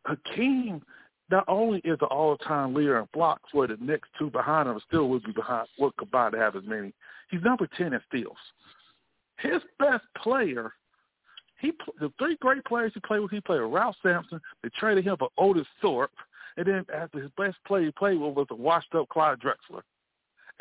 Hakeem 0.06 0.82
not 1.30 1.44
only 1.48 1.80
is 1.84 1.98
the 2.00 2.06
all-time 2.06 2.74
leader 2.74 2.98
in 2.98 3.06
blocks, 3.12 3.52
where 3.52 3.68
the 3.68 3.76
next 3.80 4.08
two 4.18 4.30
behind 4.30 4.68
him 4.68 4.80
still 4.88 5.08
would 5.08 5.22
be 5.22 5.32
behind, 5.32 5.68
would 5.78 5.96
combine 5.96 6.32
to 6.32 6.38
have 6.38 6.56
as 6.56 6.64
many. 6.64 6.92
He's 7.30 7.42
number 7.42 7.68
ten 7.76 7.92
in 7.92 8.00
steals 8.08 8.36
his 9.42 9.62
best 9.78 10.04
player, 10.22 10.72
he 11.60 11.72
the 11.98 12.12
three 12.18 12.36
great 12.40 12.64
players 12.64 12.92
he 12.94 13.00
played 13.00 13.20
with, 13.20 13.30
he 13.30 13.40
played 13.40 13.60
with 13.60 13.72
Ralph 13.72 13.96
Sampson. 14.02 14.40
They 14.62 14.70
traded 14.78 15.04
him 15.04 15.16
for 15.18 15.28
Otis 15.38 15.66
Thorpe, 15.80 16.12
and 16.56 16.66
then 16.66 16.84
after 16.94 17.20
his 17.20 17.30
best 17.36 17.56
player 17.66 17.86
he 17.86 17.90
played 17.92 18.18
with 18.18 18.34
was 18.34 18.46
a 18.50 18.54
washed-up 18.54 19.08
Clyde 19.08 19.38
Drexler. 19.40 19.82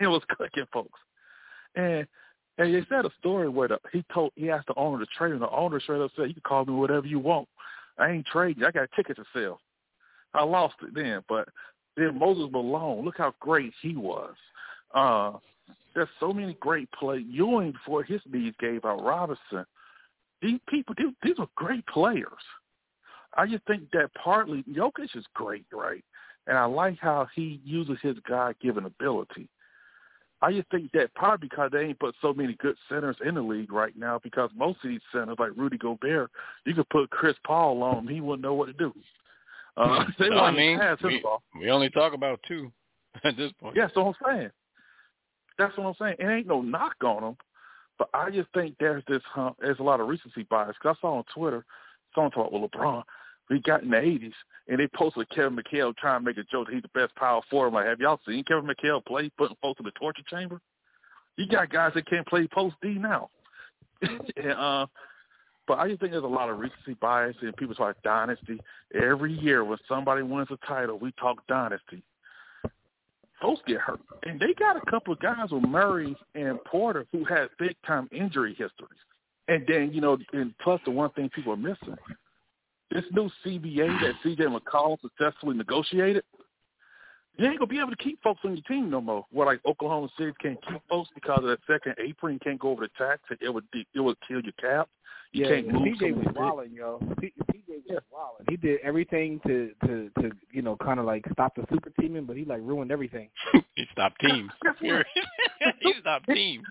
it 0.00 0.06
was 0.06 0.22
cooking, 0.36 0.66
folks. 0.72 0.98
And 1.76 2.06
and 2.58 2.74
they 2.74 2.84
said 2.88 3.06
a 3.06 3.10
story 3.18 3.48
where 3.48 3.68
the, 3.68 3.78
he 3.92 4.04
told 4.12 4.32
he 4.34 4.50
asked 4.50 4.66
the 4.66 4.74
owner 4.76 4.98
to 5.04 5.10
trade 5.16 5.32
him. 5.32 5.40
The 5.40 5.50
owner 5.50 5.80
straight 5.80 6.02
up 6.02 6.10
said, 6.16 6.28
"You 6.28 6.34
can 6.34 6.42
call 6.42 6.64
me 6.64 6.74
whatever 6.74 7.06
you 7.06 7.18
want. 7.18 7.48
I 7.98 8.10
ain't 8.10 8.26
trading. 8.26 8.64
I 8.64 8.70
got 8.70 8.84
a 8.84 8.96
ticket 8.96 9.16
to 9.16 9.24
sell." 9.32 9.60
I 10.34 10.44
lost 10.44 10.76
it 10.82 10.94
then, 10.94 11.22
but 11.28 11.48
then 11.96 12.18
Moses 12.18 12.48
Malone, 12.52 13.04
look 13.04 13.16
how 13.18 13.34
great 13.40 13.72
he 13.82 13.96
was. 13.96 14.34
Uh, 14.94 15.32
there's 15.94 16.08
so 16.18 16.32
many 16.32 16.54
great 16.60 16.90
players. 16.92 17.24
Ewing 17.28 17.72
before 17.72 18.02
his 18.02 18.20
knees 18.30 18.54
gave 18.60 18.84
out. 18.84 19.02
Robinson. 19.02 19.64
These 20.42 20.60
people, 20.68 20.94
these, 20.96 21.12
these 21.22 21.34
are 21.38 21.48
great 21.54 21.86
players. 21.86 22.26
I 23.36 23.46
just 23.46 23.64
think 23.66 23.90
that 23.92 24.10
partly 24.14 24.64
Jokic 24.64 25.14
is 25.14 25.24
great, 25.34 25.66
right? 25.72 26.04
And 26.46 26.56
I 26.56 26.64
like 26.64 26.98
how 26.98 27.28
he 27.34 27.60
uses 27.64 27.98
his 28.02 28.16
God-given 28.26 28.86
ability. 28.86 29.48
I 30.42 30.52
just 30.52 30.70
think 30.70 30.90
that 30.92 31.14
probably 31.14 31.48
because 31.48 31.70
they 31.70 31.80
ain't 31.80 31.98
put 31.98 32.14
so 32.22 32.32
many 32.32 32.54
good 32.54 32.76
centers 32.88 33.16
in 33.24 33.34
the 33.34 33.42
league 33.42 33.72
right 33.72 33.96
now. 33.96 34.18
Because 34.22 34.50
most 34.56 34.78
of 34.82 34.88
these 34.88 35.02
centers, 35.12 35.36
like 35.38 35.50
Rudy 35.54 35.76
Gobert, 35.76 36.30
you 36.64 36.74
could 36.74 36.88
put 36.88 37.10
Chris 37.10 37.36
Paul 37.46 37.82
on 37.82 37.98
him, 37.98 38.08
he 38.08 38.20
wouldn't 38.20 38.42
know 38.42 38.54
what 38.54 38.66
to 38.66 38.72
do. 38.72 38.92
Uh, 39.76 40.04
they 40.18 40.28
so, 40.28 40.38
I 40.38 40.50
mean, 40.50 40.80
we, 41.04 41.22
we 41.58 41.70
only 41.70 41.90
talk 41.90 42.14
about 42.14 42.40
two 42.48 42.72
at 43.24 43.36
this 43.36 43.52
point. 43.60 43.76
Yeah, 43.76 43.88
so 43.94 44.06
I'm 44.08 44.14
saying. 44.26 44.50
That's 45.60 45.76
what 45.76 45.88
I'm 45.88 45.94
saying. 46.00 46.16
It 46.18 46.26
ain't 46.26 46.46
no 46.46 46.62
knock 46.62 46.94
on 47.04 47.22
them, 47.22 47.36
but 47.98 48.08
I 48.14 48.30
just 48.30 48.48
think 48.54 48.76
there's 48.80 49.02
this 49.06 49.20
hump. 49.26 49.58
There's 49.60 49.78
a 49.78 49.82
lot 49.82 50.00
of 50.00 50.08
recency 50.08 50.44
bias. 50.48 50.74
Cause 50.82 50.96
I 50.98 51.00
saw 51.02 51.18
on 51.18 51.24
Twitter 51.34 51.66
someone 52.14 52.30
talk 52.30 52.48
about 52.48 52.70
LeBron. 52.70 53.02
He 53.50 53.58
got 53.58 53.82
in 53.82 53.90
the 53.90 53.96
'80s, 53.96 54.32
and 54.68 54.80
they 54.80 54.88
posted 54.94 55.28
Kevin 55.28 55.58
McHale 55.58 55.94
trying 55.96 56.20
to 56.20 56.24
make 56.24 56.38
a 56.38 56.44
joke 56.44 56.68
that 56.68 56.72
he's 56.72 56.82
the 56.82 56.98
best 56.98 57.14
power 57.14 57.42
forward. 57.50 57.74
Like, 57.74 57.86
have 57.88 58.00
y'all 58.00 58.20
seen 58.26 58.42
Kevin 58.44 58.70
McHale 58.70 59.04
play 59.04 59.30
putting 59.36 59.56
folks 59.60 59.80
in 59.80 59.84
the 59.84 59.90
torture 59.92 60.22
chamber? 60.30 60.62
You 61.36 61.46
got 61.46 61.68
guys 61.68 61.92
that 61.94 62.06
can't 62.06 62.26
play 62.26 62.48
post 62.48 62.76
D 62.80 62.94
now. 62.94 63.28
and, 64.02 64.52
uh, 64.52 64.86
but 65.68 65.78
I 65.78 65.88
just 65.88 66.00
think 66.00 66.12
there's 66.12 66.24
a 66.24 66.26
lot 66.26 66.48
of 66.48 66.58
recency 66.58 66.94
bias, 67.02 67.36
and 67.42 67.54
people 67.56 67.74
talk 67.74 67.96
dynasty. 68.02 68.60
Every 68.94 69.34
year 69.34 69.62
when 69.62 69.76
somebody 69.86 70.22
wins 70.22 70.48
a 70.50 70.66
title, 70.66 70.98
we 70.98 71.12
talk 71.20 71.46
dynasty 71.48 72.02
folks 73.40 73.62
get 73.66 73.78
hurt. 73.78 74.00
And 74.24 74.38
they 74.38 74.54
got 74.58 74.76
a 74.76 74.90
couple 74.90 75.12
of 75.12 75.20
guys 75.20 75.50
with 75.50 75.62
Murray 75.62 76.16
and 76.34 76.62
Porter 76.64 77.06
who 77.12 77.24
had 77.24 77.48
big 77.58 77.76
time 77.86 78.08
injury 78.12 78.54
histories. 78.54 78.98
And 79.48 79.64
then, 79.66 79.90
you 79.92 80.00
know, 80.00 80.16
and 80.32 80.54
plus 80.58 80.80
the 80.84 80.90
one 80.90 81.10
thing 81.10 81.28
people 81.30 81.52
are 81.52 81.56
missing, 81.56 81.96
this 82.90 83.04
new 83.12 83.30
CBA 83.44 84.00
that 84.00 84.14
CJ 84.24 84.58
McCollum 84.58 84.98
successfully 85.00 85.56
negotiated, 85.56 86.24
you 87.36 87.46
ain't 87.46 87.58
gonna 87.58 87.68
be 87.68 87.78
able 87.78 87.90
to 87.90 87.96
keep 87.96 88.22
folks 88.22 88.40
on 88.44 88.54
your 88.54 88.62
team 88.64 88.90
no 88.90 89.00
more. 89.00 89.24
Where 89.32 89.46
like 89.46 89.60
Oklahoma 89.64 90.08
City 90.18 90.32
can't 90.40 90.58
keep 90.68 90.80
folks 90.88 91.08
because 91.14 91.38
of 91.38 91.48
that 91.48 91.60
second 91.66 91.94
apron, 92.04 92.34
you 92.34 92.38
can't 92.40 92.58
go 92.58 92.70
over 92.70 92.82
the 92.82 92.90
tax. 92.98 93.22
It 93.40 93.52
would 93.52 93.64
it 93.72 94.00
would 94.00 94.16
kill 94.26 94.40
your 94.40 94.52
cap. 94.60 94.88
You 95.32 95.44
yeah, 95.44 95.50
can't 95.50 95.68
move. 95.68 95.82
CJ 95.82 96.16
was 96.16 96.34
wilding, 96.34 96.72
yo. 96.72 97.00
CJ 97.88 97.94
was 98.10 98.34
yeah. 98.40 98.44
He 98.48 98.56
did 98.56 98.80
everything 98.82 99.40
to 99.46 99.70
to 99.86 100.10
to 100.20 100.30
you 100.52 100.62
know 100.62 100.76
kind 100.76 101.00
of 101.00 101.06
like 101.06 101.24
stop 101.32 101.54
the 101.56 101.64
super 101.72 101.90
teaming, 102.00 102.24
but 102.24 102.36
he 102.36 102.44
like 102.44 102.60
ruined 102.62 102.90
everything. 102.90 103.28
he 103.74 103.84
stopped 103.92 104.20
teams. 104.20 104.50
he 104.80 105.92
stopped 106.00 106.26
teams. 106.28 106.64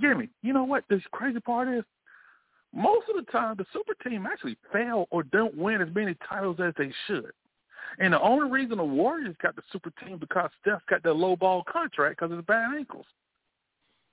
Jimmy, 0.00 0.28
you 0.42 0.52
know 0.52 0.64
what? 0.64 0.84
This 0.88 1.02
crazy 1.12 1.40
part 1.40 1.68
is 1.68 1.84
most 2.74 3.06
of 3.08 3.16
the 3.16 3.30
time 3.30 3.56
the 3.58 3.66
super 3.72 3.94
team 4.08 4.26
actually 4.26 4.56
fail 4.72 5.06
or 5.10 5.22
don't 5.24 5.56
win 5.56 5.80
as 5.82 5.88
many 5.94 6.14
titles 6.28 6.56
as 6.62 6.72
they 6.78 6.92
should. 7.06 7.32
And 7.98 8.12
the 8.12 8.20
only 8.20 8.50
reason 8.50 8.78
the 8.78 8.84
Warriors 8.84 9.34
got 9.42 9.56
the 9.56 9.62
super 9.72 9.90
team 10.04 10.18
because 10.18 10.50
Steph 10.60 10.80
got 10.88 11.02
that 11.02 11.14
low 11.14 11.36
ball 11.36 11.64
contract 11.70 12.18
because 12.18 12.30
of 12.30 12.38
his 12.38 12.46
bad 12.46 12.74
ankles. 12.76 13.06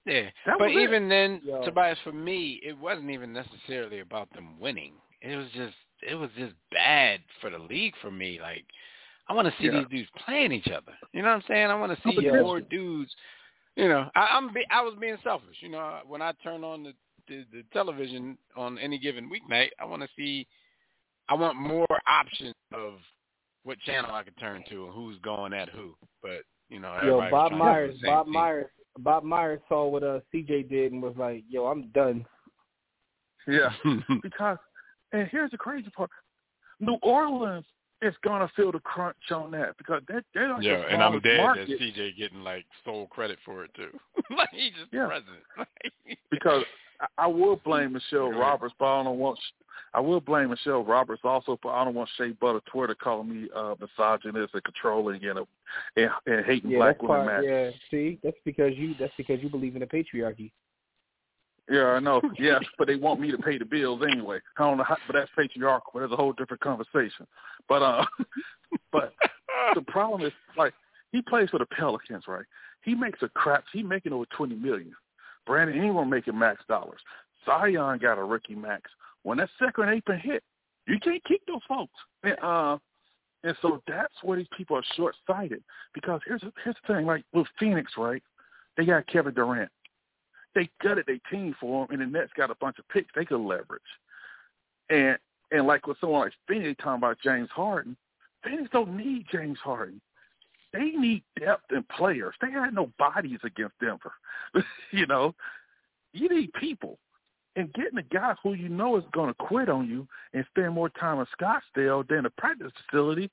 Yeah, 0.06 0.30
that 0.46 0.56
but 0.58 0.70
even 0.70 1.06
it. 1.06 1.10
then, 1.10 1.42
Yo. 1.44 1.64
Tobias, 1.66 1.98
for 2.04 2.14
me, 2.14 2.62
it 2.64 2.78
wasn't 2.78 3.10
even 3.10 3.34
necessarily 3.34 4.00
about 4.00 4.34
them 4.34 4.60
winning. 4.60 4.94
It 5.22 5.36
was 5.36 5.48
just, 5.54 5.76
it 6.02 6.16
was 6.16 6.30
just 6.38 6.54
bad 6.72 7.22
for 7.42 7.50
the 7.50 7.60
league 7.60 7.94
for 8.02 8.12
me. 8.12 8.40
Like, 8.42 8.66
I 9.30 9.34
want 9.34 9.48
to 9.48 9.54
see 9.60 9.66
yeah. 9.66 9.80
these 9.80 9.88
dudes 9.90 10.10
playing 10.26 10.52
each 10.52 10.68
other. 10.68 10.94
You 11.14 11.22
know 11.22 11.30
what 11.30 11.36
I'm 11.36 11.44
saying? 11.48 11.68
I 11.68 11.76
want 11.76 11.92
to 11.92 12.10
see 12.10 12.30
more 12.30 12.62
dudes. 12.62 13.12
You 13.76 13.88
know, 13.90 14.10
I, 14.16 14.28
I'm, 14.32 14.54
be, 14.54 14.66
I 14.72 14.82
was 14.82 14.96
being 15.00 15.18
selfish. 15.24 15.58
You 15.60 15.70
know, 15.70 16.00
when 16.08 16.22
I 16.22 16.32
turn 16.44 16.64
on 16.64 16.84
the, 16.84 16.94
the 17.28 17.46
the 17.52 17.64
television 17.74 18.38
on 18.56 18.78
any 18.80 18.98
given 18.98 19.30
weeknight, 19.30 19.70
I 19.80 19.86
want 19.86 20.02
to 20.02 20.10
see. 20.16 20.48
I 21.30 21.34
want 21.34 21.58
more 21.58 21.88
options 22.08 22.56
of 22.74 22.94
what 23.64 23.78
channel 23.82 24.16
I 24.16 24.24
could 24.24 24.38
turn 24.40 24.64
to 24.70 24.86
and 24.86 24.94
who's 24.94 25.20
going 25.20 25.54
at 25.54 25.70
who. 25.70 25.94
But 26.22 26.44
you 26.70 26.80
know, 26.80 26.98
yo, 27.04 27.30
Bob 27.30 27.52
Myers, 27.52 27.96
Bob 28.04 28.26
team. 28.26 28.34
Myers, 28.34 28.68
Bob 29.00 29.24
Myers 29.24 29.60
saw 29.68 29.88
what 29.88 30.04
uh 30.04 30.20
CJ 30.34 30.70
did 30.70 30.94
and 30.94 31.02
was 31.02 31.16
like, 31.18 31.44
"Yo, 31.50 31.66
I'm 31.66 31.90
done." 31.90 32.26
Yeah, 33.46 33.70
because 34.24 34.58
and 35.12 35.28
here's 35.30 35.52
the 35.52 35.58
crazy 35.58 35.90
part: 35.90 36.10
New 36.80 36.98
Orleans 37.02 37.66
is 38.02 38.14
gonna 38.24 38.50
feel 38.56 38.72
the 38.72 38.80
crunch 38.80 39.32
on 39.32 39.52
that 39.52 39.78
because 39.78 40.02
they 40.08 40.16
they're 40.34 40.48
not 40.48 40.64
yeah, 40.64 40.84
and 40.90 41.02
I'm 41.02 41.20
dead 41.20 41.38
market. 41.38 41.68
that 41.68 41.80
CJ 41.80 42.18
getting 42.18 42.44
like 42.44 42.66
sole 42.86 43.08
credit 43.08 43.40
for 43.44 43.64
it 43.64 43.72
too. 43.76 43.90
like 44.38 44.50
he 44.52 44.70
just 44.72 44.92
yeah. 44.92 45.08
president. 45.08 46.20
because 46.32 46.64
I, 47.02 47.24
I 47.24 47.28
will 47.28 47.56
blame 47.58 47.94
Michelle 47.94 48.32
Roberts, 48.32 48.76
but 48.78 48.86
I 48.86 49.04
don't 49.04 49.18
want 49.18 49.40
I 49.94 50.00
will 50.00 50.22
blame 50.22 50.50
Michelle 50.50 50.84
Roberts 50.84 51.22
also 51.24 51.58
for 51.62 51.72
I 51.74 51.84
don't 51.84 51.96
want 51.96 52.10
Shea 52.18 52.32
Butter 52.32 52.62
Twitter 52.72 52.96
calling 52.96 53.30
me 53.30 53.50
uh 53.56 53.76
misogynist 53.80 54.54
and 54.54 54.64
controlling 54.64 55.26
and 55.26 55.40
and, 55.96 56.10
and 56.28 56.46
hating 56.46 56.72
yeah, 56.72 56.78
black 56.78 57.02
women. 57.02 57.26
part, 57.26 57.46
yeah, 57.46 57.72
see, 57.90 58.20
that's 58.24 58.38
because 58.46 58.74
you 58.76 58.94
that's 59.00 59.14
because 59.18 59.42
you 59.42 59.50
believe 59.50 59.76
in 59.76 59.82
the 59.82 59.88
patriarchy. 59.88 60.52
Yeah, 61.70 61.88
I 61.88 62.00
know. 62.00 62.22
Yes, 62.40 62.64
but 62.78 62.88
they 62.88 62.96
want 62.96 63.20
me 63.20 63.32
to 63.32 63.38
pay 63.38 63.58
the 63.58 63.66
bills 63.66 64.02
anyway. 64.10 64.40
I 64.58 64.64
don't 64.64 64.78
know, 64.78 64.84
how, 64.84 64.98
but 65.08 65.14
that's 65.14 65.32
patriarchal. 65.36 65.92
But 65.94 66.02
that's 66.02 66.14
a 66.14 66.16
whole 66.16 66.34
different 66.34 66.62
conversation. 66.62 67.28
But 67.68 67.82
uh, 67.82 68.06
but 68.92 69.14
the 69.76 69.82
problem 69.82 70.22
is 70.22 70.34
like 70.58 70.74
he 71.12 71.22
plays 71.22 71.50
for 71.50 71.60
the 71.60 71.66
Pelicans, 71.66 72.24
right? 72.28 72.46
He 72.84 72.96
makes 72.96 73.22
a 73.22 73.30
crap. 73.30 73.66
He 73.74 73.84
making 73.84 74.14
over 74.14 74.26
twenty 74.36 74.56
million. 74.56 74.94
Brandon 75.46 75.82
Ingram 75.82 76.10
making 76.10 76.38
max 76.38 76.62
dollars. 76.68 77.00
Zion 77.46 78.00
got 78.00 78.18
a 78.18 78.24
rookie 78.24 78.56
max. 78.56 78.92
When 79.24 79.38
that 79.40 79.50
second 79.58 80.04
been 80.06 80.20
hit, 80.20 80.44
you 80.88 81.00
can't 81.00 81.24
keep 81.26 81.42
those 81.48 81.62
folks. 81.68 81.94
And, 82.24 82.38
uh, 82.42 82.78
and 83.44 83.56
so 83.62 83.82
that's 83.88 84.14
where 84.24 84.38
these 84.38 84.48
people 84.56 84.78
are 84.78 84.84
short 84.96 85.16
sighted. 85.26 85.64
Because 85.94 86.22
here's 86.26 86.42
here's 86.64 86.76
the 86.88 86.94
thing, 86.94 87.06
like 87.06 87.24
with 87.34 87.48
Phoenix, 87.60 87.94
right? 87.98 88.22
They 88.76 88.86
got 88.86 89.08
Kevin 89.08 89.34
Durant. 89.34 89.72
They 90.58 90.68
gutted 90.82 91.06
their 91.06 91.20
team 91.30 91.56
for 91.60 91.84
him, 91.84 91.92
and 91.92 92.02
the 92.02 92.18
Nets 92.18 92.32
got 92.36 92.50
a 92.50 92.56
bunch 92.56 92.80
of 92.80 92.90
picks 92.90 93.12
they 93.14 93.26
could 93.26 93.40
leverage. 93.40 93.80
And 94.90 95.16
and 95.52 95.68
like 95.68 95.86
with 95.86 96.00
someone 96.02 96.22
like 96.22 96.34
Phoenix 96.48 96.82
talking 96.82 96.98
about 96.98 97.20
James 97.24 97.50
Harden, 97.52 97.96
Phoenix 98.44 98.68
don't 98.74 98.98
need 98.98 99.28
James 99.32 99.60
Harden. 99.64 100.02
They 100.74 100.86
need 100.86 101.22
depth 101.40 101.72
in 101.72 101.84
players. 101.96 102.34
They 102.42 102.50
had 102.50 102.74
no 102.74 102.92
bodies 102.98 103.38
against 103.44 103.78
Denver. 103.80 104.14
you 104.92 105.06
know, 105.06 105.36
you 106.14 106.28
need 106.28 106.52
people. 106.54 106.98
And 107.56 107.72
getting 107.74 108.00
a 108.00 108.04
guy 108.04 108.34
who 108.42 108.54
you 108.54 108.68
know 108.68 108.98
is 108.98 109.04
going 109.14 109.30
to 109.30 109.36
quit 109.36 109.70
on 109.70 109.88
you 109.88 110.08
and 110.34 110.44
spend 110.50 110.74
more 110.74 110.90
time 110.90 111.20
in 111.20 111.28
Scottsdale 111.40 112.08
than 112.08 112.26
a 112.26 112.32
practice 112.32 112.72
facility, 112.90 113.30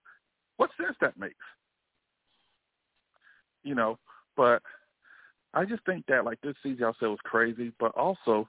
what 0.58 0.70
sense 0.78 0.96
that 1.00 1.18
makes? 1.18 1.34
You 3.62 3.74
know, 3.74 3.98
but 4.36 4.62
I 5.54 5.64
just 5.64 5.84
think 5.86 6.04
that 6.06 6.24
like 6.24 6.40
this 6.42 6.56
season 6.62 6.84
I 6.84 6.92
said 6.98 7.06
was 7.06 7.18
crazy, 7.24 7.72
but 7.78 7.92
also 7.96 8.48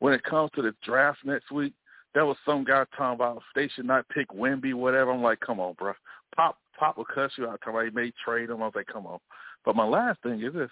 when 0.00 0.12
it 0.12 0.22
comes 0.24 0.50
to 0.54 0.62
the 0.62 0.74
draft 0.84 1.18
next 1.24 1.50
week, 1.50 1.72
there 2.12 2.26
was 2.26 2.36
some 2.44 2.64
guy 2.64 2.84
talking 2.96 3.14
about 3.14 3.42
they 3.54 3.68
should 3.68 3.86
not 3.86 4.08
pick 4.08 4.28
Wemby, 4.28 4.74
whatever. 4.74 5.12
I'm 5.12 5.22
like, 5.22 5.40
come 5.40 5.60
on, 5.60 5.74
bro. 5.74 5.94
Pop 6.36 6.58
Pop 6.78 6.96
will 6.96 7.04
cuss 7.04 7.32
you 7.38 7.48
out. 7.48 7.60
Come 7.60 7.76
on, 7.76 7.84
he 7.84 7.90
may 7.90 8.12
trade 8.24 8.50
him. 8.50 8.62
I 8.62 8.66
was 8.66 8.74
like, 8.74 8.86
come 8.86 9.06
on. 9.06 9.18
But 9.64 9.76
my 9.76 9.86
last 9.86 10.22
thing 10.22 10.42
is 10.42 10.52
this. 10.52 10.70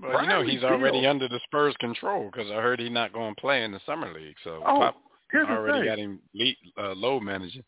Well, 0.00 0.22
you 0.22 0.28
know 0.28 0.42
he's 0.42 0.62
already 0.62 1.06
under 1.06 1.28
the 1.28 1.40
Spurs' 1.44 1.74
control 1.78 2.30
because 2.30 2.50
I 2.50 2.56
heard 2.56 2.80
he's 2.80 2.90
not 2.90 3.12
going 3.12 3.34
to 3.34 3.40
play 3.40 3.64
in 3.64 3.72
the 3.72 3.80
summer 3.84 4.12
league. 4.12 4.36
So 4.44 4.62
oh, 4.66 4.78
Pop 4.78 4.96
already 5.34 5.86
got 5.86 5.98
him 5.98 6.20
lead, 6.34 6.56
uh, 6.78 6.92
low 6.92 7.20
managing. 7.20 7.64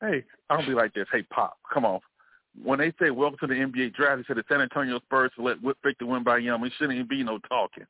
Hey, 0.00 0.24
I 0.48 0.56
don't 0.56 0.66
be 0.66 0.72
like 0.72 0.94
this. 0.94 1.06
Hey, 1.12 1.22
Pop, 1.22 1.58
come 1.72 1.84
on. 1.84 2.00
When 2.62 2.78
they 2.78 2.92
say 3.00 3.10
welcome 3.10 3.38
to 3.40 3.46
the 3.46 3.60
NBA 3.60 3.94
draft, 3.94 4.18
they 4.18 4.24
said 4.26 4.36
the 4.36 4.44
San 4.48 4.60
Antonio 4.60 4.98
Spurs 5.00 5.30
to 5.36 5.42
let 5.42 5.58
Victor 5.60 6.04
Wembanyama. 6.04 6.66
It 6.66 6.72
shouldn't 6.76 6.94
even 6.96 7.06
be 7.08 7.22
no 7.22 7.38
talking. 7.38 7.86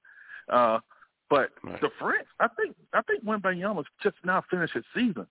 Uh, 0.48 0.80
but 1.28 1.50
Right. 1.62 1.80
the 1.80 1.90
French, 1.98 2.26
I 2.40 2.48
think, 2.48 2.76
I 2.92 3.02
think 3.02 3.24
Wembanyama's 3.24 3.86
just 4.02 4.16
now 4.24 4.42
finished 4.50 4.74
his 4.74 4.84
season, 4.94 5.26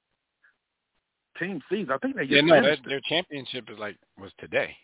team 1.37 1.61
season. 1.69 1.91
I 1.91 1.97
think 1.97 2.15
they 2.15 2.23
just 2.25 2.33
Yeah, 2.33 2.41
no, 2.41 2.61
that, 2.61 2.79
their 2.85 3.01
championship 3.01 3.69
is 3.69 3.77
like 3.77 3.97
was 4.17 4.31
today. 4.39 4.75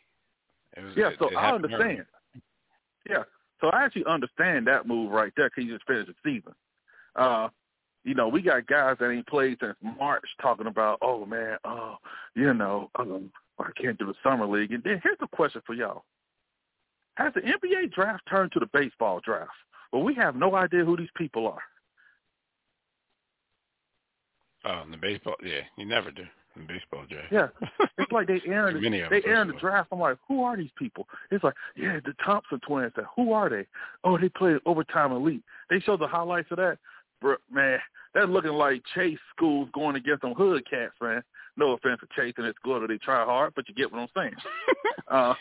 It 0.78 0.84
was, 0.84 0.96
Yeah, 0.96 1.10
it- 1.10 1.20
so 1.20 1.30
it 1.30 1.38
I 1.38 1.42
happened 1.42 1.74
early. 1.74 1.84
understand. 1.84 2.08
Yeah, 3.10 3.24
so 3.62 3.70
I 3.70 3.84
actually 3.84 4.06
understand 4.06 4.68
that 4.68 4.88
move 4.88 5.12
right 5.12 5.32
there 5.36 5.50
because 5.50 5.64
he 5.64 5.70
just 5.70 5.86
finished 5.86 6.08
the 6.08 6.16
season. 6.24 6.54
Uh, 7.16 7.50
you 8.04 8.14
know, 8.14 8.28
we 8.28 8.42
got 8.42 8.68
guys 8.68 8.98
that 9.00 9.10
ain't 9.10 9.28
played 9.28 9.58
since 9.60 9.76
March 9.82 10.26
talking 10.42 10.68
about, 10.68 11.00
oh 11.02 11.26
man, 11.26 11.58
oh, 11.64 11.98
you 12.36 12.54
know, 12.54 12.92
um, 12.96 13.32
I 13.60 13.70
can't 13.82 13.98
do 13.98 14.06
the 14.06 14.14
summer 14.24 14.46
league. 14.46 14.72
And 14.72 14.84
then 14.84 15.00
here's 15.04 15.18
the 15.20 15.28
question 15.28 15.62
for 15.66 15.74
y'all: 15.74 16.04
Has 17.16 17.34
the 17.34 17.42
NBA 17.42 17.94
draft 17.94 18.24
turned 18.30 18.52
to 18.54 18.60
the 18.60 18.70
baseball 18.74 19.22
draft? 19.24 19.52
Well, 19.92 20.04
we 20.04 20.14
have 20.16 20.36
no 20.36 20.56
idea 20.56 20.84
who 20.84 20.98
these 20.98 21.10
people 21.16 21.48
are. 21.48 21.62
Oh, 24.66 24.82
in 24.84 24.92
the 24.92 24.98
baseball, 24.98 25.36
yeah, 25.44 25.62
you 25.78 25.86
never 25.86 26.12
do 26.12 26.24
in 26.56 26.68
baseball 26.68 27.06
draft. 27.10 27.32
Yeah, 27.32 27.48
it's 27.98 28.12
like 28.12 28.28
they 28.28 28.42
airing 28.48 28.82
Many 28.82 29.02
the, 29.02 29.08
they 29.10 29.22
airing 29.30 29.48
the 29.48 29.54
first 29.54 29.64
of 29.64 29.70
all. 29.70 29.72
draft. 29.72 29.90
I'm 29.92 30.00
like, 30.00 30.18
who 30.28 30.44
are 30.44 30.58
these 30.58 30.72
people? 30.78 31.08
It's 31.32 31.44
like, 31.44 31.54
yeah, 31.76 32.00
the 32.04 32.14
Thompson 32.26 32.60
twins. 32.68 32.94
That 32.96 33.06
who 33.16 33.32
are 33.34 33.50
they? 33.50 33.66
Oh, 34.04 34.18
they 34.18 34.30
played 34.30 34.58
overtime 34.66 35.12
elite. 35.12 35.44
They 35.70 35.80
showed 35.80 36.02
the 36.02 36.08
highlights 36.08 36.50
of 36.52 36.58
that. 36.58 36.78
Bro, 37.22 37.38
man, 37.52 37.80
that's 38.14 38.30
looking 38.30 38.54
like 38.54 38.82
Chase 38.94 39.20
schools 39.36 39.70
going 39.74 39.96
against 39.96 40.22
them 40.22 40.34
hood 40.34 40.64
cats, 40.70 40.94
man. 41.02 41.24
No 41.58 41.72
offense 41.72 42.00
to 42.02 42.08
Chase 42.16 42.34
and 42.38 42.46
his 42.46 42.56
school, 42.56 42.86
they 42.88 42.98
try 42.98 43.24
hard, 43.24 43.54
but 43.56 43.68
you 43.70 43.76
get 43.76 43.92
what 43.92 44.00
I'm 44.02 44.08
saying. 44.16 44.34
uh, 45.12 45.34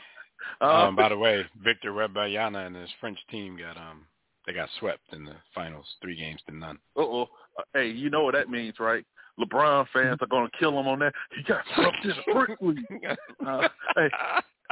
uh, 0.60 0.64
Um, 0.64 0.96
by 0.96 1.08
the 1.08 1.18
way, 1.18 1.44
Victor 1.62 1.92
Wembanyama 1.92 2.66
and 2.66 2.76
his 2.76 2.90
French 3.00 3.18
team 3.30 3.56
got 3.56 3.76
um 3.76 4.06
they 4.46 4.52
got 4.52 4.68
swept 4.78 5.12
in 5.12 5.24
the 5.24 5.34
finals, 5.54 5.86
three 6.02 6.16
games 6.16 6.40
to 6.48 6.56
none. 6.56 6.78
Uh-oh. 6.96 7.22
Uh, 7.58 7.62
Hey, 7.72 7.88
you 7.88 8.10
know 8.10 8.24
what 8.24 8.34
that 8.34 8.50
means, 8.50 8.78
right? 8.78 9.04
LeBron 9.40 9.86
fans 9.92 10.18
are 10.20 10.26
going 10.26 10.46
to 10.48 10.58
kill 10.58 10.78
him 10.78 10.86
on 10.86 10.98
that. 11.00 11.14
He 11.34 11.42
got 11.44 11.62
swept 11.74 11.96
in 12.04 12.10
the 12.10 12.32
French 12.32 12.60
league. 12.60 13.16
Uh, 13.46 13.68
hey, 13.96 14.08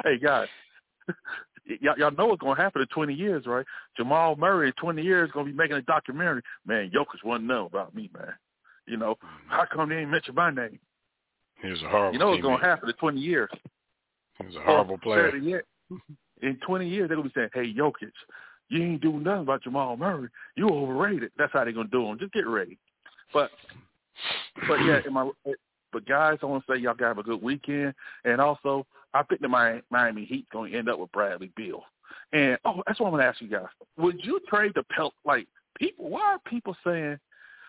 hey, 0.05 0.19
guys. 0.19 0.49
Y'all, 1.81 1.97
y'all 1.97 2.11
know 2.11 2.27
what's 2.27 2.41
going 2.41 2.57
to 2.57 2.63
happen 2.63 2.83
in 2.83 2.89
20 2.89 3.15
years, 3.15 3.47
right? 3.47 3.65
Jamal 3.97 4.35
Murray 4.35 4.67
in 4.67 4.73
20 4.75 5.01
years 5.01 5.29
is 5.29 5.33
going 5.33 5.47
to 5.47 5.53
be 5.53 5.57
making 5.57 5.77
a 5.77 5.83
documentary. 5.83 6.43
Man, 6.67 6.91
Jokic 6.91 7.25
wouldn't 7.25 7.45
know 7.49 7.67
about 7.67 7.95
me, 7.95 8.11
man. 8.13 8.33
You 8.87 8.97
know, 8.97 9.17
how 9.49 9.65
come 9.73 9.89
they 9.89 9.99
ain't 9.99 10.11
mention 10.11 10.35
my 10.35 10.51
name? 10.51 10.81
He 11.63 11.71
was 11.71 11.83
a 11.83 11.89
horrible. 11.89 12.13
You 12.13 12.19
know 12.19 12.31
what's 12.31 12.43
going 12.43 12.59
to 12.59 12.65
happen 12.65 12.89
in 12.89 12.95
20 12.97 13.21
years. 13.21 13.51
He 14.39 14.47
was 14.47 14.57
a 14.57 14.61
horrible 14.61 14.99
player. 14.99 15.33
In 16.43 16.59
20 16.67 16.89
years, 16.89 17.07
they're 17.07 17.17
going 17.17 17.29
to 17.29 17.33
be 17.33 17.41
saying, 17.41 17.51
hey, 17.55 17.73
Jokic, 17.73 18.11
you 18.69 18.83
ain't 18.83 19.01
doing 19.01 19.23
nothing 19.23 19.43
about 19.43 19.63
Jamal 19.63 19.97
Murray. 19.97 20.29
You 20.57 20.69
overrated. 20.71 21.31
That's 21.39 21.53
how 21.53 21.63
they're 21.63 21.73
going 21.73 21.87
to 21.87 21.93
do 21.93 22.05
him. 22.05 22.19
Just 22.19 22.33
get 22.33 22.49
ready. 22.49 22.79
But, 23.33 23.53
but 24.67 24.83
yeah, 24.85 25.01
in 25.07 25.13
my, 25.13 25.31
but 25.93 26.05
guys, 26.05 26.39
I 26.43 26.47
want 26.47 26.67
to 26.67 26.73
say 26.73 26.81
y'all 26.81 26.95
got 26.95 27.05
to 27.05 27.09
have 27.09 27.19
a 27.19 27.23
good 27.23 27.41
weekend. 27.41 27.95
And 28.25 28.41
also, 28.41 28.87
I 29.15 29.23
think 29.23 29.41
the 29.41 29.49
Miami, 29.49 30.25
Heat's 30.25 30.49
going 30.53 30.73
to 30.73 30.79
end 30.79 30.89
up 30.89 30.99
with 30.99 31.13
Bradley 31.13 31.53
Beal. 31.55 31.85
And, 32.33 32.59
oh, 32.65 32.83
that's 32.89 32.99
what 32.99 33.07
I'm 33.07 33.13
going 33.13 33.23
to 33.23 33.29
ask 33.29 33.41
you 33.41 33.49
guys. 33.49 33.67
Would 33.99 34.25
you 34.25 34.41
trade 34.49 34.73
the 34.75 34.83
Pel, 34.85 35.13
like, 35.25 35.47
people, 35.79 36.11
why 36.11 36.23
are 36.23 36.39
people 36.45 36.75
saying, 36.85 37.21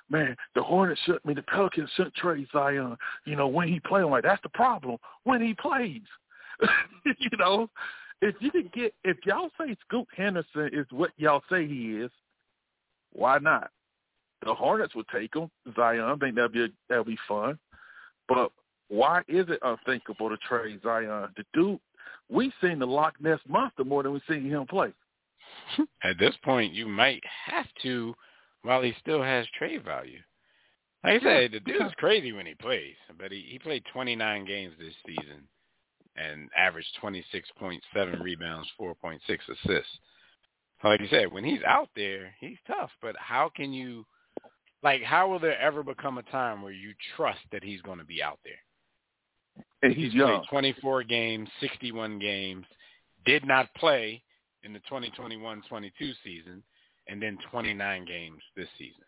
man, 0.09 0.35
the 0.55 0.63
Hornets 0.63 1.01
sent 1.05 1.25
me, 1.25 1.33
the 1.33 1.43
Pelicans 1.43 1.89
shouldn't 1.95 2.15
trade 2.15 2.47
Zion, 2.51 2.97
you 3.25 3.35
know, 3.35 3.47
when 3.47 3.67
he 3.67 3.79
plays. 3.79 4.03
I'm 4.03 4.11
like, 4.11 4.23
that's 4.23 4.41
the 4.43 4.49
problem, 4.49 4.97
when 5.23 5.41
he 5.41 5.53
plays. 5.53 6.01
you 7.05 7.37
know, 7.37 7.69
if 8.21 8.35
you 8.39 8.51
could 8.51 8.71
get, 8.71 8.93
if 9.03 9.17
y'all 9.25 9.49
say 9.59 9.75
Scoot 9.87 10.07
Henderson 10.15 10.69
is 10.71 10.85
what 10.91 11.11
y'all 11.17 11.43
say 11.49 11.67
he 11.67 11.97
is, 11.97 12.11
why 13.11 13.37
not? 13.39 13.69
The 14.45 14.53
Hornets 14.53 14.95
would 14.95 15.07
take 15.13 15.35
him. 15.35 15.49
Zion, 15.75 16.01
I 16.01 16.15
think 16.15 16.35
that'd 16.35 16.51
be 16.51 16.67
that'd 16.89 17.05
be 17.05 17.17
fun. 17.27 17.57
But 18.27 18.51
why 18.89 19.21
is 19.27 19.45
it 19.49 19.59
unthinkable 19.61 20.29
to 20.29 20.37
trade 20.37 20.79
Zion? 20.83 21.29
The 21.35 21.43
dude, 21.53 21.79
we've 22.29 22.51
seen 22.61 22.79
the 22.79 22.87
Loch 22.87 23.15
Ness 23.19 23.39
monster 23.47 23.83
more 23.83 24.03
than 24.03 24.13
we've 24.13 24.21
seen 24.27 24.49
him 24.49 24.65
play. 24.67 24.93
At 26.03 26.17
this 26.19 26.35
point, 26.43 26.73
you 26.73 26.87
might 26.87 27.21
have 27.45 27.65
to, 27.83 28.13
while 28.63 28.81
he 28.81 28.93
still 28.99 29.21
has 29.21 29.45
trade 29.57 29.83
value. 29.83 30.19
Like 31.03 31.21
I 31.21 31.23
said, 31.23 31.51
the 31.51 31.59
dude's 31.59 31.93
crazy 31.97 32.31
when 32.31 32.45
he 32.45 32.55
plays, 32.55 32.95
but 33.19 33.31
he, 33.31 33.45
he 33.49 33.59
played 33.59 33.83
29 33.91 34.45
games 34.45 34.73
this 34.79 34.93
season 35.05 35.43
and 36.15 36.49
averaged 36.55 36.87
26.7 37.01 38.21
rebounds, 38.21 38.69
4.6 38.79 39.19
assists. 39.27 39.91
Like 40.83 40.99
you 40.99 41.07
said, 41.09 41.31
when 41.31 41.43
he's 41.43 41.63
out 41.65 41.89
there, 41.95 42.33
he's 42.39 42.57
tough. 42.67 42.89
But 43.01 43.15
how 43.17 43.49
can 43.53 43.73
you, 43.73 44.05
like, 44.81 45.01
how 45.01 45.29
will 45.29 45.39
there 45.39 45.59
ever 45.59 45.81
become 45.81 46.17
a 46.17 46.23
time 46.23 46.61
where 46.61 46.73
you 46.73 46.93
trust 47.15 47.39
that 47.51 47.63
he's 47.63 47.81
going 47.81 47.99
to 47.99 48.05
be 48.05 48.21
out 48.21 48.39
there? 48.43 48.53
And 49.81 49.93
he's 49.93 50.11
He's 50.11 50.21
played 50.21 50.41
24 50.49 51.03
games, 51.03 51.49
61 51.59 52.19
games, 52.19 52.65
did 53.25 53.45
not 53.45 53.73
play 53.75 54.21
in 54.63 54.73
the 54.73 54.81
2021-22 54.91 55.91
season, 56.23 56.63
and 57.07 57.21
then 57.21 57.37
29 57.51 58.05
games 58.05 58.41
this 58.55 58.67
season. 58.77 59.03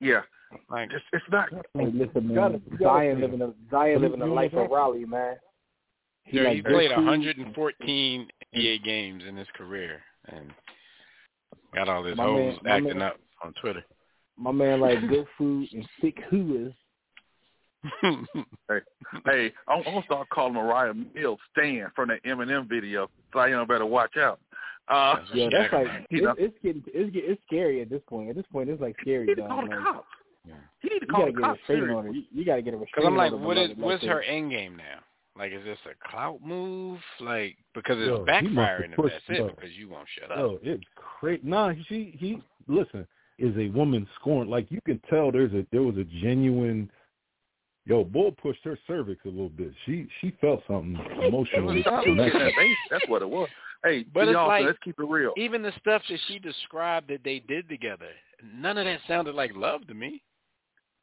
Yeah, 0.00 0.22
Like, 0.70 0.90
it's, 0.92 1.04
it's 1.12 1.24
not. 1.30 1.48
Hey, 1.78 1.86
listen, 1.92 2.26
man. 2.28 2.34
gotta- 2.34 2.60
Zion 2.82 3.20
living 3.20 3.40
a 3.42 3.52
Zion 3.70 4.00
living 4.02 4.20
a 4.22 4.26
life 4.26 4.52
of 4.54 4.70
Raleigh, 4.70 5.04
man. 5.04 5.36
He 6.24 6.36
yeah, 6.38 6.44
like 6.44 6.54
he 6.56 6.62
played 6.62 6.90
114 6.90 8.28
NBA 8.54 8.84
games 8.84 9.22
in 9.28 9.36
his 9.36 9.46
career, 9.56 10.00
and 10.26 10.50
got 11.74 11.88
all 11.88 12.04
his 12.04 12.16
My 12.16 12.24
hoes 12.24 12.58
acting 12.66 12.98
man- 12.98 13.02
up 13.02 13.16
on 13.44 13.52
Twitter. 13.60 13.84
My 14.38 14.50
man 14.52 14.80
like 14.80 15.00
good 15.08 15.26
food 15.38 15.68
and 15.72 15.86
thick 16.00 16.18
hooers. 16.30 16.72
Hey, 18.68 18.78
hey, 19.26 19.52
I'm 19.68 19.82
gonna 19.82 20.02
start 20.04 20.28
calling 20.30 20.54
Moriah 20.54 20.94
Mills 21.14 21.40
Stan 21.50 21.88
from 21.96 22.08
that 22.08 22.22
Eminem 22.24 22.68
video. 22.68 23.10
Zion 23.34 23.66
better 23.66 23.84
watch 23.86 24.16
out. 24.16 24.38
Uh, 24.92 25.24
Yeah, 25.34 25.48
that's 25.50 25.72
like 25.72 25.88
You 26.10 26.22
know? 26.22 26.34
it's, 26.38 26.54
it's 26.54 26.58
getting 26.62 26.82
it's 26.86 27.10
get- 27.12 27.24
it's 27.24 27.42
scary 27.46 27.80
at 27.80 27.88
this 27.90 28.02
point. 28.08 28.30
At 28.30 28.36
this 28.36 28.46
point, 28.52 28.68
it's 28.68 28.80
like 28.80 28.96
scary. 29.00 29.26
he 29.26 29.34
dog. 29.34 29.48
called 29.48 29.70
the 29.70 29.74
Like, 29.76 29.84
cops. 29.84 30.08
Yeah. 30.46 30.54
He 30.80 30.88
need 30.88 31.00
to 31.00 31.06
You 31.06 31.12
call 31.12 31.20
gotta 31.20 31.32
the 31.32 31.36
get 31.38 31.44
a 31.44 31.46
cops 31.48 31.60
restraining 31.68 31.90
order. 31.96 32.10
You, 32.12 32.22
you 32.32 32.44
gotta 32.44 32.62
get 32.62 32.74
a 32.74 32.76
Because 32.76 32.94
restraining 33.04 33.20
I'm 33.20 33.32
like, 33.32 33.46
what 33.46 33.56
is 33.58 33.70
what's 33.76 34.04
her 34.04 34.22
end 34.22 34.50
game 34.50 34.76
now? 34.76 35.00
Like, 35.38 35.52
is 35.52 35.64
this 35.64 35.78
a 35.86 36.08
clout 36.10 36.40
move? 36.44 36.98
Like, 37.20 37.56
because 37.74 37.96
it's 37.98 38.08
Yo, 38.08 38.16
he 38.18 38.20
must 38.24 38.28
have 38.28 38.44
backfiring 38.44 38.90
if 38.90 38.96
pushed- 38.96 39.14
that's 39.28 39.38
yo. 39.38 39.46
it, 39.46 39.56
because 39.56 39.70
you 39.72 39.88
won't 39.88 40.06
shut 40.20 40.30
up. 40.30 40.38
Oh, 40.38 40.58
it's 40.62 40.84
crazy. 40.96 41.40
Nah, 41.44 41.72
she 41.88 42.14
he 42.18 42.42
listen 42.68 43.06
is 43.38 43.56
a 43.56 43.68
woman 43.68 44.06
scorned. 44.20 44.50
Like 44.50 44.70
you 44.70 44.80
can 44.84 45.00
tell, 45.08 45.32
there's 45.32 45.52
a 45.54 45.64
there 45.72 45.82
was 45.82 45.96
a 45.96 46.04
genuine. 46.20 46.90
Yo, 47.84 48.04
Bull 48.04 48.30
pushed 48.30 48.62
her 48.64 48.78
cervix 48.86 49.24
a 49.24 49.28
little 49.28 49.48
bit. 49.48 49.72
She 49.86 50.06
she 50.20 50.32
felt 50.40 50.62
something 50.68 50.96
emotionally. 51.22 51.80
Stop 51.82 52.04
connected. 52.04 52.32
getting 52.32 52.46
that 52.48 52.52
base. 52.56 52.76
That's 52.90 53.08
what 53.08 53.22
it 53.22 53.28
was. 53.28 53.48
Hey, 53.84 54.04
But 54.04 54.28
it's 54.28 54.36
like- 54.36 54.64
let's 54.64 54.78
keep 54.78 54.98
it 54.98 55.04
real. 55.04 55.32
Even 55.36 55.62
the 55.62 55.72
stuff 55.80 56.02
that 56.08 56.18
she 56.28 56.38
described 56.38 57.08
that 57.08 57.24
they 57.24 57.40
did 57.40 57.68
together, 57.68 58.08
none 58.42 58.78
of 58.78 58.84
that 58.84 59.00
sounded 59.08 59.34
like 59.34 59.54
love 59.56 59.86
to 59.88 59.94
me. 59.94 60.22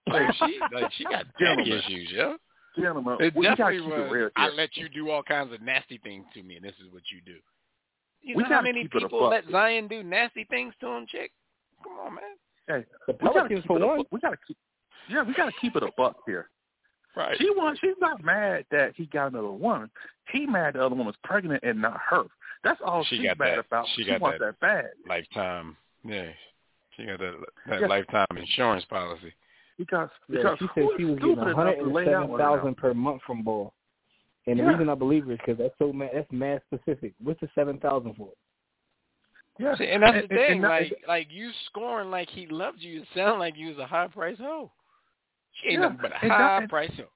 Like 0.07 0.33
she, 0.35 0.59
like 0.71 0.91
she 0.93 1.03
got 1.03 1.25
daddy 1.39 1.63
Gentlemen. 1.65 1.77
issues, 1.77 2.11
yo. 2.11 2.37
Gentlemen, 2.77 3.17
It 3.19 3.35
we 3.35 3.43
gotta 3.45 3.57
definitely 3.57 3.79
keep 3.89 3.97
it 3.97 4.01
was. 4.03 4.11
real 4.11 4.29
I 4.37 4.49
let 4.49 4.77
you 4.77 4.87
do 4.89 5.09
all 5.09 5.21
kinds 5.23 5.51
of 5.53 5.61
nasty 5.61 5.97
things 5.99 6.25
to 6.33 6.41
me, 6.43 6.55
and 6.55 6.63
this 6.65 6.75
is 6.79 6.89
what 6.91 7.03
you 7.11 7.19
do. 7.25 7.37
You 8.21 8.35
We 8.37 8.43
know 8.43 8.49
how 8.49 8.55
gotta 8.55 8.63
many 8.63 8.83
keep 8.83 8.95
it 8.95 8.97
a 9.03 9.05
people 9.07 9.19
buck. 9.21 9.31
let 9.31 9.45
Zion 9.51 9.87
do 9.87 10.03
nasty 10.03 10.45
things 10.45 10.73
to 10.79 10.87
him, 10.87 11.05
chick? 11.07 11.31
Come 11.83 11.93
on, 11.99 12.15
man. 12.15 12.23
Hey, 12.67 12.85
The 13.07 13.13
we 13.13 13.17
gotta 13.19 13.33
Pelicans 13.33 13.59
keep 13.61 13.67
for 13.67 13.77
it 13.77 13.81
a 13.83 13.87
one. 13.87 14.05
We 14.11 14.19
gotta 14.19 14.37
keep. 14.47 14.57
Yeah, 15.09 15.23
we 15.23 15.33
gotta 15.33 15.51
keep 15.59 15.75
it 15.75 15.83
a 15.83 15.91
buck 15.97 16.17
here. 16.25 16.49
Right. 17.15 17.37
She 17.37 17.49
wants. 17.51 17.79
She's 17.81 17.95
not 17.99 18.23
mad 18.23 18.65
that 18.71 18.95
he 18.95 19.05
got 19.07 19.27
another 19.31 19.51
woman. 19.51 19.89
He 20.31 20.45
mad 20.45 20.75
the 20.75 20.85
other 20.85 20.95
woman's 20.95 21.17
pregnant 21.23 21.63
and 21.63 21.81
not 21.81 21.99
her. 22.09 22.23
That's 22.63 22.79
all 22.83 23.03
She 23.05 23.17
she's 23.17 23.25
got 23.27 23.39
mad 23.39 23.51
that- 23.57 23.59
about. 23.67 23.87
she 23.95 24.03
She, 24.03 24.09
got 24.09 24.21
wants 24.21 24.39
that- 24.39 24.45
that 24.45 24.59
bad 24.59 24.91
lifetime. 25.07 25.77
Yeah. 26.03 26.31
She 26.97 27.05
got 27.05 27.19
that 27.19 27.35
that 27.67 27.81
Yeah. 27.81 27.87
lifetime 27.87 28.27
insurance 28.35 28.85
policy. 28.85 29.33
because 29.77 30.09
Yeah, 30.27 30.37
because 30.37 30.59
she 30.59 30.65
said 30.67 30.73
she 30.75 30.81
was 30.83 30.97
getting 30.97 31.17
stupid 31.17 31.37
one 31.37 31.47
enough 31.47 31.55
hundred 31.55 31.75
to 31.75 31.83
and 31.83 31.93
lay 31.93 32.03
down 32.05 32.13
seven 32.23 32.29
with 32.31 32.41
her 32.41 32.45
now? 32.47 32.55
thousand 32.57 32.75
per 32.75 32.93
month 32.93 33.21
from 33.23 33.43
Ball. 33.43 33.73
And 34.45 34.59
the 34.59 34.63
Yeah. 34.63 34.69
reason 34.71 34.89
I 34.89 34.95
believe 34.95 35.25
her 35.27 35.31
is 35.33 35.37
because 35.37 35.57
that's 35.57 35.77
so 35.77 35.93
mad. 35.93 36.09
That's 36.13 36.29
mad 36.33 36.61
specific. 36.65 37.13
What's 37.19 37.39
the 37.39 37.47
seven 37.55 37.79
thousand 37.79 38.15
for? 38.15 38.33
Yeah, 39.57 39.75
See, 39.75 39.87
and 39.87 40.01
that's 40.03 40.15
And- 40.17 40.29
the 40.29 40.35
and- 40.35 40.47
thing. 40.47 40.51
and 40.55 40.63
that- 40.65 40.69
like, 40.69 41.03
like 41.07 41.31
you 41.31 41.51
scoring 41.67 42.09
like 42.11 42.29
he 42.29 42.47
loved 42.47 42.79
you. 42.81 43.01
It 43.01 43.07
sounded 43.13 43.39
like 43.39 43.55
you 43.57 43.67
was 43.69 43.77
a 43.77 43.85
high 43.85 44.07
price 44.07 44.37
hoe. 44.37 44.71
She 45.53 45.67
ain't 45.69 45.73
Yeah, 45.75 45.79
nothing 45.87 45.97
but 46.01 46.11
a 46.11 46.21
and 46.23 46.31
that- 46.31 46.61
high 46.61 46.65
price 46.67 46.91
hoe. 46.97 47.09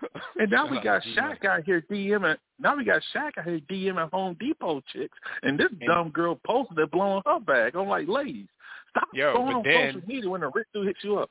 And 0.38 0.50
now 0.50 0.70
we 0.70 0.80
got 0.82 1.02
Shaq 1.16 1.44
out 1.46 1.64
here 1.64 1.82
DMing. 1.90 2.36
Now 2.58 2.76
we 2.76 2.84
got 2.84 3.00
Shaq 3.14 3.38
out 3.38 3.44
here 3.46 3.60
DMing 3.70 4.10
Home 4.10 4.36
Depot 4.38 4.82
chicks, 4.92 5.16
and 5.42 5.58
this 5.58 5.68
dumb 5.86 6.10
girl 6.10 6.38
posted 6.46 6.78
it 6.78 6.90
blowing 6.90 7.22
her 7.26 7.40
bag. 7.40 7.74
I'm 7.74 7.88
like, 7.88 8.06
ladies, 8.06 8.46
stop 8.90 9.08
Yo, 9.14 9.32
going 9.34 9.46
but 9.48 9.56
on 9.56 9.62
then- 9.64 9.92
social 9.94 10.08
media 10.08 10.30
when 10.30 10.40
the 10.42 10.50
rich 10.54 10.66
dude 10.74 10.86
hits 10.86 10.98
you 11.02 11.18
up. 11.18 11.30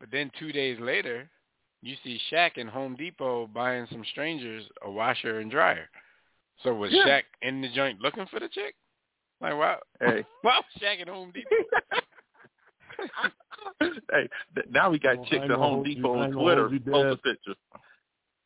But 0.00 0.10
then 0.10 0.30
two 0.38 0.50
days 0.52 0.78
later, 0.80 1.28
you 1.82 1.94
see 2.02 2.18
Shaq 2.32 2.56
in 2.58 2.66
Home 2.66 2.96
Depot 2.96 3.46
buying 3.46 3.86
some 3.92 4.04
strangers 4.10 4.64
a 4.84 4.90
washer 4.90 5.38
and 5.38 5.50
dryer. 5.50 5.88
So 6.62 6.74
was 6.74 6.90
Yeah. 6.92 7.06
Shaq 7.06 7.22
in 7.42 7.60
the 7.60 7.68
joint 7.74 8.00
looking 8.00 8.26
for 8.26 8.40
the 8.40 8.48
chick? 8.48 8.74
Like 9.40 9.54
why? 9.56 9.76
Hey, 10.00 10.24
Why 10.42 10.56
was 10.58 10.82
Shaq 10.82 11.00
at 11.00 11.08
Home 11.08 11.30
Depot? 11.32 11.48
hey, 13.80 14.28
th- 14.54 14.66
now 14.70 14.90
we 14.90 14.98
got 14.98 15.16
Well, 15.16 15.26
I 15.26 15.28
chicks 15.30 15.44
at 15.44 15.50
Home 15.50 15.82
Depot 15.82 16.18
I 16.18 16.24
on 16.24 16.32
Twitter 16.32 16.68
posting 16.68 17.16
pictures. 17.18 17.56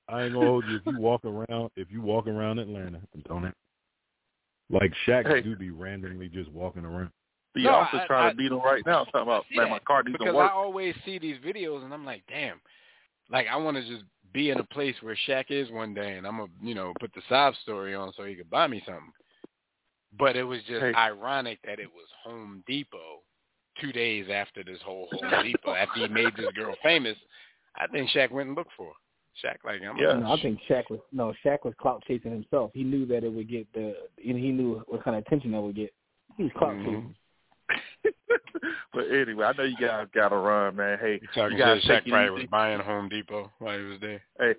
I 0.08 0.24
ain't 0.24 0.34
gonna 0.34 0.46
hold 0.46 0.64
you 0.66 0.76
if 0.76 0.82
you 0.86 0.98
walk 0.98 1.24
around 1.24 1.70
if 1.76 1.90
you 1.90 2.00
walk 2.00 2.26
around 2.26 2.58
Atlanta, 2.58 3.00
don't 3.28 3.44
it? 3.44 3.54
Like 4.70 4.92
Shaq 5.06 5.26
Hey. 5.26 5.40
do 5.42 5.56
be 5.56 5.70
randomly 5.70 6.28
just 6.28 6.50
walking 6.50 6.84
around. 6.84 7.10
The 7.54 7.64
No, 7.64 7.70
officer 7.70 8.02
I- 8.02 8.06
trying 8.06 8.26
I- 8.26 8.30
to 8.30 8.36
beat 8.36 8.52
him 8.52 8.60
right 8.60 8.84
now. 8.86 9.04
Talking 9.04 9.22
about, 9.22 9.44
man, 9.50 9.70
my 9.70 9.78
car 9.80 10.02
needs 10.02 10.12
because 10.18 10.32
to 10.32 10.34
work. 10.36 10.46
Because 10.46 10.50
I 10.50 10.54
always 10.58 10.94
see 11.04 11.18
these 11.18 11.38
videos 11.38 11.84
and 11.84 11.92
I'm 11.92 12.04
like, 12.04 12.22
damn, 12.28 12.60
like 13.30 13.46
I 13.48 13.56
want 13.56 13.76
to 13.76 13.86
just 13.86 14.04
be 14.32 14.50
in 14.50 14.58
a 14.60 14.64
place 14.64 14.94
where 15.02 15.16
Shaq 15.26 15.46
is 15.50 15.70
one 15.70 15.94
day 15.94 16.16
and 16.18 16.26
I'm 16.26 16.36
gonna, 16.38 16.50
you 16.62 16.74
know, 16.74 16.92
put 17.00 17.12
the 17.14 17.22
sob 17.28 17.54
story 17.62 17.94
on 17.94 18.12
so 18.16 18.24
he 18.24 18.34
could 18.34 18.50
buy 18.50 18.66
me 18.66 18.82
something. 18.86 19.12
But 20.18 20.36
it 20.36 20.44
was 20.44 20.60
just 20.64 20.80
Hey. 20.82 20.94
ironic 20.94 21.58
that 21.64 21.78
it 21.80 21.88
was 21.92 22.06
Home 22.24 22.62
Depot 22.66 23.22
two 23.80 23.92
days 23.92 24.26
after 24.32 24.62
this 24.62 24.78
whole 24.84 25.08
Home 25.12 25.44
Depot 25.44 25.74
after 25.74 26.00
he 26.00 26.08
made 26.08 26.34
this 26.36 26.50
girl 26.54 26.74
famous. 26.82 27.16
I 27.76 27.86
think 27.86 28.10
Shaq 28.10 28.30
went 28.30 28.48
and 28.48 28.56
looked 28.56 28.72
for 28.76 28.86
her. 28.86 28.92
Shaq 29.44 29.56
like 29.64 29.80
I'm 29.88 29.96
Yeah. 29.96 30.14
No, 30.14 30.32
I 30.32 30.40
think 30.42 30.58
Shaq 30.68 30.84
was 30.90 31.00
no 31.12 31.32
Shaq 31.44 31.58
was 31.64 31.74
clout 31.80 32.02
chasing 32.08 32.32
himself. 32.32 32.72
He 32.74 32.82
knew 32.82 33.06
that 33.06 33.22
it 33.24 33.32
would 33.32 33.48
get 33.48 33.72
the, 33.72 33.94
and 34.26 34.36
he 34.38 34.50
knew 34.50 34.82
what 34.88 35.04
kind 35.04 35.16
of 35.16 35.24
attention 35.24 35.52
that 35.52 35.60
would 35.60 35.76
get. 35.76 35.92
He 36.36 36.44
was 36.44 36.52
clout 36.58 36.74
Mhm. 36.74 36.84
chasing. 36.84 37.14
but 38.92 39.04
anyway, 39.12 39.44
I 39.44 39.52
know 39.52 39.64
you 39.64 39.76
guys 39.76 40.06
got 40.14 40.30
to 40.30 40.36
run, 40.36 40.76
man. 40.76 40.98
Hey, 40.98 41.18
You 41.20 41.28
talking 41.34 41.56
you 41.56 41.62
guys 41.62 41.82
shit? 41.82 41.90
Shaq 41.90 41.98
take 41.98 42.06
it 42.06 42.10
probably 42.10 42.26
easy. 42.26 42.42
was 42.46 42.50
buying 42.50 42.80
Home 42.80 43.08
Depot 43.08 43.52
while 43.58 43.78
he 43.78 43.84
was 43.84 44.00
there. 44.00 44.22
Hey, 44.40 44.54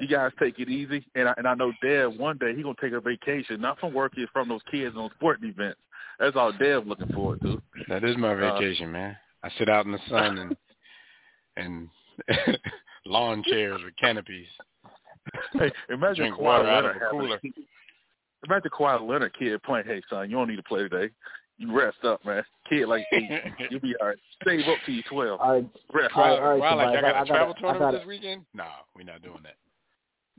you 0.00 0.06
guys 0.08 0.30
take 0.38 0.58
it 0.58 0.68
easy, 0.68 1.04
and 1.14 1.28
I, 1.28 1.34
and 1.38 1.48
I 1.48 1.54
know 1.54 1.72
Dad 1.82 2.18
one 2.18 2.38
day 2.38 2.54
he 2.54 2.62
gonna 2.62 2.74
take 2.80 2.92
a 2.92 3.00
vacation, 3.00 3.60
not 3.60 3.80
from 3.80 3.92
work, 3.94 4.12
it's 4.16 4.30
from 4.32 4.48
those 4.48 4.62
kids 4.70 4.94
on 4.96 5.10
sporting 5.16 5.48
events. 5.50 5.80
That's 6.18 6.36
all 6.36 6.52
Dev 6.52 6.86
looking 6.86 7.08
forward 7.12 7.40
to. 7.42 7.60
That 7.88 8.04
is 8.04 8.16
my 8.16 8.32
Uh, 8.34 8.54
vacation, 8.58 8.90
man. 8.92 9.16
I 9.42 9.50
sit 9.58 9.68
out 9.68 9.84
in 9.86 9.92
the 9.92 9.98
sun 10.08 10.38
and 10.38 10.56
and 11.56 11.88
lawn 13.06 13.42
chairs 13.46 13.80
with 13.84 13.94
canopies. 13.96 14.46
Hey, 15.52 15.72
imagine 15.90 16.26
Drink 16.26 16.36
Kawhi 16.36 16.40
water 16.42 16.68
out 16.68 16.84
Leonard 16.84 16.96
of 16.96 17.02
a 17.02 17.04
having- 17.04 17.18
cooler. 17.20 17.40
Imagine 18.46 18.70
Kawhi 18.78 19.08
Leonard 19.08 19.32
kid 19.38 19.62
playing. 19.62 19.86
Hey, 19.86 20.02
son, 20.10 20.28
you 20.30 20.36
don't 20.36 20.48
need 20.48 20.56
to 20.56 20.62
play 20.64 20.86
today. 20.86 21.10
You 21.56 21.72
rest 21.74 21.96
up, 22.04 22.22
man. 22.26 22.42
Kid 22.68 22.86
like 22.88 23.06
eight, 23.12 23.30
you'll 23.70 23.80
be 23.80 23.94
all 24.00 24.08
right. 24.08 24.18
Save 24.46 24.68
up 24.68 24.76
till 24.84 24.94
you 24.94 25.02
twelve. 25.08 25.40
All 25.40 25.52
right, 25.54 25.66
Rest 25.94 26.12
All 26.14 26.22
Wow, 26.22 26.28
right, 26.30 26.38
all 26.42 26.50
right, 26.50 26.60
wow, 26.60 26.76
like 26.76 26.88
I 26.88 27.00
got 27.00 27.04
I- 27.04 27.18
I 27.18 27.22
a 27.22 27.24
travel 27.24 27.46
gotta- 27.54 27.58
I 27.58 27.60
tournament 27.60 27.80
gotta- 27.80 27.98
this 27.98 28.06
weekend? 28.06 28.44
No, 28.52 28.66
we're 28.94 29.04
not 29.04 29.22
doing 29.22 29.38
that. 29.44 29.54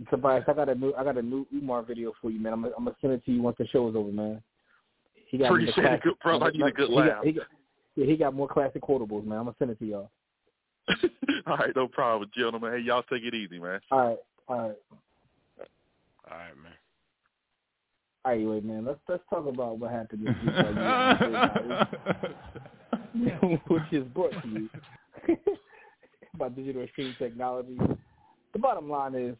Tobias, 0.10 0.44
I 0.48 0.54
got 0.54 0.68
a 0.70 0.76
new 0.76 0.94
I 0.96 1.04
got 1.06 1.18
a 1.18 1.22
new 1.22 1.48
Umar 1.56 1.82
video 1.84 2.12
for 2.22 2.30
you, 2.30 2.40
man. 2.40 2.54
I'm 2.54 2.62
gonna, 2.64 2.74
I'm 2.78 2.84
gonna 2.84 2.96
send 3.02 3.14
it 3.14 3.24
to 3.26 3.32
you 3.32 3.42
once 3.42 3.56
the 3.58 3.66
show 3.68 3.88
is 3.90 3.96
over, 3.96 4.12
man. 4.12 4.44
He 5.36 5.40
got 5.44 5.54
me 5.54 5.66
the 5.66 5.72
Appreciate 5.72 5.84
it, 5.84 5.88
classic- 5.88 6.04
good 6.04 6.20
brother. 6.24 6.46
I 6.46 6.50
need 6.52 6.62
a 6.62 6.72
good 6.72 6.90
he 6.90 6.96
got- 6.96 7.06
laugh. 7.08 7.24
he 7.26 7.32
got- 7.34 7.48
yeah, 7.96 8.06
he 8.06 8.16
got 8.18 8.34
more 8.34 8.48
classic 8.48 8.82
quotables, 8.82 9.26
man. 9.26 9.38
I'm 9.40 9.44
gonna 9.46 9.56
send 9.60 9.72
it 9.72 9.80
to 9.80 9.86
y'all. 9.86 10.10
all 11.48 11.58
right, 11.58 11.76
no 11.76 11.88
problem, 11.88 12.30
gentlemen. 12.38 12.72
Hey, 12.74 12.80
y'all 12.80 13.04
take 13.04 13.24
it 13.24 13.34
easy, 13.34 13.60
man. 13.60 13.80
All 13.92 14.00
right, 14.08 14.18
all 14.48 14.58
right. 14.70 14.76
All 16.30 16.38
right, 16.38 16.58
man. 16.64 16.72
All 18.24 18.32
right, 18.32 18.36
Anyway, 18.38 18.62
man, 18.62 18.86
let's 18.86 19.00
let's 19.10 19.24
talk 19.30 19.46
about 19.46 19.78
what 19.78 19.92
happened 19.92 20.26
this 20.28 20.36
week. 20.44 20.54
while 20.56 20.74
you 20.74 20.80
were 23.26 23.40
on 23.42 23.60
which 23.68 23.84
is 23.92 24.04
brought 24.14 24.32
to 24.42 24.48
you 24.48 24.70
by 26.38 26.50
Digital 26.50 26.84
Extreme 26.84 27.16
Technology. 27.20 27.78
The 28.54 28.60
bottom 28.60 28.90
line 28.90 29.16
is, 29.16 29.36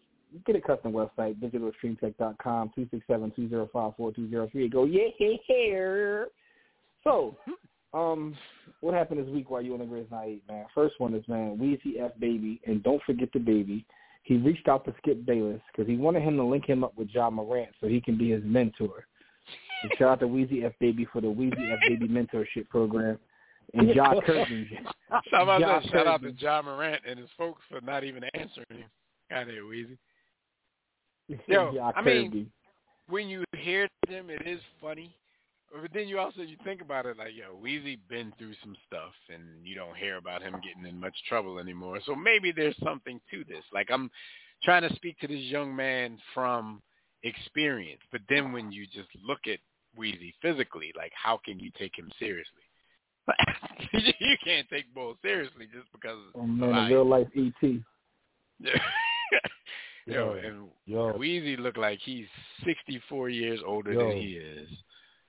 get 0.46 0.56
a 0.56 0.62
custom 0.62 0.92
website, 0.92 1.36
digitalextremetech.com, 1.40 2.72
267-205-4203. 3.10 4.72
Go, 4.72 4.86
yeah, 4.86 5.04
yeah, 5.20 5.36
yeah. 5.50 6.24
So, 7.04 7.38
um, 7.94 8.36
what 8.82 8.94
happened 8.94 9.26
this 9.26 9.34
week 9.34 9.50
while 9.50 9.62
you 9.62 9.74
on 9.74 9.80
the 9.80 9.86
Grizz 9.86 10.12
Night, 10.12 10.42
man? 10.50 10.66
First 10.74 11.00
one 11.00 11.14
is, 11.14 11.28
man, 11.28 11.58
Weezy 11.58 12.02
F 12.02 12.12
Baby, 12.20 12.60
and 12.66 12.84
don't 12.84 13.02
forget 13.04 13.30
the 13.34 13.40
baby. 13.40 13.86
He 14.24 14.38
reached 14.38 14.68
out 14.68 14.86
to 14.86 14.94
Skip 14.98 15.26
Bayless 15.26 15.62
because 15.72 15.88
he 15.90 15.98
wanted 15.98 16.24
him 16.24 16.36
to 16.38 16.44
link 16.44 16.66
him 16.66 16.84
up 16.84 16.98
with 16.98 17.10
Ja 17.12 17.30
Morant 17.30 17.70
so 17.80 17.88
he 17.88 18.02
can 18.02 18.18
be 18.18 18.32
his 18.32 18.42
mentor. 18.44 19.06
And 19.84 19.92
shout 20.00 20.10
out 20.10 20.20
to 20.22 20.28
Weezy 20.28 20.66
F 20.66 20.74
Baby 20.80 21.08
for 21.14 21.22
the 21.22 21.28
Weezy 21.28 21.72
F 21.72 21.80
Baby 21.88 22.08
mentorship 22.08 22.68
program. 22.70 23.20
And 23.76 23.94
John 23.94 24.20
Kirby. 24.26 24.80
How 25.32 25.44
about 25.44 25.62
John? 25.62 25.84
Shout 25.92 26.08
out 26.08 26.22
to. 26.24 26.32
Ja 26.32 26.62
Morant 26.64 27.02
and 27.08 27.20
his 27.20 27.30
folks 27.38 27.62
for 27.70 27.82
not 27.82 28.04
even 28.04 28.24
answering 28.34 28.66
him. 28.70 28.90
Got 29.30 29.48
there, 29.48 29.64
Weezy. 29.64 29.98
Yo, 31.48 31.74
John 31.74 31.94
I 31.96 32.02
mean-. 32.02 32.52
When 33.08 33.28
you 33.28 33.44
hear 33.56 33.88
them, 34.10 34.30
it 34.30 34.48
is 34.48 34.60
funny. 34.82 35.16
But 35.72 35.92
then 35.94 36.08
you 36.08 36.20
also 36.20 36.42
you 36.42 36.58
think 36.64 36.82
about 36.82 37.06
it 37.06 37.18
like, 37.18 37.32
yo, 37.36 37.56
Weezy 37.62 38.00
been 38.10 38.32
through 38.38 38.54
some 38.64 38.76
stuff, 38.88 39.12
and 39.34 39.44
you 39.64 39.76
don't 39.76 39.98
hear 39.98 40.18
about 40.18 40.42
him 40.42 40.54
getting 40.64 40.90
in 40.90 41.00
much 41.00 41.16
trouble 41.28 41.60
anymore. 41.60 42.00
So 42.06 42.16
maybe 42.16 42.52
there's 42.52 42.78
something 42.84 43.20
to 43.32 43.44
this. 43.48 43.64
Like 43.74 43.90
I'm 43.92 44.10
trying 44.64 44.88
to 44.88 44.96
speak 44.96 45.20
to 45.20 45.28
this 45.28 45.42
young 45.42 45.76
man 45.76 46.18
from 46.34 46.82
experience, 47.24 48.02
but 48.12 48.22
then 48.30 48.54
when 48.54 48.72
you 48.72 48.86
just 48.86 49.10
look 49.28 49.40
at 49.52 49.60
Weezy 50.00 50.34
physically, 50.42 50.94
like 50.96 51.12
how 51.14 51.40
can 51.44 51.60
you 51.60 51.72
take 51.78 51.98
him 51.98 52.10
seriously? 52.20 52.64
you 53.94 54.38
can't 54.44 54.70
take 54.70 54.94
Bull 54.94 55.18
seriously 55.22 55.68
just 55.74 55.92
because. 55.92 56.20
Oh, 56.36 56.44
man, 56.44 56.92
real 56.92 57.06
life 57.06 57.28
ET. 57.36 57.62
Yo, 60.06 60.14
Yo, 60.36 60.48
and 60.48 60.68
Yo, 60.86 61.14
Weezy 61.14 61.58
look 61.58 61.78
like 61.78 62.00
he's 62.04 62.28
64 62.64 63.30
years 63.30 63.60
older 63.66 63.94
Yo. 63.94 64.08
than 64.10 64.18
he 64.18 64.34
is. 64.34 64.70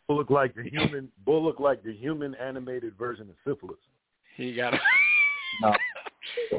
Bull 0.07 0.19
look 0.19 0.31
like 0.31 0.55
the 0.55 0.63
human. 0.65 1.09
Bull 1.25 1.43
look 1.45 1.59
like 1.61 1.83
the 1.83 1.93
human 1.95 2.35
animated 2.37 2.97
version 2.99 3.29
of 3.31 3.37
syphilis. 3.47 3.79
He 4.37 4.55
got 4.55 4.75
No. 5.63 5.73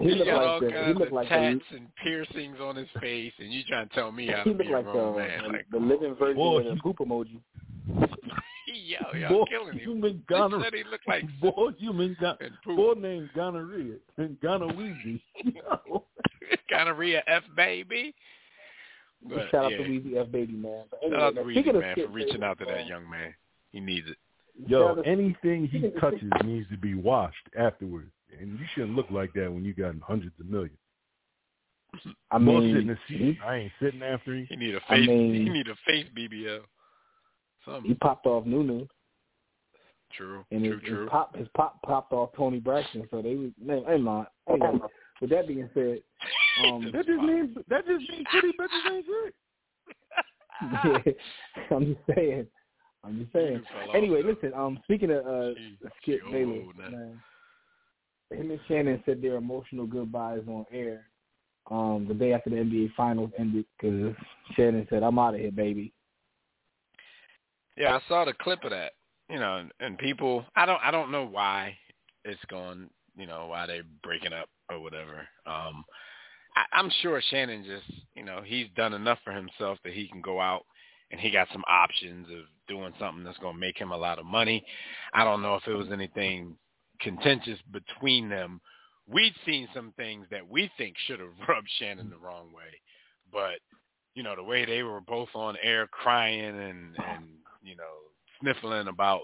He 0.01 0.09
he 0.09 0.17
got 0.25 0.27
like 0.27 0.47
all 0.47 0.59
the- 0.59 0.65
he 0.67 0.71
kinds 0.73 0.97
look 0.99 1.07
of 1.09 1.13
like 1.13 1.29
the- 1.29 1.35
tats 1.35 1.61
and 1.71 1.87
piercings 2.03 2.57
on 2.59 2.75
his 2.75 2.87
face, 2.99 3.33
and 3.39 3.51
you 3.53 3.63
trying 3.67 3.87
to 3.87 3.93
tell 3.93 4.11
me 4.11 4.27
how 4.27 4.37
He 4.43 4.43
to 4.45 4.49
looked 4.57 4.59
be 4.67 4.73
a 4.73 4.77
like 4.77 4.85
the, 4.85 4.91
grown 4.91 5.17
man? 5.17 5.43
the, 5.43 5.49
Like, 5.49 5.65
the 5.71 5.77
living 5.77 6.15
version 6.15 6.35
Boy, 6.37 6.59
of 6.59 6.65
the 6.65 6.73
he- 6.73 6.81
poop 6.81 6.97
emoji. 6.97 7.39
Yo, 8.67 9.19
y'all 9.19 9.29
boy, 9.29 9.45
killing 9.49 9.73
him. 9.73 9.79
human 9.79 10.23
gonorrhea. 10.27 10.63
said 10.65 10.73
he 10.73 10.83
looked 10.89 11.07
like 11.07 11.23
boy, 11.39 11.69
human 11.77 12.17
gon- 12.19 12.37
and 12.41 12.51
poop. 12.63 12.75
boy 12.77 12.93
named 12.99 13.29
gonorrhea 13.35 13.95
and 14.17 14.39
gonorrhea. 14.41 14.95
Yo. 15.43 16.03
Gonorrhea 16.69 17.23
F 17.27 17.43
baby. 17.55 18.13
But, 19.27 19.49
Shout 19.51 19.65
out 19.65 19.71
yeah. 19.71 19.77
to 19.77 19.83
Weezy 19.83 20.15
F 20.21 20.31
Baby 20.31 20.53
man. 20.53 20.83
But 20.91 20.99
Shout 21.09 21.21
out 21.21 21.35
to 21.35 21.41
Weezy, 21.41 21.65
man, 21.65 21.73
for 21.73 21.91
skit 21.93 22.09
reaching 22.11 22.43
out 22.43 22.59
to 22.59 22.65
favorites, 22.65 22.87
that 22.87 22.95
um, 22.95 23.01
young 23.03 23.09
man. 23.09 23.33
He 23.71 23.79
needs 23.79 24.07
it. 24.07 24.17
Yo, 24.67 25.01
anything 25.05 25.67
he 25.67 25.89
touches 25.99 26.29
needs 26.43 26.67
to 26.69 26.77
be 26.77 26.95
washed 26.95 27.35
afterwards, 27.57 28.11
and 28.39 28.59
you 28.59 28.65
shouldn't 28.73 28.95
look 28.95 29.09
like 29.11 29.31
that 29.33 29.51
when 29.51 29.63
you 29.63 29.73
got 29.73 29.93
hundreds 30.01 30.33
of 30.39 30.47
millions. 30.47 30.77
I 32.31 32.37
Bullshit 32.37 32.63
mean, 32.63 32.77
in 32.77 32.87
the 32.87 32.97
seat. 33.07 33.37
I 33.45 33.55
ain't 33.55 33.71
sitting 33.81 34.03
after 34.03 34.33
him. 34.35 34.45
He 34.49 34.55
need 34.55 34.75
a 34.75 34.79
I 34.89 34.97
face. 34.97 35.07
mean- 35.07 35.33
he 35.33 35.49
need 35.49 35.67
a 35.67 35.75
face 35.87 36.05
BBL. 36.15 36.61
he 37.83 37.93
popped 37.95 38.25
off 38.25 38.45
Nunu, 38.45 38.87
True. 40.15 40.43
and 40.51 40.63
true. 40.63 40.71
his, 40.73 40.81
his 40.81 40.89
true. 40.89 41.07
pop 41.07 41.35
his 41.35 41.47
pop 41.55 41.81
popped 41.83 42.13
off 42.13 42.29
Toni 42.35 42.59
Braxton. 42.59 43.07
So 43.11 43.21
they 43.21 43.35
was 43.35 43.51
man, 43.61 43.83
hey 43.87 43.97
man. 43.97 44.25
Anyway, 44.49 44.79
with 45.21 45.29
that 45.31 45.47
being 45.47 45.69
said, 45.73 45.99
um, 46.63 46.91
That 46.93 47.05
just 47.05 47.21
means 47.21 47.55
that 47.67 47.85
just 47.85 48.09
means 48.09 48.25
pretty 48.31 48.51
bitches 48.57 48.91
ain't 48.91 49.05
shit. 51.05 51.17
I'm 51.71 51.85
just 51.85 51.99
saying. 52.15 52.47
I'm 53.03 53.19
just 53.19 53.31
saying. 53.33 53.61
You 53.85 53.89
off, 53.89 53.95
Anyway, 53.95 54.21
though. 54.23 54.29
listen. 54.29 54.53
Um, 54.53 54.79
speaking 54.83 55.11
of 55.11 55.25
uh, 55.25 55.53
She- 55.55 55.77
Skip 56.01 56.21
she 56.25 56.31
Bayless, 56.31 56.65
man, 56.77 57.21
him 58.31 58.51
and 58.51 58.59
Shannon 58.67 59.01
said 59.05 59.21
their 59.21 59.35
emotional 59.35 59.85
goodbyes 59.85 60.41
on 60.47 60.65
air. 60.71 61.05
Um, 61.69 62.05
the 62.07 62.13
day 62.13 62.33
after 62.33 62.49
the 62.49 62.55
NBA 62.57 62.93
Finals 62.95 63.31
ended, 63.37 63.65
because 63.79 64.15
Shannon 64.55 64.87
said, 64.89 65.03
"I'm 65.03 65.19
out 65.19 65.35
of 65.35 65.41
here, 65.41 65.51
baby." 65.51 65.93
Yeah, 67.75 67.95
I 67.95 68.01
saw 68.07 68.25
the 68.25 68.33
clip 68.33 68.63
of 68.63 68.71
that. 68.71 68.93
You 69.29 69.39
know, 69.39 69.57
and, 69.57 69.71
and 69.81 69.97
people, 69.97 70.45
I 70.55 70.65
don't, 70.65 70.79
I 70.81 70.89
don't 70.89 71.11
know 71.11 71.25
why 71.25 71.77
it's 72.25 72.39
going. 72.49 72.89
You 73.17 73.27
know, 73.27 73.47
why 73.47 73.65
they're 73.67 73.83
breaking 74.03 74.31
up 74.33 74.47
or 74.69 74.79
whatever. 74.79 75.27
Um, 75.45 75.83
I, 76.55 76.65
I'm 76.73 76.91
sure 77.01 77.21
Shannon 77.29 77.63
just, 77.63 77.99
you 78.15 78.23
know, 78.23 78.41
he's 78.43 78.67
done 78.75 78.93
enough 78.93 79.19
for 79.23 79.31
himself 79.31 79.77
that 79.83 79.93
he 79.93 80.07
can 80.07 80.21
go 80.21 80.39
out 80.41 80.63
and 81.11 81.19
he 81.19 81.31
got 81.31 81.47
some 81.51 81.63
options 81.69 82.27
of 82.27 82.45
doing 82.67 82.93
something 82.99 83.23
that's 83.23 83.37
going 83.37 83.55
to 83.55 83.59
make 83.59 83.77
him 83.77 83.91
a 83.91 83.97
lot 83.97 84.19
of 84.19 84.25
money. 84.25 84.65
I 85.13 85.23
don't 85.23 85.41
know 85.41 85.55
if 85.55 85.67
it 85.67 85.73
was 85.73 85.87
anything 85.91 86.57
contentious 86.99 87.59
between 87.71 88.29
them. 88.29 88.59
We'd 89.07 89.33
seen 89.45 89.69
some 89.73 89.93
things 89.95 90.25
that 90.31 90.47
we 90.47 90.69
think 90.77 90.95
should 91.05 91.19
have 91.19 91.29
rubbed 91.47 91.69
Shannon 91.79 92.09
the 92.09 92.17
wrong 92.17 92.51
way, 92.53 92.81
but 93.31 93.59
you 94.15 94.23
know 94.23 94.35
the 94.35 94.43
way 94.43 94.65
they 94.65 94.83
were 94.83 94.99
both 94.99 95.29
on 95.35 95.55
air 95.61 95.87
crying 95.87 96.43
and 96.43 96.95
and 97.07 97.25
you 97.63 97.75
know 97.75 97.83
sniffling 98.41 98.87
about 98.87 99.21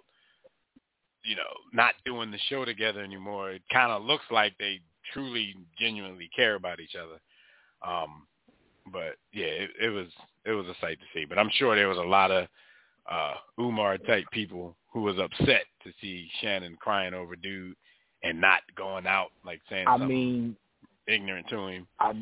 you 1.26 1.36
know 1.36 1.42
not 1.74 1.96
doing 2.06 2.32
the 2.32 2.38
show 2.48 2.64
together 2.64 3.02
anymore. 3.02 3.52
It 3.52 3.64
kind 3.72 3.92
of 3.92 4.04
looks 4.04 4.26
like 4.32 4.54
they 4.60 4.82
truly 5.12 5.56
genuinely 5.80 6.30
care 6.36 6.56
about 6.56 6.80
each 6.80 6.96
other. 6.96 7.20
Um, 7.86 8.28
but 8.92 9.16
yeah, 9.32 9.46
it, 9.46 9.70
it 9.82 9.90
was 9.90 10.08
it 10.46 10.52
was 10.52 10.66
a 10.68 10.76
sight 10.82 11.00
to 11.00 11.06
see. 11.14 11.26
But 11.26 11.40
I'm 11.40 11.50
sure 11.54 11.76
there 11.76 11.90
was 11.90 11.98
a 11.98 12.02
lot 12.02 12.32
of 12.32 12.48
uh, 13.10 13.34
Umar 13.60 13.98
type 13.98 14.26
people 14.32 14.76
who 14.92 15.02
was 15.02 15.18
upset 15.18 15.64
to 15.84 15.92
see 16.02 16.30
Shannon 16.42 16.78
crying 16.80 17.14
over 17.14 17.36
dude 17.36 17.76
and 18.24 18.40
not 18.40 18.62
going 18.76 19.08
out 19.08 19.32
like 19.46 19.62
saying 19.70 19.86
I 19.88 19.98
mean, 19.98 20.56
ignorant 21.08 21.48
to 21.50 21.68
him. 21.68 21.88
I 22.00 22.14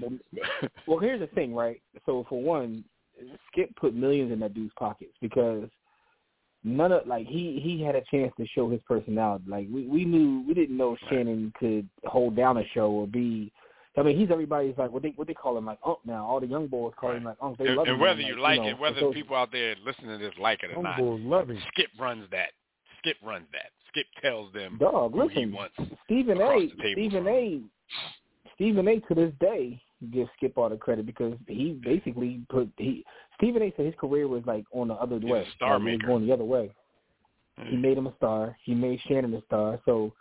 well, 0.88 1.00
here's 1.00 1.20
the 1.20 1.28
thing, 1.28 1.54
right? 1.54 1.82
So 2.06 2.26
for 2.30 2.42
one, 2.42 2.84
Skip 3.52 3.76
put 3.76 3.94
millions 3.94 4.32
in 4.32 4.40
that 4.40 4.54
dude's 4.54 4.74
pockets 4.78 5.14
because 5.22 5.70
none 6.64 6.92
of 6.92 7.08
like 7.08 7.28
he 7.28 7.60
he 7.62 7.82
had 7.84 7.96
a 7.96 8.02
chance 8.12 8.32
to 8.38 8.46
show 8.48 8.70
his 8.70 8.80
personality. 8.88 9.46
Like 9.48 9.68
we 9.72 9.88
we 9.88 10.06
knew 10.06 10.44
we 10.48 10.54
didn't 10.54 10.78
know 10.78 10.96
Shannon 11.10 11.52
could 11.60 11.88
hold 12.06 12.36
down 12.36 12.58
a 12.58 12.64
show 12.74 12.90
or 12.90 13.08
be. 13.08 13.52
I 13.98 14.04
mean, 14.04 14.18
he's 14.18 14.32
everybody's 14.32 14.78
like 14.78 14.92
what 14.92 15.04
they 15.04 15.14
what 15.16 15.28
they 15.28 15.34
call 15.34 15.58
him 15.58 15.66
like 15.66 15.80
Unk 15.86 16.00
now. 16.06 16.26
All 16.26 16.40
the 16.40 16.48
young 16.48 16.68
boys 16.68 16.94
call 16.98 17.12
him 17.12 17.26
like 17.26 17.38
Unk. 17.42 17.58
They 17.58 17.68
and, 17.68 17.76
love 17.76 17.88
and 17.88 17.96
him. 17.96 18.02
whether 18.02 18.22
like, 18.22 18.28
you 18.28 18.40
like 18.40 18.62
know, 18.62 18.68
it, 18.68 18.80
whether 18.80 19.00
so- 19.00 19.12
people 19.12 19.36
out 19.36 19.52
there 19.52 19.76
listening 19.86 20.18
to 20.18 20.18
this 20.18 20.34
like 20.40 20.64
it 20.64 20.72
or 20.76 20.82
not, 20.82 20.98
boys 20.98 21.22
love 21.24 21.50
him. 21.50 21.60
Skip 21.74 21.90
runs 22.00 22.26
that. 22.32 22.52
Skip 23.00 23.18
runs 23.24 23.48
that. 23.52 23.72
Skip 23.90 24.06
tells 24.22 24.54
them 24.54 24.78
Dog, 24.80 25.14
who 25.14 25.28
he 25.28 25.40
listen, 25.40 25.54
wants. 25.54 25.76
Stephen 26.06 26.40
A. 26.40 26.70
Stephen 26.94 27.24
from 27.24 27.28
A. 27.28 27.62
Stephen 28.56 28.88
A. 28.88 29.00
to 29.02 29.16
this 29.16 29.34
day 29.42 29.82
gives 30.14 30.30
Skip 30.38 30.58
all 30.58 30.70
the 30.70 30.78
credit 30.78 31.06
because 31.06 31.34
he 31.48 31.80
basically 31.84 32.42
put 32.50 32.70
he 32.78 33.04
Stephen 33.42 33.64
A. 33.64 33.74
said 33.76 33.86
his 33.88 33.96
career 34.00 34.28
was 34.28 34.44
like 34.46 34.66
on 34.72 34.90
the 34.90 34.94
other 34.94 35.20
He's 35.20 35.30
way, 35.30 35.48
star 35.56 35.74
like, 35.76 35.84
maker. 35.84 36.08
going 36.08 36.28
the 36.28 36.34
other 36.34 36.44
way. 36.44 36.72
He 37.70 37.76
made 37.76 37.98
him 37.98 38.08
a 38.08 38.16
star. 38.16 38.58
He 38.64 38.74
made 38.74 39.00
Shannon 39.08 39.34
a 39.34 39.42
star. 39.46 39.80
So, 39.86 40.12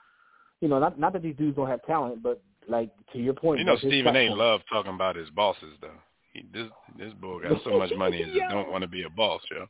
you 0.61 0.69
know, 0.69 0.79
not 0.79 0.99
not 0.99 1.13
that 1.13 1.23
these 1.23 1.37
dudes 1.37 1.57
don't 1.57 1.69
have 1.69 1.83
talent, 1.87 2.23
but 2.23 2.43
like 2.69 2.91
to 3.13 3.19
your 3.19 3.35
point, 3.35 3.61
You 3.61 3.65
know, 3.65 3.77
Stephen 3.79 4.09
A. 4.09 4.27
platform. 4.27 4.39
love 4.39 4.61
talking 4.71 4.95
about 4.95 5.17
his 5.17 5.31
bosses 5.31 5.75
though. 5.81 5.89
He 6.33 6.45
this 6.53 6.69
this 6.99 7.13
boy 7.15 7.43
got 7.43 7.63
so 7.65 7.79
much 7.79 7.93
money 7.97 8.19
he 8.19 8.25
just 8.39 8.51
don't 8.51 8.71
want 8.71 8.83
to 8.83 8.89
be 8.89 9.05
a 9.05 9.11
boss, 9.11 9.41
yo. 9.51 9.67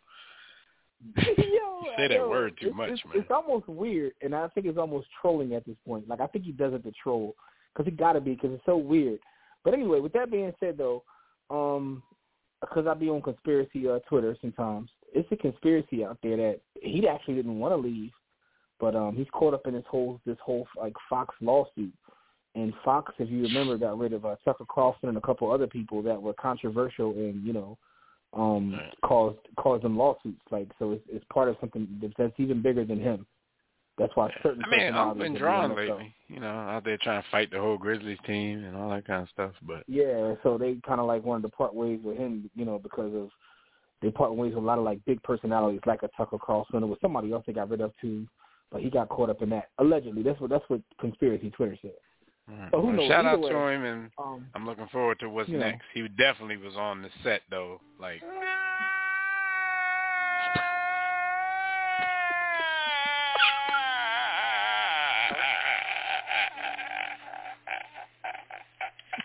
Yo, 1.16 1.82
Say 1.96 2.08
that 2.08 2.14
yo, 2.14 2.28
word 2.28 2.58
too 2.60 2.68
it's, 2.68 2.76
much, 2.76 2.90
it's, 2.90 3.04
man. 3.04 3.14
It's 3.16 3.30
almost 3.30 3.68
weird, 3.68 4.12
and 4.20 4.34
I 4.34 4.48
think 4.48 4.66
it's 4.66 4.78
almost 4.78 5.06
trolling 5.20 5.54
at 5.54 5.64
this 5.64 5.76
point. 5.86 6.08
Like 6.08 6.20
I 6.20 6.26
think 6.26 6.44
he 6.44 6.52
does 6.52 6.74
it 6.74 6.82
to 6.84 6.92
troll 7.02 7.34
because 7.72 7.90
he 7.90 7.96
got 7.96 8.12
to 8.14 8.20
be 8.20 8.34
because 8.34 8.52
it's 8.52 8.66
so 8.66 8.76
weird. 8.76 9.18
But 9.64 9.74
anyway, 9.74 10.00
with 10.00 10.12
that 10.14 10.30
being 10.30 10.52
said, 10.60 10.76
though, 10.76 11.02
um, 11.50 12.02
because 12.60 12.86
I 12.86 12.94
be 12.94 13.08
on 13.08 13.22
conspiracy 13.22 13.88
uh, 13.88 13.98
Twitter 14.08 14.36
sometimes, 14.40 14.90
it's 15.14 15.30
a 15.32 15.36
conspiracy 15.36 16.04
out 16.04 16.18
there 16.22 16.36
that 16.36 16.60
he 16.80 17.06
actually 17.08 17.34
didn't 17.34 17.58
want 17.58 17.72
to 17.72 17.76
leave, 17.76 18.12
but 18.78 18.94
um, 18.94 19.16
he's 19.16 19.26
caught 19.32 19.54
up 19.54 19.66
in 19.66 19.74
this 19.74 19.84
whole 19.88 20.20
this 20.26 20.36
whole 20.44 20.66
like 20.76 20.94
Fox 21.08 21.34
lawsuit. 21.40 21.92
And 22.54 22.72
Fox, 22.84 23.12
if 23.18 23.30
you 23.30 23.42
remember, 23.42 23.78
got 23.78 23.98
rid 23.98 24.12
of 24.12 24.24
uh, 24.24 24.36
Tucker 24.44 24.64
Carlson 24.68 25.08
and 25.08 25.18
a 25.18 25.20
couple 25.20 25.50
other 25.50 25.68
people 25.68 26.02
that 26.02 26.20
were 26.20 26.32
controversial 26.34 27.12
and 27.12 27.44
you 27.44 27.52
know 27.52 27.78
um 28.32 28.74
Right. 28.74 28.94
caused 29.02 29.38
caused 29.56 29.84
them 29.84 29.96
lawsuits. 29.96 30.42
Like 30.50 30.68
so, 30.78 30.92
it's, 30.92 31.04
it's 31.08 31.24
part 31.32 31.48
of 31.48 31.56
something 31.60 31.88
that's- 32.00 32.14
that's 32.16 32.38
even 32.38 32.62
bigger 32.62 32.84
than 32.84 33.00
him. 33.00 33.26
That's 34.00 34.16
why 34.16 34.32
certain. 34.42 34.62
I 34.64 34.70
mean, 34.74 34.94
I've 34.94 35.18
been 35.18 35.34
drawn 35.34 35.76
lately, 35.76 36.14
you 36.26 36.40
know, 36.40 36.48
out 36.48 36.84
there 36.84 36.96
trying 37.02 37.22
to 37.22 37.28
fight 37.30 37.50
the 37.50 37.60
whole 37.60 37.76
Grizzlies 37.76 38.16
team 38.26 38.64
and 38.64 38.74
all 38.74 38.88
that 38.90 39.06
kind 39.06 39.22
of 39.22 39.28
stuff. 39.28 39.52
But 39.62 39.84
Yeah, 39.86 40.34
so 40.42 40.56
they 40.56 40.76
kind 40.86 41.00
of 41.00 41.06
like 41.06 41.22
wanted 41.22 41.42
to 41.42 41.48
part 41.50 41.74
ways 41.74 42.00
with 42.02 42.16
him, 42.16 42.50
you 42.54 42.64
know, 42.64 42.78
because 42.78 43.14
of 43.14 43.28
they 44.00 44.10
part 44.10 44.34
ways 44.34 44.54
with 44.54 44.64
a 44.64 44.66
lot 44.66 44.78
of 44.78 44.84
like 44.84 45.04
big 45.04 45.22
personalities, 45.22 45.80
like 45.84 46.02
a 46.02 46.08
Tucker 46.16 46.38
Carlson. 46.42 46.82
It 46.82 46.86
was 46.86 46.98
somebody 47.02 47.30
else 47.30 47.44
they 47.46 47.52
got 47.52 47.68
rid 47.68 47.82
of 47.82 47.92
too, 48.00 48.26
but 48.72 48.80
he 48.80 48.88
got 48.88 49.10
caught 49.10 49.28
up 49.28 49.42
in 49.42 49.50
that 49.50 49.68
allegedly. 49.78 50.22
That's 50.22 50.40
what 50.40 50.48
that's 50.48 50.64
what 50.68 50.80
conspiracy 50.98 51.50
Twitter 51.50 51.76
said. 51.82 51.92
mm, 52.50 52.70
But 52.70 52.80
who 52.80 52.86
well, 52.86 52.96
knows? 52.96 53.08
shout 53.08 53.26
out 53.26 53.38
Either 53.38 53.50
to 53.52 53.58
way. 53.58 53.74
him, 53.74 53.84
and 53.84 54.10
Um, 54.18 54.46
I'm 54.54 54.64
looking 54.64 54.86
forward 54.88 55.20
to 55.20 55.28
what's 55.28 55.50
you 55.50 55.58
know. 55.58 55.66
next. 55.66 55.84
He 55.92 56.08
definitely 56.08 56.56
was 56.56 56.74
on 56.76 57.02
the 57.02 57.10
set 57.22 57.42
though, 57.50 57.82
like. 58.00 58.22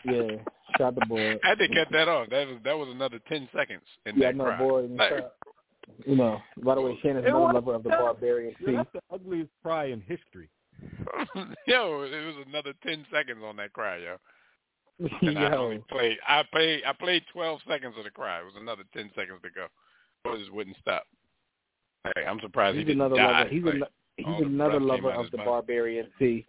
Yeah, 0.06 0.38
shout 0.78 0.96
the 0.96 1.06
boy. 1.08 1.38
I 1.44 1.50
had 1.50 1.58
to 1.60 1.68
cut 1.68 1.88
that 1.92 2.08
off. 2.08 2.30
That 2.30 2.48
was 2.48 2.58
that 2.64 2.78
was 2.78 2.90
another 2.90 3.20
ten 3.28 3.48
seconds 3.56 3.84
in 4.06 4.16
Yeah, 4.18 4.28
that 4.28 4.36
no 4.38 4.44
cry. 4.46 4.58
boy. 4.58 4.80
and 4.86 4.98
Like, 4.98 5.10
shout- 5.10 5.32
You 6.08 6.16
know, 6.16 6.42
by 6.64 6.76
the 6.76 6.82
way, 6.82 6.98
Shannon's 7.02 7.26
It 7.26 7.30
another 7.30 7.54
lover 7.54 7.76
of 7.76 7.84
the 7.84 7.90
barbarian 7.90 8.56
Yo, 8.60 8.66
sea. 8.68 8.76
that's 8.76 8.90
the 8.94 9.02
ugliest 9.14 9.52
cry 9.64 9.86
in 9.86 10.02
history. 10.02 10.50
yo, 11.68 12.04
it 12.04 12.26
was 12.26 12.36
another 12.48 12.74
ten 12.86 13.06
seconds 13.12 13.40
on 13.44 13.56
that 13.58 13.74
cry, 13.74 13.98
yo. 13.98 14.18
And 15.22 15.38
I 15.40 15.56
only 15.58 15.84
played. 15.90 16.18
I 16.28 16.44
played. 16.52 16.84
I 16.86 16.94
played 16.94 17.24
twelve 17.34 17.60
seconds 17.68 17.96
of 17.98 18.04
the 18.06 18.10
cry. 18.12 18.40
It 18.40 18.46
was 18.46 18.54
another 18.60 18.84
ten 18.94 19.10
seconds 19.16 19.40
to 19.44 19.50
go. 19.50 19.68
I 20.30 20.38
just 20.38 20.52
wouldn't 20.54 20.78
stop. 20.82 21.04
Hey, 22.16 22.26
I'm 22.26 22.40
surprised 22.40 22.78
he's 22.78 22.82
he 22.88 22.94
didn't 22.94 23.02
another 23.02 23.16
die. 23.18 23.40
lover. 23.40 23.50
He's, 23.50 23.64
Like, 23.64 23.76
ano- 23.76 23.88
he's 24.18 24.46
another 24.46 24.80
lover 24.80 25.12
of 25.12 25.30
the 25.32 25.38
body. 25.38 25.50
barbarian 25.50 26.08
sea. 26.18 26.46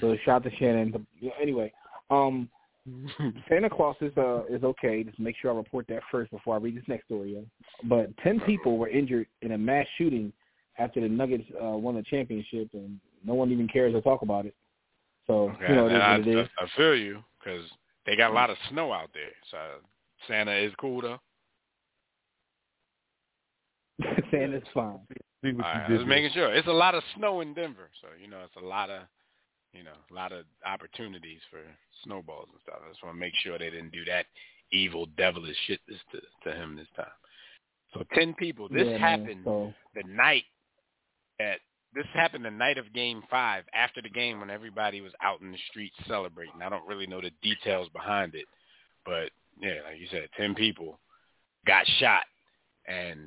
So 0.00 0.16
shout 0.24 0.42
to 0.44 0.50
Shannon. 0.56 1.06
Anyway, 1.40 1.72
um, 2.10 2.48
Santa 3.48 3.70
Claus 3.70 3.96
is 4.00 4.12
uh 4.16 4.44
is 4.46 4.64
okay. 4.64 5.02
Just 5.02 5.18
make 5.18 5.36
sure 5.40 5.52
I 5.52 5.54
report 5.54 5.86
that 5.88 6.02
first 6.10 6.30
before 6.30 6.54
I 6.54 6.58
read 6.58 6.76
this 6.76 6.84
next 6.88 7.06
story. 7.06 7.34
Yeah. 7.34 7.88
But 7.88 8.16
ten 8.18 8.40
people 8.40 8.78
were 8.78 8.88
injured 8.88 9.26
in 9.42 9.52
a 9.52 9.58
mass 9.58 9.86
shooting 9.98 10.32
after 10.78 11.00
the 11.00 11.08
Nuggets 11.08 11.44
uh, 11.62 11.76
won 11.76 11.94
the 11.94 12.02
championship, 12.02 12.70
and 12.72 12.98
no 13.24 13.34
one 13.34 13.50
even 13.52 13.68
cares 13.68 13.92
to 13.92 14.00
talk 14.00 14.22
about 14.22 14.46
it. 14.46 14.54
So 15.26 15.50
Okay, 15.50 15.68
you 15.68 15.74
know 15.74 15.86
it 15.86 15.92
is 15.92 15.94
and 15.94 16.02
I, 16.02 16.18
what 16.18 16.28
it 16.28 16.38
is. 16.38 16.48
I, 16.58 16.64
I 16.64 16.68
feel 16.76 16.96
you 16.96 17.22
because 17.38 17.64
they 18.06 18.16
got 18.16 18.30
a 18.30 18.34
lot 18.34 18.50
of 18.50 18.56
snow 18.70 18.92
out 18.92 19.10
there. 19.12 19.30
So 19.50 19.58
Santa 20.26 20.56
is 20.56 20.72
cool 20.80 21.02
though. 21.02 21.18
Santa's 24.30 24.62
fine. 24.72 24.98
See 25.42 25.52
what 25.52 25.64
All 25.64 25.72
right, 25.72 25.84
I 25.84 25.88
you 25.88 25.94
was 25.94 26.00
did 26.02 26.08
making 26.08 26.30
sure. 26.32 26.52
It's 26.52 26.68
a 26.68 26.72
lot 26.72 26.94
of 26.94 27.02
snow 27.16 27.40
in 27.40 27.54
Denver, 27.54 27.90
so 28.00 28.08
you 28.20 28.28
know 28.28 28.38
it's 28.44 28.56
a 28.62 28.66
lot 28.66 28.90
of, 28.90 29.02
you 29.72 29.84
know, 29.84 29.96
a 30.10 30.14
lot 30.14 30.32
of 30.32 30.44
opportunities 30.66 31.40
for 31.50 31.60
snowballs 32.04 32.48
and 32.52 32.60
stuff. 32.62 32.80
I 32.84 32.90
just 32.90 33.02
want 33.02 33.14
to 33.14 33.20
make 33.20 33.34
sure 33.42 33.58
they 33.58 33.70
didn't 33.70 33.92
do 33.92 34.04
that 34.06 34.26
evil, 34.72 35.06
devilish 35.16 35.56
shit 35.66 35.80
this 35.88 35.98
to, 36.12 36.20
to 36.50 36.56
him 36.56 36.76
this 36.76 36.86
time. 36.96 37.06
So 37.94 38.04
ten 38.14 38.34
people. 38.34 38.68
This 38.68 38.86
Yeah, 38.86 38.98
man. 38.98 39.00
happened 39.00 39.44
So 39.44 39.74
the 39.94 40.02
night 40.08 40.44
that 41.38 41.58
this 41.94 42.06
happened 42.14 42.44
the 42.44 42.50
night 42.50 42.78
of 42.78 42.92
Game 42.92 43.22
Five, 43.28 43.64
after 43.74 44.00
the 44.00 44.08
game 44.08 44.38
when 44.38 44.50
everybody 44.50 45.00
was 45.00 45.12
out 45.22 45.40
in 45.40 45.50
the 45.50 45.58
streets 45.70 45.96
celebrating. 46.06 46.62
I 46.62 46.68
don't 46.68 46.86
really 46.86 47.06
know 47.06 47.20
the 47.20 47.32
details 47.42 47.88
behind 47.92 48.34
it, 48.34 48.46
but 49.04 49.30
yeah, 49.60 49.80
like 49.84 49.98
you 49.98 50.06
said, 50.10 50.28
ten 50.36 50.54
people 50.54 51.00
got 51.66 51.86
shot, 51.98 52.22
and 52.86 53.20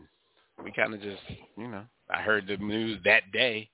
we 0.64 0.72
kind 0.72 0.94
of 0.94 1.02
just, 1.02 1.22
you 1.58 1.68
know, 1.68 1.84
I 2.10 2.22
heard 2.22 2.48
the 2.48 2.58
news 2.58 3.00
that 3.04 3.32
day. 3.34 3.70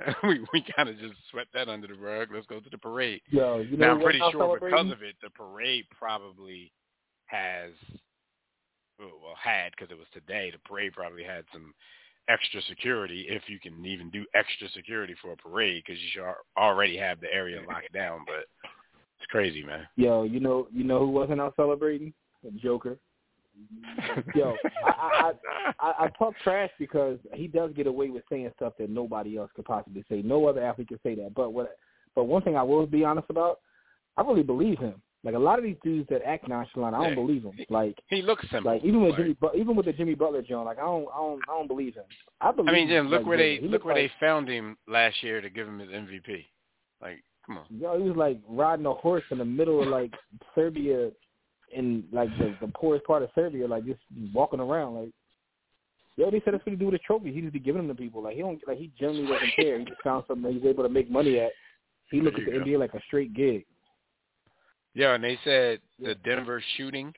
we 0.22 0.40
we 0.52 0.64
kind 0.76 0.88
of 0.88 0.98
just 0.98 1.14
swept 1.30 1.52
that 1.54 1.68
under 1.68 1.86
the 1.86 1.94
rug. 1.94 2.28
Let's 2.32 2.46
go 2.46 2.60
to 2.60 2.70
the 2.70 2.78
parade. 2.78 3.20
Yo, 3.30 3.58
you 3.58 3.76
know 3.76 3.86
now 3.86 3.92
I'm 3.94 4.00
pretty 4.00 4.20
sure 4.30 4.58
because 4.60 4.92
of 4.92 5.02
it, 5.02 5.16
the 5.22 5.30
parade 5.30 5.86
probably 5.96 6.72
has, 7.26 7.72
well, 8.98 9.34
had 9.42 9.72
because 9.72 9.90
it 9.90 9.98
was 9.98 10.06
today. 10.12 10.50
The 10.50 10.68
parade 10.68 10.92
probably 10.92 11.24
had 11.24 11.44
some 11.52 11.74
extra 12.28 12.60
security, 12.68 13.26
if 13.28 13.42
you 13.48 13.58
can 13.58 13.84
even 13.84 14.10
do 14.10 14.24
extra 14.34 14.68
security 14.70 15.14
for 15.20 15.32
a 15.32 15.36
parade, 15.36 15.82
because 15.84 16.00
you 16.00 16.08
should 16.12 16.24
already 16.56 16.96
have 16.96 17.20
the 17.20 17.32
area 17.32 17.60
locked 17.68 17.92
down. 17.92 18.20
But 18.26 18.46
it's 19.18 19.26
crazy, 19.30 19.62
man. 19.62 19.86
Yo, 19.96 20.22
you 20.22 20.40
know, 20.40 20.68
you 20.72 20.84
know 20.84 21.00
who 21.00 21.10
wasn't 21.10 21.40
out 21.40 21.54
celebrating? 21.56 22.12
The 22.44 22.50
Joker. 22.52 22.98
Yo, 24.34 24.54
I, 24.86 24.90
I, 24.90 25.32
I, 25.80 25.92
I 26.04 26.08
talk 26.18 26.34
trash 26.42 26.70
because 26.78 27.18
he 27.34 27.46
does 27.48 27.72
get 27.74 27.86
away 27.86 28.10
with 28.10 28.22
saying 28.30 28.50
stuff 28.56 28.74
that 28.78 28.90
nobody 28.90 29.36
else 29.36 29.50
could 29.54 29.64
possibly 29.64 30.04
say. 30.08 30.22
No 30.22 30.46
other 30.46 30.62
athlete 30.64 30.88
can 30.88 31.00
say 31.02 31.14
that. 31.16 31.34
But 31.34 31.52
what? 31.52 31.76
But 32.14 32.24
one 32.24 32.42
thing 32.42 32.56
I 32.56 32.62
will 32.62 32.86
be 32.86 33.04
honest 33.04 33.28
about, 33.30 33.60
I 34.16 34.22
really 34.22 34.42
believe 34.42 34.78
him. 34.78 34.94
Like 35.24 35.34
a 35.34 35.38
lot 35.38 35.58
of 35.58 35.64
these 35.64 35.76
dudes 35.82 36.08
that 36.10 36.22
act 36.24 36.48
nonchalant, 36.48 36.94
I 36.94 36.98
don't 37.00 37.08
Yeah. 37.10 37.14
believe 37.16 37.42
them. 37.42 37.52
Like, 37.68 37.98
he 38.08 38.22
looks 38.22 38.44
simple. 38.50 38.72
like 38.72 38.84
even 38.84 39.00
with 39.02 39.10
like- 39.10 39.18
Jimmy, 39.18 39.36
but 39.40 39.56
even 39.56 39.74
with 39.76 39.86
the 39.86 39.92
Jimmy 39.92 40.14
Butler 40.14 40.42
joint, 40.42 40.66
like 40.66 40.78
I 40.78 40.82
don't, 40.82 41.06
I 41.12 41.16
don't, 41.18 41.40
I 41.48 41.52
don't 41.58 41.66
believe 41.68 41.94
him. 41.94 42.04
I 42.40 42.52
believe. 42.52 42.68
I 42.68 42.72
mean, 42.72 42.88
Jim, 42.88 43.08
look 43.08 43.20
like, 43.20 43.26
where 43.26 43.36
they 43.38 43.60
look 43.60 43.84
where 43.84 43.94
like, 43.94 44.10
they 44.10 44.26
found 44.26 44.48
him 44.48 44.76
last 44.86 45.22
year 45.22 45.40
to 45.40 45.50
give 45.50 45.66
him 45.66 45.80
his 45.80 45.88
MVP. 45.90 46.44
Like, 47.02 47.22
come 47.46 47.58
on. 47.58 47.64
Yo, 47.70 47.98
he 48.00 48.08
was 48.08 48.16
like 48.16 48.40
riding 48.48 48.86
a 48.86 48.94
horse 48.94 49.24
in 49.30 49.38
the 49.38 49.44
middle 49.44 49.82
of 49.82 49.88
like 49.88 50.12
Serbia, 50.54 51.10
in 51.72 52.04
like 52.12 52.28
the, 52.38 52.54
the 52.60 52.72
poorest 52.74 53.04
part 53.04 53.22
of 53.22 53.30
Serbia, 53.34 53.66
like 53.66 53.84
just 53.84 54.00
walking 54.32 54.60
around. 54.60 54.94
Like, 54.94 55.10
yo, 56.16 56.30
they 56.30 56.40
said 56.44 56.54
that's 56.54 56.64
what 56.64 56.72
he 56.72 56.76
do 56.76 56.86
with 56.86 56.94
his 56.94 57.00
trophies. 57.06 57.34
He 57.34 57.40
just 57.40 57.52
be 57.52 57.58
giving 57.58 57.86
them 57.86 57.94
to 57.94 58.00
people. 58.00 58.22
Like 58.22 58.36
he 58.36 58.42
don't, 58.42 58.60
like 58.66 58.78
he 58.78 58.90
generally 58.98 59.26
doesn't 59.26 59.54
care. 59.56 59.78
He 59.78 59.84
just 59.84 60.02
found 60.02 60.24
something 60.26 60.42
that 60.44 60.52
he's 60.52 60.68
able 60.68 60.82
to 60.82 60.88
make 60.88 61.10
money 61.10 61.38
at. 61.40 61.52
He 62.10 62.20
looks 62.20 62.38
at 62.38 62.46
the 62.46 62.52
you 62.52 62.76
NBA 62.76 62.78
like 62.78 62.94
a 62.94 63.02
straight 63.06 63.34
gig. 63.34 63.64
Yeah, 64.94 65.14
and 65.14 65.22
they 65.22 65.38
said 65.44 65.80
the 66.00 66.14
Denver 66.16 66.62
shooting 66.76 67.12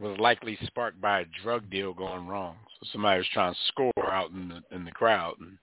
was 0.00 0.18
likely 0.18 0.58
sparked 0.66 1.00
by 1.00 1.20
a 1.20 1.24
drug 1.42 1.68
deal 1.70 1.94
going 1.94 2.26
wrong. 2.26 2.56
So 2.80 2.88
somebody 2.92 3.18
was 3.18 3.28
trying 3.32 3.54
to 3.54 3.58
score 3.68 3.92
out 4.12 4.30
in 4.30 4.48
the 4.48 4.76
in 4.76 4.84
the 4.84 4.90
crowd 4.90 5.36
and 5.40 5.58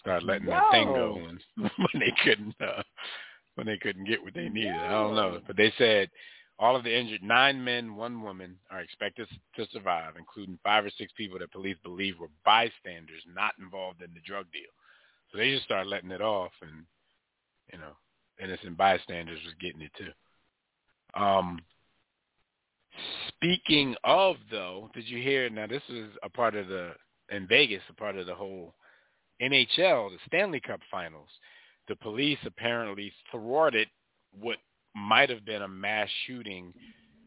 started 0.00 0.26
letting 0.26 0.46
that 0.46 0.70
thing 0.70 0.86
go 0.86 1.14
when, 1.14 1.40
when 1.56 2.00
they 2.00 2.12
couldn't 2.24 2.54
uh, 2.60 2.82
when 3.54 3.66
they 3.66 3.78
couldn't 3.78 4.06
get 4.06 4.22
what 4.22 4.34
they 4.34 4.48
needed. 4.48 4.72
I 4.72 4.90
don't 4.90 5.14
know, 5.14 5.40
but 5.46 5.56
they 5.56 5.72
said 5.78 6.10
all 6.58 6.76
of 6.76 6.84
the 6.84 6.96
injured 6.96 7.22
nine 7.22 7.62
men, 7.62 7.96
one 7.96 8.22
woman 8.22 8.56
are 8.70 8.80
expected 8.80 9.26
to 9.56 9.66
survive, 9.72 10.14
including 10.16 10.58
five 10.62 10.84
or 10.84 10.90
six 10.96 11.12
people 11.16 11.38
that 11.38 11.52
police 11.52 11.76
believe 11.82 12.18
were 12.18 12.28
bystanders 12.44 13.22
not 13.34 13.54
involved 13.58 14.02
in 14.02 14.10
the 14.14 14.20
drug 14.24 14.46
deal. 14.52 14.70
So 15.30 15.38
they 15.38 15.50
just 15.50 15.64
started 15.64 15.88
letting 15.88 16.12
it 16.12 16.20
off, 16.20 16.52
and 16.62 16.84
you 17.72 17.78
know, 17.78 17.92
innocent 18.42 18.76
bystanders 18.76 19.40
was 19.44 19.54
getting 19.60 19.82
it 19.82 19.90
too. 19.98 21.20
Um, 21.20 21.60
speaking 23.28 23.96
of 24.04 24.36
though, 24.50 24.90
did 24.94 25.08
you 25.08 25.20
hear? 25.20 25.50
Now 25.50 25.66
this 25.66 25.82
is 25.88 26.10
a 26.22 26.28
part 26.28 26.54
of 26.54 26.68
the 26.68 26.92
in 27.30 27.48
Vegas, 27.48 27.82
a 27.88 27.94
part 27.94 28.16
of 28.16 28.26
the 28.26 28.34
whole 28.34 28.74
NHL, 29.42 30.10
the 30.10 30.18
Stanley 30.26 30.60
Cup 30.60 30.80
Finals. 30.90 31.28
The 31.88 31.96
police 31.96 32.38
apparently 32.46 33.12
thwarted 33.30 33.88
what 34.38 34.56
might 34.94 35.30
have 35.30 35.44
been 35.44 35.62
a 35.62 35.68
mass 35.68 36.08
shooting, 36.26 36.72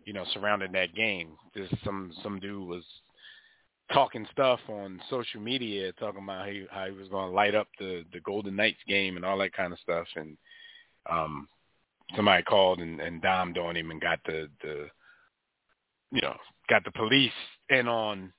you 0.06 0.14
know, 0.14 0.26
surrounding 0.34 0.72
that 0.73 0.95
game. 0.95 1.31
There's 1.53 1.73
some 1.84 2.11
some 2.23 2.39
dude 2.39 2.68
was 2.68 2.84
talking 3.94 4.27
stuff 4.31 4.60
on 4.68 5.02
social 5.10 5.41
media, 5.41 5.91
talking 5.94 6.23
about 6.23 6.45
how 6.45 6.52
he, 6.52 6.65
how 6.69 6.85
he 6.85 6.91
was 6.91 7.10
going 7.10 7.30
to 7.30 7.35
light 7.35 7.56
up 7.56 7.68
the 7.80 8.03
the 8.14 8.19
Golden 8.22 8.56
Knights 8.56 8.81
game 8.88 9.15
and 9.15 9.26
all 9.26 9.38
that 9.39 9.53
kind 9.53 9.73
of 9.73 9.80
stuff, 9.80 10.07
and 10.15 10.38
um, 11.10 11.48
somebody 12.15 12.44
called 12.44 12.80
and, 12.80 12.99
and 12.99 13.22
domed 13.22 13.57
on 13.57 13.76
him 13.76 13.91
and 13.91 14.02
got 14.02 14.19
the 14.26 14.49
the 14.61 14.88
you 16.11 16.22
know 16.22 16.35
got 16.69 16.84
the 16.84 16.91
police 16.91 17.31
in 17.69 17.88
on 17.88 18.31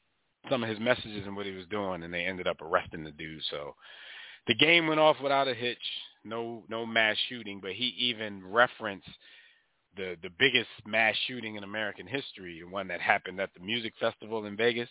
some 0.51 0.63
of 0.63 0.69
his 0.69 0.79
messages 0.79 1.27
and 1.27 1.37
what 1.37 1.47
he 1.47 1.53
was 1.53 1.67
doing, 1.67 2.03
and 2.03 2.13
they 2.13 2.25
ended 2.25 2.47
up 2.47 2.61
arresting 2.63 3.05
the 3.05 3.11
dude. 3.13 3.43
So 3.51 3.75
the 4.47 4.55
game 4.55 4.87
went 4.87 5.01
off 5.01 5.17
without 5.23 5.49
a 5.49 5.55
hitch, 5.55 5.79
no 6.25 6.65
no 6.69 6.87
mass 6.87 7.17
shooting, 7.29 7.61
but 7.61 7.73
he 7.73 7.95
even 7.99 8.47
referenced 8.47 9.09
the 9.97 10.17
the 10.23 10.31
biggest 10.39 10.69
mass 10.87 11.15
shooting 11.27 11.57
in 11.57 11.65
American 11.65 12.07
history, 12.07 12.61
the 12.61 12.69
one 12.69 12.89
that 12.89 13.01
happened 13.01 13.41
at 13.41 13.51
the 13.55 13.65
music 13.65 13.93
festival 14.01 14.45
in 14.47 14.57
Vegas, 14.57 14.91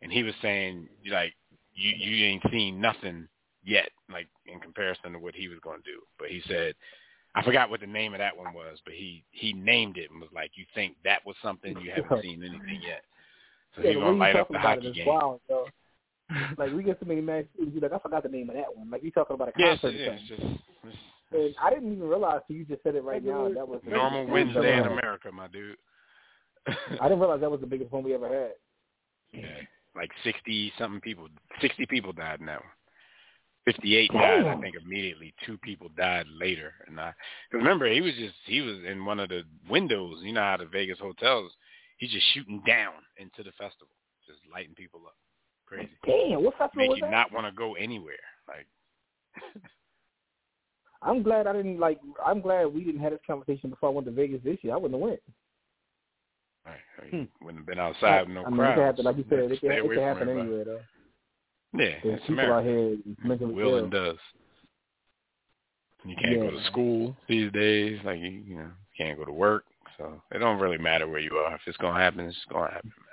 and 0.00 0.12
he 0.12 0.22
was 0.22 0.34
saying 0.42 0.88
like 1.10 1.34
you 1.74 1.92
you 1.96 2.26
ain't 2.26 2.42
seen 2.50 2.80
nothing 2.80 3.28
yet, 3.64 3.88
like 4.10 4.28
in 4.46 4.60
comparison 4.60 5.12
to 5.12 5.18
what 5.18 5.34
he 5.34 5.48
was 5.48 5.58
going 5.62 5.82
to 5.82 5.90
do. 5.90 6.00
But 6.18 6.28
he 6.28 6.42
said 6.48 6.74
I 7.34 7.42
forgot 7.42 7.70
what 7.70 7.80
the 7.80 7.86
name 7.86 8.12
of 8.12 8.18
that 8.18 8.36
one 8.36 8.52
was, 8.52 8.78
but 8.84 8.94
he 8.94 9.24
he 9.30 9.52
named 9.52 9.96
it 9.96 10.10
and 10.10 10.20
was 10.20 10.30
like, 10.34 10.50
"You 10.54 10.66
think 10.74 10.96
that 11.04 11.24
was 11.24 11.36
something 11.42 11.78
you 11.80 11.90
haven't 11.90 12.22
seen 12.22 12.42
anything 12.42 12.82
yet?" 12.82 13.02
So 13.74 13.82
Yeah, 13.82 13.88
he's 13.88 13.94
the 13.96 14.00
gonna 14.00 14.18
light 14.18 14.36
up 14.36 14.48
the 14.50 14.58
hockey 14.58 14.92
game. 14.92 15.06
wild. 15.06 15.40
Like 16.58 16.72
we 16.72 16.82
get 16.82 16.98
so 17.00 17.06
many 17.06 17.20
matches, 17.20 17.48
you 17.58 17.80
like 17.80 17.92
I 17.92 17.98
forgot 17.98 18.22
the 18.22 18.28
name 18.28 18.48
of 18.50 18.56
that 18.56 18.74
one. 18.74 18.90
Like 18.90 19.02
you 19.02 19.10
talking 19.10 19.34
about 19.34 19.48
a 19.48 19.52
concert 19.52 19.90
yeah, 19.90 20.10
or 20.10 20.14
it's 20.14 20.28
something. 20.28 20.58
And 21.32 21.54
I 21.62 21.70
didn't 21.70 21.92
even 21.92 22.08
realize 22.08 22.40
till 22.46 22.56
you 22.56 22.64
just 22.64 22.82
said 22.82 22.94
it 22.94 23.04
right 23.04 23.24
now. 23.24 23.48
That 23.52 23.66
was 23.66 23.80
normal 23.86 24.26
biggest 24.26 24.26
one 24.26 24.26
we 24.26 24.32
Wednesday 24.32 24.78
in. 24.78 24.86
America, 24.86 25.32
my 25.32 25.48
dude. 25.48 25.76
I 26.66 27.08
didn't 27.08 27.20
realize 27.20 27.40
that 27.40 27.50
was 27.50 27.60
the 27.60 27.66
biggest 27.66 27.90
one 27.90 28.02
we 28.02 28.14
ever 28.14 28.28
had. 28.28 28.52
Yeah, 29.32 29.46
like 29.96 30.10
sixty 30.24 30.72
something 30.78 31.00
people, 31.00 31.28
sixty 31.60 31.86
people 31.86 32.12
died 32.12 32.40
in 32.40 32.46
that 32.46 32.60
one. 32.60 32.70
Fifty-eight 33.64 34.12
died, 34.12 34.44
I 34.44 34.60
think. 34.60 34.74
Immediately, 34.84 35.34
two 35.46 35.56
people 35.58 35.88
died 35.96 36.26
later, 36.28 36.74
and 36.88 37.00
I 37.00 37.12
'cause 37.50 37.58
remember 37.58 37.86
he 37.88 38.00
was 38.00 38.14
just 38.14 38.34
he 38.44 38.60
was 38.60 38.78
in 38.84 39.04
one 39.04 39.20
of 39.20 39.28
the 39.28 39.44
windows. 39.70 40.18
You 40.22 40.32
know 40.32 40.42
how 40.42 40.56
the 40.56 40.66
Vegas 40.66 40.98
hotels, 40.98 41.52
he's 41.98 42.10
just 42.10 42.26
shooting 42.34 42.60
down 42.66 42.94
into 43.16 43.42
the 43.42 43.52
festival, 43.52 43.94
just 44.26 44.40
lighting 44.52 44.74
people 44.74 45.00
up. 45.06 45.14
Crazy, 45.72 45.90
Damn, 46.04 46.44
what 46.44 46.56
festival 46.58 46.82
make 46.82 46.90
was 46.90 46.98
you 46.98 47.06
that? 47.06 47.10
not 47.10 47.32
want 47.32 47.46
to 47.46 47.52
go 47.52 47.74
anywhere. 47.74 48.14
Like, 48.46 48.66
I'm 51.02 51.22
glad 51.22 51.46
I 51.46 51.52
didn't 51.54 51.78
like. 51.78 51.98
I'm 52.24 52.40
glad 52.40 52.66
we 52.66 52.84
didn't 52.84 53.00
have 53.00 53.12
this 53.12 53.20
conversation 53.26 53.70
before 53.70 53.88
I 53.88 53.92
went 53.92 54.06
to 54.06 54.12
Vegas 54.12 54.40
this 54.44 54.58
year. 54.62 54.74
I 54.74 54.76
wouldn't 54.76 55.00
have 55.00 55.08
went. 55.08 55.20
right, 56.66 56.76
you 57.10 57.18
hmm. 57.20 57.44
wouldn't 57.44 57.60
have 57.62 57.66
been 57.66 57.78
outside 57.78 58.26
with 58.26 58.34
no 58.34 58.44
I 58.44 58.50
mean, 58.50 58.58
crowds. 58.58 58.72
it 58.72 58.74
can 58.74 58.84
happen, 58.84 59.04
like 59.06 59.16
you 59.16 59.24
said, 59.30 59.38
it 59.38 59.48
can, 59.48 59.56
Stay 59.58 59.76
it 59.76 59.84
away 59.84 59.94
can 59.94 60.04
happen 60.04 60.22
everybody. 60.28 60.48
anywhere 60.48 60.64
though. 60.64 60.80
Yeah, 61.74 61.94
There's 62.04 62.18
it's 62.18 62.26
people 62.26 62.44
America. 62.44 62.54
out 62.54 63.38
here 63.38 63.48
will 63.48 63.76
and 63.78 63.90
does. 63.90 64.18
You 66.04 66.16
can't 66.16 66.40
go 66.40 66.50
to 66.50 66.64
school 66.64 67.16
these 67.28 67.50
days. 67.52 67.98
Like 68.04 68.18
you, 68.18 68.28
you 68.28 68.56
know, 68.56 68.64
you 68.64 69.04
can't 69.04 69.18
go 69.18 69.24
to 69.24 69.32
work. 69.32 69.64
So 69.96 70.20
it 70.32 70.38
don't 70.38 70.60
really 70.60 70.78
matter 70.78 71.08
where 71.08 71.20
you 71.20 71.32
are. 71.36 71.54
If 71.54 71.62
it's 71.66 71.76
gonna 71.78 71.98
happen, 71.98 72.20
it's 72.26 72.36
gonna 72.50 72.70
happen, 72.72 72.92
man. 72.98 73.11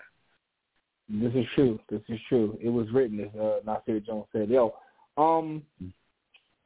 This 1.09 1.33
is 1.33 1.45
true. 1.55 1.79
This 1.89 2.01
is 2.09 2.19
true. 2.29 2.57
It 2.61 2.69
was 2.69 2.87
written, 2.91 3.19
as 3.19 3.39
uh, 3.39 3.59
Nasir 3.65 3.99
Jones 3.99 4.25
said. 4.31 4.49
Yo, 4.49 4.75
um, 5.17 5.63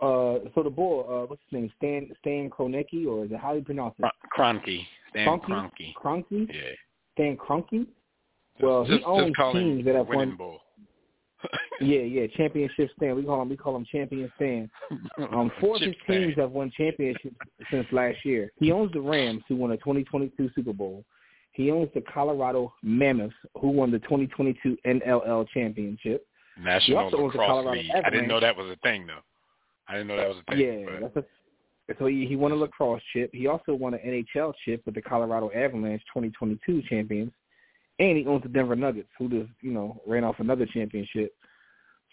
uh, 0.02 0.40
so 0.54 0.64
the 0.64 0.70
boy, 0.70 1.02
uh, 1.02 1.26
what's 1.28 1.42
his 1.50 1.54
name? 1.60 1.72
Stan 1.78 2.10
Stan 2.20 2.50
Kroenke, 2.50 3.08
or 3.08 3.26
is 3.26 3.32
it 3.32 3.40
how 3.40 3.52
do 3.54 3.60
you 3.60 3.64
pronounce 3.66 3.96
it? 4.00 4.12
Kroenke, 4.38 4.86
Stan 5.12 5.40
Kroenke? 5.40 5.94
Kroenke. 5.96 6.48
Yeah. 6.50 6.62
Stan 7.14 7.38
Kroenke? 7.38 7.70
Just, 7.86 7.88
Well, 8.60 8.84
he 8.84 9.02
owns 9.06 9.28
just 9.28 9.36
call 9.38 9.56
him 9.56 9.64
teams 9.64 9.86
that 9.86 9.96
have 9.96 10.08
won- 10.08 10.36
bull. 10.36 10.60
Yeah, 11.82 12.00
yeah, 12.02 12.28
championship 12.38 12.90
Stan. 12.96 13.16
We 13.16 13.24
call 13.24 13.42
him 13.42 13.50
we 13.50 13.58
call 13.58 13.76
him 13.76 13.86
champion 13.92 14.32
Stan. 14.36 14.70
Um, 15.32 15.52
four 15.60 15.76
of 15.76 15.82
his 15.82 15.96
teams 16.08 16.36
have 16.38 16.52
won 16.52 16.72
championships 16.76 17.36
since 17.72 17.86
last 17.92 18.18
year. 18.24 18.52
He 18.60 18.72
owns 18.72 18.92
the 18.94 19.02
Rams, 19.02 19.44
who 19.50 19.56
won 19.56 19.72
a 19.72 19.78
2022 19.78 20.50
Super 20.56 20.72
Bowl. 20.74 21.04
He 21.54 21.72
owns 21.72 21.90
the 21.94 22.02
Colorado 22.02 22.74
Mammoths, 22.82 23.36
who 23.60 23.70
won 23.70 23.92
the 23.92 24.00
2022 24.00 24.78
NLL 24.86 25.48
championship. 25.54 26.26
National 26.60 26.98
also 26.98 27.18
owns 27.18 27.34
the 27.34 27.40
Lacrosse 27.40 27.48
Colorado 27.48 27.82
League. 27.82 27.92
I 28.04 28.10
didn't 28.10 28.28
know 28.28 28.40
that 28.40 28.58
was 28.58 28.68
a 28.72 28.76
thing 28.78 29.08
though. 29.08 29.22
I 29.88 29.94
didn't 29.94 30.08
know 30.08 30.18
that 30.18 30.30
was 30.30 30.38
a 30.48 30.52
thing. 30.52 30.60
Yeah, 30.60 31.10
but 31.14 31.24
a, 31.24 31.96
so 32.00 32.06
he, 32.08 32.26
he 32.26 32.36
won 32.36 32.52
a 32.52 32.56
lacrosse 32.56 33.02
chip. 33.14 33.30
He 33.34 33.48
also 33.48 33.74
won 33.74 33.94
an 33.94 34.00
NHL 34.00 34.54
chip 34.66 34.82
with 34.86 34.96
the 34.96 35.02
Colorado 35.02 35.52
Avalanche 35.52 36.02
2022 36.08 36.84
champions, 36.90 37.32
and 38.00 38.18
he 38.18 38.26
owns 38.26 38.44
the 38.44 38.50
Denver 38.50 38.76
Nuggets, 38.76 39.10
who 39.20 39.30
just 39.30 39.52
you 39.62 39.72
know 39.72 40.02
ran 40.08 40.24
off 40.24 40.40
another 40.40 40.66
championship. 40.66 41.34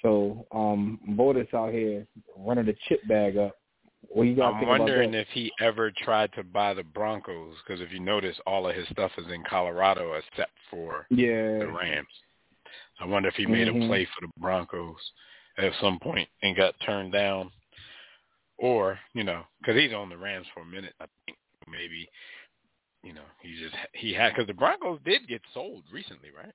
So, 0.02 0.46
um, 0.52 0.98
Borders 1.08 1.48
out 1.54 1.72
here 1.72 2.06
running 2.36 2.66
the 2.66 2.74
chip 2.88 3.06
bag 3.06 3.36
up. 3.36 3.56
What 4.12 4.24
you 4.24 4.42
I'm 4.42 4.66
wondering 4.66 5.14
if 5.14 5.28
he 5.28 5.52
ever 5.60 5.92
tried 5.92 6.32
to 6.32 6.42
buy 6.42 6.74
the 6.74 6.82
Broncos 6.82 7.54
because 7.64 7.80
if 7.80 7.92
you 7.92 8.00
notice, 8.00 8.36
all 8.44 8.68
of 8.68 8.74
his 8.74 8.88
stuff 8.88 9.12
is 9.16 9.26
in 9.32 9.44
Colorado 9.48 10.14
except 10.14 10.50
for 10.68 11.06
yeah, 11.10 11.58
the 11.60 11.68
Rams. 11.68 12.08
I 12.98 13.06
wonder 13.06 13.28
if 13.28 13.36
he 13.36 13.46
made 13.46 13.68
Mhm. 13.68 13.84
a 13.84 13.86
play 13.86 14.04
for 14.06 14.26
the 14.26 14.32
Broncos. 14.38 15.12
at 15.58 15.74
some 15.74 15.98
point 15.98 16.28
and 16.42 16.56
got 16.56 16.78
turned 16.80 17.12
down, 17.12 17.50
or 18.56 18.98
you 19.14 19.24
know, 19.24 19.44
because 19.60 19.76
he's 19.76 19.92
on 19.92 20.08
the 20.08 20.16
Rams 20.16 20.46
for 20.54 20.60
a 20.60 20.64
minute. 20.64 20.94
I 21.00 21.06
think 21.26 21.36
maybe 21.68 22.08
you 23.02 23.12
know 23.12 23.24
he 23.42 23.58
just 23.60 23.74
he 23.92 24.14
had 24.14 24.30
because 24.32 24.46
the 24.46 24.54
Broncos 24.54 25.00
did 25.04 25.28
get 25.28 25.42
sold 25.52 25.84
recently, 25.92 26.30
right? 26.30 26.54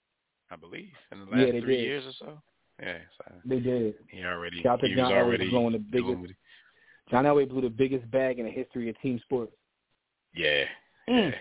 I 0.50 0.56
believe 0.56 0.92
in 1.12 1.20
the 1.20 1.26
last 1.26 1.54
Yeah, 1.54 1.60
three 1.62 1.78
did. 1.78 1.86
years 1.86 2.06
or 2.08 2.14
so. 2.14 2.42
Yeah, 2.82 3.00
so 3.18 3.42
They 3.46 3.60
did. 3.60 3.96
he 4.10 4.24
already 4.24 4.62
Shout 4.64 4.82
he 4.82 4.90
was 4.96 4.98
John 4.98 5.12
already 5.14 5.50
blowing 5.50 5.74
the 5.74 5.80
biggest- 5.80 6.34
John 7.10 7.26
Elway 7.26 7.48
blew 7.48 7.62
the 7.62 7.70
biggest 7.70 8.10
bag 8.12 8.40
in 8.40 8.46
the 8.46 8.52
history 8.52 8.90
of 8.90 9.00
team 9.02 9.20
sports. 9.24 9.54
yeah, 10.34 10.66
Mm. 11.10 11.32
yeah. 11.32 11.36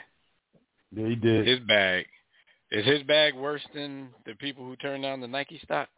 Yeah, 0.93 1.09
he 1.09 1.15
did. 1.17 1.47
His 1.47 1.59
bag 1.61 2.07
is 2.71 2.85
his 2.87 3.03
bag 3.05 3.35
worse 3.35 3.65
than 3.75 4.11
the 4.27 4.35
people 4.35 4.65
who 4.65 4.77
turned 4.77 5.03
down 5.03 5.21
the 5.21 5.29
Nike 5.29 5.61
stock? 5.65 5.89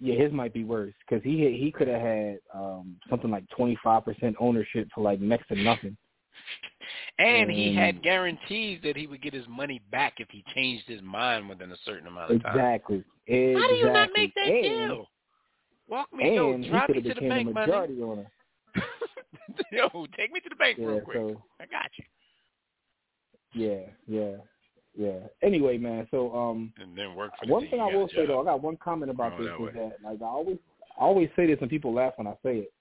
Yeah, 0.00 0.16
his 0.16 0.32
might 0.32 0.52
be 0.52 0.64
worse 0.64 0.94
because 1.08 1.22
he 1.22 1.56
he 1.56 1.70
could 1.70 1.86
have 1.88 2.00
had 2.00 2.38
um 2.54 2.96
something 3.08 3.30
like 3.30 3.48
twenty 3.50 3.78
five 3.84 4.04
percent 4.04 4.34
ownership 4.40 4.88
for 4.94 5.02
like 5.02 5.20
next 5.20 5.48
to 5.48 5.54
nothing. 5.56 5.96
And 7.18 7.50
he 7.50 7.68
Mm. 7.70 7.74
had 7.76 8.02
guarantees 8.02 8.80
that 8.82 8.96
he 8.96 9.06
would 9.06 9.22
get 9.22 9.32
his 9.32 9.46
money 9.46 9.80
back 9.90 10.14
if 10.18 10.28
he 10.30 10.42
changed 10.54 10.88
his 10.88 11.00
mind 11.02 11.48
within 11.48 11.70
a 11.70 11.76
certain 11.84 12.08
amount 12.08 12.32
of 12.32 12.42
time. 12.42 12.56
Exactly. 12.56 13.04
exactly. 13.26 13.62
How 13.62 13.68
do 13.68 13.74
you 13.74 13.92
not 13.92 14.08
make 14.16 14.34
that 14.34 14.46
and, 14.46 14.62
deal? 14.88 15.06
Walk 15.92 16.08
me, 16.10 16.24
And 16.38 16.64
he 16.64 16.70
drop 16.70 16.86
could 16.88 16.96
me 16.96 17.02
have 17.02 17.04
to 17.04 17.08
the 17.10 17.14
became 17.20 17.30
a 17.30 17.34
bank, 17.34 17.52
money. 17.52 17.66
majority 17.66 18.02
owner. 18.02 18.26
yo, 19.72 20.06
take 20.16 20.32
me 20.32 20.40
to 20.40 20.48
the 20.48 20.54
bank 20.56 20.78
Yeah, 20.78 20.86
real 20.86 21.00
quick. 21.02 21.16
so 21.18 21.42
I 21.60 21.66
got 21.66 21.90
you. 21.98 22.04
yeah, 23.54 23.80
yeah, 24.06 24.36
yeah. 24.96 25.18
Anyway, 25.42 25.76
man, 25.76 26.08
so 26.10 26.34
um 26.34 26.72
And 26.80 26.96
then 26.96 27.14
work 27.14 27.32
for 27.38 27.44
the 27.44 27.52
one 27.52 27.62
team. 27.64 27.72
thing 27.72 27.80
I 27.82 27.94
will 27.94 28.08
say 28.08 28.24
though, 28.24 28.40
I 28.40 28.44
got 28.44 28.62
one 28.62 28.78
comment 28.78 29.10
about 29.10 29.36
this 29.38 29.48
that 29.58 29.68
is 29.68 29.74
that 29.74 29.96
like 30.02 30.22
I 30.22 30.24
always 30.24 30.56
I 30.98 31.02
always 31.02 31.28
say 31.36 31.46
this 31.46 31.58
and 31.60 31.68
people 31.68 31.92
laugh 31.92 32.14
when 32.16 32.26
I 32.26 32.32
say 32.42 32.56
it. 32.60 32.72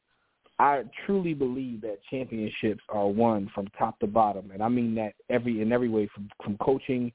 I 0.57 0.83
truly 1.05 1.33
believe 1.33 1.81
that 1.81 1.99
championships 2.09 2.83
are 2.87 3.07
won 3.09 3.49
from 3.53 3.67
top 3.77 3.99
to 3.99 4.07
bottom, 4.07 4.51
and 4.51 4.63
I 4.63 4.69
mean 4.69 4.95
that 4.95 5.15
every 5.29 5.61
in 5.61 5.73
every 5.73 5.89
way, 5.89 6.07
from 6.15 6.29
from 6.41 6.57
coaching 6.59 7.11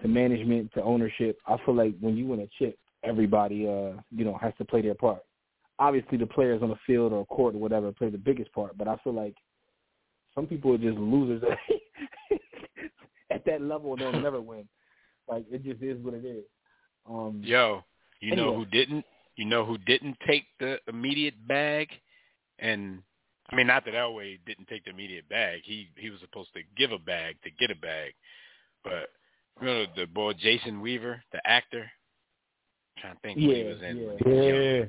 to 0.00 0.06
management 0.06 0.72
to 0.74 0.82
ownership. 0.84 1.38
I 1.48 1.56
feel 1.66 1.74
like 1.74 1.96
when 1.98 2.16
you 2.16 2.26
win 2.26 2.38
a 2.38 2.48
chip, 2.56 2.78
everybody 3.02 3.66
uh 3.66 4.00
you 4.14 4.24
know 4.24 4.38
has 4.40 4.52
to 4.58 4.64
play 4.64 4.82
their 4.82 4.94
part. 4.94 5.22
Obviously, 5.80 6.18
the 6.18 6.26
players 6.26 6.62
on 6.62 6.68
the 6.68 6.78
field 6.86 7.12
or 7.12 7.26
court 7.26 7.54
or 7.54 7.58
whatever 7.58 7.90
play 7.90 8.10
the 8.10 8.18
biggest 8.18 8.52
part, 8.52 8.76
but 8.78 8.86
I 8.86 8.96
feel 9.02 9.14
like 9.14 9.34
some 10.34 10.46
people 10.46 10.74
are 10.74 10.78
just 10.78 10.98
losers 10.98 11.42
at 13.30 13.44
that 13.46 13.62
level 13.62 13.92
and 13.94 14.00
they'll 14.00 14.12
never 14.22 14.40
win. 14.40 14.68
Like 15.28 15.44
it 15.50 15.64
just 15.64 15.82
is 15.82 15.98
what 16.04 16.14
it 16.14 16.24
is. 16.24 16.44
Um, 17.08 17.40
Yo, 17.44 17.82
you 18.20 18.36
know 18.36 18.54
who 18.54 18.64
didn't? 18.66 19.04
You 19.36 19.46
know 19.46 19.64
who 19.64 19.78
didn't 19.78 20.16
take 20.26 20.44
the 20.58 20.78
immediate 20.88 21.34
bag? 21.48 21.88
And 22.58 23.02
I 23.50 23.56
mean, 23.56 23.66
not 23.66 23.84
that 23.86 23.94
Elway 23.94 24.38
didn't 24.46 24.68
take 24.68 24.84
the 24.84 24.90
immediate 24.90 25.28
bag. 25.28 25.60
He 25.64 25.88
he 25.96 26.10
was 26.10 26.20
supposed 26.20 26.50
to 26.54 26.60
give 26.76 26.92
a 26.92 26.98
bag 26.98 27.36
to 27.44 27.50
get 27.50 27.70
a 27.70 27.80
bag. 27.80 28.12
But 28.84 29.08
you 29.60 29.66
know 29.66 29.86
the 29.96 30.06
boy 30.06 30.34
Jason 30.34 30.80
Weaver, 30.80 31.22
the 31.32 31.40
actor. 31.46 31.90
I'm 32.96 33.02
trying 33.02 33.14
to 33.14 33.20
think 33.20 33.48
what 33.48 33.56
he 33.56 33.62
was 33.64 33.82
in. 33.82 33.96
yeah. 33.96 34.02
he 34.18 34.52
was. 34.52 34.62
Yeah. 34.62 34.84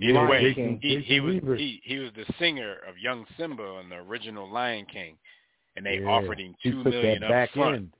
Either 0.00 0.14
Lion 0.14 0.28
way, 0.30 0.54
King. 0.54 0.78
he, 0.82 1.00
he 1.00 1.20
was 1.20 1.34
he 1.58 1.80
he 1.84 1.98
was 1.98 2.10
the 2.16 2.24
singer 2.38 2.76
of 2.88 2.96
Young 2.98 3.24
Simba 3.38 3.78
in 3.82 3.88
the 3.90 3.96
original 3.96 4.50
Lion 4.50 4.86
King, 4.86 5.16
and 5.76 5.84
they 5.84 5.98
Yeah. 5.98 6.06
offered 6.08 6.40
him 6.40 6.54
two 6.62 6.82
million 6.82 7.22
up 7.22 7.30
back 7.30 7.52
front. 7.52 7.76
end. 7.76 7.92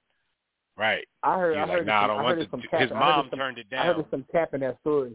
Right. 0.77 1.07
I 1.23 1.39
heard. 1.39 1.57
I 1.57 1.61
like, 1.61 1.71
heard. 1.71 1.87
nah, 1.87 1.99
I 1.99 2.01
some, 2.03 2.09
don't 2.09 2.19
I 2.19 2.23
want 2.23 2.39
heard 2.39 2.47
the. 2.47 2.51
some 2.51 2.81
His 2.81 2.91
I 2.93 2.99
mom 2.99 3.29
some, 3.31 3.39
turned 3.39 3.59
it 3.59 3.69
down. 3.71 3.81
I 3.81 3.93
heard 3.93 4.07
some 4.11 4.25
cap 4.33 4.55
in 4.55 4.61
that 4.61 4.79
story, 4.81 5.13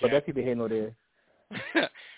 but 0.00 0.10
that's 0.10 0.26
either 0.28 0.40
here 0.40 0.54
nor 0.54 0.68
there. 0.70 0.92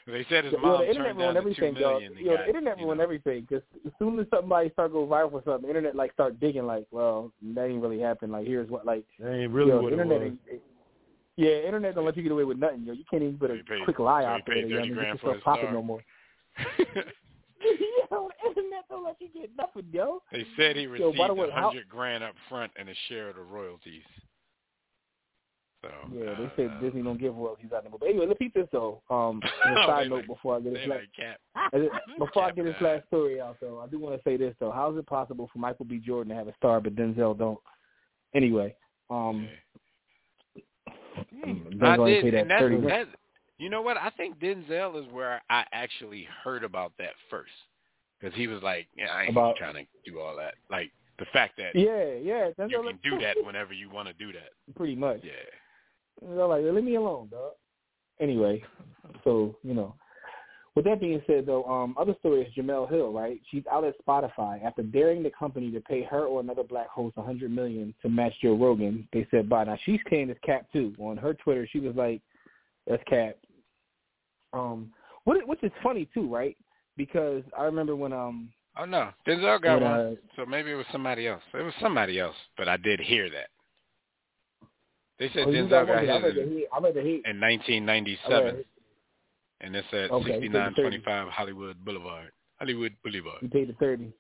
they 0.07 0.27
said 0.29 0.45
his 0.45 0.55
mom 0.61 0.81
the 0.81 0.89
internet 0.89 1.17
turned 1.17 1.19
down 1.19 1.35
two 1.35 1.39
everything, 1.39 1.77
yo. 1.77 1.91
million. 1.93 2.13
Yo, 2.19 2.37
the 2.37 2.47
internet 2.47 2.79
ruined 2.79 2.99
know. 2.99 3.05
everything 3.05 3.47
because 3.49 3.63
as 3.87 3.93
soon 3.99 4.19
as 4.19 4.27
somebody 4.33 4.71
start 4.71 4.93
going 4.93 5.09
viral 5.09 5.31
for 5.31 5.43
something, 5.45 5.63
the 5.63 5.69
internet 5.69 5.95
like 5.97 6.13
start 6.13 6.39
digging. 6.41 6.67
Like, 6.67 6.87
well, 6.91 7.33
that 7.55 7.67
ain't 7.67 7.83
really 7.83 8.01
happened. 8.01 8.33
Like, 8.33 8.47
here's 8.47 8.69
what. 8.71 8.87
Like, 8.87 9.05
That 9.19 9.33
ain't 9.33 9.53
really 9.53 9.71
yo, 9.71 9.83
what 9.83 9.93
it 9.93 9.99
was. 9.99 10.23
Ain't, 10.23 10.39
yeah, 11.37 11.59
internet 11.67 11.95
don't 11.95 12.05
let 12.05 12.17
you 12.17 12.23
get 12.23 12.33
away 12.33 12.45
with 12.45 12.59
nothing, 12.59 12.83
yo. 12.85 12.93
You 12.93 13.05
can't 13.11 13.23
even 13.23 13.39
put 13.39 13.51
a 13.51 13.55
paid- 13.65 13.85
quick 13.85 13.99
lie 13.99 14.25
out 14.25 14.43
there, 14.47 14.57
You 14.59 14.77
30 14.77 14.89
and 14.89 14.95
grand 14.97 15.19
get 15.21 15.23
yourself 15.25 15.45
popping 15.45 15.73
no 15.73 15.83
more. 15.83 16.03
yo, 18.11 18.31
internet 18.47 18.85
don't 18.89 19.05
let 19.05 19.17
you 19.21 19.29
get 19.33 19.51
nothing, 19.57 19.85
yo. 19.93 20.23
they 20.33 20.45
said 20.57 20.77
he 20.77 20.87
received 20.87 21.17
the 21.17 21.33
a 21.43 21.53
hundred 21.53 21.89
grand 21.89 22.25
up 22.25 22.35
front 22.49 22.73
and 22.79 22.89
a 22.89 22.95
share 23.09 23.29
of 23.31 23.37
the 23.37 23.43
royalties. 23.43 24.03
So 25.83 25.89
Yeah, 26.13 26.35
they 26.37 26.45
uh, 26.45 26.49
said 26.57 26.71
uh, 26.77 26.81
Disney 26.81 27.03
don't 27.03 27.19
give 27.19 27.35
royalties 27.35 27.71
out 27.75 27.85
there. 27.85 27.93
But 27.99 28.07
anyway, 28.07 28.27
keep 28.39 28.53
this 28.53 28.69
though. 28.71 29.03
Um, 29.09 29.41
on 29.65 29.77
a 29.77 29.81
Oh, 29.81 29.87
side 29.87 30.05
they 30.05 30.09
note, 30.11 30.17
like- 30.17 30.27
before 30.27 30.57
I 30.57 30.61
get 30.61 30.75
They 30.75 30.81
this 30.81 30.89
last, 30.89 31.73
like 31.73 31.91
before 32.19 32.45
I 32.45 32.51
get 32.51 32.65
this 32.67 32.77
last 32.81 33.07
story 33.07 33.41
out 33.41 33.57
though, 33.61 33.81
I 33.81 33.87
do 33.87 33.99
want 33.99 34.15
to 34.17 34.23
say 34.23 34.37
this 34.37 34.55
though. 34.61 34.71
How 34.71 34.93
is 34.93 34.99
it 34.99 35.07
possible 35.07 35.49
for 35.53 35.59
Michael 35.59 35.87
B. 35.87 35.99
Jordan 35.99 36.31
to 36.31 36.37
have 36.39 36.49
a 36.49 36.55
star 36.57 36.81
but 36.81 36.95
Denzel 36.97 37.37
don't? 37.39 37.59
Anyway, 38.35 38.75
um, 39.09 39.49
Mm, 41.35 41.83
I 41.83 41.97
did, 42.07 42.35
and 42.35 42.51
that's, 42.51 42.61
thirty. 42.61 42.77
grand. 42.79 43.09
that's 43.09 43.17
you 43.59 43.69
know 43.69 43.83
what? 43.83 43.97
I 43.99 44.11
think 44.11 44.39
Denzel 44.39 45.05
is 45.05 45.13
where 45.13 45.43
I 45.51 45.65
actually 45.73 46.27
heard 46.43 46.65
about 46.65 46.93
that 46.99 47.13
first, 47.29 47.53
because 48.19 48.35
he 48.37 48.47
was 48.47 48.63
like, 48.63 48.89
"Yeah, 48.97 49.09
I 49.13 49.23
ain't 49.23 49.31
About- 49.31 49.57
trying 49.57 49.75
to 49.75 50.11
do 50.11 50.19
all 50.21 50.35
that." 50.37 50.55
Like 50.71 50.91
the 51.19 51.27
fact 51.27 51.57
that 51.59 51.75
Yeah, 51.75 52.15
yeah, 52.15 52.51
Denzel 52.59 52.71
you 52.71 52.83
can 52.83 52.99
do 53.03 53.19
that 53.21 53.37
whenever 53.45 53.73
you 53.75 53.91
want 53.91 54.09
to 54.09 54.15
do 54.15 54.33
that. 54.33 54.51
pretty 54.77 54.95
much. 54.97 55.21
Yeah. 55.23 55.33
They're 56.23 56.47
like, 56.47 56.63
leave 56.65 56.85
me 56.85 56.95
alone, 56.97 57.29
dog. 57.31 57.53
Anyway, 58.21 58.63
so 59.25 59.57
you 59.63 59.75
know. 59.75 59.95
With 60.81 60.87
that 60.87 61.01
being 61.01 61.21
said, 61.27 61.45
though, 61.45 61.63
um, 61.65 61.95
other 62.01 62.15
story 62.21 62.41
is 62.41 62.55
Jemele 62.55 62.89
Hill, 62.89 63.13
right? 63.13 63.39
She's 63.51 63.65
out 63.71 63.85
at 63.85 63.95
Spotify 64.03 64.65
after 64.65 64.83
daring 64.83 65.23
the 65.23 65.29
company 65.29 65.71
to 65.73 65.81
pay 65.83 66.03
her 66.05 66.25
or 66.25 66.41
another 66.41 66.63
black 66.63 66.89
host 66.89 67.19
a 67.19 67.23
hundred 67.23 67.51
million 67.51 67.93
to 68.01 68.09
match 68.09 68.33
Joe 68.41 68.57
Rogan. 68.57 69.07
They 69.13 69.29
said 69.31 69.47
bye. 69.47 69.65
Now 69.65 69.77
she's 69.85 70.01
saying 70.09 70.29
this 70.29 70.39
cap 70.43 70.65
too. 70.73 70.95
On 70.99 71.19
her 71.19 71.35
Twitter, 71.35 71.69
she 71.71 71.81
was 71.81 71.95
like, 71.97 72.23
"That's 72.87 73.03
cap." 73.07 73.37
Um, 74.55 74.91
what 75.25 75.47
which 75.47 75.63
is 75.63 75.71
funny 75.83 76.09
too, 76.15 76.27
right? 76.35 76.57
Because 76.97 77.43
I 77.59 77.65
remember 77.65 77.95
when 77.95 78.15
um 78.15 78.49
Oh 78.79 78.87
no, 78.87 79.11
Denzel 79.29 79.61
got 79.61 79.83
when, 79.83 79.91
one. 79.91 80.01
uh, 80.01 80.15
So 80.35 80.47
maybe 80.47 80.71
it 80.71 80.77
was 80.77 80.87
somebody 80.91 81.29
else. 81.29 81.43
It 81.53 81.61
was 81.63 81.75
somebody 81.83 82.19
else, 82.19 82.37
but 82.57 82.71
I 82.71 82.79
did 82.79 83.01
hear 83.01 83.29
that. 83.29 83.49
They 85.19 85.29
said 85.35 85.45
oh, 85.47 85.51
Denzel 85.51 85.69
got 85.69 85.89
one, 85.89 86.07
read 86.07 86.25
his 86.25 86.35
the 86.37 86.43
in, 86.43 86.49
heat. 86.49 86.67
I 86.75 86.79
read 86.81 86.95
the 86.95 87.03
heat. 87.03 87.23
in 87.27 87.45
I 87.45 87.49
1997, 87.49 88.45
read, 88.57 88.65
and 89.61 89.75
it 89.77 89.85
said 89.91 90.11
Okay, 90.11 90.41
he 90.41 90.47
6925 90.49 91.29
Hollywood 91.29 91.85
Boulevard. 91.85 92.31
Hollywood 92.59 92.95
Boulevard. 93.05 93.39
he 93.41 93.49
paid 93.49 93.69
the 93.69 93.73
thirty. 93.75 94.13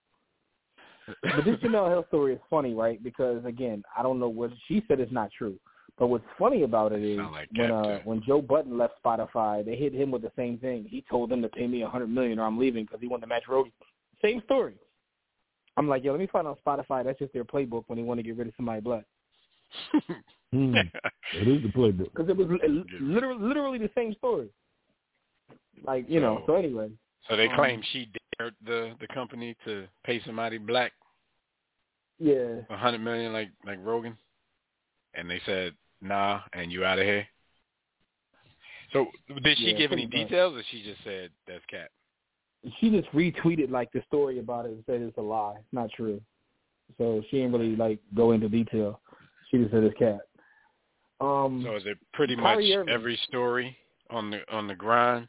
But 1.23 1.45
this 1.45 1.57
Jemele 1.57 1.89
Hill 1.89 2.05
story 2.09 2.35
is 2.35 2.41
funny, 2.49 2.75
right? 2.75 3.03
Because 3.03 3.45
again, 3.45 3.83
I 3.97 4.03
don't 4.03 4.21
know 4.21 4.29
what 4.29 4.51
she 4.69 4.85
said 4.87 5.01
is 5.01 5.09
not 5.11 5.31
true. 5.37 5.57
But 5.99 6.07
what's 6.07 6.25
funny 6.39 6.63
about 6.63 6.93
it 6.93 7.03
is 7.03 7.19
like 7.33 7.49
when 7.55 7.71
uh, 7.71 8.01
when 8.05 8.23
Joe 8.27 8.41
Budden 8.41 8.79
left 8.79 8.95
Spotify, 9.05 9.65
they 9.65 9.77
hit 9.77 9.93
him 9.93 10.11
with 10.11 10.23
the 10.23 10.33
same 10.37 10.57
thing. 10.59 10.87
He 10.89 11.05
told 11.11 11.31
them 11.31 11.43
to 11.43 11.49
pay 11.49 11.67
me 11.67 11.83
a 11.83 11.89
hundred 11.89 12.09
million 12.09 12.39
or 12.39 12.47
I'm 12.47 12.59
leaving 12.59 12.85
because 12.85 13.01
he 13.01 13.09
wanted 13.09 13.23
to 13.23 13.27
match 13.27 13.43
Rogan. 13.49 13.73
Same 14.23 14.41
story. 14.45 14.75
I'm 15.77 15.89
like, 15.89 16.05
yo, 16.05 16.13
let 16.13 16.21
me 16.21 16.27
find 16.27 16.47
out 16.47 16.59
Spotify. 16.65 17.05
That's 17.05 17.19
just 17.19 17.33
their 17.33 17.45
playbook 17.45 17.85
when 17.87 17.99
they 17.99 18.03
want 18.03 18.19
to 18.19 18.23
get 18.23 18.37
rid 18.37 18.49
of 18.49 18.55
somebody 18.57 18.81
black. 18.81 19.05
Hmm. 20.53 20.75
It 21.35 21.47
is 21.47 21.63
the 21.63 21.69
playbook. 21.69 22.11
Because 22.15 22.29
it 22.29 22.37
was 22.37 22.49
li- 22.49 22.85
literally 23.01 23.47
literally 23.47 23.79
the 23.79 23.91
same 23.95 24.15
story. 24.15 24.49
Like 25.85 26.05
you 26.09 26.21
know. 26.21 26.39
So- 26.47 26.53
So 26.53 26.55
anyway, 26.57 26.91
so 27.29 27.37
they 27.37 27.49
Um, 27.49 27.57
claim 27.57 27.83
she 27.93 28.11
dared 28.39 28.55
the 28.65 28.95
the 29.01 29.07
company 29.09 29.57
to 29.65 29.87
pay 30.05 30.21
somebody 30.21 30.59
black 30.59 30.93
yeah. 32.19 32.61
a 32.69 32.77
hundred 32.77 33.01
million 33.01 33.33
like 33.33 33.51
like 33.65 33.79
Rogan, 33.83 34.17
and 35.15 35.31
they 35.31 35.41
said 35.47 35.75
nah, 36.01 36.41
and 36.53 36.71
you 36.73 36.85
out 36.85 36.99
of 36.99 37.05
here. 37.05 37.27
So 38.93 39.07
did 39.43 39.57
she 39.59 39.71
Yeah, 39.73 39.79
give 39.79 39.93
any 39.93 40.05
much. 40.07 40.13
details, 40.13 40.57
or 40.57 40.63
she 40.71 40.83
just 40.83 41.03
said 41.05 41.31
that's 41.47 41.65
cat? 41.67 41.91
she 42.79 42.91
just 42.91 43.09
retweeted 43.13 43.71
like 43.71 43.91
the 43.93 44.03
story 44.07 44.39
about 44.39 44.67
it 44.67 44.73
and 44.73 44.85
said 44.85 45.01
it's 45.01 45.17
a 45.17 45.23
lie. 45.23 45.55
It's 45.59 45.73
not 45.73 45.91
true. 45.93 46.21
So 46.99 47.23
she 47.31 47.39
didn't 47.39 47.53
really 47.53 47.75
like 47.75 48.01
go 48.15 48.33
into 48.33 48.51
detail. 48.51 49.01
She 49.51 49.57
just 49.59 49.71
said 49.71 49.83
it's 49.85 49.97
cat. 49.99 50.21
Um 51.21 51.63
So 51.65 51.77
is 51.77 51.87
it 51.87 51.97
pretty 52.13 52.37
much 52.37 52.59
every 52.89 53.17
story 53.29 53.77
on 54.11 54.31
the 54.31 54.41
on 54.53 54.67
the 54.67 54.75
grind? 54.75 55.29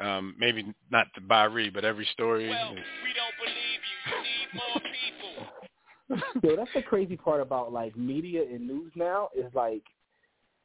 Um, 0.00 0.34
maybe 0.38 0.72
not 0.90 1.06
to 1.16 1.20
buy 1.20 1.44
read, 1.44 1.74
but 1.74 1.84
every 1.84 2.06
story. 2.12 2.48
Well, 2.48 2.72
is, 2.72 2.78
we 3.02 3.12
don't 3.14 3.34
believe 3.42 3.80
you. 3.88 4.14
You 4.14 4.22
need 4.22 4.48
more 4.54 6.40
people. 6.42 6.50
yo, 6.50 6.56
that's 6.56 6.70
the 6.74 6.82
crazy 6.82 7.16
part 7.16 7.40
about 7.40 7.72
like 7.72 7.96
media 7.96 8.42
and 8.42 8.66
news 8.66 8.92
now 8.94 9.28
is 9.36 9.52
like 9.54 9.82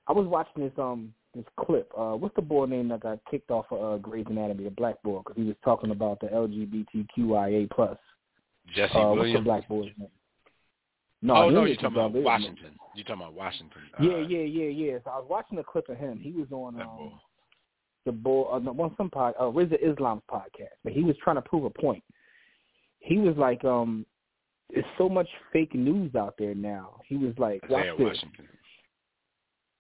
I 0.08 0.14
was 0.14 0.28
watching 0.28 0.64
this 0.64 0.72
um 0.78 1.14
this 1.34 1.46
clip. 1.60 1.92
Uh 1.98 2.14
what's 2.14 2.36
the 2.36 2.42
boy 2.44 2.66
name 2.66 2.90
that 2.90 3.00
got 3.02 3.20
kicked 3.30 3.50
off 3.50 3.66
of 3.72 3.94
uh, 3.94 3.98
Grey's 3.98 4.26
Anatomy, 4.30 4.66
the 4.66 4.70
black 4.70 5.02
boy, 5.04 5.20
because 5.20 5.36
he 5.36 5.44
was 5.44 5.56
talking 5.66 5.92
about 5.92 6.20
the 6.20 6.28
LGBTQIA 6.28 7.70
plus. 7.72 7.98
Jesse 8.74 8.94
Uh, 8.96 9.08
what's 9.10 9.16
the 9.16 9.20
Williams. 9.22 9.44
black 9.46 9.68
boy's 9.68 9.92
name? 9.98 10.10
No, 11.24 11.36
oh 11.38 11.50
no, 11.50 11.64
you're 11.66 11.76
talking 11.78 11.98
about 11.98 12.14
They- 12.14 12.20
Washington. 12.20 12.78
You're 12.96 13.06
talking 13.06 13.22
about 13.24 13.34
Washington. 13.34 13.82
Yeah, 14.00 14.12
uh, 14.12 14.18
yeah, 14.20 14.40
yeah, 14.42 14.70
yeah. 14.70 14.98
So 15.04 15.10
I 15.12 15.18
was 15.18 15.26
watching 15.30 15.58
a 15.58 15.64
clip 15.64 15.90
of 15.90 15.98
him. 15.98 16.20
He 16.20 16.32
was 16.32 16.48
on 16.52 16.76
That 16.76 16.84
um, 16.84 16.98
bull. 16.98 17.20
The 18.06 18.12
bull 18.12 18.48
uh, 18.52 18.70
on 18.82 18.94
some 18.98 19.10
pod, 19.10 19.34
uh, 19.40 19.44
Rizza 19.44 19.78
Islam's 19.82 20.24
podcast, 20.30 20.76
but 20.84 20.94
he 20.94 21.04
was 21.04 21.16
trying 21.24 21.38
to 21.38 21.42
prove 21.42 21.64
a 21.66 21.70
point. 21.70 22.04
He 23.00 23.18
was 23.18 23.36
like, 23.38 23.64
um, 23.66 24.06
"There's 24.70 24.86
so 24.98 25.10
much 25.10 25.28
fake 25.52 25.74
news 25.76 26.16
out 26.16 26.36
there 26.38 26.56
now." 26.56 27.02
He 27.08 27.18
was 27.18 27.34
like, 27.38 27.62
"Watch 27.70 27.82
Isaiah 27.84 27.96
this." 27.98 28.06
Washington. 28.08 28.48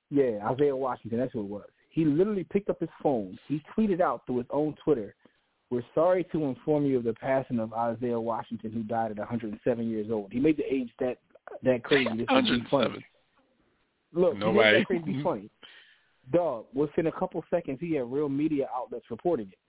Yeah, 0.09 0.49
Isaiah 0.51 0.75
Washington. 0.75 1.19
That's 1.19 1.33
who 1.33 1.41
it 1.41 1.47
was. 1.47 1.67
He 1.89 2.05
literally 2.05 2.43
picked 2.43 2.69
up 2.69 2.79
his 2.79 2.89
phone. 3.01 3.37
He 3.47 3.61
tweeted 3.75 4.01
out 4.01 4.25
through 4.25 4.37
his 4.37 4.47
own 4.51 4.75
Twitter, 4.83 5.15
"We're 5.69 5.83
sorry 5.95 6.23
to 6.31 6.43
inform 6.45 6.85
you 6.85 6.97
of 6.97 7.03
the 7.03 7.13
passing 7.13 7.59
of 7.59 7.73
Isaiah 7.73 8.19
Washington, 8.19 8.71
who 8.71 8.83
died 8.83 9.11
at 9.11 9.17
107 9.19 9.89
years 9.89 10.11
old." 10.11 10.31
He 10.31 10.39
made 10.39 10.57
the 10.57 10.71
age 10.73 10.91
that 10.99 11.17
that 11.63 11.83
crazy. 11.83 12.05
This 12.17 12.27
would 12.29 12.45
be 12.45 12.63
funny. 12.69 13.03
107. 13.03 13.03
Look, 14.13 14.37
Nobody- 14.37 14.79
that 14.79 14.85
crazy 14.85 15.23
funny. 15.23 15.49
Dog, 16.31 16.65
within 16.73 17.07
a 17.07 17.11
couple 17.11 17.43
seconds, 17.49 17.79
he 17.81 17.95
had 17.95 18.11
real 18.11 18.29
media 18.29 18.67
outlets 18.75 19.05
reporting 19.09 19.51
it. 19.51 19.59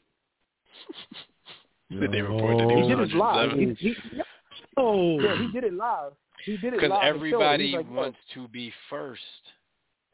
Did 2.01 2.13
they 2.13 2.23
report 2.23 2.59
that 2.59 2.71
he 2.71 2.83
He 2.83 2.89
did 2.89 3.01
it 3.01 3.15
live. 3.15 3.51
107? 3.51 3.77
He, 3.79 3.89
he, 3.89 4.23
Oh, 4.77 5.21
yeah, 5.21 5.37
he 5.39 5.49
did 5.53 5.65
it 5.65 5.75
live. 5.75 6.13
He 6.45 6.57
did 6.57 6.75
it 6.75 6.81
Because 6.81 6.91
live. 6.91 7.03
and 7.03 7.15
showed 7.15 7.15
it. 7.15 7.17
everybody 7.17 7.73
like, 7.77 7.87
yo. 7.87 7.93
wants 7.93 8.19
to 8.35 8.49
be 8.49 8.73
first 8.91 9.21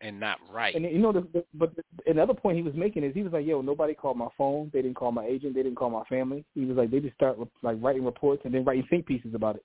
and 0.03 0.19
not 0.19 0.39
right. 0.51 0.75
And 0.75 0.85
you 0.85 0.99
know, 0.99 1.13
the, 1.13 1.27
the, 1.33 1.45
but 1.55 1.75
the, 1.77 1.83
another 2.11 2.35
point 2.35 2.57
he 2.57 2.63
was 2.63 2.75
making 2.75 3.05
is 3.05 3.13
he 3.15 3.23
was 3.23 3.33
like, 3.33 3.47
"Yo, 3.47 3.61
nobody 3.61 3.93
called 3.95 4.17
my 4.17 4.29
phone. 4.37 4.71
They 4.73 4.81
didn't 4.83 4.97
call 4.97 5.13
my 5.13 5.27
agent. 5.27 5.55
They 5.55 5.63
didn't 5.63 5.77
call 5.77 5.91
my 5.91 6.05
family." 6.05 6.45
He 6.55 6.65
was 6.65 6.77
like, 6.79 6.91
"They 6.91 7.01
just 7.01 7.15
start 7.17 7.39
like 7.63 7.77
writing 7.81 8.05
reports 8.05 8.43
and 8.47 8.55
then 8.55 8.65
writing 8.65 8.87
think 8.89 9.05
pieces 9.07 9.35
about 9.35 9.57
it." 9.57 9.65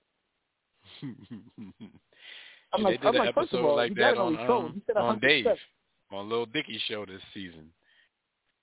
I'm 2.72 2.82
like, 2.82 3.00
they 3.00 3.08
I'm 3.08 3.14
an 3.16 3.24
like, 3.26 3.34
first 3.34 3.52
of 3.54 3.60
episode 3.60 3.68
all, 3.68 3.76
like 3.76 3.90
you 3.90 3.94
that 3.96 4.14
gotta 4.14 4.20
on, 4.20 4.36
he's 4.36 4.46
trolling. 4.46 4.66
um, 4.66 4.72
He 4.74 4.82
said 4.86 4.96
on 4.96 5.18
100%. 5.18 5.20
Dave, 5.22 5.46
on 6.10 6.28
Lil 6.28 6.46
Dicky's 6.46 6.80
show 6.88 7.04
this 7.06 7.22
season. 7.34 7.70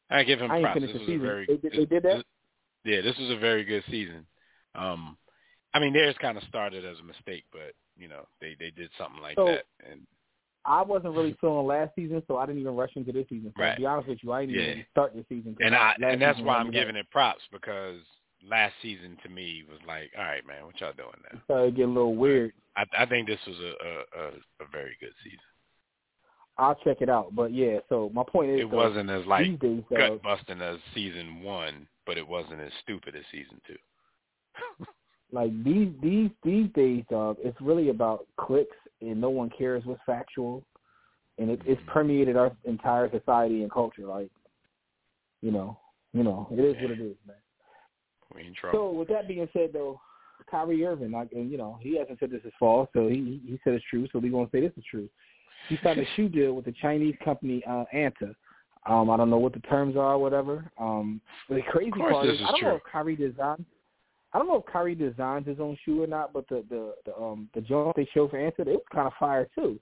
I 0.10 0.24
give 0.24 0.40
him 0.40 0.52
I 0.52 0.62
props. 0.62 0.82
This 0.82 0.94
was 0.94 1.02
a 1.10 1.18
very, 1.18 1.46
They 1.46 1.58
did- 1.58 1.72
they 1.74 1.86
did 1.86 2.04
that? 2.04 2.18
this- 2.18 2.24
yeah, 2.86 3.02
this 3.02 3.18
was 3.18 3.30
a 3.32 3.38
very 3.38 3.64
good 3.64 3.84
season. 3.90 4.26
Um, 4.76 5.18
I 5.74 5.80
mean, 5.80 5.94
theirs 5.94 6.16
kind 6.20 6.38
of 6.38 6.44
started 6.46 6.86
as 6.86 7.00
a 7.00 7.04
mistake, 7.04 7.46
but 7.52 7.74
you 7.98 8.08
know, 8.08 8.28
they 8.42 8.56
they 8.60 8.72
did 8.72 8.90
something 8.98 9.22
like 9.22 9.36
So, 9.36 9.46
that, 9.46 9.66
and 9.90 10.06
I 10.66 10.82
wasn't 10.82 11.14
really 11.14 11.34
feeling 11.40 11.66
last 11.68 11.94
season, 11.96 12.24
so 12.28 12.38
I 12.38 12.46
didn't 12.46 12.62
even 12.62 12.76
rush 12.76 12.96
into 12.96 13.12
this 13.12 13.28
season. 13.30 13.54
So 13.56 13.64
Right. 13.64 13.76
to 13.76 13.82
be 13.82 13.86
honest 13.86 14.08
with 14.08 14.24
you, 14.24 14.32
I 14.32 14.46
didn't 14.46 14.56
Yeah. 14.62 14.72
even 14.72 14.86
start 14.92 15.14
this 15.16 15.28
season. 15.30 15.56
and 15.62 15.76
I 15.76 15.94
and 16.02 16.22
that's 16.22 16.40
why 16.42 16.58
I'm 16.58 16.72
giving 16.72 16.96
it 16.96 17.10
props 17.12 17.44
because 17.52 18.02
last 18.44 18.74
season 18.82 19.18
to 19.24 19.30
me 19.30 19.64
was 19.70 19.80
like, 19.88 20.12
all 20.18 20.24
right, 20.24 20.46
man, 20.46 20.66
what 20.66 20.80
y'all 20.82 20.94
doing 20.94 21.10
now? 21.32 21.42
started 21.46 21.72
to 21.72 21.78
get 21.78 21.84
a 21.84 21.92
little 21.92 22.16
weird. 22.16 22.54
I, 22.76 22.86
I 22.98 23.06
think 23.06 23.28
this 23.28 23.40
was 23.48 23.58
a, 23.60 23.74
a, 23.86 24.22
a, 24.22 24.28
a 24.62 24.66
very 24.72 24.98
good 25.00 25.14
season. 25.24 25.40
I'll 26.58 26.76
check 26.84 26.98
it 27.02 27.10
out. 27.10 27.34
But 27.36 27.54
yeah, 27.54 27.80
so 27.90 28.12
my 28.14 28.24
point 28.24 28.52
is, 28.52 28.62
It 28.62 28.72
though, 28.72 28.78
wasn't 28.78 29.10
as 29.10 29.26
like 29.26 29.60
days, 29.60 29.84
gut 29.90 30.22
busting 30.22 30.62
as 30.62 30.78
season 30.94 31.42
one, 31.42 31.88
but 32.06 32.18
it 32.18 32.28
wasn't 32.28 32.62
as 32.62 32.72
stupid 32.84 33.16
as 33.16 33.24
season 33.32 33.60
two. 33.66 34.86
like 35.32 35.52
these 35.64 35.90
these 36.02 36.30
these 36.44 36.70
days, 36.76 37.04
dog, 37.10 37.38
it's 37.40 37.60
really 37.60 37.90
about 37.90 38.28
clicks, 38.38 38.78
and 39.02 39.20
no 39.20 39.30
one 39.30 39.50
cares 39.50 39.84
what's 39.86 40.02
factual, 40.06 40.64
and 41.40 41.50
it, 41.50 41.62
it's 41.66 41.82
mm-hmm. 41.82 41.92
permeated 41.92 42.38
our 42.38 42.52
entire 42.66 43.10
society 43.10 43.64
and 43.64 43.72
culture. 43.72 44.06
Like, 44.06 44.30
you 45.42 45.52
know, 45.52 45.78
you 46.14 46.24
know, 46.24 46.48
it 46.52 46.60
is 46.60 46.76
what 46.76 46.92
it 46.92 47.02
is, 47.02 47.16
man. 47.28 47.36
We 48.36 48.48
in 48.48 48.54
trouble. 48.54 48.78
So 48.78 48.92
with 48.92 49.08
that 49.10 49.28
being 49.28 49.48
said, 49.54 49.72
though, 49.74 50.00
Kyrie 50.50 50.86
Irving, 50.86 51.12
like, 51.12 51.32
and 51.34 51.52
you 51.52 51.58
know, 51.58 51.80
he 51.82 51.98
hasn't 51.98 52.20
said 52.20 52.30
this 52.30 52.42
is 52.46 52.54
false, 52.60 52.90
so 52.94 53.08
he 53.08 53.42
he 53.46 53.60
said 53.64 53.74
it's 53.74 53.86
true, 53.90 54.08
so 54.12 54.20
we're 54.20 54.32
gonna 54.32 54.50
say 54.52 54.62
this 54.62 54.72
is 54.78 54.84
true. 54.90 55.10
He 55.70 55.78
signed 55.84 56.00
a 56.00 56.06
shoe 56.16 56.30
deal 56.30 56.54
with 56.54 56.66
the 56.66 56.74
Chinese 56.82 57.16
company 57.24 57.64
uh, 57.68 57.86
Anta. 57.94 58.36
Um, 58.86 59.10
I 59.10 59.16
don't 59.18 59.30
know 59.30 59.38
what 59.38 59.54
the 59.54 59.60
terms 59.62 59.96
are, 59.96 60.14
or 60.14 60.18
whatever. 60.20 60.70
Um, 60.78 61.22
the 61.50 61.62
crazy 61.72 61.92
part 61.92 62.28
is, 62.28 62.36
is 62.36 62.42
I 62.46 62.52
don't 62.52 62.60
true. 62.60 62.70
know 62.70 62.76
if 62.76 62.82
Kyrie 62.92 63.16
designs. 63.16 63.66
I 64.34 64.40
don't 64.40 64.48
know 64.48 64.58
if 64.58 64.66
Kyrie 64.72 64.96
designs 64.96 65.48
his 65.48 65.60
own 65.60 65.78
shoe 65.86 66.04
or 66.04 66.08
not, 66.08 66.34
but 66.34 66.48
the 66.50 66.66
the 66.70 66.94
the 67.06 67.16
um 67.16 67.50
the 67.54 67.62
joint 67.62 67.96
they 67.96 68.08
showed 68.14 68.32
for 68.32 68.38
Anta, 68.38 68.60
it 68.62 68.68
was 68.68 68.82
kind 68.92 69.08
of 69.08 69.14
fire 69.20 69.48
too. 69.56 69.80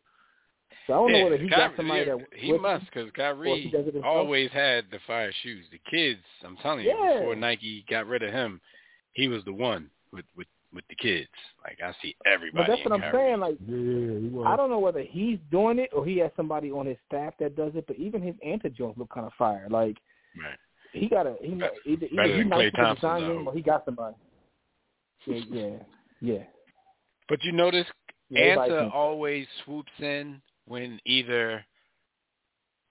So 0.87 0.93
I 0.93 0.97
don't 0.97 1.11
know 1.11 1.23
whether 1.23 1.37
he 1.37 1.49
Kyrie- 1.49 1.67
got 1.69 1.75
somebody 1.77 2.05
yeah, 2.05 2.15
that 2.15 2.25
he 2.35 2.57
must 2.57 2.85
because 2.85 3.05
he 3.05 3.11
Kyrie 3.11 3.73
always 4.03 4.51
had 4.51 4.85
the 4.91 4.99
fire 5.07 5.31
shoes. 5.41 5.65
The 5.71 5.79
kids, 5.89 6.21
I'm 6.45 6.57
telling 6.57 6.85
you, 6.85 6.91
Yeah. 6.91 7.19
before 7.19 7.35
Nike 7.35 7.85
got 7.89 8.07
rid 8.07 8.23
of 8.23 8.31
him, 8.31 8.61
he 9.13 9.27
was 9.27 9.43
the 9.45 9.53
one 9.53 9.89
with 10.13 10.25
with 10.35 10.47
with 10.73 10.85
the 10.89 10.95
kids. 10.95 11.29
Like 11.63 11.79
I 11.83 11.93
see 12.01 12.15
everybody. 12.25 12.65
But 12.65 12.71
that's 12.75 12.85
what 12.89 12.93
I'm 12.93 13.11
Kyrie. 13.11 13.29
saying. 13.29 13.39
Like 13.39 13.57
yeah. 13.67 14.49
I 14.49 14.55
don't 14.55 14.69
know 14.69 14.79
whether 14.79 15.01
he's 15.01 15.37
doing 15.51 15.79
it 15.79 15.89
or 15.93 16.05
he 16.05 16.17
has 16.19 16.31
somebody 16.35 16.71
on 16.71 16.85
his 16.85 16.97
staff 17.07 17.33
that 17.39 17.55
does 17.55 17.73
it. 17.75 17.85
But 17.87 17.97
even 17.97 18.21
his 18.21 18.35
Anta 18.45 18.73
joints 18.75 18.97
look 18.97 19.09
kind 19.13 19.25
of 19.27 19.33
fire. 19.37 19.67
Like 19.69 19.97
Right. 20.41 20.57
he 20.93 21.07
got 21.09 21.27
a 21.27 21.35
he 21.41 21.55
Better- 21.55 21.71
either, 21.85 22.05
either 22.05 22.15
better 22.15 22.37
he 22.37 22.43
might 22.45 22.55
Klay 22.57 22.63
be 22.65 22.69
the 22.71 22.77
Thompson's, 22.77 22.97
design 23.01 23.23
I 23.23 23.33
him 23.35 23.47
or 23.47 23.53
he 23.53 23.61
got 23.61 23.85
somebody. 23.85 24.15
Yeah, 25.25 25.39
yeah, 25.51 25.69
yeah. 26.21 26.43
But 27.29 27.43
you 27.43 27.51
notice 27.51 27.85
Yeah, 28.29 28.55
Anta 28.55 28.79
thinks- 28.79 28.91
always 28.95 29.47
swoops 29.65 29.91
in 29.99 30.41
when 30.65 30.99
either 31.05 31.65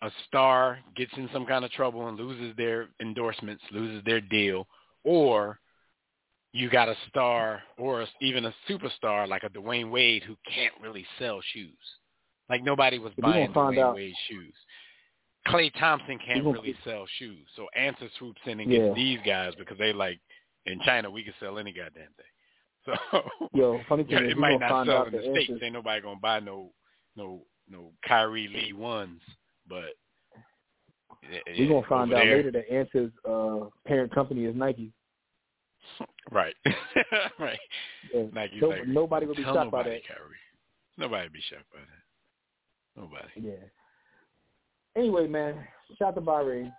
a 0.02 0.10
star 0.26 0.78
gets 0.96 1.12
in 1.16 1.28
some 1.32 1.44
kind 1.46 1.64
of 1.64 1.70
trouble 1.72 2.08
and 2.08 2.18
loses 2.18 2.54
their 2.56 2.88
endorsements, 3.00 3.62
loses 3.70 4.02
their 4.04 4.20
deal, 4.20 4.66
or 5.04 5.58
you 6.52 6.68
got 6.68 6.88
a 6.88 6.94
star 7.08 7.62
or 7.78 8.02
a, 8.02 8.06
even 8.20 8.44
a 8.46 8.54
superstar 8.68 9.28
like 9.28 9.44
a 9.44 9.48
Dwyane 9.50 9.90
Wade 9.90 10.22
who 10.24 10.36
can't 10.52 10.74
really 10.82 11.06
sell 11.18 11.40
shoes. 11.52 11.76
Like 12.48 12.64
nobody 12.64 12.98
was 12.98 13.12
buying 13.20 13.52
Dwyane 13.52 13.78
out. 13.78 13.94
Wade 13.94 14.14
shoes. 14.28 14.54
Klay 15.48 15.70
Thompson 15.78 16.18
can't 16.24 16.44
really 16.44 16.74
sell 16.84 17.06
shoes, 17.18 17.46
so 17.56 17.66
Anta 17.78 18.08
swoops 18.18 18.40
in 18.46 18.60
and 18.60 18.70
Yeah. 18.70 18.78
gets 18.86 18.94
these 18.96 19.18
guys 19.24 19.54
because 19.58 19.78
they 19.78 19.92
like 19.92 20.18
in 20.66 20.78
China 20.84 21.10
we 21.10 21.22
can 21.22 21.32
sell 21.40 21.58
any 21.58 21.72
goddamn 21.72 22.08
thing. 22.16 22.26
So 23.12 23.22
Yo, 23.52 23.78
funny 23.88 24.04
thing 24.04 24.12
yeah, 24.12 24.30
it 24.30 24.38
might 24.38 24.58
not 24.58 24.86
sell 24.86 25.04
in 25.04 25.12
the 25.12 25.18
the 25.18 25.24
states. 25.24 25.50
answers. 25.50 25.60
Ain't 25.62 25.74
nobody 25.74 26.00
gonna 26.00 26.18
buy 26.20 26.40
no 26.40 26.72
no 27.16 27.42
no 27.68 27.92
Kyrie 28.06 28.48
Lee 28.48 28.72
ones, 28.72 29.20
but 29.68 29.90
yeah, 31.30 31.38
We're 31.58 31.68
gonna 31.68 31.86
find 31.86 32.12
out 32.12 32.16
there- 32.24 32.36
later 32.36 32.50
that 32.52 32.68
Anta's 32.70 33.12
uh, 33.28 33.68
parent 33.86 34.12
company 34.14 34.44
is 34.46 34.54
Nike. 34.56 34.92
Right, 36.30 36.54
right. 37.38 37.58
Yeah. 38.14 38.24
No- 38.60 38.68
like, 38.68 38.86
nobody 38.86 39.26
would 39.26 39.36
be 39.36 39.42
shocked 39.42 39.70
by 39.70 39.82
that. 39.84 40.00
Kyrie. 40.06 40.36
Nobody 40.98 41.28
be 41.28 41.40
shocked 41.48 41.70
by 41.72 41.80
that. 41.80 43.00
Nobody. 43.00 43.28
Yeah. 43.36 43.66
Anyway, 44.96 45.26
man, 45.26 45.54
shout 45.98 46.08
out 46.08 46.14
to 46.16 46.20
Bahrain. 46.20 46.72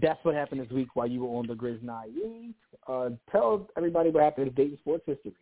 That's 0.00 0.18
what 0.24 0.34
happened 0.34 0.60
this 0.60 0.70
week 0.70 0.88
while 0.94 1.06
you 1.06 1.24
were 1.24 1.38
on 1.38 1.46
the 1.46 1.54
Grizz 1.54 1.82
Naive. 1.82 2.54
Uh, 2.86 3.10
tell 3.30 3.68
everybody 3.76 4.10
what 4.10 4.22
happened 4.22 4.48
in 4.48 4.54
Dayton 4.54 4.78
sports 4.80 5.04
history. 5.06 5.34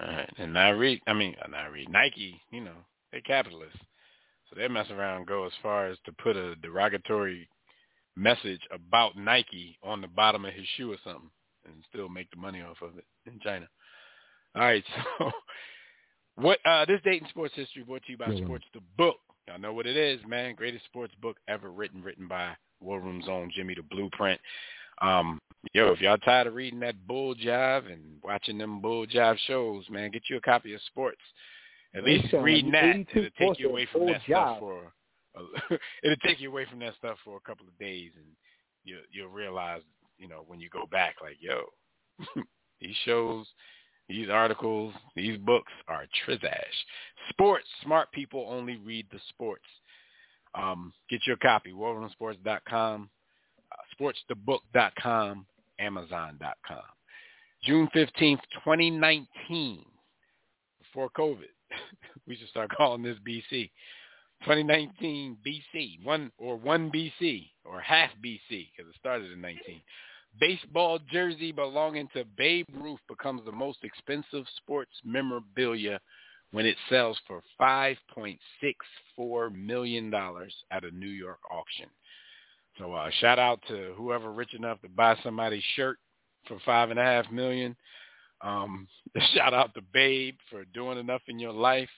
All 0.00 0.06
right, 0.06 0.32
and 0.38 0.54
read. 0.78 1.00
I 1.06 1.12
mean, 1.12 1.34
uh, 1.42 1.70
read. 1.70 1.90
Nike, 1.90 2.40
you 2.50 2.60
know, 2.60 2.76
they're 3.10 3.20
capitalists, 3.20 3.78
so 4.48 4.56
they 4.56 4.68
mess 4.68 4.86
around 4.90 5.18
and 5.18 5.26
go 5.26 5.44
as 5.44 5.52
far 5.62 5.88
as 5.88 5.98
to 6.06 6.12
put 6.12 6.36
a 6.36 6.54
derogatory 6.56 7.48
message 8.16 8.60
about 8.72 9.16
Nike 9.16 9.76
on 9.82 10.00
the 10.00 10.08
bottom 10.08 10.44
of 10.44 10.54
his 10.54 10.66
shoe 10.76 10.92
or 10.92 10.96
something, 11.04 11.30
and 11.72 11.84
still 11.88 12.08
make 12.08 12.30
the 12.30 12.36
money 12.36 12.62
off 12.62 12.82
of 12.82 12.96
it 12.98 13.04
in 13.26 13.38
China. 13.40 13.68
All 14.54 14.62
right, 14.62 14.84
so 15.18 15.30
what? 16.36 16.58
Uh, 16.64 16.84
this 16.84 17.00
Dayton 17.04 17.28
sports 17.28 17.54
history 17.54 17.82
brought 17.82 18.02
to 18.04 18.12
you 18.12 18.18
by 18.18 18.30
Yeah, 18.30 18.44
Sports 18.44 18.64
the 18.74 18.80
Book. 18.96 19.16
Y'all 19.46 19.58
know 19.58 19.72
what 19.72 19.86
it 19.86 19.96
is, 19.96 20.20
man. 20.26 20.54
Greatest 20.54 20.84
sports 20.84 21.14
book 21.22 21.36
ever 21.48 21.70
written, 21.70 22.02
written 22.02 22.28
by 22.28 22.54
War 22.80 23.00
Room's 23.00 23.28
own 23.28 23.50
Jimmy 23.54 23.74
the 23.74 23.82
Blueprint. 23.82 24.40
Um, 25.00 25.38
yo, 25.72 25.88
if 25.88 26.00
y'all 26.00 26.18
tired 26.18 26.46
of 26.46 26.54
reading 26.54 26.80
that 26.80 27.06
bull 27.06 27.34
jive 27.34 27.90
and 27.90 28.18
watching 28.22 28.58
them 28.58 28.80
bull 28.80 29.06
jive 29.06 29.38
shows, 29.46 29.84
man, 29.90 30.10
get 30.10 30.22
you 30.28 30.36
a 30.36 30.40
copy 30.40 30.74
of 30.74 30.80
sports. 30.82 31.20
At 31.94 32.04
least 32.04 32.30
sound 32.30 32.44
reading 32.44 32.72
that, 32.72 32.84
82 32.84 33.18
it'll 33.18 33.48
take 33.48 33.60
you 33.60 33.68
away 33.70 33.86
from 33.90 34.06
that 34.06 34.22
stuff 34.24 34.58
for. 34.58 34.92
A, 35.36 35.40
it'll 36.02 36.16
take 36.22 36.40
you 36.40 36.50
away 36.50 36.66
from 36.66 36.80
that 36.80 36.94
stuff 36.96 37.16
for 37.24 37.36
a 37.36 37.40
couple 37.40 37.66
of 37.66 37.78
days, 37.78 38.10
and 38.16 38.26
you 38.84 38.98
you'll 39.10 39.30
realize, 39.30 39.82
you 40.18 40.28
know, 40.28 40.44
when 40.46 40.60
you 40.60 40.68
go 40.68 40.86
back, 40.90 41.16
like, 41.22 41.36
yo, 41.40 41.62
these 42.80 42.96
shows, 43.04 43.46
these 44.08 44.28
articles, 44.30 44.94
these 45.14 45.38
books 45.38 45.72
are 45.86 46.06
trizash. 46.26 46.50
Sports, 47.30 47.66
smart 47.82 48.10
people 48.12 48.46
only 48.48 48.76
read 48.76 49.06
the 49.12 49.20
sports. 49.28 49.64
Um, 50.54 50.92
get 51.10 51.26
your 51.26 51.36
copy, 51.36 51.72
warroomsports.com, 51.72 53.10
uh, 53.72 54.02
sportsthebook.com, 54.02 55.46
amazon.com. 55.78 56.82
June 57.64 57.88
15th, 57.94 58.40
2019, 58.64 59.84
before 60.80 61.10
COVID. 61.10 61.50
we 62.26 62.36
should 62.36 62.48
start 62.48 62.70
calling 62.76 63.02
this 63.02 63.18
BC. 63.26 63.70
2019 64.44 65.36
BC, 65.44 66.04
one 66.04 66.30
or 66.38 66.56
one 66.56 66.90
BC 66.90 67.48
or 67.64 67.80
half 67.80 68.10
BC 68.24 68.38
because 68.48 68.88
it 68.88 68.96
started 68.98 69.32
in 69.32 69.40
19. 69.40 69.80
Baseball 70.40 70.98
jersey 71.10 71.52
belonging 71.52 72.08
to 72.14 72.24
Babe 72.36 72.66
Ruth 72.72 73.00
becomes 73.08 73.44
the 73.44 73.52
most 73.52 73.78
expensive 73.82 74.44
sports 74.56 74.92
memorabilia 75.04 76.00
when 76.52 76.64
it 76.64 76.76
sells 76.88 77.18
for 77.26 77.42
$5.64 77.60 79.54
million 79.54 80.14
at 80.14 80.84
a 80.84 80.90
New 80.90 81.08
York 81.08 81.40
auction. 81.50 81.86
So 82.78 82.94
uh, 82.94 83.10
shout 83.20 83.38
out 83.38 83.60
to 83.68 83.92
whoever 83.96 84.32
rich 84.32 84.54
enough 84.54 84.80
to 84.82 84.88
buy 84.88 85.16
somebody's 85.22 85.64
shirt 85.74 85.98
for 86.46 86.58
five 86.64 86.90
and 86.90 86.98
a 86.98 87.04
half 87.04 87.30
million. 87.30 87.76
Um, 88.40 88.86
shout 89.34 89.52
out 89.52 89.74
to 89.74 89.82
Babe 89.92 90.36
for 90.48 90.64
doing 90.72 90.98
enough 90.98 91.22
in 91.26 91.38
your 91.38 91.52
life, 91.52 91.90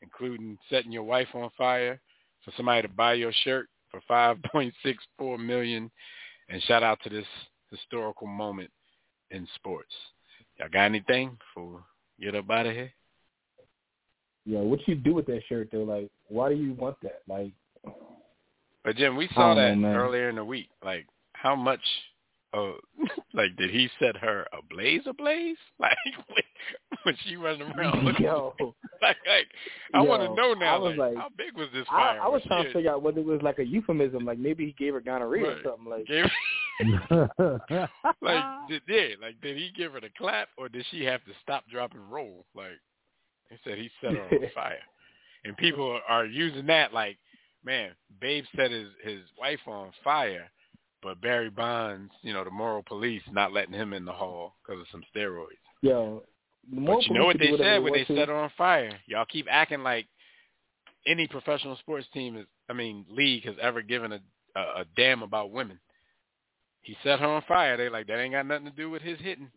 including 0.00 0.56
setting 0.70 0.92
your 0.92 1.02
wife 1.02 1.28
on 1.34 1.50
fire, 1.58 2.00
for 2.44 2.52
somebody 2.56 2.82
to 2.82 2.88
buy 2.88 3.14
your 3.14 3.32
shirt 3.44 3.68
for 3.90 4.00
5.64 4.08 5.44
million. 5.44 5.90
And 6.48 6.62
shout 6.62 6.82
out 6.82 6.98
to 7.02 7.10
this 7.10 7.26
historical 7.70 8.26
moment 8.26 8.70
in 9.30 9.46
sports. 9.54 9.92
Y'all 10.58 10.68
got 10.68 10.84
anything 10.84 11.36
for 11.54 11.82
get 12.20 12.34
up 12.34 12.50
out 12.50 12.66
of 12.66 12.72
here? 12.74 12.92
Yeah, 14.44 14.60
what 14.60 14.80
you 14.86 14.94
do 14.94 15.14
with 15.14 15.26
that 15.26 15.42
shirt 15.48 15.68
though? 15.70 15.84
Like, 15.84 16.10
why 16.28 16.48
do 16.48 16.54
you 16.54 16.72
want 16.72 16.96
that? 17.02 17.22
Like, 17.28 17.52
but 18.84 18.96
Jim, 18.96 19.16
we 19.16 19.28
saw 19.34 19.54
that 19.54 19.76
know, 19.76 19.92
earlier 19.92 20.30
in 20.30 20.36
the 20.36 20.44
week. 20.44 20.70
Like, 20.82 21.06
how 21.34 21.54
much? 21.54 21.80
Oh, 22.54 22.76
like, 23.34 23.54
did 23.58 23.70
he 23.70 23.90
set 24.00 24.16
her 24.16 24.46
ablaze, 24.56 25.02
ablaze? 25.06 25.56
Like 25.78 25.96
when, 27.04 27.14
she 27.24 27.36
running 27.36 27.70
around? 27.72 28.04
Looking, 28.04 28.24
yo, 28.24 28.54
like, 29.02 29.16
like 29.26 29.46
I 29.94 30.00
want 30.00 30.22
to 30.22 30.34
know 30.34 30.54
now. 30.54 30.76
I 30.76 30.78
was 30.78 30.96
like, 30.96 31.14
like- 31.14 31.16
how 31.16 31.28
big 31.36 31.56
was 31.56 31.68
this 31.72 31.86
I, 31.90 31.94
fire? 31.94 32.20
I 32.20 32.28
was 32.28 32.42
trying 32.46 32.64
to 32.64 32.72
figure 32.72 32.90
out 32.90 33.02
whether 33.02 33.20
it 33.20 33.26
was 33.26 33.40
like 33.42 33.58
a 33.58 33.64
euphemism, 33.64 34.24
like 34.24 34.38
maybe 34.38 34.66
he 34.66 34.72
gave 34.72 34.94
her 34.94 35.00
gonorrhea 35.00 35.46
Right. 35.46 35.58
or 35.58 35.62
something. 35.62 35.90
Like, 35.90 36.06
Gave, 36.06 36.24
like, 38.22 38.44
did, 38.68 38.82
yeah, 38.88 39.14
like, 39.20 39.40
did 39.42 39.56
he 39.56 39.70
give 39.76 39.92
her 39.92 40.00
the 40.00 40.10
clap, 40.16 40.48
or 40.56 40.68
did 40.68 40.84
she 40.90 41.04
have 41.04 41.24
to 41.24 41.32
stop, 41.42 41.64
drop, 41.70 41.92
and 41.94 42.10
roll? 42.10 42.44
Like, 42.54 42.78
he 43.50 43.56
said 43.64 43.78
he 43.78 43.90
set 44.00 44.12
her 44.12 44.22
on 44.22 44.50
fire, 44.54 44.78
and 45.44 45.56
people 45.56 46.00
are 46.08 46.24
using 46.24 46.66
that 46.66 46.92
like, 46.92 47.18
man, 47.64 47.90
Babe 48.20 48.44
set 48.56 48.70
his 48.70 48.88
his 49.02 49.20
wife 49.38 49.60
on 49.66 49.90
fire, 50.04 50.50
but 51.02 51.20
Barry 51.20 51.50
Bonds, 51.50 52.12
you 52.22 52.32
know, 52.32 52.44
the 52.44 52.50
moral 52.50 52.82
police, 52.82 53.22
not 53.32 53.52
letting 53.52 53.74
him 53.74 53.92
in 53.92 54.04
the 54.04 54.12
hall 54.12 54.54
because 54.62 54.80
of 54.80 54.86
some 54.92 55.02
steroids. 55.14 55.46
yo, 55.82 56.22
But 56.70 57.02
you 57.06 57.14
know 57.14 57.26
what 57.26 57.38
they 57.38 57.46
can 57.46 57.56
do 57.56 57.62
whatever 57.62 57.74
said 57.76 57.82
when 57.82 57.92
they 57.92 58.04
to. 58.04 58.16
set 58.16 58.28
her 58.28 58.34
on 58.36 58.50
fire? 58.56 58.92
Y'all 59.06 59.26
keep 59.26 59.46
acting 59.50 59.82
like 59.82 60.06
any 61.06 61.26
professional 61.26 61.76
sports 61.76 62.06
team 62.12 62.36
is, 62.36 62.46
I 62.68 62.72
mean, 62.72 63.04
league 63.08 63.44
has 63.46 63.56
ever 63.60 63.82
given 63.82 64.12
a 64.12 64.20
a, 64.58 64.80
a 64.80 64.84
damn 64.96 65.22
about 65.22 65.50
women. 65.50 65.78
He 66.82 66.96
set 67.02 67.20
her 67.20 67.26
on 67.26 67.42
fire. 67.46 67.76
They 67.76 67.88
like 67.88 68.06
that 68.06 68.18
ain't 68.18 68.32
got 68.32 68.46
nothing 68.46 68.66
to 68.66 68.70
do 68.72 68.90
with 68.90 69.02
his 69.02 69.18
hitting 69.20 69.50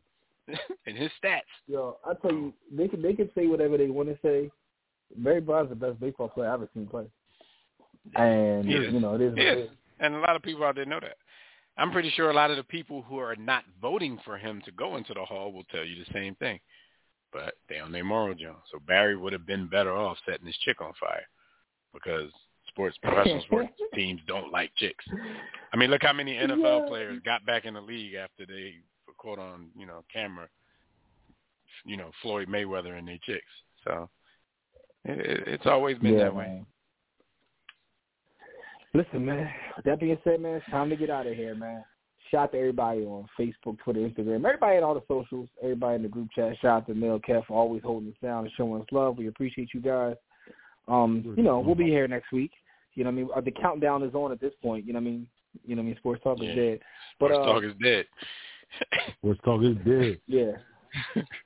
and 0.86 0.98
his 0.98 1.12
stats. 1.24 1.42
Yo, 1.68 1.98
I 2.06 2.14
tell 2.16 2.32
you, 2.32 2.54
they 2.72 2.88
can 2.88 3.02
they 3.02 3.14
can 3.14 3.30
say 3.36 3.48
whatever 3.48 3.78
they 3.78 3.88
want 3.88 4.10
to 4.10 4.18
say. 4.22 4.52
Barry 5.18 5.42
Bonds 5.42 5.72
is 5.72 5.78
the 5.78 5.88
best 5.88 6.00
baseball 6.00 6.30
player 6.30 6.50
I've 6.50 6.62
ever 6.62 6.70
seen 6.74 6.88
play, 6.88 7.06
and 8.16 8.66
you 8.66 9.00
know 9.00 9.16
it 9.16 9.22
is. 9.22 9.34
It 9.36 9.58
is. 9.58 9.70
And 10.00 10.16
a 10.16 10.20
lot 10.20 10.36
of 10.36 10.42
people 10.42 10.64
out 10.64 10.76
there 10.76 10.86
know 10.86 11.00
that. 11.00 11.18
I'm 11.78 11.92
pretty 11.92 12.10
sure 12.12 12.30
a 12.30 12.34
lot 12.34 12.52
of 12.52 12.58
the 12.58 12.64
people 12.64 13.02
who 13.02 13.18
are 13.18 13.36
not 13.36 13.64
voting 13.82 14.20
for 14.26 14.38
him 14.38 14.62
to 14.66 14.72
go 14.72 14.98
into 14.98 15.14
the 15.14 15.24
hall 15.24 15.54
will 15.54 15.64
tell 15.66 15.86
you 15.86 16.04
the 16.04 16.14
same 16.14 16.36
thing. 16.36 16.60
But 17.32 17.54
they 17.70 17.80
on 17.80 17.92
their 17.92 18.04
moral 18.04 18.36
jump. 18.36 18.60
So 18.72 18.80
Barry 18.86 19.16
would 19.16 19.32
have 19.32 19.46
been 19.46 19.68
better 19.68 19.96
off 19.96 20.18
setting 20.26 20.46
his 20.46 20.58
chick 20.58 20.82
on 20.82 20.92
fire 21.00 21.24
because 21.94 22.30
sports 22.72 22.98
professional 23.02 23.42
sports 23.44 23.70
teams 23.94 24.22
don't 24.28 24.52
like 24.52 24.72
chicks. 24.78 25.06
I 25.74 25.78
mean, 25.78 25.90
look 25.92 26.02
how 26.04 26.14
many 26.14 26.36
NFL 26.36 26.82
Yeah. 26.84 26.88
players 26.88 27.22
got 27.24 27.46
back 27.46 27.66
in 27.66 27.74
the 27.76 27.82
league 27.82 28.16
after 28.16 28.46
they 28.46 28.76
caught 29.18 29.40
on, 29.40 29.68
you 29.78 29.86
know, 29.86 30.04
camera, 30.12 30.48
you 31.86 31.98
know, 31.98 32.12
Floyd 32.22 32.48
Mayweather 32.48 32.98
and 32.98 33.08
their 33.08 33.20
chicks. 33.24 33.46
So 33.84 34.10
it, 35.06 35.20
it, 35.20 35.44
it's 35.48 35.66
always 35.66 35.98
been 36.00 36.14
yeah, 36.14 36.26
that 36.26 36.36
way. 36.36 36.46
man. 36.48 36.66
Listen, 38.94 39.26
man. 39.26 39.50
With 39.78 39.86
that 39.86 40.00
being 40.00 40.18
said, 40.24 40.42
man, 40.42 40.56
it's 40.56 40.66
time 40.70 40.90
to 40.90 40.96
get 40.96 41.10
out 41.10 41.28
of 41.28 41.34
here, 41.36 41.56
man. 41.56 41.84
Shout 42.30 42.44
out 42.46 42.52
to 42.54 42.58
everybody 42.60 43.02
on 43.02 43.26
Facebook, 43.40 43.78
Twitter, 43.84 44.00
Instagram, 44.00 44.46
everybody 44.46 44.78
in 44.78 44.84
all 44.84 44.94
the 44.94 45.02
socials, 45.08 45.50
everybody 45.62 45.96
in 45.96 46.04
the 46.04 46.08
group 46.10 46.30
chat. 46.34 46.56
Shout 46.62 46.72
out 46.84 46.88
to 46.88 46.94
Mel 46.94 47.20
Kev 47.20 47.46
for 47.46 47.58
always 47.58 47.82
holding 47.84 48.10
us 48.10 48.16
down 48.22 48.46
and 48.46 48.54
showing 48.56 48.82
us 48.82 48.88
love. 48.92 49.18
We 49.18 49.28
appreciate 49.28 49.70
you 49.74 49.82
guys. 49.82 50.16
Um, 50.88 51.34
you 51.38 51.44
know, 51.44 51.60
we'll 51.60 51.76
be 51.76 51.86
here 51.86 52.08
next 52.08 52.32
week. 52.32 52.52
You 52.96 53.04
know 53.04 53.10
what 53.10 53.14
I 53.14 53.22
mean? 53.22 53.30
Uh, 53.36 53.42
The 53.42 53.52
countdown 53.52 54.04
is 54.04 54.14
on 54.14 54.32
at 54.32 54.40
this 54.42 54.54
point. 54.62 54.86
You 54.86 54.94
know 54.94 55.00
what 55.00 55.08
I 55.08 55.12
mean? 55.12 55.28
You 55.66 55.76
know 55.76 55.82
what 55.82 55.86
I 55.86 55.90
mean? 55.90 55.98
Sports 55.98 56.24
Talk 56.24 56.38
Yeah. 56.42 56.50
is 56.50 56.56
dead. 56.56 56.80
But 57.20 57.32
Sports 57.32 57.48
uh, 57.48 57.54
talk 57.54 57.64
is 57.64 57.74
dead. 57.84 58.06
Sports 59.18 59.40
talk 59.44 59.62
is 59.64 59.78
dead. 59.86 60.20
yeah. 60.28 60.52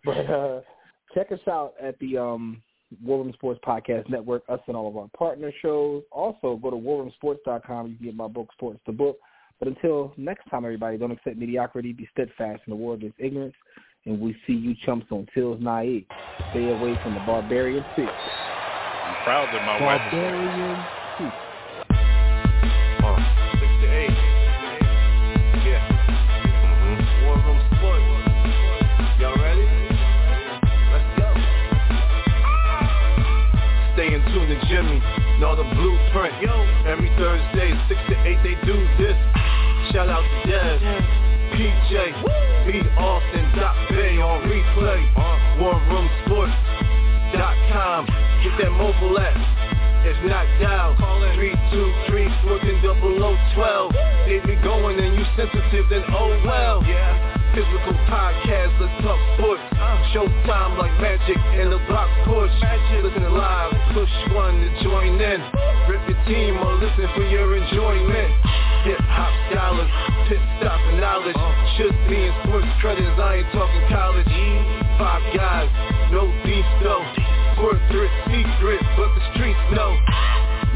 but 0.04 0.18
uh 0.30 0.62
check 1.14 1.32
us 1.32 1.40
out 1.48 1.74
at 1.82 1.98
the 2.00 2.18
um 2.18 2.62
War 3.04 3.18
Room 3.24 3.34
Sports 3.34 3.60
Podcast 3.66 4.10
Network, 4.10 4.44
us 4.48 4.60
and 4.68 4.76
all 4.78 4.88
of 4.88 4.96
our 4.96 5.08
partner 5.18 5.52
shows. 5.62 6.04
Also 6.12 6.56
go 6.62 6.70
to 6.70 6.76
warroomsports.com. 6.78 7.88
You 7.90 7.96
can 7.98 8.06
get 8.06 8.16
my 8.16 8.28
book, 8.28 8.50
Sports 8.54 8.80
the 8.86 8.92
Book. 8.92 9.18
But 9.60 9.68
until 9.70 10.14
next 10.18 10.48
time, 10.50 10.66
everybody, 10.66 10.98
don't 10.98 11.12
accept 11.12 11.38
mediocrity. 11.38 11.94
Be 11.94 12.08
steadfast 12.12 12.62
in 12.68 12.72
the 12.72 12.76
war 12.76 12.94
against 12.94 13.16
ignorance. 13.20 13.56
And 14.06 14.20
we 14.20 14.36
see 14.46 14.54
you 14.54 14.76
chumps 14.86 15.08
on 15.10 15.26
Tills 15.34 15.60
Naive. 15.62 16.06
Stay 16.52 16.70
away 16.70 16.96
from 17.04 17.16
the 17.16 17.22
barbarian 17.22 17.84
six. 17.96 18.08
I'm 18.08 19.24
proud 19.24 19.48
that 19.52 19.66
my 19.66 19.82
wife 19.82 21.05
Uh. 21.18 21.32
War 27.24 27.40
Room 27.40 27.56
Sports. 27.72 28.04
Stay 33.94 34.10
in 34.12 34.20
tune 34.28 34.50
to 34.50 34.58
Jimmy. 34.68 35.00
Know 35.40 35.56
the 35.56 35.64
blueprint. 35.64 36.36
Yo. 36.42 36.52
Every 36.86 37.08
Thursday, 37.16 37.72
six 37.88 37.98
to 38.10 38.16
eight, 38.28 38.44
they 38.44 38.56
do 38.66 38.76
this. 39.00 39.16
Shout 39.94 40.10
out 40.10 40.20
to 40.20 40.44
Dev. 40.52 40.82
PJ. 41.56 42.12
B. 42.68 42.84
Austin. 42.98 43.46
Dot 43.56 43.78
Bay 43.90 44.20
on 44.20 44.42
replay. 44.50 45.00
WarRoomSports.com. 45.64 48.06
Get 48.44 48.58
that 48.60 48.72
mobile 48.72 49.18
app. 49.18 49.65
If 50.06 50.22
not 50.30 50.46
dial, 50.62 50.94
call 51.02 51.24
in 51.26 51.34
323 51.34 52.46
12. 53.58 53.92
They 54.30 54.40
be 54.46 54.56
going 54.62 55.00
and 55.02 55.18
you 55.18 55.26
sensitive, 55.34 55.90
then 55.90 56.04
oh 56.14 56.30
well. 56.46 56.86
Yeah. 56.86 57.36
Physical 57.56 57.96
podcast, 58.12 58.76
let's 58.84 58.92
talk 59.02 59.18
sports. 59.34 59.64
Showtime 60.12 60.78
like 60.78 60.92
magic 61.00 61.40
in 61.58 61.72
the 61.72 61.80
block 61.88 62.12
push. 62.28 62.52
Listen 63.02 63.32
live, 63.32 63.72
push 63.96 64.12
one 64.36 64.60
to 64.60 64.70
join 64.84 65.16
in. 65.18 65.40
Rip 65.88 66.04
your 66.06 66.20
team 66.28 66.60
or 66.60 66.76
listen 66.78 67.08
for 67.16 67.26
your 67.26 67.56
enjoyment. 67.56 68.30
Hip 68.86 69.00
hop 69.08 69.34
scholars, 69.50 69.90
pit 70.30 70.44
stop 70.60 70.78
knowledge. 71.00 71.40
Should 71.80 71.98
be 72.12 72.28
in 72.28 72.34
sports 72.44 72.70
credits, 72.78 73.16
I 73.18 73.42
ain't 73.42 73.50
talking 73.56 73.86
college. 73.90 74.30
Five 75.00 75.24
guys, 75.34 75.72
no 76.12 76.28
beef 76.44 76.68
though. 76.84 77.08
Corporate 77.56 78.12
secret, 78.28 78.84
but 79.00 79.10
the 79.16 79.24
know. 79.76 80.00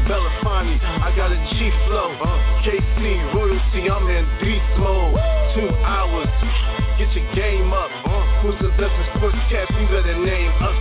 Belafonte, 0.04 0.76
I 0.76 1.08
got 1.16 1.32
a 1.32 1.40
G 1.56 1.72
flow. 1.88 2.12
KC 2.60 3.34
royalty, 3.34 3.88
I'm 3.88 4.06
in 4.12 4.28
beast 4.38 4.60
mode. 4.78 5.16
Two 5.56 5.68
hours, 5.80 6.28
get 6.98 7.08
your 7.16 7.24
game 7.34 7.72
up. 7.72 7.90
Who's 8.42 8.54
the 8.60 8.68
best 8.76 8.92
in 8.92 9.06
sportscast? 9.16 9.72
You 9.80 9.86
better 9.88 10.16
name 10.24 10.52
us. 10.60 10.79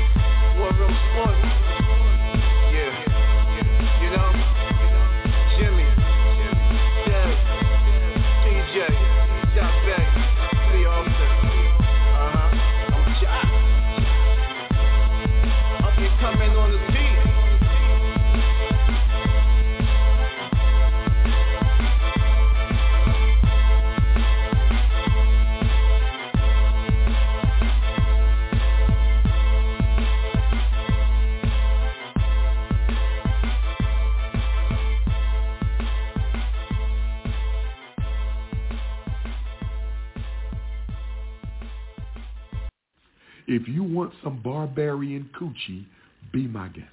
If 43.52 43.68
you 43.68 43.84
want 43.84 44.14
some 44.24 44.42
barbarian 44.44 45.28
coochie, 45.36 45.84
be 46.32 46.46
my 46.46 46.68
guest. 46.68 46.86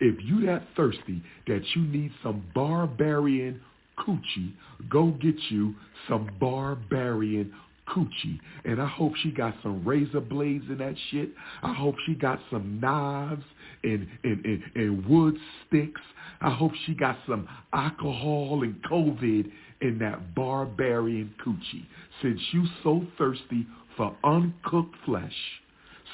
If 0.00 0.24
you 0.24 0.46
that 0.46 0.62
thirsty 0.74 1.22
that 1.46 1.60
you 1.74 1.82
need 1.82 2.10
some 2.22 2.44
barbarian 2.54 3.60
coochie, 3.98 4.54
go 4.88 5.10
get 5.20 5.34
you 5.50 5.74
some 6.08 6.30
barbarian 6.40 7.52
coochie. 7.94 8.40
And 8.64 8.80
I 8.80 8.86
hope 8.86 9.12
she 9.22 9.30
got 9.30 9.54
some 9.62 9.84
razor 9.84 10.20
blades 10.20 10.64
in 10.70 10.78
that 10.78 10.94
shit. 11.10 11.28
I 11.62 11.74
hope 11.74 11.96
she 12.06 12.14
got 12.14 12.40
some 12.50 12.80
knives 12.80 13.44
and, 13.84 14.08
and, 14.24 14.42
and, 14.46 14.62
and 14.76 15.06
wood 15.06 15.36
sticks. 15.66 16.00
I 16.40 16.50
hope 16.54 16.72
she 16.86 16.94
got 16.94 17.18
some 17.28 17.46
alcohol 17.74 18.62
and 18.62 18.82
COVID 18.84 19.50
in 19.82 19.98
that 19.98 20.34
barbarian 20.34 21.34
coochie. 21.44 21.84
Since 22.22 22.40
you 22.52 22.64
so 22.82 23.06
thirsty 23.18 23.66
for 23.94 24.16
uncooked 24.24 24.96
flesh, 25.04 25.34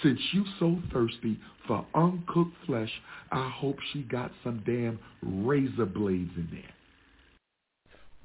since 0.05 0.21
you 0.33 0.45
so 0.61 0.79
thirsty 0.93 1.41
for 1.67 1.85
uncooked 1.95 2.55
flesh, 2.67 2.91
I 3.33 3.51
hope 3.51 3.79
she 3.93 4.03
got 4.03 4.31
some 4.45 4.63
damn 4.65 5.01
razor 5.23 5.87
blades 5.87 6.31
in 6.37 6.49
there. 6.53 6.71